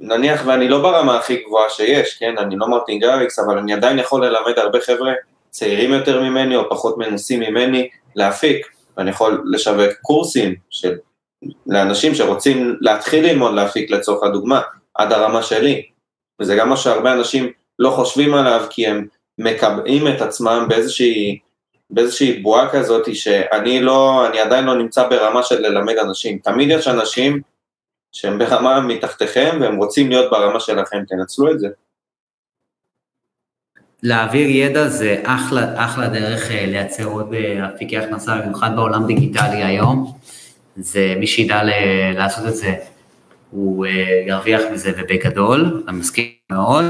נניח 0.00 0.42
ואני 0.46 0.68
לא 0.68 0.82
ברמה 0.82 1.18
הכי 1.18 1.36
גבוהה 1.36 1.70
שיש, 1.70 2.18
כן, 2.18 2.38
אני 2.38 2.56
לא 2.58 2.68
מרטין 2.68 2.98
גריקס, 2.98 3.38
אבל 3.38 3.58
אני 3.58 3.72
עדיין 3.72 3.98
יכול 3.98 4.26
ללמד 4.26 4.58
הרבה 4.58 4.80
חבר'ה 4.80 5.12
צעירים 5.50 5.92
יותר 5.92 6.22
ממני 6.22 6.56
או 6.56 6.70
פחות 6.70 6.98
מנוסים 6.98 7.40
ממני 7.40 7.88
להפיק. 8.16 8.66
אני 8.98 9.10
יכול 9.10 9.44
לשווק 9.52 9.92
קורסים 10.02 10.54
של, 10.70 10.94
לאנשים 11.66 12.14
שרוצים 12.14 12.76
להתחיל 12.80 13.26
ללמוד 13.26 13.54
להפיק 13.54 13.90
לצורך 13.90 14.22
הדוגמה, 14.22 14.60
עד 14.94 15.12
הרמה 15.12 15.42
שלי. 15.42 15.82
וזה 16.40 16.56
גם 16.56 16.68
מה 16.68 16.76
שהרבה 16.76 17.12
אנשים 17.12 17.52
לא 17.78 17.90
חושבים 17.90 18.34
עליו, 18.34 18.66
כי 18.70 18.86
הם 18.86 19.06
מקבעים 19.38 20.08
את 20.08 20.20
עצמם 20.20 20.66
באיזושהי, 20.68 21.38
באיזושהי 21.92 22.38
בועה 22.42 22.70
כזאת, 22.70 23.14
שאני 23.14 23.80
לא, 23.80 24.26
אני 24.26 24.40
עדיין 24.40 24.64
לא 24.64 24.74
נמצא 24.74 25.08
ברמה 25.08 25.42
של 25.42 25.60
ללמד 25.60 25.96
אנשים. 25.96 26.38
תמיד 26.38 26.68
יש 26.70 26.88
אנשים 26.88 27.40
שהם 28.12 28.38
ברמה 28.38 28.80
מתחתיכם 28.80 29.58
והם 29.60 29.76
רוצים 29.76 30.08
להיות 30.08 30.30
ברמה 30.30 30.60
שלכם, 30.60 31.04
תנצלו 31.08 31.50
את 31.50 31.60
זה. 31.60 31.68
להעביר 34.02 34.48
ידע 34.50 34.88
זה 34.88 35.20
אחלה, 35.24 35.84
אחלה 35.84 36.08
דרך 36.08 36.50
אה, 36.50 36.66
לייצר 36.66 37.04
עוד 37.04 37.34
אה, 37.34 37.68
אפיקי 37.74 37.98
הכנסה, 37.98 38.36
במיוחד 38.36 38.70
בעולם 38.76 39.06
דיגיטלי 39.06 39.64
היום. 39.64 40.12
זה 40.76 41.14
מי 41.18 41.26
שידע 41.26 41.60
לעשות 42.14 42.48
את 42.48 42.56
זה, 42.56 42.74
הוא 43.50 43.86
אה, 43.86 44.22
ירוויח 44.26 44.62
מזה 44.72 44.92
ובגדול, 44.98 45.84
אני 45.88 45.96
מסכים 45.96 46.26
מאוד. 46.52 46.84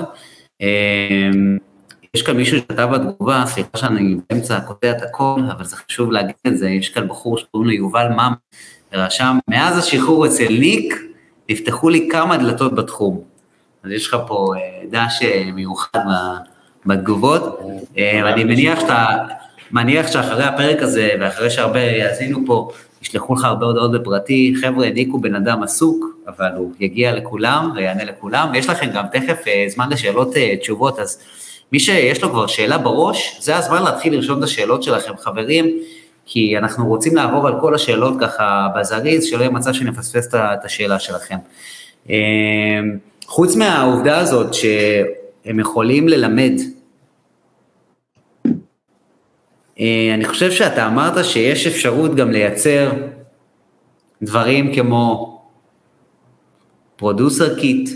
יש 2.16 2.22
כאן 2.22 2.36
מישהו 2.36 2.58
שכתב 2.58 2.88
בתגובה, 2.92 3.44
סליחה 3.46 3.68
שאני 3.76 4.16
באמצע 4.30 4.60
קוטע 4.60 4.90
את 4.90 5.02
הכל, 5.02 5.40
אבל 5.56 5.64
זה 5.64 5.76
חשוב 5.76 6.12
להגיד 6.12 6.34
את 6.46 6.58
זה, 6.58 6.70
יש 6.70 6.88
כאן 6.88 7.08
בחור 7.08 7.38
שקוראים 7.38 7.68
לו 7.68 7.74
יובל 7.74 8.08
מאם, 8.08 8.32
ורשם, 8.92 9.38
מאז 9.48 9.78
השחרור 9.78 10.26
אצל 10.26 10.48
ניק, 10.48 10.94
נפתחו 11.50 11.88
לי 11.88 12.08
כמה 12.12 12.36
דלתות 12.36 12.74
בתחום. 12.74 13.20
אז 13.84 13.90
יש 13.90 14.06
לך 14.06 14.16
פה 14.26 14.54
דש 14.90 15.22
מיוחד 15.54 15.98
בתגובות, 16.86 17.60
אה, 17.98 18.32
אני 18.32 18.44
מניח 18.44 18.80
שאתה, 18.80 19.06
מניח 19.70 20.12
שאחרי 20.12 20.44
הפרק 20.44 20.82
הזה, 20.82 21.10
ואחרי 21.20 21.50
שהרבה 21.50 21.80
יאזינו 21.80 22.38
פה, 22.46 22.70
ישלחו 23.02 23.34
לך 23.34 23.44
הרבה 23.44 23.66
הודעות 23.66 23.92
בפרטי, 23.92 24.54
חבר'ה, 24.60 24.90
ניק 24.90 25.08
הוא 25.12 25.22
בן 25.22 25.34
אדם 25.34 25.62
עסוק, 25.62 26.06
אבל 26.28 26.50
הוא 26.56 26.72
יגיע 26.80 27.12
לכולם 27.12 27.72
ויענה 27.74 28.04
לכולם, 28.04 28.54
יש 28.54 28.68
לכם 28.68 28.90
גם 28.94 29.04
תכף 29.12 29.48
אה, 29.48 29.64
זמן 29.68 29.90
לשאלות 29.90 30.36
אה, 30.36 30.56
תשובות, 30.56 30.98
אז 30.98 31.18
מי 31.72 31.80
שיש 31.80 32.22
לו 32.22 32.30
כבר 32.30 32.46
שאלה 32.46 32.78
בראש, 32.78 33.36
זה 33.40 33.56
הזמן 33.56 33.82
להתחיל 33.82 34.14
לרשום 34.14 34.38
את 34.38 34.44
השאלות 34.44 34.82
שלכם, 34.82 35.12
חברים, 35.18 35.66
כי 36.26 36.58
אנחנו 36.58 36.86
רוצים 36.86 37.16
לעבור 37.16 37.48
על 37.48 37.54
כל 37.60 37.74
השאלות 37.74 38.14
ככה 38.20 38.68
בזריז, 38.76 39.24
שלא 39.24 39.38
יהיה 39.38 39.50
מצב 39.50 39.72
שנפספס 39.72 40.34
את 40.34 40.64
השאלה 40.64 40.98
שלכם. 40.98 41.36
חוץ 43.26 43.56
מהעובדה 43.56 44.18
הזאת 44.18 44.54
שהם 44.54 45.60
יכולים 45.60 46.08
ללמד 46.08 46.52
אה, 49.80 50.10
אני 50.14 50.24
חושב 50.24 50.50
שאתה 50.50 50.86
אמרת 50.86 51.24
שיש 51.24 51.66
אפשרות 51.66 52.14
גם 52.14 52.30
לייצר 52.30 52.92
דברים 54.22 54.74
כמו 54.74 55.28
producer 56.96 57.58
kit. 57.58 57.90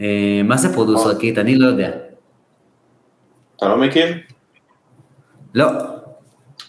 אה, 0.00 0.40
מה 0.44 0.56
זה 0.56 0.72
producer 0.72 1.18
kit? 1.18 1.38
אני 1.38 1.56
לא 1.56 1.66
יודע. 1.66 2.07
אתה 3.58 3.68
לא 3.68 3.76
מכיר? 3.76 4.06
לא. 5.54 5.66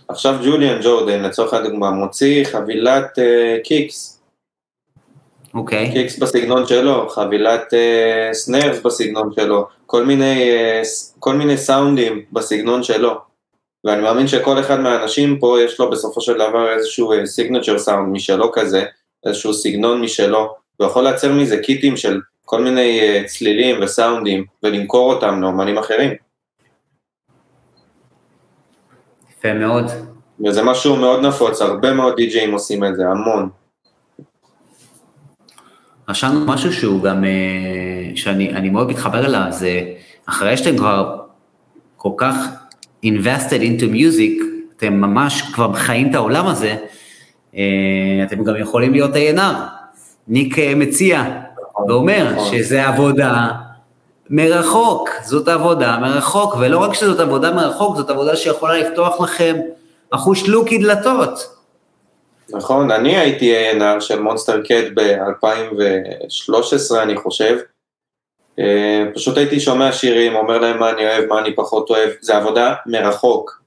עכשיו 0.08 0.36
ג'וליאן 0.46 0.80
ג'ורדן, 0.84 1.22
לצורך 1.24 1.54
הדוגמה, 1.54 1.92
מוציא 1.92 2.46
חבילת 2.46 3.18
אה, 3.18 3.62
kicks. 3.64 4.22
אוקיי. 5.54 5.90
Okay. 5.90 5.94
kicks 5.94 6.20
בסגנון 6.20 6.66
שלו, 6.68 7.10
חבילת 7.10 7.74
אה, 7.74 8.34
snares 8.34 8.80
בסגנון 8.80 9.34
שלו, 9.36 9.68
כל 9.86 10.06
מיני, 10.06 10.52
אה, 10.82 10.86
כל 11.20 11.34
מיני 11.34 11.58
סאונדים 11.58 12.26
בסגנון 12.32 12.84
שלו. 12.84 13.30
ואני 13.84 14.02
מאמין 14.02 14.28
שכל 14.28 14.60
אחד 14.60 14.80
מהאנשים 14.80 15.40
פה 15.40 15.58
יש 15.62 15.80
לו 15.80 15.90
בסופו 15.90 16.22
של 16.22 16.34
דבר 16.34 16.74
איזשהו 16.74 17.14
signature 17.26 17.74
אה, 17.74 17.80
סאונד 17.80 18.10
משלו 18.12 18.52
כזה, 18.52 18.86
איזשהו 19.26 19.54
סגנון 19.54 20.02
משלו, 20.02 20.56
הוא 20.78 20.88
יכול 20.88 21.04
לייצר 21.04 21.34
מזה 21.34 21.58
קיטים 21.58 21.98
של 21.98 22.20
כל 22.46 22.62
מיני 22.62 23.00
אה, 23.00 23.24
צלילים 23.26 23.82
וסאונדים 23.82 24.46
ולמכור 24.64 25.14
אותם 25.14 25.42
לאומנים 25.42 25.78
אחרים. 25.78 26.29
יפה 29.40 29.54
מאוד. 29.54 29.86
וזה 30.46 30.64
משהו 30.64 30.96
מאוד 30.96 31.26
נפוץ, 31.26 31.62
הרבה 31.62 31.94
מאוד 31.94 32.16
די-ג'אים 32.16 32.52
עושים 32.52 32.84
את 32.84 32.96
זה, 32.96 33.04
המון. 33.08 33.50
רשמנו 36.10 36.46
משהו 36.46 36.74
שהוא 36.74 37.04
גם, 37.04 37.24
אה, 37.24 38.12
שאני 38.16 38.70
מאוד 38.70 38.90
מתחבר 38.90 39.26
אליו, 39.26 39.48
זה 39.50 39.82
אחרי 40.26 40.58
שאתם 40.58 40.78
כבר 40.78 41.20
כל 41.98 42.12
כך 42.18 42.36
invested 43.06 43.62
into 43.62 43.84
music, 43.94 44.44
אתם 44.78 44.94
ממש 44.94 45.42
כבר 45.42 45.74
חיים 45.74 46.10
את 46.10 46.16
העולם 46.16 46.48
הזה, 46.48 46.76
אה, 47.56 47.62
אתם 48.28 48.44
גם 48.44 48.54
יכולים 48.60 48.92
להיות 48.92 49.12
A&R. 49.16 49.40
ניק 50.28 50.60
אה, 50.60 50.76
מציע 50.76 51.24
ואומר 51.88 52.34
נכון. 52.34 52.58
שזה 52.58 52.88
עבודה 52.88 53.52
מרחוק, 54.30 55.10
זאת 55.26 55.48
עבודה 55.48 55.98
מרחוק, 56.02 56.56
ולא 56.60 56.78
רק 56.78 56.94
שזאת 56.94 57.20
עבודה 57.20 57.54
מרחוק, 57.54 57.98
זאת 57.98 58.10
עבודה 58.10 58.36
שיכולה 58.36 58.78
לפתוח 58.78 59.22
לכם 59.22 59.56
אחוש 60.12 60.50
לוקי 60.50 60.78
דלתות. 60.78 61.56
נכון, 62.50 62.92
אני 62.92 63.18
הייתי 63.18 63.72
A&R 63.72 64.02
של 64.02 64.20
Monstercat 64.20 64.86
ב-2013 64.94 66.98
אני 67.02 67.18
חושב, 67.18 67.58
אה, 68.60 69.04
פשוט 69.14 69.38
הייתי 69.38 69.60
שומע 69.60 69.92
שירים, 69.92 70.36
אומר 70.36 70.58
להם 70.58 70.80
מה 70.80 70.90
אני 70.90 71.08
אוהב, 71.08 71.26
מה 71.26 71.40
אני 71.40 71.56
פחות 71.56 71.90
אוהב, 71.90 72.10
זה 72.22 72.38
עבודה 72.38 72.74
מרחוק, 72.86 73.62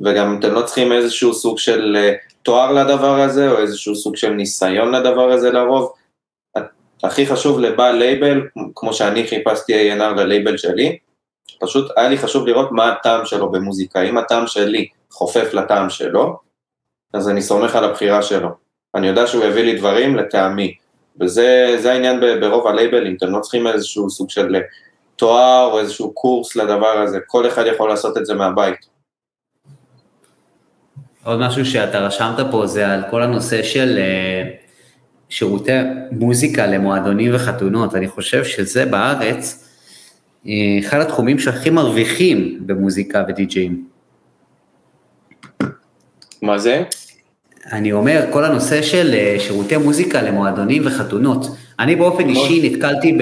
וגם 0.00 0.38
אתם 0.38 0.52
לא 0.52 0.62
צריכים 0.62 0.92
איזשהו 0.92 1.34
סוג 1.34 1.58
של 1.58 1.96
אה, 1.96 2.12
תואר 2.42 2.72
לדבר 2.72 3.20
הזה, 3.20 3.50
או 3.50 3.58
איזשהו 3.58 3.96
סוג 3.96 4.16
של 4.16 4.30
ניסיון 4.30 4.94
לדבר 4.94 5.30
הזה 5.30 5.50
לרוב. 5.50 5.92
הכי 7.04 7.26
חשוב 7.26 7.60
לבעל 7.60 7.96
לייבל, 7.96 8.46
כמו 8.74 8.92
שאני 8.92 9.26
חיפשתי 9.26 9.92
A&R 9.92 10.14
ללייבל 10.16 10.56
שלי, 10.56 10.98
פשוט 11.60 11.90
היה 11.96 12.08
לי 12.08 12.18
חשוב 12.18 12.46
לראות 12.46 12.72
מה 12.72 12.92
הטעם 12.92 13.24
שלו 13.24 13.52
במוזיקה, 13.52 14.02
אם 14.02 14.18
הטעם 14.18 14.46
שלי 14.46 14.88
חופף 15.10 15.54
לטעם 15.54 15.90
שלו, 15.90 16.36
אז 17.14 17.28
אני 17.28 17.42
סומך 17.42 17.76
על 17.76 17.84
הבחירה 17.84 18.22
שלו. 18.22 18.48
אני 18.94 19.06
יודע 19.06 19.26
שהוא 19.26 19.44
הביא 19.44 19.62
לי 19.62 19.76
דברים 19.76 20.16
לטעמי. 20.16 20.74
וזה 21.20 21.92
העניין 21.92 22.20
ברוב 22.40 22.66
הלייבלים, 22.66 23.16
אתם 23.16 23.30
לא 23.30 23.40
צריכים 23.40 23.66
איזשהו 23.66 24.10
סוג 24.10 24.30
של 24.30 24.56
תואר 25.16 25.70
או 25.72 25.78
איזשהו 25.78 26.12
קורס 26.12 26.56
לדבר 26.56 26.98
הזה, 26.98 27.18
כל 27.26 27.48
אחד 27.48 27.66
יכול 27.66 27.88
לעשות 27.88 28.16
את 28.16 28.26
זה 28.26 28.34
מהבית. 28.34 28.86
עוד 31.24 31.38
משהו 31.38 31.64
שאתה 31.64 31.98
רשמת 31.98 32.36
פה 32.50 32.66
זה 32.66 32.88
על 32.88 33.02
כל 33.10 33.22
הנושא 33.22 33.62
של 33.62 33.98
אה, 33.98 34.67
שירותי 35.28 35.72
מוזיקה 36.12 36.66
למועדונים 36.66 37.34
וחתונות, 37.34 37.94
אני 37.94 38.08
חושב 38.08 38.44
שזה 38.44 38.86
בארץ 38.86 39.64
אה, 40.46 40.52
אחד 40.80 41.00
התחומים 41.00 41.38
שהכי 41.38 41.70
מרוויחים 41.70 42.58
במוזיקה 42.66 43.24
ודי-ג'אים. 43.28 43.84
מה 46.42 46.58
זה? 46.58 46.82
אני 47.72 47.92
אומר, 47.92 48.24
כל 48.32 48.44
הנושא 48.44 48.82
של 48.82 49.10
אה, 49.14 49.36
שירותי 49.38 49.76
מוזיקה 49.76 50.22
למועדונים 50.22 50.82
וחתונות. 50.86 51.46
אני 51.78 51.96
באופן 51.96 52.28
אישי 52.28 52.70
נתקלתי 52.70 53.18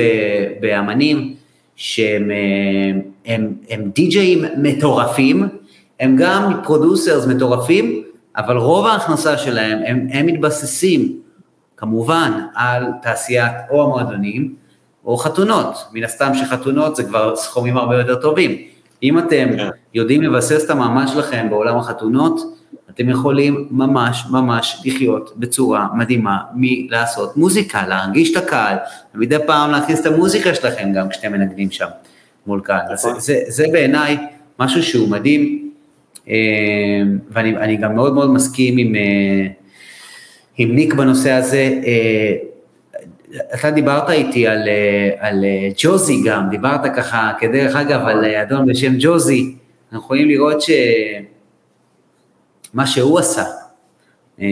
באמנים 0.61 1.35
שהם 1.77 2.31
אה, 2.31 3.01
הם, 3.27 3.53
הם 3.70 3.91
די-ג'אים 3.95 4.45
מטורפים, 4.57 5.49
הם 6.01 6.16
גם 6.19 6.53
producers 6.65 7.27
מטורפים, 7.27 8.03
אבל 8.37 8.57
רוב 8.57 8.87
ההכנסה 8.87 9.39
שלהם, 9.39 9.78
הם, 9.87 10.07
הם 10.11 10.27
מתבססים 10.27 11.20
כמובן 11.77 12.32
על 12.55 12.86
תעשיית 13.03 13.53
או 13.70 13.85
המועדונים 13.85 14.55
או 15.05 15.16
חתונות. 15.16 15.85
מן 15.93 16.05
הסתם 16.05 16.35
שחתונות 16.35 16.97
זה 16.97 17.05
כבר 17.05 17.36
סכומים 17.36 17.77
הרבה 17.77 17.98
יותר 17.98 18.15
טובים. 18.15 18.57
אם 19.03 19.19
אתם 19.19 19.48
כן. 19.57 19.69
יודעים 19.94 20.23
לבסס 20.23 20.65
את 20.65 20.70
המעמד 20.70 21.09
שלכם 21.09 21.47
בעולם 21.51 21.77
החתונות, 21.77 22.40
אתם 22.90 23.09
יכולים 23.09 23.69
ממש 23.70 24.24
ממש 24.31 24.82
לחיות 24.85 25.32
בצורה 25.36 25.86
מדהימה 25.94 26.39
מלעשות 26.55 27.36
מוזיקה, 27.36 27.86
להרגיש 27.86 28.36
את 28.36 28.43
הקהל, 28.43 28.77
ומדי 29.15 29.36
פעם 29.47 29.70
להכניס 29.70 30.01
את 30.01 30.07
המוזיקה 30.07 30.55
שלכם 30.55 30.93
גם 30.93 31.09
כשאתם 31.09 31.32
מנגנים 31.32 31.70
שם 31.70 31.86
מול 32.47 32.61
קהל. 32.61 32.93
אז 32.93 33.07
נכון. 33.07 33.20
זה, 33.20 33.40
זה 33.48 33.65
בעיניי 33.73 34.16
משהו 34.59 34.82
שהוא 34.82 35.09
מדהים, 35.09 35.70
אה, 36.28 36.35
ואני 37.31 37.77
גם 37.77 37.94
מאוד 37.94 38.15
מאוד 38.15 38.31
מסכים 38.31 38.78
עם, 38.78 38.94
אה, 40.61 40.65
ניק 40.65 40.95
בנושא 40.95 41.31
הזה. 41.31 41.81
אה, 41.87 42.35
אתה 43.55 43.70
דיברת 43.70 44.11
איתי 44.11 44.47
על, 44.47 44.69
על 45.19 45.45
ג'וזי 45.78 46.23
גם, 46.27 46.51
דיברת 46.51 46.81
ככה, 46.97 47.33
כדרך 47.39 47.77
אגב, 47.77 48.01
על 48.07 48.24
אדון 48.24 48.66
בשם 48.66 48.93
ג'וזי, 48.99 49.55
אנחנו 49.93 50.05
יכולים 50.05 50.28
לראות 50.28 50.62
ש... 50.62 50.70
מה 52.74 52.87
שהוא 52.87 53.19
עשה. 53.19 53.45
אה, 54.41 54.47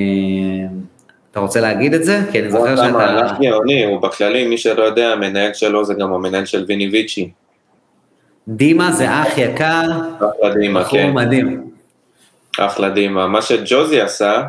אתה 1.30 1.40
רוצה 1.40 1.60
להגיד 1.60 1.94
את 1.94 2.04
זה? 2.04 2.20
כי 2.32 2.40
אני 2.40 2.50
זוכר 2.50 2.76
שאתה... 2.76 2.90
מהלך 2.90 3.32
גאוני, 3.40 3.84
הוא 3.84 4.00
בכללי, 4.00 4.46
מי 4.46 4.58
שלא 4.58 4.82
יודע, 4.82 5.08
המנהל 5.08 5.54
שלו 5.54 5.84
זה 5.84 5.94
גם 5.94 6.12
המנהל 6.12 6.44
של 6.44 6.64
ויני 6.68 6.88
ויצ'י. 6.88 7.30
דימה 8.48 8.92
זה 8.92 9.10
אח 9.10 9.38
יקר, 9.38 9.82
אחלה 10.16 10.54
דימה, 10.54 10.84
כן. 10.84 11.12
מדהים. 11.12 11.70
אחלה 12.58 12.90
דימה. 12.90 13.26
מה 13.26 13.42
שג'וזי 13.42 14.00
עשה, 14.00 14.42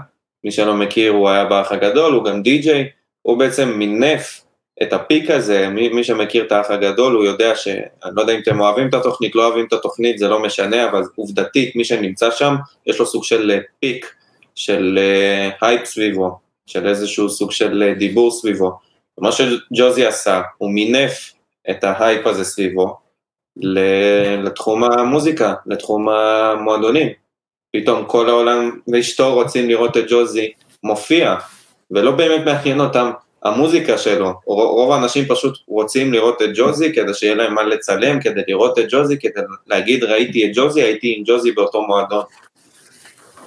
מי 0.45 0.51
שלא 0.51 0.73
מכיר, 0.73 1.11
הוא 1.11 1.29
היה 1.29 1.45
באח 1.45 1.71
הגדול, 1.71 2.13
הוא 2.13 2.23
גם 2.23 2.43
די-ג'יי, 2.43 2.89
הוא 3.21 3.39
בעצם 3.39 3.69
מינף 3.69 4.41
את 4.83 4.93
ה 4.93 5.01
peak 5.01 5.31
הזה, 5.31 5.69
מי, 5.69 5.89
מי 5.89 6.03
שמכיר 6.03 6.45
את 6.45 6.51
האח 6.51 6.71
הגדול, 6.71 7.15
הוא 7.15 7.25
יודע 7.25 7.55
ש... 7.55 7.67
אני 7.67 8.11
לא 8.15 8.21
יודע 8.21 8.33
אם 8.33 8.39
אתם 8.39 8.59
אוהבים 8.59 8.89
את 8.89 8.93
התוכנית, 8.93 9.35
לא 9.35 9.47
אוהבים 9.47 9.65
את 9.65 9.73
התוכנית, 9.73 10.17
זה 10.17 10.27
לא 10.27 10.39
משנה, 10.39 10.89
אבל 10.89 11.01
עובדתית, 11.15 11.75
מי 11.75 11.85
שנמצא 11.85 12.31
שם, 12.31 12.55
יש 12.87 12.99
לו 12.99 13.05
סוג 13.05 13.23
של 13.23 13.51
אה, 13.51 13.59
peak, 13.79 14.13
של 14.55 14.99
הייפ 15.61 15.85
סביבו, 15.85 16.37
של 16.65 16.87
איזשהו 16.87 17.29
סוג 17.29 17.51
של 17.51 17.83
אה, 17.83 17.99
דיבור 17.99 18.31
סביבו. 18.31 18.71
מה 19.19 19.31
שג'וזי 19.31 20.05
עשה, 20.05 20.41
הוא 20.57 20.71
מינף 20.71 21.33
את 21.69 21.83
ההייפ 21.83 22.27
הזה 22.27 22.43
סביבו 22.43 22.97
לתחום 24.43 24.83
המוזיקה, 24.83 25.53
לתחום 25.65 26.09
המועדונים. 26.09 27.24
פתאום 27.75 28.05
כל 28.07 28.29
העולם 28.29 28.71
ואשתו 28.87 29.33
רוצים 29.33 29.69
לראות 29.69 29.97
את 29.97 30.05
ג'וזי 30.09 30.51
מופיע, 30.83 31.35
ולא 31.91 32.11
באמת 32.11 32.45
מעניין 32.45 32.79
אותם 32.79 33.11
המוזיקה 33.43 33.97
שלו. 33.97 34.33
רוב 34.45 34.91
האנשים 34.91 35.25
פשוט 35.25 35.57
רוצים 35.67 36.13
לראות 36.13 36.41
את 36.41 36.49
ג'וזי 36.55 36.93
כדי 36.93 37.13
שיהיה 37.13 37.35
להם 37.35 37.53
מה 37.53 37.63
לצלם, 37.63 38.19
כדי 38.19 38.41
לראות 38.47 38.79
את 38.79 38.85
ג'וזי, 38.91 39.19
כדי 39.19 39.41
להגיד 39.67 40.03
ראיתי 40.03 40.45
את 40.45 40.51
ג'וזי, 40.55 40.81
הייתי 40.81 41.15
עם 41.17 41.23
ג'וזי 41.25 41.51
באותו 41.51 41.81
מועדון. 41.81 42.23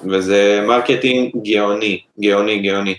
וזה 0.05 0.65
marketing 0.67 1.33
גאוני, 1.45 2.01
גאוני, 2.21 2.59
גאוני. 2.59 2.95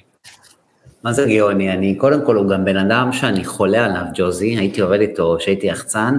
מה 1.04 1.14
זה 1.14 1.26
גאוני? 1.26 1.72
אני, 1.72 1.96
קודם 1.96 2.26
כל, 2.26 2.36
הוא 2.36 2.50
גם 2.50 2.66
בן 2.66 2.78
אדם 2.78 3.10
שאני 3.14 3.46
חולה 3.46 3.86
עליו, 3.86 4.04
ג'וזי, 4.14 4.58
הייתי 4.58 4.82
עובד 4.82 5.00
איתו 5.02 5.36
כשהייתי 5.40 5.68
יחצן. 5.68 6.16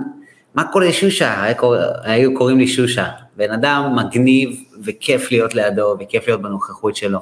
מה 0.54 0.64
קורה 0.72 0.92
שושה? 0.92 1.42
היה 1.42 1.54
קורא, 1.54 1.78
היו 2.02 2.34
קוראים 2.34 2.58
לי 2.58 2.66
שושה. 2.68 3.08
בן 3.36 3.50
אדם 3.50 3.96
מגניב 3.96 4.64
וכיף 4.84 5.30
להיות 5.30 5.54
לידו 5.54 5.96
וכיף 6.00 6.26
להיות 6.26 6.42
בנוכחות 6.42 6.96
שלו. 6.96 7.18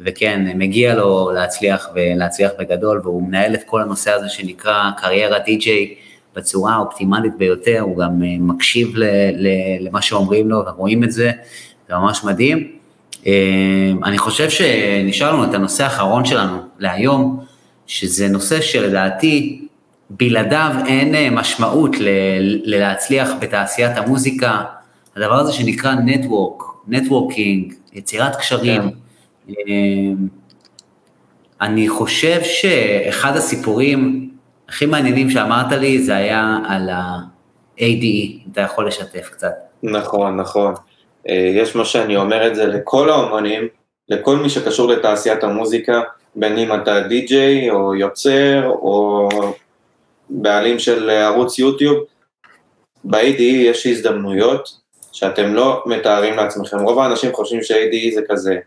וכן, 0.00 0.58
מגיע 0.58 0.94
לו 0.94 1.30
להצליח 1.34 1.88
ולהצליח 1.94 2.50
בגדול, 2.58 3.00
והוא 3.04 3.22
מנהל 3.22 3.54
את 3.54 3.62
כל 3.66 3.82
הנושא 3.82 4.10
הזה 4.10 4.28
שנקרא 4.28 4.90
קריירה 4.96 5.38
די-ג'יי 5.38 5.94
בצורה 6.36 6.72
האופטימלית 6.74 7.32
ביותר, 7.38 7.80
הוא 7.80 7.96
גם 7.96 8.22
אה, 8.22 8.36
מקשיב 8.40 8.92
למה 9.80 10.02
שאומרים 10.02 10.48
לו 10.48 10.64
ורואים 10.66 11.04
את 11.04 11.12
זה, 11.12 11.30
זה 11.88 11.94
ממש 11.94 12.24
מדהים. 12.24 12.72
אה, 13.26 13.32
אני 14.04 14.18
חושב 14.18 14.50
שנשאר 14.50 15.32
לנו 15.32 15.44
את 15.44 15.54
הנושא 15.54 15.84
האחרון 15.84 16.24
שלנו 16.24 16.58
להיום, 16.78 17.40
שזה 17.86 18.28
נושא 18.28 18.60
שלדעתי 18.60 19.61
בלעדיו 20.16 20.70
אין 20.86 21.14
אה, 21.14 21.30
משמעות 21.30 21.96
ל- 22.00 22.60
להצליח 22.64 23.30
בתעשיית 23.40 23.96
המוזיקה, 23.96 24.62
הדבר 25.16 25.34
הזה 25.34 25.52
שנקרא 25.52 25.94
נטוורק, 25.94 26.62
נטוורקינג, 26.88 27.74
יצירת 27.92 28.36
קשרים. 28.36 28.82
כן. 29.46 30.14
אני 31.60 31.88
חושב 31.88 32.40
שאחד 32.42 33.36
הסיפורים 33.36 34.30
הכי 34.68 34.86
מעניינים 34.86 35.30
שאמרת 35.30 35.72
לי 35.72 36.02
זה 36.02 36.16
היה 36.16 36.58
על 36.68 36.88
ה-ADE, 36.88 37.82
אם 37.82 38.50
אתה 38.52 38.60
יכול 38.60 38.86
לשתף 38.86 39.30
קצת. 39.32 39.52
נכון, 39.82 40.36
נכון. 40.36 40.74
אה, 41.28 41.50
יש 41.54 41.76
מה 41.76 41.84
שאני 41.84 42.16
אומר 42.16 42.46
את 42.46 42.54
זה 42.54 42.66
לכל 42.66 43.10
האומנים, 43.10 43.62
לכל 44.08 44.36
מי 44.36 44.48
שקשור 44.48 44.88
לתעשיית 44.88 45.44
המוזיקה, 45.44 46.00
בין 46.36 46.58
אם 46.58 46.74
אתה 46.74 47.00
די-ג'יי 47.00 47.70
או 47.70 47.94
יוצר 47.94 48.68
או 48.68 49.28
בעלים 50.34 50.78
של 50.78 51.10
ערוץ 51.10 51.58
יוטיוב, 51.58 51.98
ב-ADE 53.04 53.42
יש 53.42 53.86
הזדמנויות 53.86 54.68
שאתם 55.12 55.54
לא 55.54 55.82
מתארים 55.86 56.36
לעצמכם. 56.36 56.78
רוב 56.78 56.98
האנשים 56.98 57.32
חושבים 57.32 57.62
ש-ADE 57.62 58.14
זה 58.14 58.20
כזה 58.28 58.58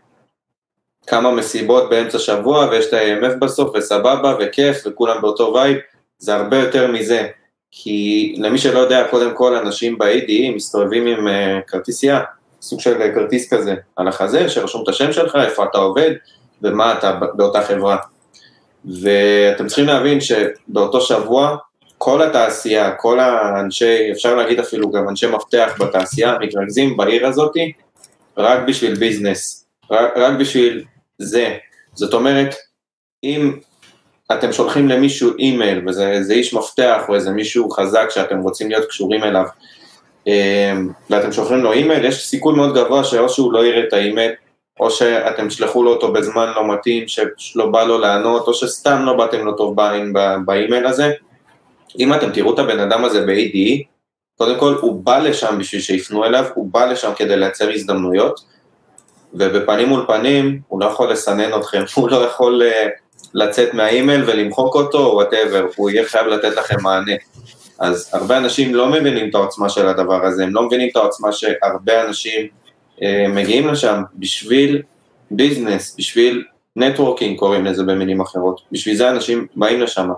כמה 1.06 1.30
מסיבות 1.30 1.90
באמצע 1.90 2.18
שבוע 2.18 2.68
ויש 2.70 2.86
את 2.86 2.92
ה-AMF 2.92 3.34
בסוף 3.38 3.70
וסבבה 3.74 4.36
וכיף 4.40 4.82
וכולם 4.86 5.20
באותו 5.20 5.52
וייב, 5.54 5.76
זה 6.18 6.34
הרבה 6.34 6.58
יותר 6.58 6.92
מזה. 6.92 7.26
כי 7.70 8.34
למי 8.38 8.58
שלא 8.58 8.78
יודע, 8.78 9.06
קודם 9.10 9.34
כל 9.34 9.54
אנשים 9.54 9.98
ב-ADE 9.98 10.54
מסתובבים 10.54 11.06
עם 11.06 11.28
uh, 11.28 11.30
כרטיסייה, 11.66 12.20
סוג 12.62 12.80
של 12.80 13.14
כרטיס 13.14 13.54
כזה 13.54 13.74
על 13.96 14.08
החזה, 14.08 14.48
שרשום 14.48 14.82
את 14.82 14.88
השם 14.88 15.12
שלך, 15.12 15.36
איפה 15.36 15.64
אתה 15.64 15.78
עובד 15.78 16.10
ומה 16.62 16.92
אתה 16.98 17.12
באותה 17.34 17.62
חברה. 17.62 17.96
ואתם 18.86 19.66
צריכים 19.66 19.86
להבין 19.86 20.18
שבאותו 20.20 21.00
שבוע, 21.00 21.56
כל 21.98 22.22
התעשייה, 22.22 22.92
כל 22.92 23.20
האנשי, 23.20 24.12
אפשר 24.12 24.34
להגיד 24.34 24.60
אפילו 24.60 24.90
גם 24.90 25.08
אנשי 25.08 25.26
מפתח 25.26 25.74
בתעשייה, 25.78 26.36
מתרכזים 26.40 26.96
בעיר 26.96 27.26
הזאתי 27.26 27.72
רק 28.36 28.58
בשביל 28.68 28.94
business, 28.94 29.66
רק, 29.90 30.12
רק 30.16 30.38
בשביל 30.38 30.84
זה. 31.18 31.56
זאת 31.94 32.14
אומרת, 32.14 32.54
אם 33.24 33.52
אתם 34.32 34.52
שולחים 34.52 34.88
למישהו 34.88 35.36
אימייל, 35.38 35.88
וזה 35.88 36.32
איש 36.32 36.54
מפתח 36.54 37.02
או 37.08 37.14
איזה 37.14 37.30
מישהו 37.30 37.70
חזק 37.70 38.06
שאתם 38.10 38.38
רוצים 38.38 38.70
להיות 38.70 38.88
קשורים 38.88 39.24
אליו, 39.24 39.44
אמ, 40.26 40.88
ואתם 41.10 41.32
שולחים 41.32 41.58
לו 41.58 41.72
אימייל, 41.72 42.04
יש 42.04 42.26
סיכוי 42.26 42.56
מאוד 42.56 42.74
גבוה 42.74 43.04
שאו 43.04 43.28
שהוא 43.28 43.52
לא 43.52 43.66
יראה 43.66 43.84
את 43.88 43.92
האימייל, 43.92 44.32
או 44.80 44.90
שאתם 44.90 45.48
תשלחו 45.48 45.82
לו 45.82 45.90
אותו 45.92 46.12
בזמן 46.12 46.52
לא 46.56 46.72
מתאים, 46.74 47.04
שלא 47.36 47.66
בא 47.66 47.84
לו 47.84 47.98
לענות, 47.98 48.48
או 48.48 48.54
שסתם 48.54 49.02
לא 49.04 49.12
באתם 49.12 49.44
לו 49.44 49.52
טוב 49.52 49.76
בעין 49.76 50.12
באימייל 50.46 50.86
הזה. 50.86 51.12
אם 51.98 52.14
אתם 52.14 52.32
תראו 52.32 52.54
את 52.54 52.58
הבן 52.58 52.80
אדם 52.80 53.04
הזה 53.04 53.26
ב-ADE, 53.26 53.82
קודם 54.38 54.58
כל 54.58 54.74
הוא 54.80 55.04
בא 55.04 55.18
לשם 55.18 55.58
בשביל 55.58 55.80
שיפנו 55.80 56.24
אליו, 56.24 56.44
הוא 56.54 56.68
בא 56.72 56.84
לשם 56.84 57.12
כדי 57.16 57.36
לייצר 57.36 57.70
הזדמנויות, 57.70 58.40
ובפנים 59.34 59.88
מול 59.88 60.04
פנים 60.06 60.60
הוא 60.68 60.80
לא 60.80 60.86
יכול 60.86 61.12
לסנן 61.12 61.54
אתכם, 61.58 61.82
הוא 61.94 62.10
לא 62.10 62.16
יכול 62.16 62.62
אה, 62.62 62.88
לצאת 63.34 63.74
מהאימייל 63.74 64.24
ולמחוק 64.26 64.74
אותו, 64.74 64.98
או 64.98 65.14
whatever, 65.14 65.66
הוא 65.76 65.90
יהיה 65.90 66.04
חייב 66.04 66.26
לתת 66.26 66.56
לכם 66.56 66.76
מענה. 66.82 67.12
אז 67.78 68.10
הרבה 68.12 68.38
אנשים 68.38 68.74
לא 68.74 68.88
מבינים 68.88 69.30
את 69.30 69.34
העוצמה 69.34 69.68
של 69.68 69.88
הדבר 69.88 70.26
הזה, 70.26 70.44
הם 70.44 70.54
לא 70.54 70.62
מבינים 70.62 70.88
את 70.88 70.96
העוצמה 70.96 71.32
שהרבה 71.32 72.04
אנשים 72.04 72.46
מגיעים 73.28 73.68
לשם 73.68 74.02
בשביל 74.14 74.82
business, 75.30 75.96
בשביל 75.98 76.44
networking 76.76 77.38
קוראים 77.38 77.64
לזה 77.64 77.82
במילים 77.82 78.20
אחרות, 78.20 78.60
בשביל 78.72 78.94
זה 78.94 79.10
אנשים 79.10 79.46
באים 79.56 79.80
לשם. 79.80 80.08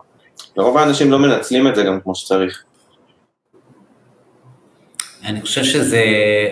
ורוב 0.56 0.76
האנשים 0.76 1.10
לא 1.10 1.18
מנצלים 1.18 1.68
את 1.68 1.76
זה 1.76 1.82
גם 1.82 2.00
כמו 2.00 2.14
שצריך. 2.14 2.62
אני 5.24 5.40
חושב 5.40 5.64
שזה 5.64 6.02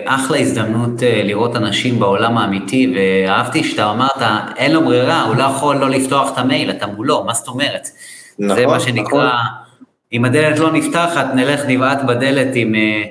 אחלה 0.05 0.37
הזדמנות 0.37 1.03
אה, 1.03 1.21
לראות 1.23 1.55
אנשים 1.55 1.99
בעולם 1.99 2.37
האמיתי, 2.37 2.93
ואהבתי 2.95 3.63
שאתה 3.63 3.91
אמרת, 3.91 4.21
אין 4.57 4.71
לו 4.71 4.85
ברירה, 4.85 5.23
הוא 5.23 5.35
לא 5.35 5.43
יכול 5.43 5.75
לא 5.75 5.89
לפתוח 5.89 6.33
את 6.33 6.37
המייל, 6.37 6.69
אתה 6.69 6.87
מולו, 6.87 7.23
מה 7.23 7.33
זאת 7.33 7.47
אומרת? 7.47 7.87
נכון, 8.39 8.55
זה 8.55 8.65
מה 8.65 8.79
שנקרא, 8.79 9.33
נכון. 9.33 9.87
אם 10.13 10.25
הדלת 10.25 10.59
לא 10.59 10.71
נפתחת, 10.71 11.25
נלך 11.35 11.61
נבעט 11.67 12.03
בדלת 12.07 12.47
עם 12.53 12.75
אה, 12.75 13.03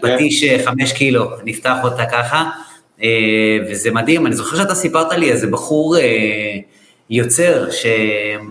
פטיש 0.00 0.44
כן. 0.44 0.62
חמש 0.64 0.92
קילו, 0.92 1.30
נפתח 1.44 1.76
אותה 1.84 2.04
ככה, 2.12 2.50
אה, 3.02 3.08
וזה 3.70 3.90
מדהים, 3.90 4.26
אני 4.26 4.34
זוכר 4.34 4.56
שאתה 4.56 4.74
סיפרת 4.74 5.12
לי 5.12 5.32
איזה 5.32 5.46
בחור 5.46 5.96
יוצר, 7.10 7.70
ש... 7.70 7.86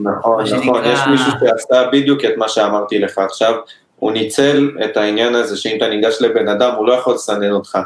נכון, 0.03 0.43
נכון, 0.43 0.83
יש 0.85 0.99
מישהו 1.11 1.31
שעשה 1.39 1.89
בדיוק 1.91 2.25
את 2.25 2.37
מה 2.37 2.49
שאמרתי 2.49 2.99
לך 2.99 3.17
עכשיו, 3.17 3.53
הוא 4.01 4.11
ניצל 4.11 4.71
את 4.85 4.97
העניין 4.97 5.35
הזה 5.35 5.57
שאם 5.57 5.77
אתה 5.77 5.89
ניגש 5.89 6.17
לבן 6.21 6.47
אדם 6.47 6.75
הוא 6.75 6.87
לא 6.87 6.93
יכול 6.93 7.13
לסנן 7.13 7.51
אותך. 7.51 7.77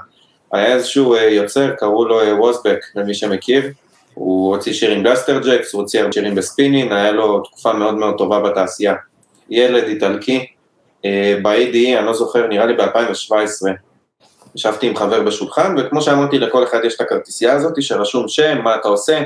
היה 0.54 0.74
איזשהו 0.74 1.16
אה, 1.16 1.22
יוצר, 1.24 1.72
קראו 1.78 2.06
לו 2.06 2.22
אה, 2.22 2.40
Wasback, 2.40 2.80
למי 2.96 3.14
שמכיר, 3.14 3.72
הוא 4.14 4.56
הוציא 4.56 4.74
שירים 4.74 5.04
ב 5.04 5.40
Blasterjaxx, 5.40 5.74
הוא 5.74 5.82
הוציא 5.82 6.04
שירים 6.12 6.36
ב 6.36 6.41
Spinnin', 6.41 6.92
היה 6.92 7.12
לו 7.12 7.40
תקופה 7.40 7.74
מאוד 7.74 7.94
מאוד 7.94 8.18
טובה 8.18 8.40
בתעשייה. 8.40 8.94
ילד 9.50 9.84
איטלקי, 9.84 10.38
אה, 10.38 10.44
ב-ADE, 11.42 11.98
אני 11.98 12.06
לא 12.06 12.14
זוכר, 12.14 12.48
נראה 12.48 12.66
לי 12.66 12.74
ב-2017, 12.74 13.68
ישבתי 14.56 14.88
עם 14.88 14.96
חבר 14.96 15.24
בשולחן, 15.24 15.76
וכמו 15.78 16.02
שאמרתי, 16.02 16.40
לכל 16.40 16.64
אחד 16.64 16.80
יש 16.84 16.96
את 16.96 17.02
הכרטיסייה 17.02 17.54
הזאת 17.54 17.82
שרשום 17.82 18.28
שם, 18.28 18.62
מה 18.64 18.76
אתה 18.76 18.88
עושה, 18.88 19.22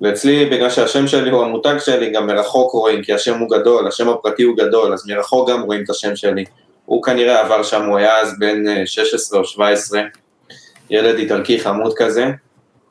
ואצלי, 0.00 0.46
בגלל 0.46 0.70
שהשם 0.70 1.06
שלי 1.06 1.30
הוא 1.30 1.44
המותג 1.44 1.74
שלי, 1.78 2.10
גם 2.10 2.26
מרחוק 2.26 2.72
רואים, 2.72 3.02
כי 3.02 3.12
השם 3.12 3.38
הוא 3.38 3.50
גדול, 3.50 3.88
השם 3.88 4.08
הפרטי 4.08 4.42
הוא 4.42 4.56
גדול, 4.56 4.92
אז 4.92 5.06
מרחוק 5.06 5.50
גם 5.50 5.62
רואים 5.62 5.84
את 5.84 5.90
השם 5.90 6.16
שלי. 6.16 6.44
הוא 6.84 7.02
כנראה 7.02 7.40
עבר 7.40 7.62
שם, 7.62 7.84
הוא 7.84 7.98
היה 7.98 8.18
אז 8.20 8.38
בן 8.38 8.86
16 8.86 9.36
אה, 9.36 9.42
או 9.42 9.48
17, 9.48 10.00
ילד 10.90 11.18
איטלקי 11.18 11.60
חמוד 11.60 11.94
כזה, 11.96 12.26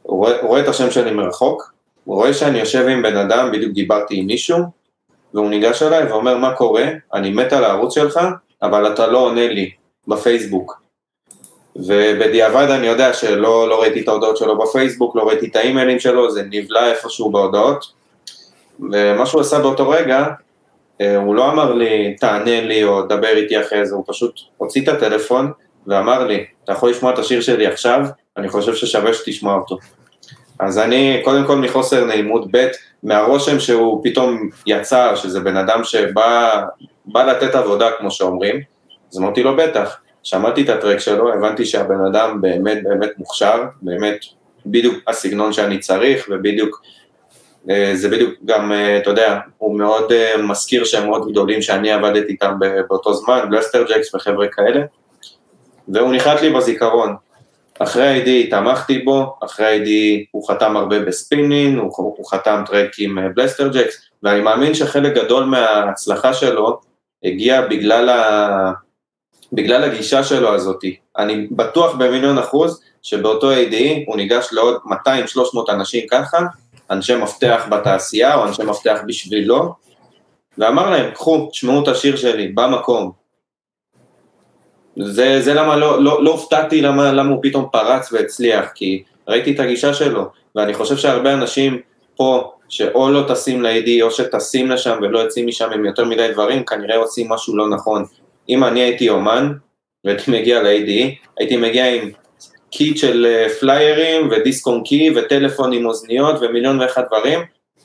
הוא 0.01 0.17
רואה, 0.17 0.39
הוא 0.41 0.47
רואה 0.47 0.61
את 0.61 0.67
השם 0.67 0.91
שלי 0.91 1.11
מרחוק, 1.11 1.73
הוא 2.03 2.15
רואה 2.15 2.33
שאני 2.33 2.59
יושב 2.59 2.87
עם 2.87 3.01
בן 3.01 3.17
אדם, 3.17 3.51
בדיוק 3.51 3.71
דיברתי 3.71 4.15
עם 4.17 4.25
מישהו, 4.25 4.57
והוא 5.35 5.49
ניגש 5.49 5.83
אליי 5.83 6.05
ואומר, 6.05 6.37
מה 6.37 6.53
קורה? 6.53 6.85
אני 7.13 7.31
מת 7.31 7.53
על 7.53 7.63
הערוץ 7.63 7.93
שלך, 7.93 8.19
אבל 8.61 8.93
אתה 8.93 9.07
לא 9.07 9.17
עונה 9.17 9.47
לי 9.47 9.71
בפייסבוק. 10.07 10.81
ובדיעבד 11.75 12.69
אני 12.69 12.87
יודע 12.87 13.13
שלא 13.13 13.69
לא 13.69 13.81
ראיתי 13.81 14.01
את 14.01 14.07
ההודעות 14.07 14.37
שלו 14.37 14.57
בפייסבוק, 14.57 15.15
לא 15.15 15.27
ראיתי 15.27 15.47
את 15.47 15.55
האימיילים 15.55 15.99
שלו, 15.99 16.31
זה 16.31 16.43
נבלע 16.51 16.91
איפשהו 16.91 17.31
בהודעות. 17.31 17.85
ומה 18.79 19.25
שהוא 19.25 19.41
עשה 19.41 19.59
באותו 19.59 19.89
רגע, 19.89 20.25
אה, 21.01 21.17
הוא 21.17 21.35
לא 21.35 21.51
אמר 21.51 21.73
לי, 21.73 22.15
תענה 22.19 22.61
לי 22.61 22.83
או 22.83 23.01
דבר 23.01 23.35
איתי 23.35 23.61
אחרי 23.61 23.85
זה, 23.85 23.95
הוא 23.95 24.03
פשוט 24.07 24.39
הוציא 24.57 24.83
את 24.83 24.87
הטלפון 24.87 25.51
ואמר 25.87 26.27
לי, 26.27 26.45
אתה 26.63 26.71
יכול 26.71 26.89
לשמוע 26.89 27.13
את 27.13 27.19
השיר 27.19 27.41
שלי 27.41 27.67
עכשיו? 27.67 27.99
אני 28.37 28.49
חושב 28.49 28.75
ששווה 28.75 29.13
שתשמע 29.13 29.53
אותו. 29.53 29.77
אז 30.59 30.79
אני, 30.79 31.21
קודם 31.23 31.45
כל 31.47 31.55
מחוסר 31.55 32.05
נעימות, 32.05 32.51
ב', 32.51 32.67
מהרושם 33.03 33.59
שהוא 33.59 34.01
פתאום 34.03 34.49
יצא, 34.67 35.15
שזה 35.15 35.39
בן 35.39 35.57
אדם 35.57 35.83
שבא 35.83 36.63
לתת 37.15 37.55
עבודה, 37.55 37.89
כמו 37.99 38.11
שאומרים, 38.11 38.61
אז 39.13 39.19
אמרתי 39.19 39.43
לו, 39.43 39.55
בטח. 39.55 39.97
שמעתי 40.25 40.61
את 40.61 40.69
הטרק 40.69 40.99
שלו, 40.99 41.33
הבנתי 41.33 41.65
שהבן 41.65 42.05
אדם 42.05 42.41
באמת 42.41 42.83
באמת 42.83 43.09
מוכשר, 43.17 43.63
באמת 43.81 44.17
בדיוק 44.65 44.95
הסגנון 45.07 45.53
שאני 45.53 45.79
צריך, 45.79 46.27
ובדיוק, 46.29 46.81
אה, 47.69 47.91
זה 47.93 48.09
בדיוק 48.09 48.33
גם, 48.45 48.71
אה, 48.71 48.97
אתה 48.97 49.09
יודע, 49.09 49.39
הוא 49.57 49.77
מאוד 49.77 50.11
אה, 50.11 50.37
מזכיר 50.37 50.83
שהם 50.83 51.09
מאוד 51.09 51.31
גדולים 51.31 51.61
שאני 51.61 51.91
עבדתי 51.91 52.31
איתם 52.31 52.53
באותו 52.89 53.13
זמן, 53.13 53.39
בלסטר 53.49 53.83
ג'קס 53.83 54.15
וחבר'ה 54.15 54.47
כאלה, 54.47 54.81
והוא 55.87 56.13
נחת 56.15 56.41
לי 56.41 56.49
בזיכרון. 56.49 57.15
אחרי 57.79 58.07
ה-ADE 58.07 58.49
תמכתי 58.49 58.99
בו, 58.99 59.35
אחרי 59.43 59.65
ה-ADE 59.65 59.89
הוא 60.31 60.47
חתם 60.47 60.77
הרבה 60.77 60.99
ב 60.99 61.07
Spinnin', 61.07 61.77
הוא, 61.77 61.91
הוא 61.97 62.25
חתם 62.29 62.63
track 62.65 62.89
עם 62.99 63.17
Blasterjaxx, 63.35 64.01
ואני 64.23 64.41
מאמין 64.41 64.73
שחלק 64.73 65.13
גדול 65.13 65.43
מההצלחה 65.43 66.33
שלו 66.33 66.79
הגיע 67.23 67.61
בגלל, 67.61 68.09
ה... 68.09 68.71
בגלל 69.53 69.83
הגישה 69.83 70.23
שלו 70.23 70.53
הזאתי. 70.53 70.95
אני 71.17 71.47
בטוח 71.51 71.95
במיליון 71.95 72.37
אחוז 72.37 72.81
שבאותו 73.01 73.53
ADE 73.53 73.75
הוא 74.07 74.17
ניגש 74.17 74.49
לעוד 74.51 74.75
200-300 74.87 74.89
אנשים 75.69 76.05
ככה, 76.11 76.37
אנשי 76.91 77.15
מפתח 77.15 77.65
בתעשייה 77.71 78.35
או 78.35 78.45
אנשי 78.45 78.63
מפתח 78.63 78.99
בשבילו, 79.07 79.73
ואמר 80.57 80.89
להם, 80.89 81.11
קחו, 81.11 81.47
תשמעו 81.51 81.83
את 81.83 81.87
השיר 81.87 82.15
שלי, 82.15 82.47
במקום. 82.47 83.24
זה, 84.99 85.41
זה 85.41 85.53
למה 85.53 85.75
לא, 85.75 86.03
לא, 86.03 86.23
לא 86.23 86.31
הופתעתי 86.31 86.81
למה, 86.81 87.11
למה 87.11 87.29
הוא 87.29 87.39
פתאום 87.41 87.65
פרץ 87.71 88.13
והצליח, 88.13 88.69
כי 88.75 89.03
ראיתי 89.27 89.51
את 89.51 89.59
הגישה 89.59 89.93
שלו, 89.93 90.25
ואני 90.55 90.73
חושב 90.73 90.97
שהרבה 90.97 91.33
אנשים 91.33 91.79
פה, 92.15 92.51
שאו 92.69 93.11
לא 93.11 93.23
טסים 93.27 93.61
ל-ADE 93.61 93.89
או 94.01 94.11
שטסים 94.11 94.71
לשם 94.71 94.99
ולא 95.01 95.19
יוצאים 95.19 95.47
משם 95.47 95.69
עם 95.73 95.85
יותר 95.85 96.05
מדי 96.05 96.27
דברים, 96.33 96.63
כנראה 96.63 96.97
עושים 96.97 97.29
משהו 97.29 97.57
לא 97.57 97.69
נכון. 97.69 98.05
אם 98.49 98.63
אני 98.63 98.79
הייתי 98.79 99.09
אומן, 99.09 99.51
והייתי 100.05 100.31
מגיע 100.31 100.63
ל-ADE, 100.63 100.91
הייתי 101.37 101.57
מגיע 101.57 101.95
עם 101.95 102.09
kit 102.71 102.97
של 102.97 103.25
אה, 103.25 103.49
פליירים 103.49 104.29
ודיסק 104.31 104.67
און 104.67 104.83
קי 104.83 105.13
וטלפון 105.15 105.73
עם 105.73 105.85
אוזניות 105.85 106.35
ומיליון 106.41 106.81
ואחד 106.81 107.03
דברים, 107.07 107.39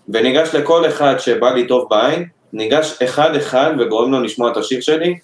וניגש 0.08 0.54
לכל 0.54 0.86
אחד 0.86 1.18
שבא 1.18 1.54
לי 1.54 1.66
טוב 1.66 1.86
בעין, 1.90 2.24
ניגש 2.52 3.02
אחד 3.02 3.36
אחד 3.36 3.72
וגורם 3.78 4.12
לו 4.12 4.22
לשמוע 4.22 4.52
את 4.52 4.56
השיר 4.56 4.80
שלי, 4.80 5.18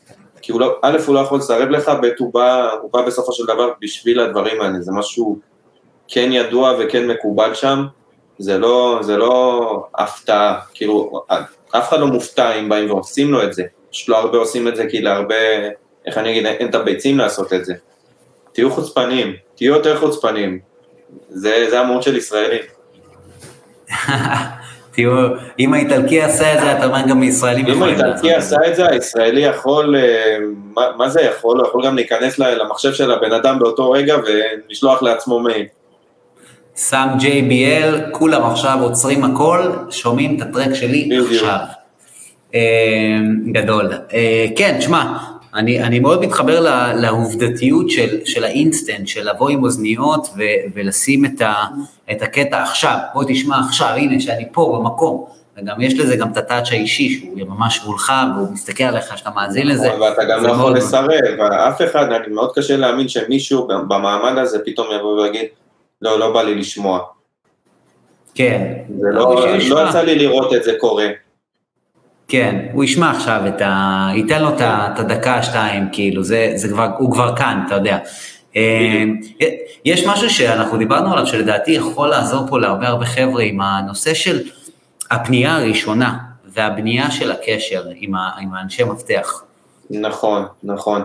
כי 0.47 0.52
הוא 0.52 0.60
לא, 0.60 0.78
א', 0.82 0.98
הוא 1.06 1.14
לא 1.14 1.20
יכול 1.20 1.39
לסרב 1.39 1.68
לך, 1.68 1.89
ב', 1.89 2.06
הוא 2.18 2.35
בא, 2.35 2.70
הוא 2.82 2.93
בא 2.93 3.02
בסופו 3.02 3.32
של 3.32 3.44
דבר 3.44 3.70
בשביל 3.81 4.20
הדברים 4.20 4.60
האלה, 4.60 4.81
זה 4.81 4.93
משהו 4.93 5.39
כן 6.09 6.28
ידוע 6.32 6.73
וכן 6.78 7.06
מקובל 7.06 7.55
שם, 7.55 7.86
זה 8.39 8.59
לא, 8.59 8.98
זה 9.02 9.16
לא 9.16 9.86
הפתעה, 9.94 10.60
כאילו, 10.74 11.23
אף 11.70 11.89
אחד 11.89 12.01
לא 12.01 12.06
מופתע 12.06 12.55
אם 12.55 12.68
באים 12.68 12.90
ועושים 12.90 13.32
לו 13.32 13.43
את 13.43 13.52
זה, 13.55 13.62
פשוט 13.90 14.09
לא 14.09 14.18
הרבה 14.18 14.39
עושים 14.39 14.68
את 14.68 14.77
זה 14.77 14.86
כי 14.90 15.01
להרבה, 15.01 15.35
איך 16.06 16.18
אני 16.18 16.31
אגיד, 16.31 16.47
אין 16.47 16.68
את 16.68 16.74
הביצים 16.74 17.18
לעשות 17.18 17.52
את 17.52 17.64
זה. 17.64 17.74
תהיו 18.52 18.70
חוצפנים, 18.70 19.36
תהיו 19.55 19.74
יותר 19.74 20.01
חוצפנים, 20.01 20.59
זה, 21.28 21.66
זה 21.70 21.81
המהות 21.81 22.02
של 22.02 22.16
ישראלים. 22.16 22.62
תראו, 24.97 25.16
אם 25.59 25.74
האיטלקי 25.74 26.23
עשה 26.23 26.55
את 26.55 26.60
זה, 26.60 26.73
אתה 26.73 26.86
אומר 26.86 27.01
גם 27.09 27.23
ישראלים 27.23 27.66
יכולים 27.66 27.98
לעשות 27.98 28.14
את 28.14 28.18
זה. 28.18 28.27
אם 28.27 28.32
האיטלקי 28.32 28.35
עשה 28.35 28.56
את 28.66 28.77
זה, 28.77 28.89
הישראלי 28.89 29.40
יכול, 29.40 29.97
אה, 29.97 30.36
מה, 30.74 30.82
מה 30.97 31.09
זה 31.09 31.20
יכול? 31.20 31.60
הוא 31.60 31.68
יכול 31.68 31.86
גם 31.86 31.97
להיכנס 31.97 32.39
למחשב 32.39 32.93
של 32.93 33.10
הבן 33.10 33.32
אדם 33.32 33.59
באותו 33.59 33.90
רגע 33.90 34.16
ולשלוח 34.16 35.02
לעצמו 35.02 35.40
מייל. 35.40 35.66
שם 36.77 37.09
JBL, 37.18 38.10
כולם 38.10 38.43
עכשיו 38.43 38.78
עוצרים 38.82 39.24
הכל, 39.24 39.60
שומעים 39.90 40.36
את 40.36 40.43
ה 40.43 40.48
track 40.48 40.74
שלי 40.74 41.18
עכשיו. 41.31 41.59
אה, 42.55 42.60
גדול. 43.52 43.93
אה, 44.14 44.47
כן, 44.56 44.77
תשמע, 44.78 45.16
אני, 45.57 45.83
אני 45.83 46.01
מאוד 46.01 46.20
מתחבר 46.20 46.61
לה, 46.61 46.95
לעובדתיות 46.95 47.91
של, 47.91 48.19
של 48.24 48.45
האינסטנט, 48.45 49.09
של 49.09 49.31
לבוא 49.31 49.49
עם 49.49 49.65
אוזניות 49.65 50.28
ו, 50.37 50.43
ולשים 50.74 51.24
את, 51.24 51.41
ה, 51.41 51.55
את 52.11 52.23
הקטע 52.23 52.62
עכשיו, 52.62 52.99
בוא 53.15 53.24
תשמע 53.28 53.57
עכשיו, 53.66 53.89
הנה 53.89 54.20
שאני 54.20 54.45
פה 54.53 54.78
במקום, 54.78 55.24
וגם 55.57 55.81
יש 55.81 55.95
לזה 55.95 56.16
גם 56.16 56.33
את 56.33 56.37
הטאצ' 56.37 56.73
האישי, 56.73 57.09
שהוא 57.09 57.49
ממש 57.49 57.81
מולך, 57.87 58.12
והוא 58.37 58.53
מסתכל 58.53 58.85
עליך 58.85 59.19
שאתה 59.19 59.31
מאזין 59.31 59.69
לזה. 59.69 59.89
ואתה 60.01 60.24
גם 60.24 60.45
לא 60.45 60.53
יכול 60.53 60.77
לסרב, 60.77 61.41
אף 61.69 61.83
אחד, 61.83 62.12
אני 62.12 62.35
מאוד 62.35 62.53
קשה 62.55 62.77
להאמין 62.77 63.09
שמישהו 63.09 63.69
במעמד 63.89 64.39
הזה 64.39 64.59
פתאום 64.65 64.87
יבוא 64.97 65.23
ויגיד, 65.23 65.47
לא, 66.03 66.19
לא 66.19 66.33
בא 66.33 66.43
לי 66.43 66.55
לשמוע. 66.55 67.01
כן. 68.35 68.73
זה 69.01 69.09
לא, 69.12 69.43
לא 69.69 69.89
יצא 69.89 70.03
לי 70.03 70.15
לראות 70.15 70.55
את 70.55 70.65
זה 70.65 70.73
קורה. 70.81 71.07
כן, 72.28 72.66
הוא 72.73 72.85
ישמע 72.85 73.11
עכשיו 73.11 73.43
את 73.48 73.61
ה... 73.61 74.09
ייתן 74.15 74.43
לו 74.43 74.48
את 74.48 74.98
הדקה, 74.98 75.43
שתיים, 75.43 75.89
כאילו, 75.93 76.23
זה, 76.23 76.53
זה 76.55 76.69
כבר, 76.69 76.89
הוא 76.98 77.12
כבר 77.12 77.36
כאן, 77.36 77.62
אתה 77.66 77.74
יודע. 77.74 77.98
אה, 78.57 79.05
יש 79.85 80.07
משהו 80.07 80.31
שאנחנו 80.31 80.78
דיברנו 80.78 81.12
עליו, 81.12 81.27
שלדעתי 81.27 81.70
יכול 81.70 82.09
לעזור 82.09 82.47
פה 82.48 82.59
להרבה 82.59 82.89
הרבה 82.89 83.05
חבר'ה 83.05 83.43
עם 83.43 83.61
הנושא 83.61 84.15
של 84.15 84.40
הפנייה 85.11 85.57
הראשונה 85.57 86.16
והבנייה 86.44 87.11
של 87.11 87.32
הקשר 87.32 87.82
עם, 87.94 88.15
ה, 88.15 88.31
עם 88.40 88.55
האנשי 88.55 88.85
מפתח. 88.85 89.43
נכון, 89.90 90.44
נכון. 90.62 91.03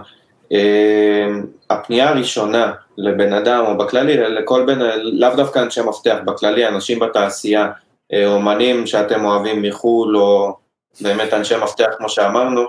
אה, 0.52 1.28
הפנייה 1.70 2.10
הראשונה 2.10 2.72
לבן 2.98 3.34
אדם, 3.34 3.64
או 3.68 3.78
בכללי, 3.78 4.18
לכל 4.18 4.64
בן, 4.68 4.80
לאו 5.02 5.36
דווקא 5.36 5.60
אנשי 5.60 5.82
מפתח, 5.82 6.16
בכללי, 6.26 6.68
אנשים 6.68 7.00
בתעשייה, 7.00 7.68
אה, 8.14 8.28
אומנים 8.28 8.88
שאתם 8.88 9.26
אוהבים 9.26 9.62
מחו"ל, 9.62 10.18
או 10.18 10.61
באמת 11.02 11.34
אנשי 11.34 11.56
מפתח 11.64 11.90
כמו 11.98 12.10
שאמרנו, 12.10 12.66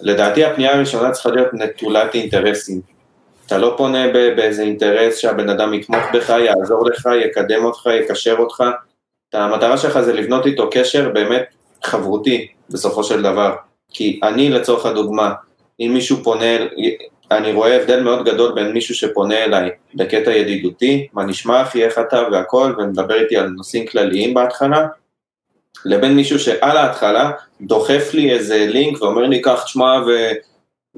לדעתי 0.00 0.44
הפנייה 0.44 0.74
הראשונה 0.74 1.10
צריכה 1.10 1.30
להיות 1.30 1.54
נטולת 1.54 2.14
אינטרסים. 2.14 2.80
אתה 3.46 3.58
לא 3.58 3.74
פונה 3.76 4.08
באיזה 4.12 4.62
אינטרס 4.62 5.16
שהבן 5.16 5.48
אדם 5.48 5.74
יתמוך 5.74 6.02
בך, 6.14 6.30
יעזור 6.30 6.86
לך, 6.86 7.08
יקדם 7.24 7.64
אותך, 7.64 7.86
יקשר 8.00 8.36
אותך. 8.38 8.64
המטרה 9.32 9.78
שלך 9.78 10.00
זה 10.00 10.12
לבנות 10.12 10.46
איתו 10.46 10.70
קשר 10.70 11.08
באמת 11.08 11.44
חברותי 11.84 12.46
בסופו 12.70 13.04
של 13.04 13.22
דבר. 13.22 13.54
כי 13.90 14.20
אני 14.22 14.50
לצורך 14.50 14.86
הדוגמה, 14.86 15.32
אם 15.80 15.90
מישהו 15.94 16.16
פונה, 16.22 16.56
אני 17.30 17.52
רואה 17.52 17.76
הבדל 17.76 18.02
מאוד 18.02 18.24
גדול 18.24 18.54
בין 18.54 18.72
מישהו 18.72 18.94
שפונה 18.94 19.44
אליי 19.44 19.70
בקטע 19.94 20.30
ידידותי, 20.30 21.08
מה 21.12 21.24
נשמע 21.24 21.62
אחי, 21.62 21.84
איך 21.84 21.98
אתה 21.98 22.22
והכל, 22.32 22.74
ומדבר 22.78 23.14
איתי 23.14 23.36
על 23.36 23.46
נושאים 23.46 23.86
כלליים 23.86 24.34
בהתחלה, 24.34 24.86
לבין 25.84 26.16
מישהו 26.16 26.38
שעל 26.38 26.76
ההתחלה 26.76 27.30
דוחף 27.60 28.10
לי 28.14 28.30
איזה 28.30 28.66
לינק 28.68 29.02
ואומר 29.02 29.22
לי 29.22 29.42
קח 29.42 29.62
תשמע 29.64 30.00
ו... 30.06 30.30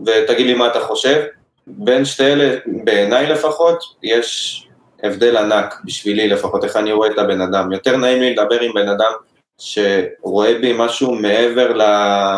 ותגיד 0.06 0.46
לי 0.46 0.54
מה 0.54 0.66
אתה 0.66 0.80
חושב, 0.80 1.24
בין 1.66 2.04
שתי 2.04 2.24
אלה, 2.24 2.56
בעיניי 2.66 3.26
לפחות, 3.26 3.84
יש 4.02 4.62
הבדל 5.02 5.36
ענק 5.36 5.80
בשבילי 5.84 6.28
לפחות, 6.28 6.64
איך 6.64 6.76
אני 6.76 6.92
רואה 6.92 7.10
את 7.10 7.18
הבן 7.18 7.40
אדם. 7.40 7.72
יותר 7.72 7.96
נעים 7.96 8.20
לי 8.20 8.32
לדבר 8.34 8.60
עם 8.60 8.72
בן 8.74 8.88
אדם 8.88 9.12
שרואה 9.58 10.58
בי 10.58 10.74
משהו 10.78 11.14
מעבר, 11.14 11.72
ל, 11.72 11.82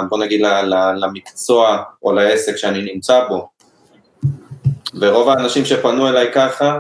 בוא 0.09 0.19
נגיד, 0.19 0.41
ל, 0.41 0.75
למקצוע 0.97 1.83
או 2.03 2.13
לעסק 2.13 2.57
שאני 2.57 2.93
נמצא 2.95 3.25
בו. 3.29 3.49
ורוב 5.01 5.29
האנשים 5.29 5.65
שפנו 5.65 6.09
אליי 6.09 6.33
ככה, 6.33 6.79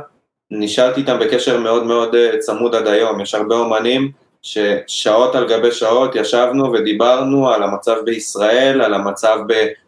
נשארתי 0.50 1.00
איתם 1.00 1.18
בקשר 1.18 1.60
מאוד 1.60 1.84
מאוד 1.84 2.14
אה, 2.14 2.38
צמוד 2.38 2.74
עד 2.74 2.86
היום. 2.86 3.20
יש 3.20 3.34
הרבה 3.34 3.54
אומנים 3.54 4.12
ששעות 4.42 5.34
על 5.34 5.48
גבי 5.48 5.72
שעות 5.72 6.14
ישבנו 6.14 6.72
ודיברנו 6.72 7.48
על 7.48 7.62
המצב 7.62 7.96
בישראל, 8.04 8.80
על 8.82 8.94
המצב 8.94 9.38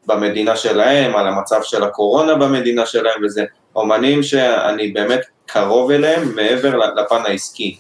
במדינה 0.06 0.56
שלהם, 0.56 1.16
על 1.16 1.27
המצב 1.27 1.60
של 1.62 1.82
הקורונה 1.85 2.35
במדינה 2.35 2.86
שלהם, 2.86 3.24
וזה 3.24 3.44
אומנים 3.77 4.22
שאני 4.22 4.89
באמת 4.89 5.20
קרוב 5.47 5.90
אליהם 5.90 6.35
מעבר 6.35 6.77
לפן 6.77 7.22
העסקי. 7.27 7.78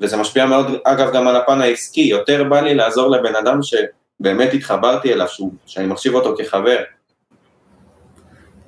וזה 0.00 0.16
משפיע 0.16 0.46
מאוד, 0.46 0.66
אגב, 0.84 1.12
גם 1.12 1.28
על 1.28 1.36
הפן 1.36 1.60
העסקי, 1.60 2.00
יותר 2.00 2.44
בא 2.44 2.60
לי 2.60 2.74
לעזור 2.74 3.10
לבן 3.10 3.36
אדם 3.36 3.60
שבאמת 3.62 4.54
התחברתי 4.54 5.12
אליו, 5.12 5.26
שאני 5.66 5.86
מחשיב 5.86 6.14
אותו 6.14 6.34
כחבר. 6.38 6.78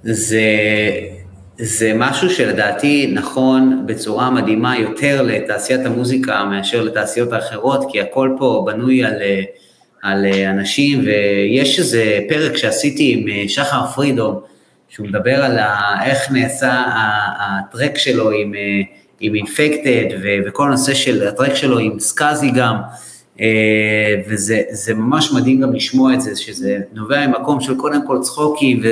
זה, 0.03 0.43
זה 1.61 1.93
משהו 1.95 2.31
שלדעתי 2.31 3.07
נכון 3.13 3.83
בצורה 3.87 4.31
מדהימה 4.31 4.79
יותר 4.79 5.23
לתעשיית 5.23 5.87
המוזיקה 5.87 6.45
מאשר 6.45 6.83
לתעשיות 6.83 7.33
האחרות, 7.33 7.85
כי 7.93 8.01
הכל 8.01 8.31
פה 8.39 8.65
בנוי 8.67 9.05
על, 9.05 9.15
על 10.03 10.27
אנשים, 10.27 11.01
ויש 11.05 11.79
איזה 11.79 12.21
פרק 12.29 12.57
שעשיתי 12.57 13.13
עם 13.13 13.49
שחר 13.49 13.87
פרידום, 13.87 14.41
שהוא 14.89 15.07
מדבר 15.07 15.45
על 15.45 15.59
איך 16.05 16.31
נעשה 16.33 16.83
הטרק 17.39 17.99
שלו 17.99 18.31
עם, 18.31 18.53
עם 19.21 19.35
אינפקטד, 19.35 20.05
וכל 20.47 20.67
הנושא 20.67 20.95
של 20.95 21.29
הטרק 21.29 21.55
שלו 21.55 21.79
עם 21.79 22.01
סקאזי 22.01 22.51
גם, 22.51 22.77
וזה 24.29 24.95
ממש 24.95 25.33
מדהים 25.33 25.61
גם 25.61 25.75
לשמוע 25.75 26.15
את 26.15 26.21
זה, 26.21 26.37
שזה 26.37 26.79
נובע 26.93 27.27
ממקום 27.27 27.61
של 27.61 27.77
קודם 27.77 28.07
כל 28.07 28.19
צחוקים, 28.23 28.83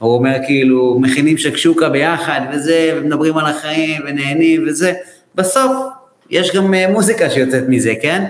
והוא 0.00 0.14
אומר 0.14 0.36
כאילו, 0.46 0.98
מכינים 1.00 1.38
שקשוקה 1.38 1.88
ביחד 1.88 2.40
וזה, 2.52 2.94
ומדברים 2.96 3.38
על 3.38 3.46
החיים 3.46 4.02
ונהנים 4.06 4.64
וזה, 4.68 4.92
בסוף 5.34 5.72
יש 6.30 6.54
גם 6.56 6.74
מוזיקה 6.74 7.30
שיוצאת 7.30 7.64
מזה, 7.68 7.92
כן? 8.02 8.24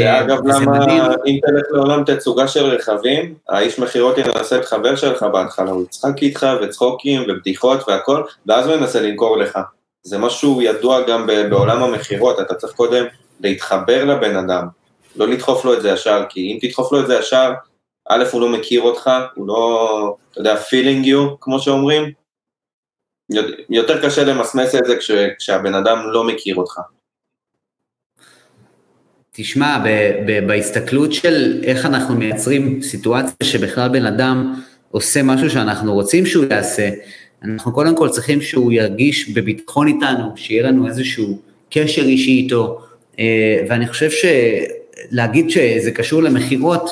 ואגב, 0.00 0.46
למה 0.46 0.78
אם 1.26 1.38
תלך 1.46 1.64
לעולם 1.70 2.04
תצוגה 2.04 2.48
של 2.48 2.64
רכבים, 2.64 3.34
האיש 3.48 3.78
מכירות 3.78 4.18
יננסה 4.18 4.56
את 4.56 4.64
חבר 4.64 4.96
שלך 4.96 5.22
בהתחלה, 5.22 5.70
הוא 5.70 5.82
יצחק 5.82 6.22
איתך 6.22 6.46
וצחוקים 6.62 7.22
ובדיחות 7.28 7.88
והכל, 7.88 8.22
ואז 8.46 8.66
הוא 8.66 8.74
ינסה 8.74 9.00
למכור 9.00 9.38
לך. 9.38 9.58
זה 10.02 10.18
משהו 10.18 10.62
ידוע 10.62 11.00
גם 11.08 11.26
בעולם 11.50 11.82
המכירות, 11.82 12.40
אתה 12.40 12.54
צריך 12.54 12.72
קודם 12.72 13.04
להתחבר 13.40 14.04
לבן 14.04 14.36
אדם, 14.36 14.66
לא 15.16 15.28
לדחוף 15.28 15.64
לו 15.64 15.74
את 15.74 15.82
זה 15.82 15.90
ישר, 15.90 16.22
כי 16.28 16.40
אם 16.40 16.68
תדחוף 16.68 16.92
לו 16.92 17.00
את 17.00 17.06
זה 17.06 17.14
ישר, 17.14 17.52
א', 18.08 18.24
הוא 18.32 18.40
לא 18.40 18.48
מכיר 18.48 18.82
אותך, 18.82 19.10
הוא 19.34 19.48
לא, 19.48 20.16
אתה 20.30 20.40
יודע, 20.40 20.54
feeling 20.54 21.06
you, 21.06 21.36
כמו 21.40 21.60
שאומרים, 21.60 22.12
יותר 23.70 24.02
קשה 24.06 24.24
למסמס 24.24 24.74
את 24.74 24.84
זה 24.84 24.96
כש, 24.96 25.10
כשהבן 25.38 25.74
אדם 25.74 25.98
לא 26.12 26.24
מכיר 26.24 26.56
אותך. 26.56 26.80
תשמע, 29.32 29.78
בהסתכלות 30.46 31.12
של 31.12 31.60
איך 31.64 31.86
אנחנו 31.86 32.14
מייצרים 32.14 32.82
סיטואציה 32.82 33.32
שבכלל 33.42 33.88
בן 33.88 34.06
אדם 34.06 34.54
עושה 34.90 35.22
משהו 35.22 35.50
שאנחנו 35.50 35.94
רוצים 35.94 36.26
שהוא 36.26 36.44
יעשה, 36.50 36.88
אנחנו 37.42 37.72
קודם 37.72 37.96
כל 37.96 38.08
צריכים 38.08 38.40
שהוא 38.40 38.72
ירגיש 38.72 39.30
בביטחון 39.30 39.88
איתנו, 39.88 40.32
שיהיה 40.36 40.62
לנו 40.62 40.86
איזשהו 40.86 41.38
קשר 41.70 42.02
אישי 42.02 42.30
איתו, 42.30 42.84
אה, 43.18 43.64
ואני 43.68 43.88
חושב 43.88 44.10
שלהגיד 44.10 45.50
שזה 45.50 45.90
קשור 45.90 46.22
למכירות, 46.22 46.90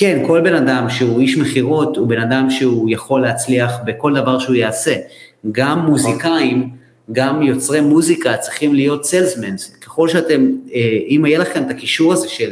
כן, 0.00 0.22
כל 0.26 0.40
בן 0.40 0.54
אדם 0.54 0.90
שהוא 0.90 1.20
איש 1.20 1.36
מכירות 1.36 1.96
הוא 1.96 2.08
בן 2.08 2.20
אדם 2.20 2.50
שהוא 2.50 2.90
יכול 2.90 3.22
להצליח 3.22 3.72
בכל 3.84 4.14
דבר 4.14 4.38
שהוא 4.38 4.54
יעשה. 4.54 4.94
גם 5.52 5.78
מוזיקאים, 5.78 6.68
גם 7.12 7.42
יוצרי 7.42 7.80
מוזיקה 7.80 8.36
צריכים 8.36 8.74
להיות 8.74 9.04
salesmans. 9.04 9.76
ככל 9.80 10.08
שאתם, 10.08 10.50
אה, 10.74 10.98
אם 11.08 11.24
יהיה 11.26 11.38
לכם 11.38 11.62
את 11.62 11.70
הקישור 11.70 12.12
הזה 12.12 12.28
של 12.28 12.50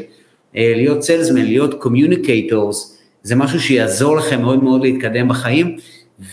אה, 0.57 0.73
להיות 0.77 1.03
salesman, 1.03 1.45
להיות 1.45 1.75
communicators, 1.75 2.99
זה 3.23 3.37
משהו 3.37 3.61
שיעזור 3.61 4.17
לכם 4.17 4.43
מאוד 4.43 4.65
מאוד 4.65 4.83
להתקדם 4.83 5.29
בחיים, 5.29 5.77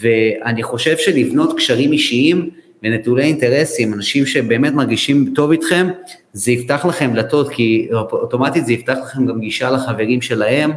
ואני 0.01 0.63
חושב 0.63 0.97
שלבנות 0.97 1.57
קשרים 1.57 1.91
אישיים 1.91 2.49
ונטולי 2.83 3.23
אינטרסים, 3.23 3.93
אנשים 3.93 4.25
שבאמת 4.25 4.73
מרגישים 4.73 5.31
טוב 5.35 5.51
איתכם, 5.51 5.87
זה 6.33 6.51
יפתח 6.51 6.85
לכם 6.89 7.13
דלתות, 7.13 7.49
כי 7.49 7.87
אוטומטית 7.93 8.65
זה 8.65 8.73
יפתח 8.73 8.97
לכם 9.03 9.25
גם 9.25 9.39
גישה 9.39 9.71
לחברים 9.71 10.21
שלהם, 10.21 10.71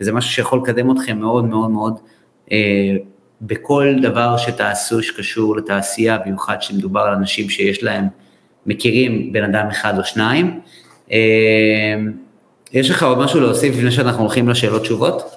וזה 0.00 0.12
משהו 0.12 0.30
שיכול 0.30 0.60
לקדם 0.62 0.90
אתכם 0.90 1.18
מאוד 1.18 1.44
מאוד 1.44 1.70
מאוד 1.70 1.98
אה, 2.52 2.96
בכל 3.42 3.94
דבר 4.02 4.36
שתעשו 4.36 5.02
שקשור 5.02 5.56
לתעשייה, 5.56 6.18
במיוחד 6.18 6.62
שמדובר 6.62 7.00
על 7.00 7.14
אנשים 7.14 7.48
שיש 7.48 7.82
להם, 7.82 8.04
מכירים 8.66 9.32
בן 9.32 9.44
אדם 9.44 9.66
אחד 9.70 9.98
או 9.98 10.04
שניים. 10.04 10.60
אה, 11.12 11.94
יש 12.72 12.90
לך 12.90 13.02
עוד 13.02 13.18
משהו 13.18 13.40
להוסיף 13.40 13.74
לפני 13.76 13.90
שאנחנו 13.90 14.22
הולכים 14.22 14.48
לשאלות 14.48 14.82
תשובות? 14.82 15.36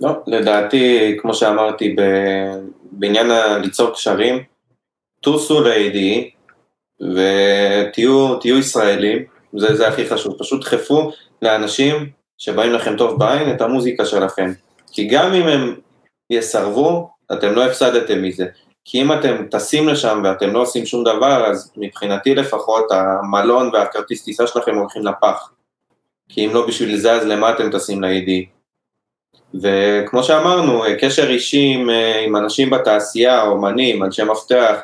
לא, 0.00 0.10
לדעתי, 0.26 1.16
כמו 1.20 1.34
שאמרתי, 1.34 1.96
בעניין 2.92 3.26
ליצור 3.62 3.90
קשרים, 3.90 4.42
טוסו 5.20 5.60
ל-AD 5.60 5.98
ותהיו 7.00 8.58
ישראלים, 8.58 9.24
זה, 9.56 9.74
זה 9.74 9.88
הכי 9.88 10.06
חשוב, 10.06 10.36
פשוט 10.38 10.60
דחפו 10.60 11.12
לאנשים 11.42 12.10
שבאים 12.40 12.72
לכם 12.72 12.96
טוב 12.96 13.18
בעין 13.18 13.54
את 13.54 13.60
המוזיקה 13.60 14.04
שלכם. 14.04 14.52
כי 14.92 15.08
גם 15.08 15.34
אם 15.34 15.48
הם 15.48 15.74
יסרבו, 16.30 17.10
אתם 17.32 17.52
לא 17.52 17.64
הפסדתם 17.64 18.22
מזה. 18.22 18.46
כי 18.84 19.02
אם 19.02 19.12
אתם 19.12 19.46
טסים 19.50 19.88
לשם 19.88 20.22
ואתם 20.24 20.52
לא 20.52 20.62
עושים 20.62 20.86
שום 20.86 21.04
דבר, 21.04 21.46
אז 21.46 21.72
מבחינתי 21.76 22.34
לפחות 22.34 22.84
המלון 22.90 23.70
והכרטיס 23.72 24.24
טיסה 24.24 24.46
שלכם 24.46 24.74
הולכים 24.74 25.06
לפח. 25.06 25.52
כי 26.28 26.46
אם 26.46 26.54
לא 26.54 26.66
בשביל 26.66 26.96
זה, 26.96 27.12
אז 27.12 27.26
למה 27.26 27.50
אתם 27.50 27.70
טסים 27.70 28.04
ל-ADE? 28.04 28.30
וכמו 29.62 30.22
שאמרנו, 30.22 30.82
קשר 31.00 31.30
אישי 31.30 31.74
עם, 31.74 31.90
עם 32.26 32.36
אנשים 32.36 32.70
בתעשייה, 32.70 33.42
אומנים, 33.42 34.02
אנשי 34.02 34.22
מפתח, 34.24 34.80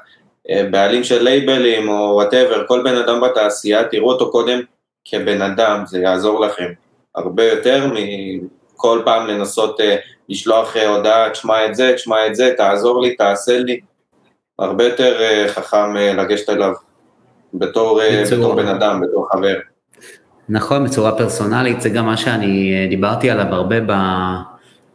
בעלים 0.71 1.05
של 1.05 1.23
לייבלים 1.23 1.89
או 1.89 1.95
whatever, 2.15 2.67
כל 2.67 2.83
בן 2.85 2.97
אדם 2.97 3.21
בתעשייה, 3.21 3.85
תראו 3.85 4.13
אותו 4.13 4.31
קודם 4.31 4.61
כבן 5.05 5.43
אדם, 5.43 5.83
זה 5.87 6.01
יעזור 6.01 6.41
לכם. 6.41 6.86
הרבה 7.17 7.45
יותר 7.45 7.93
מכל 7.93 9.03
פעם 9.05 9.27
לנסות 9.27 9.81
uh, 9.81 9.85
לשלוח 10.29 10.77
uh, 10.77 10.87
הודעה, 10.87 11.31
תשמע 11.31 11.67
את 11.67 11.75
זה, 11.75 11.93
תשמע 11.97 12.27
את 12.27 12.35
זה, 12.35 12.53
תעזור 12.57 13.03
לי, 13.03 13.17
תעשה 13.17 13.59
לי. 13.59 13.81
הרבה 14.59 14.85
יותר 14.85 15.19
uh, 15.19 15.49
חכם 15.49 15.95
לגשת 15.97 16.51
אליו 16.51 16.73
בתור, 17.55 18.01
uh, 18.01 18.35
בתור 18.37 18.55
בן 18.55 18.69
אדם, 18.69 19.01
בתור 19.01 19.29
חבר. 19.33 19.57
נכון, 20.49 20.85
בצורה 20.85 21.19
פרסונלית, 21.19 21.81
זה 21.81 21.89
גם 21.89 22.07
מה 22.07 22.17
שאני 22.17 22.87
דיברתי 22.91 23.31
עליו 23.31 23.47
הרבה 23.47 23.77
ב... 23.87 23.93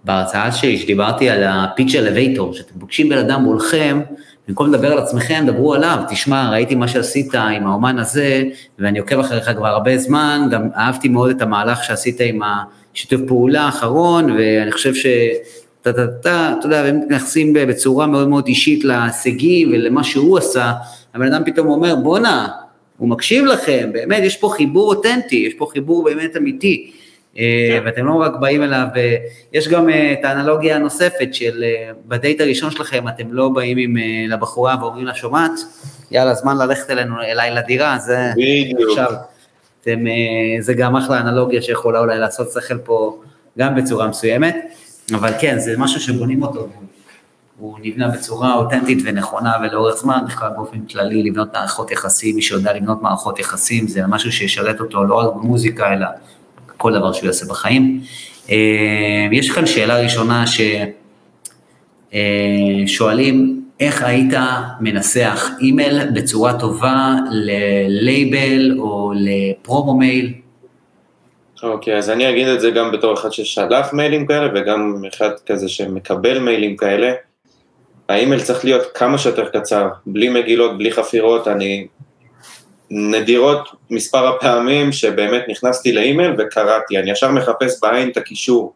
בהרצאה 0.04 0.52
שלי, 0.52 0.78
שדיברתי 0.78 1.30
על 1.30 1.44
הפיץ' 1.44 1.96
אלווייטור, 1.96 2.54
שאתם 2.54 2.80
פוגשים 2.80 3.10
בן 3.10 3.18
אדם 3.18 3.42
מולכם, 3.42 4.02
במקום 4.52 4.74
לדבר 4.74 4.92
על 4.92 4.98
עצמכם, 4.98 5.44
דברו 5.48 5.74
עליו, 5.74 5.98
תשמע, 6.10 6.50
ראיתי 6.52 6.76
מה 6.76 6.88
שעשית 6.88 7.36
עם 7.36 7.68
האומן 7.68 8.00
הזה, 8.00 8.44
ואני 8.80 9.00
עוקב 9.00 9.20
אחריך 9.20 9.52
כבר 9.56 9.68
הרבה 9.68 9.98
זמן, 9.98 10.48
גם 10.52 10.68
אהבתי 10.76 11.08
מאוד 11.08 11.30
את 11.30 11.42
המהלך 11.42 11.84
שעשית 11.84 12.22
עם 12.22 12.40
השיתוף 12.44 13.22
פעולה 13.28 13.62
האחרון, 13.62 14.32
ואני 14.32 14.72
חושב 14.72 14.94
ש... 14.96 15.06
אתה 15.82 15.90
אתה 15.90 16.58
יודע, 16.64 16.82
והם 16.86 17.00
מתייחסים 17.00 17.54
בצורה 17.54 18.08
מאוד 18.08 18.28
מאוד 18.28 18.48
אישית 18.48 18.84
להישגים 18.84 19.70
ולמה 19.72 20.04
שהוא 20.04 20.38
עשה, 20.38 20.74
הבן 21.14 21.34
אדם 21.34 21.44
פתאום 21.46 21.68
אומר, 21.68 21.96
בואנה, 21.96 22.48
הוא 22.98 23.10
מקשיב 23.10 23.46
לכם, 23.46 23.90
באמת, 23.94 24.24
יש 24.24 24.38
פה 24.38 24.50
חיבור 24.56 24.90
אותנטי, 24.96 25.36
יש 25.36 25.54
פה 25.54 25.68
חיבור 25.74 26.04
באמת 26.04 26.38
אמיתי. 26.38 26.92
אה. 27.38 27.80
ואתם 27.86 28.06
לא 28.06 28.14
רק 28.14 28.32
באים 28.40 28.64
אליו, 28.64 28.88
יש 29.54 29.68
גם 29.68 29.90
אה, 29.90 30.14
את 30.14 30.26
האנלוגיה 30.26 30.76
הנוספת 30.76 31.34
של 31.34 31.64
אה, 31.64 31.92
בדייט 32.08 32.42
הראשון 32.42 32.72
שלכם, 32.72 33.08
אתם 33.08 33.34
לא 33.34 33.50
באים 33.50 33.78
עם, 33.78 33.98
לבחורה 34.30 34.76
ואומרים 34.82 35.06
לה 35.06 35.16
שומעת, 35.16 35.52
יאללה, 36.12 36.34
זמן 36.34 36.58
ללכת 36.58 36.90
אלינו, 36.90 37.22
אליי 37.22 37.52
לדירה, 37.52 37.98
זה 37.98 38.32
עכשיו, 38.90 39.12
אתם, 39.82 40.00
זה 40.60 40.74
גם 40.74 40.96
אחלה 40.96 41.20
אנלוגיה 41.20 41.62
שיכולה 41.62 42.00
אולי 42.00 42.20
לעשות 42.20 42.52
שכל 42.52 42.78
פה 42.78 43.22
גם 43.60 43.76
בצורה 43.76 44.08
מסוימת, 44.08 44.56
אבל 45.14 45.32
כן, 45.40 45.60
זה 45.60 45.76
משהו 45.78 46.02
שבונים 46.02 46.44
אותו, 46.44 46.68
הוא 47.58 47.78
נבנה 47.82 48.08
בצורה 48.08 48.54
אותנטית 48.54 48.98
ונכונה 49.06 49.54
ולאורך 49.62 49.96
זמן, 49.96 50.20
בכלל 50.28 50.50
באופן 50.56 50.86
כללי 50.86 51.24
לבנות 51.24 51.54
מערכות 51.54 51.92
יחסים, 51.92 52.36
מי 52.36 52.42
שיודע 52.42 52.74
לבנות 52.74 53.02
מערכות 53.02 53.40
יחסים, 53.40 53.88
זה 53.88 54.08
משהו 54.08 54.32
שישרת 54.32 54.80
אותו 54.80 55.04
לא 55.04 55.16
רק 55.16 55.34
במוזיקה, 55.34 55.94
אלא 55.94 56.08
כל 56.82 56.94
דבר 56.94 57.14
שהוא 57.14 57.28
יעשה 57.28 57.46
בחיים. 57.46 58.02
אה, 58.50 59.28
יש 59.32 59.52
כאן 59.52 59.66
שאלה 59.66 60.00
ראשונה 60.00 60.44
ששואלים, 62.88 63.36
אה, 63.48 63.86
איך 63.86 64.04
היית 64.04 64.34
מנסח 64.80 65.50
אימייל 65.60 66.10
בצורה 66.10 66.60
טובה 66.60 67.16
ללייבל 67.32 68.80
או 68.80 69.12
לפרומו 69.16 69.98
מייל? 69.98 70.34
אוקיי, 71.64 71.94
okay, 71.94 71.98
אז 71.98 72.10
אני 72.10 72.30
אגיד 72.30 72.48
את 72.48 72.62
זה 72.62 72.72
גם 72.72 72.92
בתור 72.92 73.14
אחד 73.14 73.32
ששלח 73.32 73.94
מיילים 73.94 74.28
כאלה 74.28 74.48
וגם 74.56 75.02
אחד 75.14 75.30
כזה 75.46 75.70
שמקבל 75.70 76.40
מיילים 76.40 76.78
כאלה. 76.78 77.14
האימייל 78.10 78.42
צריך 78.42 78.66
להיות 78.66 78.82
כמה 78.94 79.18
שיותר 79.18 79.50
קצר, 79.50 79.88
בלי 80.06 80.30
מגילות, 80.30 80.78
בלי 80.78 80.92
חפירות, 80.92 81.48
אני 81.48 81.88
נדירות 82.92 83.70
מספר 83.90 84.28
הפעמים 84.28 84.92
שבאמת 84.92 85.44
נכנסתי 85.48 85.92
לאימייל 85.92 86.32
וקראתי, 86.38 86.98
אני 86.98 87.12
ישר 87.12 87.32
מחפש 87.32 87.80
בעין 87.82 88.10
את 88.10 88.18
הקישור. 88.18 88.74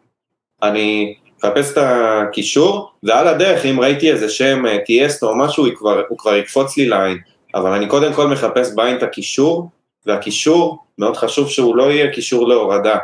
אני 0.62 1.14
מחפש 1.38 1.72
את 1.72 1.78
הקישור, 1.80 2.90
ועל 3.02 3.28
הדרך, 3.28 3.66
אם 3.66 3.80
ראיתי 3.80 4.12
איזה 4.12 4.28
שם 4.28 4.66
אה, 4.66 4.78
Tiësto 4.78 5.28
או 5.28 5.36
משהו, 5.36 5.66
הוא 5.66 5.74
כבר, 5.76 6.02
הוא 6.08 6.18
כבר 6.18 6.36
יקפוץ 6.36 6.76
לי 6.76 6.88
לעין. 6.88 7.18
אבל 7.54 7.72
אני 7.72 7.88
קודם 7.88 8.12
כל 8.12 8.26
מחפש 8.26 8.74
בעין 8.74 8.96
את 8.96 9.02
הקישור, 9.02 9.70
והקישור, 10.06 10.78
מאוד 10.98 11.16
חשוב 11.16 11.48
שהוא 11.48 11.76
לא 11.76 11.92
יהיה 11.92 12.12
קישור 12.12 12.48
להורדה. 12.48 12.98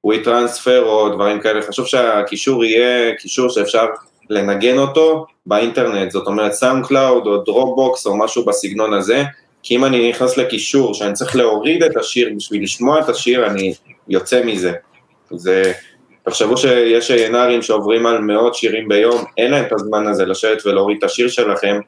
הוא 0.00 0.12
יהיה 0.12 0.24
WeTransfer 0.24 0.84
או 0.84 1.08
דברים 1.08 1.40
כאלה, 1.40 1.62
חשוב 1.62 1.86
שהקישור 1.86 2.64
יהיה 2.64 3.14
קישור 3.14 3.48
שאפשר 3.48 3.86
לנגן 4.30 4.78
אותו 4.78 5.26
באינטרנט, 5.46 6.10
זאת 6.10 6.26
אומרת 6.26 6.52
SoundCloud 6.52 7.26
או 7.26 7.36
Dropbox 7.36 8.06
או 8.06 8.18
משהו 8.18 8.44
בסגנון 8.44 8.92
הזה, 8.94 9.22
כי 9.62 9.76
אם 9.76 9.84
אני 9.84 10.10
נכנס 10.10 10.36
לקישור 10.36 10.94
שאני 10.94 11.12
צריך 11.12 11.36
להוריד 11.36 11.82
את 11.82 11.96
השיר 11.96 12.30
בשביל 12.36 12.62
לשמוע 12.62 13.00
את 13.00 13.08
השיר, 13.08 13.46
אני 13.46 13.74
יוצא 14.08 14.44
מזה. 14.44 14.72
זה, 15.30 15.72
תחשבו 16.24 16.56
שיש 16.56 17.10
נערים 17.10 17.62
שעוברים 17.62 18.06
על 18.06 18.18
מאות 18.18 18.54
שירים 18.54 18.88
ביום, 18.88 19.24
אין 19.38 19.50
להם 19.50 19.64
את 19.64 19.72
הזמן 19.72 20.06
הזה 20.06 20.24
לשבת 20.24 20.66
ולהוריד 20.66 20.96
את 20.98 21.04
השיר 21.04 21.28
שלכם, 21.28 21.80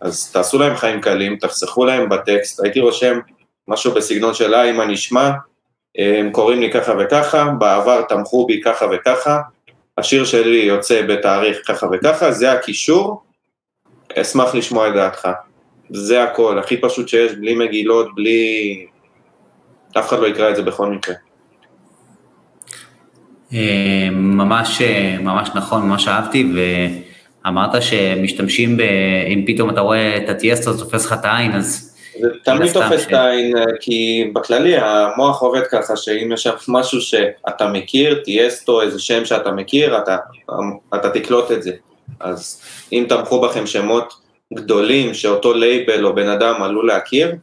אז 0.00 0.30
תעשו 0.32 0.58
להם 0.58 0.76
חיים 0.76 1.00
קלים, 1.00 1.36
תחסכו 1.36 1.84
להם 1.84 2.08
בטקסט, 2.08 2.64
הייתי 2.64 2.80
רושם 2.80 3.18
משהו 3.68 3.92
בסגנון 3.92 4.34
של 4.34 4.54
היי, 4.54 4.72
מה 4.72 4.86
נשמע, 4.86 5.30
הם 5.98 6.30
קוראים 6.32 6.60
לי 6.60 6.72
ככה 6.72 6.92
וככה, 7.00 7.44
בעבר 7.58 8.02
תמכו 8.02 8.46
בי 8.46 8.60
ככה 8.64 8.86
וככה, 8.92 9.38
השיר 9.98 10.24
שלי 10.24 10.56
יוצא 10.56 11.02
בתאריך 11.02 11.58
ככה 11.66 11.86
וככה, 11.92 12.32
זה 12.32 12.52
הקישור, 12.52 13.22
אשמח 14.16 14.54
לשמוע 14.54 14.88
את 14.88 14.94
דעתך. 14.94 15.28
זה 15.90 16.22
הכל, 16.22 16.58
הכי 16.58 16.76
פשוט 16.76 17.08
שיש, 17.08 17.32
בלי 17.32 17.54
מגילות, 17.54 18.14
בלי... 18.14 18.86
אף 19.98 20.08
אחד 20.08 20.18
לא 20.18 20.26
יקרא 20.26 20.50
את 20.50 20.56
זה 20.56 20.62
בכל 20.62 20.86
מקרה. 20.86 21.14
אה, 23.54 24.08
ממש, 24.10 24.82
אה, 24.82 25.16
ממש 25.20 25.50
נכון, 25.54 25.82
ממש 25.82 26.08
אהבתי, 26.08 26.52
ואמרת 27.44 27.82
שמשתמשים 27.82 28.76
ב... 28.76 28.80
אם 29.28 29.44
פתאום 29.46 29.70
אתה 29.70 29.80
רואה 29.80 30.16
את 30.16 30.28
הטיאסטו 30.28 30.76
תופס 30.76 31.06
לך 31.06 31.12
את 31.12 31.24
העין, 31.24 31.52
אז... 31.52 31.96
זה 32.20 32.28
תמיד 32.44 32.72
תופס 32.72 33.06
את 33.06 33.12
העין, 33.12 33.56
אה, 33.56 33.64
כי 33.80 34.30
בכללי 34.32 34.76
המוח 34.76 35.42
עובד 35.42 35.66
ככה, 35.70 35.96
שאם 35.96 36.32
יש 36.32 36.42
שם 36.42 36.50
משהו 36.68 37.00
שאתה 37.00 37.68
מכיר, 37.68 38.22
טיאסטו, 38.24 38.82
איזה 38.82 39.00
שם 39.00 39.24
שאתה 39.24 39.50
מכיר, 39.50 39.98
אתה, 39.98 40.16
אתה 40.94 41.10
תקלוט 41.10 41.52
את 41.52 41.62
זה. 41.62 41.72
אז 42.20 42.62
אם 42.92 43.06
תמכו 43.08 43.40
בכם 43.40 43.66
שמות 43.66 44.29
גדולים 44.54 45.14
שאותו 45.14 45.54
לייבל 45.54 46.06
או 46.06 46.14
בן 46.14 46.28
אדם 46.28 46.62
עלול 46.62 46.86
להכיר, 46.86 47.34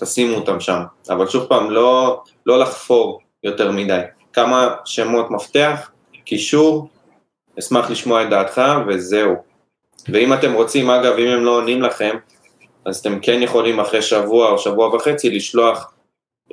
תשימו 0.00 0.36
אותם 0.36 0.60
שם. 0.60 0.80
אבל 1.10 1.26
שוב 1.28 1.44
פעם, 1.44 1.70
לא, 1.70 2.22
לא 2.46 2.58
לחפור 2.58 3.20
יותר 3.42 3.70
מדי. 3.70 4.00
כמה 4.32 4.74
שמות 4.84 5.30
מפתח, 5.30 5.90
קישור, 6.24 6.88
אשמח 7.58 7.90
לשמוע 7.90 8.22
את 8.22 8.30
דעתך 8.30 8.62
וזהו. 8.88 9.34
ואם 10.08 10.32
אתם 10.32 10.52
רוצים, 10.52 10.90
אגב, 10.90 11.18
אם 11.18 11.28
הם 11.28 11.44
לא 11.44 11.56
עונים 11.56 11.82
לכם, 11.82 12.16
אז 12.84 12.96
אתם 12.96 13.20
כן 13.20 13.42
יכולים 13.42 13.80
אחרי 13.80 14.02
שבוע 14.02 14.50
או 14.50 14.58
שבוע 14.58 14.94
וחצי 14.94 15.30
לשלוח 15.30 15.94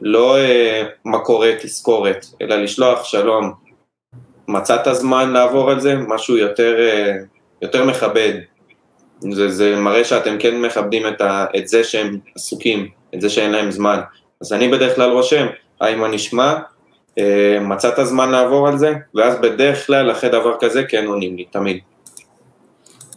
לא 0.01 0.37
אה, 0.37 0.83
מה 1.05 1.19
קורה 1.19 1.51
תזכורת, 1.61 2.25
אלא 2.41 2.55
לשלוח 2.55 3.03
שלום, 3.03 3.53
מצאת 4.47 4.95
זמן 4.95 5.31
לעבור 5.31 5.71
על 5.71 5.79
זה, 5.79 5.95
משהו 5.95 6.37
יותר, 6.37 6.79
אה, 6.79 7.13
יותר 7.61 7.85
מכבד. 7.85 8.33
זה, 9.29 9.49
זה 9.49 9.75
מראה 9.75 10.03
שאתם 10.03 10.37
כן 10.39 10.61
מכבדים 10.61 11.07
את, 11.07 11.21
ה, 11.21 11.45
את 11.57 11.67
זה 11.67 11.83
שהם 11.83 12.17
עסוקים, 12.35 12.87
את 13.15 13.21
זה 13.21 13.29
שאין 13.29 13.51
להם 13.51 13.71
זמן. 13.71 13.99
אז 14.41 14.53
אני 14.53 14.67
בדרך 14.67 14.95
כלל 14.95 15.11
רושם, 15.11 15.47
היי 15.81 15.95
מה 15.95 16.07
נשמע, 16.07 16.53
אה, 17.19 17.57
מצאת 17.61 18.05
זמן 18.05 18.31
לעבור 18.31 18.67
על 18.67 18.77
זה, 18.77 18.93
ואז 19.15 19.35
בדרך 19.41 19.87
כלל 19.87 20.11
אחרי 20.11 20.29
דבר 20.29 20.55
כזה 20.59 20.83
כן 20.83 21.05
עונים 21.05 21.37
לי, 21.37 21.45
תמיד. 21.51 21.79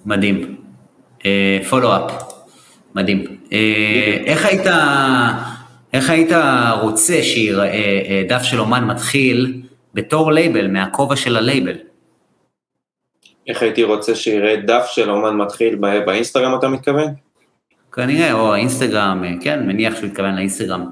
מדהים. 0.07 0.57
follow-up, 1.71 2.11
אה, 2.11 2.25
מדהים. 2.95 3.25
אה, 3.25 3.53
איך 4.27 4.47
היית, 4.47 4.67
איך 5.93 6.11
היית 6.11 6.31
רוצה 6.81 7.23
שיראה 7.23 8.23
דף 8.29 8.43
של 8.43 8.61
אומן 8.61 8.85
מתחיל 8.85 9.63
בתור 9.95 10.33
לייבל, 10.33 10.69
מהכובע 10.69 11.17
של 11.17 11.37
הלייבל? 11.37 11.77
איך 13.49 13.63
הייתי 13.63 13.83
רוצה 13.83 14.15
שיראה 14.15 14.57
דף 14.57 14.87
של 14.87 15.11
אומן 15.11 15.37
מתחיל 15.37 15.75
באינסטגרם, 16.07 16.59
אתה 16.59 16.69
מתכוון? 16.69 17.09
כנראה, 17.93 18.33
או 18.33 18.55
האינסטגרם, 18.55 19.25
כן, 19.41 19.67
מניח 19.67 19.97
שהוא 19.97 20.07
מתכוון 20.09 20.35
לאינסטגרם. 20.35 20.85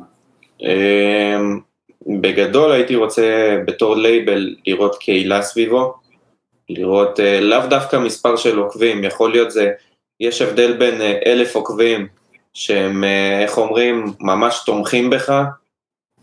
בגדול 2.21 2.73
הייתי 2.73 2.97
רוצה 2.97 3.57
בתור 3.67 3.97
לייבל 3.97 4.55
לראות 4.67 4.97
קהילה 4.97 5.43
סביבו, 5.43 5.95
לראות 6.69 7.19
uh, 7.19 7.23
לאו 7.41 7.67
דווקא 7.71 7.97
מספר 7.97 8.37
של 8.37 8.59
עוקבים, 8.59 9.05
יכול 9.05 9.31
להיות 9.31 9.51
זה, 9.51 9.71
יש 10.21 10.43
הבדל 10.43 10.73
בין 10.73 11.01
uh, 11.01 11.27
אלף 11.27 11.57
עוקבים 11.57 12.07
שהם, 12.55 13.05
איך 13.43 13.59
אומרים, 13.59 14.07
ממש 14.21 14.63
תומכים 14.67 15.11
בך, 15.11 15.43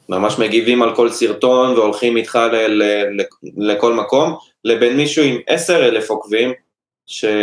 ממש 0.09 0.39
מגיבים 0.39 0.81
על 0.81 0.95
כל 0.95 1.09
סרטון 1.09 1.73
והולכים 1.73 2.17
איתך 2.17 2.35
ל- 2.35 2.55
ל- 2.55 3.21
ל- 3.21 3.71
לכל 3.71 3.93
מקום, 3.93 4.37
לבין 4.63 4.97
מישהו 4.97 5.23
עם 5.23 5.37
עשר 5.47 5.87
אלף 5.87 6.09
עוקבים, 6.09 6.51
שהוא 7.05 7.35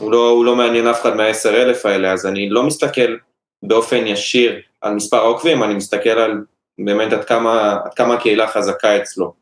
לא, 0.00 0.44
לא 0.44 0.56
מעניין 0.56 0.86
אף 0.86 1.00
אחד 1.00 1.16
מהעשר 1.16 1.62
אלף 1.62 1.86
האלה, 1.86 2.12
אז 2.12 2.26
אני 2.26 2.50
לא 2.50 2.62
מסתכל 2.62 3.16
באופן 3.62 4.06
ישיר 4.06 4.60
על 4.80 4.94
מספר 4.94 5.16
העוקבים, 5.16 5.62
אני 5.62 5.74
מסתכל 5.74 6.10
על 6.10 6.44
באמת 6.78 7.12
עד 7.12 7.24
כמה, 7.24 7.78
עד 7.84 7.94
כמה 7.94 8.14
הקהילה 8.14 8.48
חזקה 8.48 8.96
אצלו. 8.96 9.32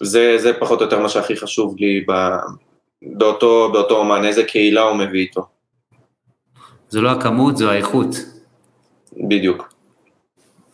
זה, 0.00 0.38
זה 0.38 0.52
פחות 0.60 0.80
או 0.80 0.84
יותר 0.84 0.98
מה 0.98 1.08
שהכי 1.08 1.36
חשוב 1.36 1.74
לי 1.78 2.04
ב, 2.08 2.12
באותו, 3.02 3.70
באותו 3.72 3.96
אומן, 3.96 4.24
איזה 4.24 4.44
קהילה 4.44 4.82
הוא 4.82 4.96
מביא 4.96 5.20
איתו. 5.20 5.46
זו 6.88 7.02
לא 7.02 7.10
הכמות, 7.10 7.56
זו 7.56 7.70
האיכות. 7.70 8.08
בדיוק. 9.28 9.74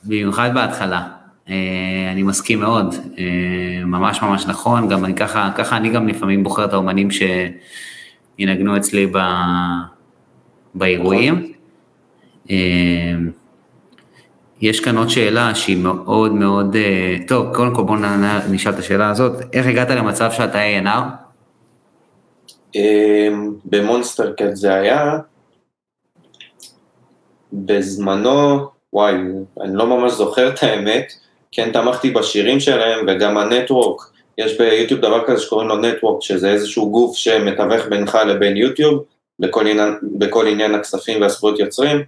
במיוחד 0.05 0.51
בהתחלה. 0.55 1.20
אה, 1.51 2.13
אני 2.13 2.23
מסכים 2.23 2.61
מאוד, 2.61 2.95
אה, 3.19 3.85
ממש 3.85 4.23
ממש 4.23 4.47
נכון, 4.47 4.89
גם 4.89 5.05
אני 5.05 5.15
ככה, 5.15 5.51
ככה 5.57 5.77
אני 5.77 5.91
גם 5.91 6.09
לפעמים 6.09 6.45
בוחר 6.45 6.65
את 6.65 6.73
האומנים 6.73 7.09
שינגנו 7.11 8.77
אצלי 8.77 9.07
ב, 9.07 9.19
באירועים. 10.75 11.53
אה, 12.51 12.57
יש 14.61 14.81
כאן 14.81 14.97
עוד 14.97 15.09
שאלה 15.09 15.55
שהיא 15.55 15.77
מאוד 15.77 16.35
מאוד, 16.35 16.77
טוב, 17.29 17.55
קודם 17.55 17.75
כל 17.75 17.83
בואו 17.83 17.99
נשאל 18.51 18.73
את 18.73 18.79
השאלה 18.79 19.11
הזאת, 19.11 19.33
איך 19.53 19.67
הגעת 19.67 19.91
למצב 19.91 20.31
שאתה 20.33 20.59
A&R? 20.79 21.01
במונסטר 23.65 24.33
קט 24.33 24.55
זה 24.55 24.75
היה, 24.75 25.19
בזמנו, 27.53 28.69
וואי, 28.93 29.15
אני 29.61 29.77
לא 29.77 29.87
ממש 29.87 30.13
זוכר 30.13 30.49
את 30.49 30.63
האמת, 30.63 31.13
כן 31.53 31.73
תמכתי 31.73 32.11
בשירים 32.11 32.61
שלהם 32.61 33.07
וגם 33.09 33.39
הנטוורק, 33.39 34.01
יש 34.39 34.59
ביוטיוב 34.59 35.01
דבר 35.01 35.27
כזה 35.27 35.43
שקוראים 35.43 35.69
לו 35.69 35.77
נטוורק, 35.77 36.23
שזה 36.23 36.51
איזשהו 36.51 36.91
גוף 36.91 37.17
שמתווך 37.17 37.87
בינך 37.87 38.19
לבין 38.27 38.57
יוטיוב, 38.57 39.05
בכל 39.39 39.67
עניין, 39.67 39.95
בכל 40.03 40.47
עניין 40.47 40.75
הכספים 40.75 41.21
והזכויות 41.21 41.59
יוצרים, 41.59 42.03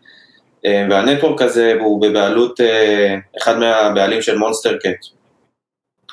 אה, 0.67 0.87
והנטוורק 0.91 1.43
הזה 1.43 1.75
הוא 1.81 2.03
בבעלות 2.03 2.61
אה, 2.61 3.17
אחד 3.43 3.59
מהבעלים 3.59 4.23
של 4.23 4.39
מונסטר 4.39 4.77
קט. 4.77 5.07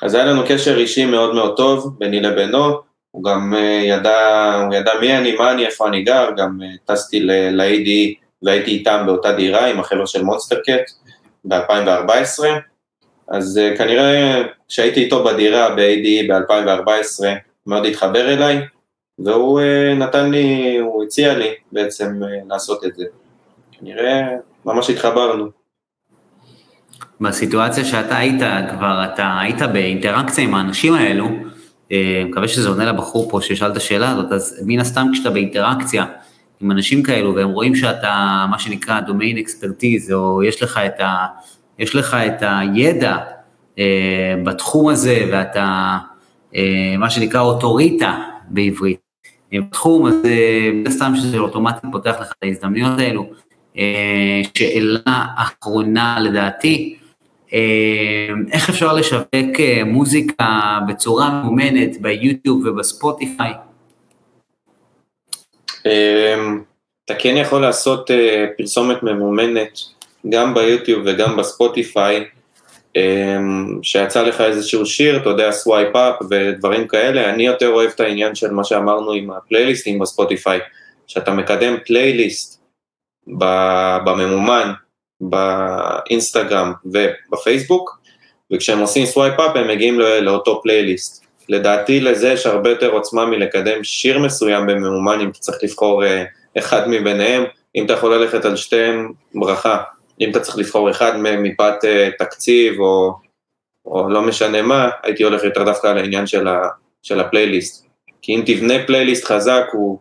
אז 0.02 0.14
היה 0.14 0.24
לנו 0.24 0.42
קשר 0.48 0.78
אישי 0.78 1.04
מאוד 1.04 1.34
מאוד 1.34 1.56
טוב 1.56 1.94
ביני 1.98 2.20
לבינו, 2.20 2.74
הוא 3.10 3.24
גם 3.24 3.54
אה, 3.54 3.82
ידע, 3.84 4.54
הוא 4.66 4.74
ידע 4.74 4.92
מי 5.00 5.18
אני, 5.18 5.36
מה 5.36 5.52
אני, 5.52 5.66
איפה 5.66 5.88
אני 5.88 6.02
גר, 6.02 6.28
גם 6.36 6.60
טסתי 6.84 7.20
ל-AD 7.20 7.88
והייתי 8.42 8.70
איתם 8.70 9.02
באותה 9.06 9.32
דירה 9.32 9.66
עם 9.66 9.80
החבר'ה 9.80 10.06
של 10.06 10.22
מונסטר 10.22 10.56
קט 10.56 10.90
ב-2014, 11.44 12.44
אז 13.30 13.60
כנראה 13.78 14.42
כשהייתי 14.68 15.04
איתו 15.04 15.24
בדירה 15.24 15.74
ב-AD 15.74 16.28
ב-2014 16.28 17.24
מאוד 17.66 17.86
התחבר 17.86 18.32
אליי, 18.32 18.60
והוא 19.18 19.60
נתן 19.96 20.30
לי, 20.30 20.76
הוא 20.76 21.04
הציע 21.04 21.38
לי 21.38 21.48
בעצם 21.72 22.20
לעשות 22.48 22.84
את 22.84 22.96
זה. 22.96 23.04
נראה, 23.82 24.28
ממש 24.64 24.90
התחברנו. 24.90 25.48
בסיטואציה 27.20 27.84
שאתה 27.84 28.16
היית, 28.16 28.42
כבר 28.70 29.04
אתה 29.14 29.38
היית 29.40 29.62
באינטראקציה 29.72 30.44
עם 30.44 30.54
האנשים 30.54 30.94
האלו, 30.94 31.28
אה, 31.92 32.22
מקווה 32.26 32.48
שזה 32.48 32.68
עונה 32.68 32.84
לבחור 32.84 33.30
פה 33.30 33.40
ששאל 33.40 33.72
את 33.72 33.76
השאלה 33.76 34.10
הזאת, 34.10 34.32
אז 34.32 34.62
מן 34.66 34.80
הסתם 34.80 35.06
כשאתה 35.12 35.30
באינטראקציה 35.30 36.04
עם 36.60 36.70
אנשים 36.70 37.02
כאלו 37.02 37.34
והם 37.34 37.48
רואים 37.50 37.74
שאתה, 37.74 38.46
מה 38.50 38.58
שנקרא 38.58 39.00
דומיין 39.00 39.38
אקספרטיז, 39.38 40.12
או 40.12 40.42
יש 40.42 40.62
לך 40.62 40.80
את, 40.86 41.00
ה, 41.00 41.26
יש 41.80 41.94
לך 41.94 42.14
את 42.14 42.42
הידע 42.42 43.16
אה, 43.78 44.34
בתחום 44.44 44.88
הזה 44.88 45.28
ואתה, 45.32 45.98
אה, 46.54 46.94
מה 46.98 47.10
שנקרא 47.10 47.40
אוטוריטה 47.40 48.18
בעברית, 48.48 49.00
בתחום, 49.52 50.06
אז 50.06 50.14
מן 50.72 50.86
הסתם 50.86 51.12
שזה 51.16 51.38
אוטומטית 51.38 51.82
פותח 51.92 52.16
לך 52.20 52.32
את 52.38 52.44
ההזדמנויות 52.44 52.98
האלו. 52.98 53.26
אה, 53.78 54.40
שאלה 54.58 55.24
אחרונה 55.36 56.18
לדעתי, 56.20 56.96
אה, 57.52 58.28
איך 58.52 58.70
אפשר 58.70 58.92
לשווק 58.92 59.60
אה, 59.60 59.82
מוזיקה 59.84 60.78
בצורה 60.88 61.30
מאומנת 61.30 62.00
ביוטיוב 62.00 62.66
ובספוטיפיי? 62.66 63.52
אתה 67.04 67.14
כן 67.18 67.36
יכול 67.36 67.62
לעשות 67.62 68.10
פרסומת 68.56 69.02
ממומנת 69.02 69.78
גם 70.28 70.54
ביוטיוב 70.54 71.02
וגם 71.06 71.36
בספוטיפיי, 71.36 72.24
שיצא 73.82 74.22
לך 74.22 74.40
איזשהו 74.40 74.86
שיר, 74.86 75.16
אתה 75.16 75.28
יודע, 75.28 75.52
swipe 75.52 75.96
up 75.96 76.14
ודברים 76.30 76.88
כאלה, 76.88 77.30
אני 77.30 77.46
יותר 77.46 77.68
אוהב 77.68 77.90
את 77.94 78.00
העניין 78.00 78.34
של 78.34 78.50
מה 78.50 78.64
שאמרנו 78.64 79.12
עם 79.12 79.30
הפלייליסטים 79.30 79.98
בספוטיפיי, 79.98 80.58
שאתה 81.06 81.30
מקדם 81.30 81.76
פלייליסט 81.86 82.60
בממומן, 84.06 84.72
באינסטגרם 85.20 86.72
ובפייסבוק, 86.84 88.00
וכשהם 88.52 88.78
עושים 88.78 89.06
swipe 89.06 89.40
up 89.40 89.56
הם 89.56 89.68
מגיעים 89.68 90.00
לאותו 90.00 90.60
פלייליסט. 90.62 91.24
לדעתי 91.48 92.00
לזה 92.00 92.28
יש 92.28 92.46
הרבה 92.46 92.70
יותר 92.70 92.90
עוצמה 92.90 93.26
מלקדם 93.26 93.84
שיר 93.84 94.18
מסוים 94.18 94.66
בממומן, 94.66 95.20
אם 95.20 95.28
אתה 95.30 95.38
צריך 95.38 95.58
לבחור 95.62 96.04
אה, 96.04 96.24
אחד 96.58 96.88
מביניהם, 96.88 97.44
אם 97.76 97.86
אתה 97.86 97.92
יכול 97.92 98.14
ללכת 98.14 98.44
על 98.44 98.56
שתיהם, 98.56 99.12
ברכה. 99.34 99.82
אם 100.20 100.30
אתה 100.30 100.40
צריך 100.40 100.58
לבחור 100.58 100.90
אחד 100.90 101.16
מהם 101.16 101.42
מפאת 101.42 101.84
uh, 101.84 101.88
תקציב 102.18 102.80
או, 102.80 103.12
או 103.84 104.08
לא 104.08 104.22
משנה 104.22 104.62
מה, 104.62 104.90
הייתי 105.02 105.22
הולך 105.22 105.44
יותר 105.44 105.64
דווקא 105.64 105.86
על 105.86 105.98
העניין 105.98 106.26
של, 106.26 106.48
ה, 106.48 106.68
של 107.02 107.20
הפלייליסט. 107.20 107.86
כי 108.22 108.34
אם 108.36 108.42
תבנה 108.46 108.74
פלייליסט 108.86 109.24
חזק, 109.24 109.64
הוא 109.72 109.98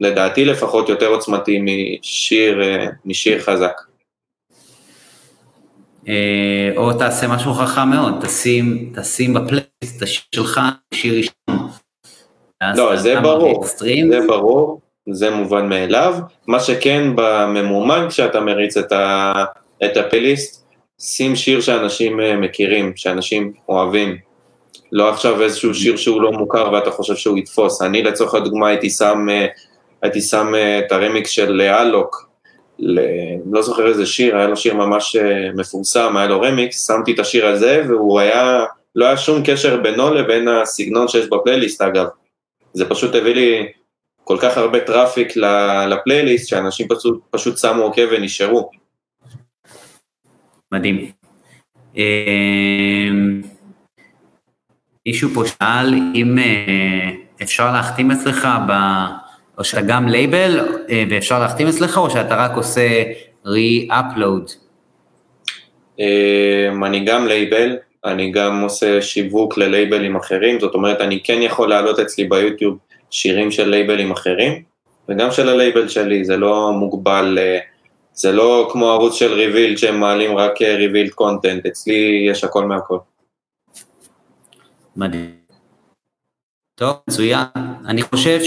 לדעתי 0.00 0.44
לפחות 0.44 0.88
יותר 0.88 1.06
עוצמתי 1.06 1.60
משיר, 1.60 2.60
uh, 2.60 2.90
משיר 3.04 3.40
חזק. 3.40 3.80
אה, 6.08 6.72
או 6.76 6.92
תעשה 6.92 7.28
משהו 7.28 7.52
חכם 7.54 7.88
מאוד, 7.90 8.14
תשים, 8.24 8.92
תשים 8.96 9.34
בפלייסט 9.34 9.96
את 9.96 10.02
השיר 10.02 10.24
שלך, 10.34 10.60
שיר 10.94 11.14
ראשון. 11.16 11.68
לא, 12.76 12.96
זה 12.96 13.20
ברור, 13.20 13.66
זה 14.10 14.20
ברור, 14.26 14.80
זה 15.10 15.30
מובן 15.30 15.68
מאליו. 15.68 16.14
מה 16.46 16.60
שכן 16.60 17.12
בממומן 17.14 18.06
כשאתה 18.08 18.40
מריץ 18.40 18.76
את, 18.76 18.92
ה, 18.92 19.32
את 19.84 19.96
הפלייסט, 19.96 20.66
שים 21.00 21.36
שיר 21.36 21.60
שאנשים 21.60 22.20
אה, 22.20 22.36
מכירים, 22.36 22.92
שאנשים 22.96 23.52
אוהבים. 23.68 24.16
לא 24.92 25.10
עכשיו 25.10 25.42
איזשהו 25.42 25.74
שיר 25.74 25.96
שהוא 25.96 26.22
לא 26.22 26.32
מוכר 26.32 26.72
ואתה 26.72 26.90
חושב 26.90 27.16
שהוא 27.16 27.38
יתפוס. 27.38 27.82
אני 27.82 28.02
לצורך 28.02 28.34
הדוגמה 28.34 28.68
הייתי 28.68 28.90
שם, 28.90 29.26
אה, 29.30 29.46
הייתי 30.02 30.20
שם 30.20 30.52
את 30.78 30.92
הרמיקס 30.92 31.30
של 31.30 31.60
אלוק, 31.60 32.26
ל... 32.78 33.00
לא 33.52 33.62
זוכר 33.62 33.88
איזה 33.88 34.06
שיר, 34.06 34.36
היה 34.36 34.46
לו 34.46 34.56
שיר 34.56 34.74
ממש 34.74 35.16
אה, 35.16 35.48
מפורסם, 35.54 36.16
היה 36.16 36.26
לו 36.26 36.40
רמיקס, 36.40 36.86
שמתי 36.86 37.12
את 37.12 37.18
השיר 37.18 37.46
הזה 37.46 37.82
והוא 37.88 38.20
היה, 38.20 38.64
לא 38.96 39.04
היה 39.04 39.16
שום 39.16 39.42
קשר 39.44 39.76
בינו 39.76 40.14
לבין 40.14 40.48
הסגנון 40.48 41.08
שיש 41.08 41.26
בפלייליסט 41.28 41.82
אגב. 41.82 42.06
זה 42.72 42.88
פשוט 42.88 43.14
הביא 43.14 43.34
לי 43.34 43.66
כל 44.28 44.36
כך 44.40 44.58
הרבה 44.58 44.80
traffic 44.80 45.36
לפלייליסט, 45.88 46.48
שאנשים 46.48 46.88
פשוט, 46.88 47.20
פשוט 47.30 47.58
שמו 47.58 47.82
עוקב 47.82 48.02
ונשארו. 48.10 48.70
מדהים. 50.72 51.10
אמ, 51.96 53.42
מישהו 55.06 55.30
פה 55.34 55.42
שאל 55.46 55.94
אם 56.14 56.38
אה, 56.38 57.10
אפשר 57.42 57.72
להחתים 57.72 58.10
אצלך 58.10 58.48
ב... 58.68 58.72
או 59.58 59.64
שאתה 59.64 59.82
גם 59.82 60.08
לייבל 60.08 60.60
אה, 60.90 61.04
ואפשר 61.10 61.38
להחתים 61.38 61.68
אצלך, 61.68 61.98
או 61.98 62.10
שאתה 62.10 62.36
רק 62.36 62.56
עושה 62.56 63.02
re-upload? 63.46 64.52
אמ, 65.98 66.84
אני 66.84 67.04
גם 67.04 67.26
לייבל, 67.26 67.76
אני 68.04 68.30
גם 68.30 68.60
עושה 68.60 69.02
שיווק 69.02 69.58
ללייבלים 69.58 70.16
אחרים, 70.16 70.60
זאת 70.60 70.74
אומרת, 70.74 71.00
אני 71.00 71.22
כן 71.24 71.38
יכול 71.42 71.68
להעלות 71.68 71.98
אצלי 71.98 72.24
ביוטיוב 72.24 72.78
שירים 73.10 73.50
של 73.50 73.68
לייבלים 73.68 74.10
אחרים, 74.10 74.62
וגם 75.08 75.30
של 75.30 75.48
הלייבל 75.48 75.88
שלי, 75.88 76.24
זה 76.24 76.36
לא 76.36 76.72
מוגבל, 76.72 77.38
אה, 77.40 77.58
זה 78.12 78.32
לא 78.32 78.68
כמו 78.72 78.90
ערוץ 78.90 79.14
של 79.14 79.32
re-upload 79.32 79.78
שהם 79.78 80.00
מעלים 80.00 80.36
רק 80.36 80.62
re-upload 80.62 81.08
אה, 81.08 81.14
content, 81.14 81.66
אצלי 81.66 82.26
יש 82.30 82.44
הכל 82.44 82.64
מהכל. 82.64 82.98
מדהים. 84.96 85.30
טוב, 86.74 86.96
מצוין. 87.08 87.44
אני 87.86 88.02
חושב 88.02 88.40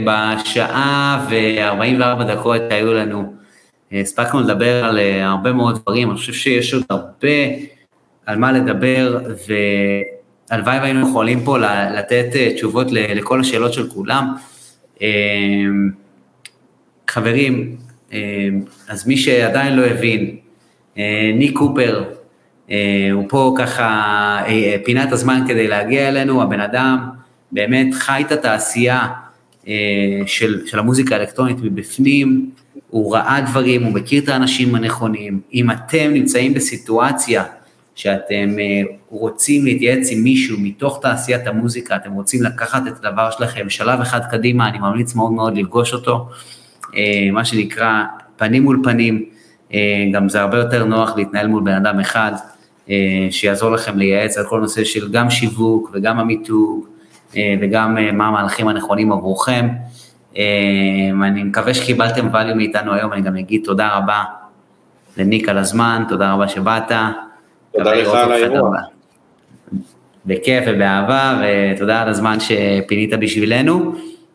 שבשעה 0.00 1.26
ו-44 1.30 2.24
דקות 2.24 2.60
שהיו 2.70 2.94
לנו, 2.94 3.34
הספקנו 3.92 4.40
לדבר 4.40 4.84
על 4.84 4.98
אה, 4.98 5.26
הרבה 5.26 5.52
מאוד 5.52 5.78
דברים, 5.78 6.10
אני 6.10 6.18
חושב 6.18 6.32
שיש 6.32 6.74
עוד 6.74 6.84
הרבה 6.90 7.28
על 8.26 8.38
מה 8.38 8.52
לדבר, 8.52 9.18
והלוואי 10.54 10.78
והיינו 10.78 11.08
יכולים 11.08 11.44
פה 11.44 11.58
לתת 11.98 12.26
אה, 12.34 12.54
תשובות 12.54 12.86
לכל 12.90 13.40
השאלות 13.40 13.72
של 13.72 13.88
כולם. 13.88 14.34
אה, 15.02 15.08
חברים, 17.08 17.76
אז 18.88 19.06
מי 19.06 19.16
שעדיין 19.16 19.76
לא 19.76 19.86
הבין, 19.86 20.36
ניק 21.34 21.56
קופר, 21.56 22.04
הוא 23.12 23.24
פה 23.28 23.54
ככה 23.58 24.42
פינת 24.84 25.12
הזמן 25.12 25.44
כדי 25.48 25.68
להגיע 25.68 26.08
אלינו, 26.08 26.42
הבן 26.42 26.60
אדם, 26.60 26.98
באמת 27.52 27.94
חי 27.94 28.22
את 28.26 28.32
התעשייה 28.32 29.08
אה, 29.68 29.72
של, 30.26 30.66
של 30.66 30.78
המוזיקה 30.78 31.16
האלקטרונית 31.16 31.56
מבפנים, 31.62 32.50
הוא 32.90 33.14
ראה 33.14 33.40
דברים, 33.40 33.84
הוא 33.84 33.92
מכיר 33.92 34.22
את 34.22 34.28
האנשים 34.28 34.74
הנכונים. 34.74 35.40
אם 35.54 35.70
אתם 35.70 36.10
נמצאים 36.12 36.54
בסיטואציה 36.54 37.44
שאתם 37.94 38.58
אה, 38.58 38.82
רוצים 39.08 39.64
להתייעץ 39.64 40.08
עם 40.10 40.18
מישהו 40.18 40.56
מתוך 40.60 40.98
תעשיית 41.02 41.46
המוזיקה, 41.46 41.96
אתם 41.96 42.12
רוצים 42.12 42.42
לקחת 42.42 42.82
את 42.88 43.04
הדבר 43.04 43.30
שלכם 43.30 43.70
שלב 43.70 44.00
אחד 44.00 44.20
קדימה, 44.30 44.68
אני 44.68 44.78
ממליץ 44.78 45.14
מאוד 45.14 45.32
מאוד 45.32 45.56
לפגוש 45.56 45.92
אותו, 45.92 46.28
אה, 46.96 47.28
מה 47.32 47.44
שנקרא 47.44 48.02
פנים 48.36 48.62
מול 48.62 48.80
פנים, 48.84 49.24
גם 50.12 50.28
זה 50.28 50.40
הרבה 50.40 50.58
יותר 50.58 50.84
נוח 50.84 51.16
להתנהל 51.16 51.46
מול 51.46 51.62
בן 51.62 51.72
אדם 51.72 52.00
אחד, 52.00 52.32
שיעזור 53.30 53.70
לכם 53.70 53.98
לייעץ 53.98 54.38
על 54.38 54.44
כל 54.44 54.60
נושא 54.60 54.84
של 54.84 55.12
גם 55.12 55.30
שיווק 55.30 55.90
וגם 55.94 56.18
המיתוג 56.18 56.86
אה, 57.36 57.54
וגם 57.60 57.98
אה, 57.98 58.12
מה 58.12 58.28
המהלכים 58.28 58.68
הנכונים 58.68 59.12
עבורכם. 59.12 59.68
אה, 60.36 60.42
אני 61.22 61.42
מקווה 61.42 61.74
שקיבלתם 61.74 62.34
value 62.34 62.54
מאיתנו 62.54 62.94
היום, 62.94 63.12
אני 63.12 63.22
גם 63.22 63.36
אגיד 63.36 63.62
תודה 63.64 63.96
רבה 63.96 64.24
לניק 65.16 65.48
על 65.48 65.58
הזמן, 65.58 66.04
תודה 66.08 66.32
רבה 66.32 66.48
שבאת. 66.48 66.92
תודה 67.78 67.94
לך 67.94 68.08
על 68.08 68.32
האירוע. 68.32 68.76
בכיף 70.26 70.64
ובאהבה, 70.66 71.40
ותודה 71.42 72.02
על 72.02 72.08
הזמן 72.08 72.38
שפינית 72.40 73.14
בשבילנו. 73.14 73.94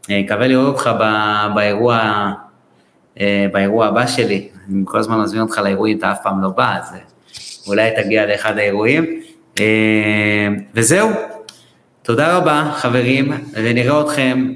מקווה 0.09 0.47
לראות 0.47 0.67
אותך 0.67 0.89
באירוע, 1.55 2.31
באירוע 3.51 3.85
הבא 3.85 4.07
שלי. 4.07 4.49
אני 4.69 4.81
כל 4.85 4.99
הזמן 4.99 5.19
מזמין 5.19 5.41
אותך 5.41 5.57
לאירועים, 5.57 5.97
אתה 5.97 6.11
אף 6.11 6.17
פעם 6.23 6.43
לא 6.43 6.49
בא, 6.49 6.75
אז 6.77 6.95
אולי 7.67 7.91
תגיע 8.03 8.25
לאחד 8.25 8.57
האירועים. 8.57 9.21
וזהו, 10.73 11.09
תודה 12.01 12.37
רבה, 12.37 12.71
חברים, 12.75 13.31
ונראה 13.53 14.01
אתכם, 14.01 14.53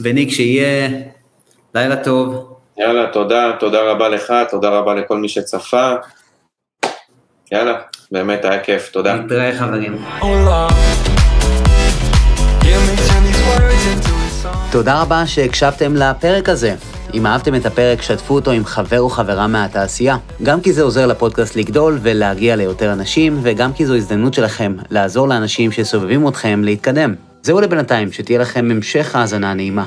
וניק, 0.00 0.30
שיהיה 0.30 0.88
לילה 1.74 1.96
טוב. 1.96 2.56
יאללה, 2.78 3.06
תודה, 3.12 3.52
תודה 3.60 3.82
רבה 3.82 4.08
לך, 4.08 4.32
תודה 4.50 4.68
רבה 4.68 4.94
לכל 4.94 5.16
מי 5.16 5.28
שצפה. 5.28 5.92
יאללה, 7.52 7.74
באמת 8.12 8.44
היה 8.44 8.60
כיף, 8.60 8.90
תודה. 8.92 9.14
נתראה, 9.14 9.58
חברים. 9.58 10.04
תודה 14.70 15.02
רבה 15.02 15.26
שהקשבתם 15.26 15.96
לפרק 15.96 16.48
הזה. 16.48 16.74
אם 17.14 17.26
אהבתם 17.26 17.54
את 17.54 17.66
הפרק, 17.66 18.02
שתפו 18.02 18.34
אותו 18.34 18.50
עם 18.50 18.64
חבר 18.64 19.00
או 19.00 19.08
חברה 19.08 19.46
מהתעשייה. 19.46 20.16
גם 20.42 20.60
כי 20.60 20.72
זה 20.72 20.82
עוזר 20.82 21.06
לפודקאסט 21.06 21.56
לגדול 21.56 21.98
ולהגיע 22.02 22.56
ליותר 22.56 22.92
אנשים, 22.92 23.38
וגם 23.42 23.72
כי 23.72 23.86
זו 23.86 23.94
הזדמנות 23.94 24.34
שלכם 24.34 24.76
לעזור 24.90 25.28
לאנשים 25.28 25.72
שסובבים 25.72 26.28
אתכם 26.28 26.64
להתקדם. 26.64 27.14
זהו 27.42 27.60
לבינתיים, 27.60 28.12
שתהיה 28.12 28.38
לכם 28.38 28.68
המשך 28.70 29.16
האזנה 29.16 29.54
נעימה. 29.54 29.84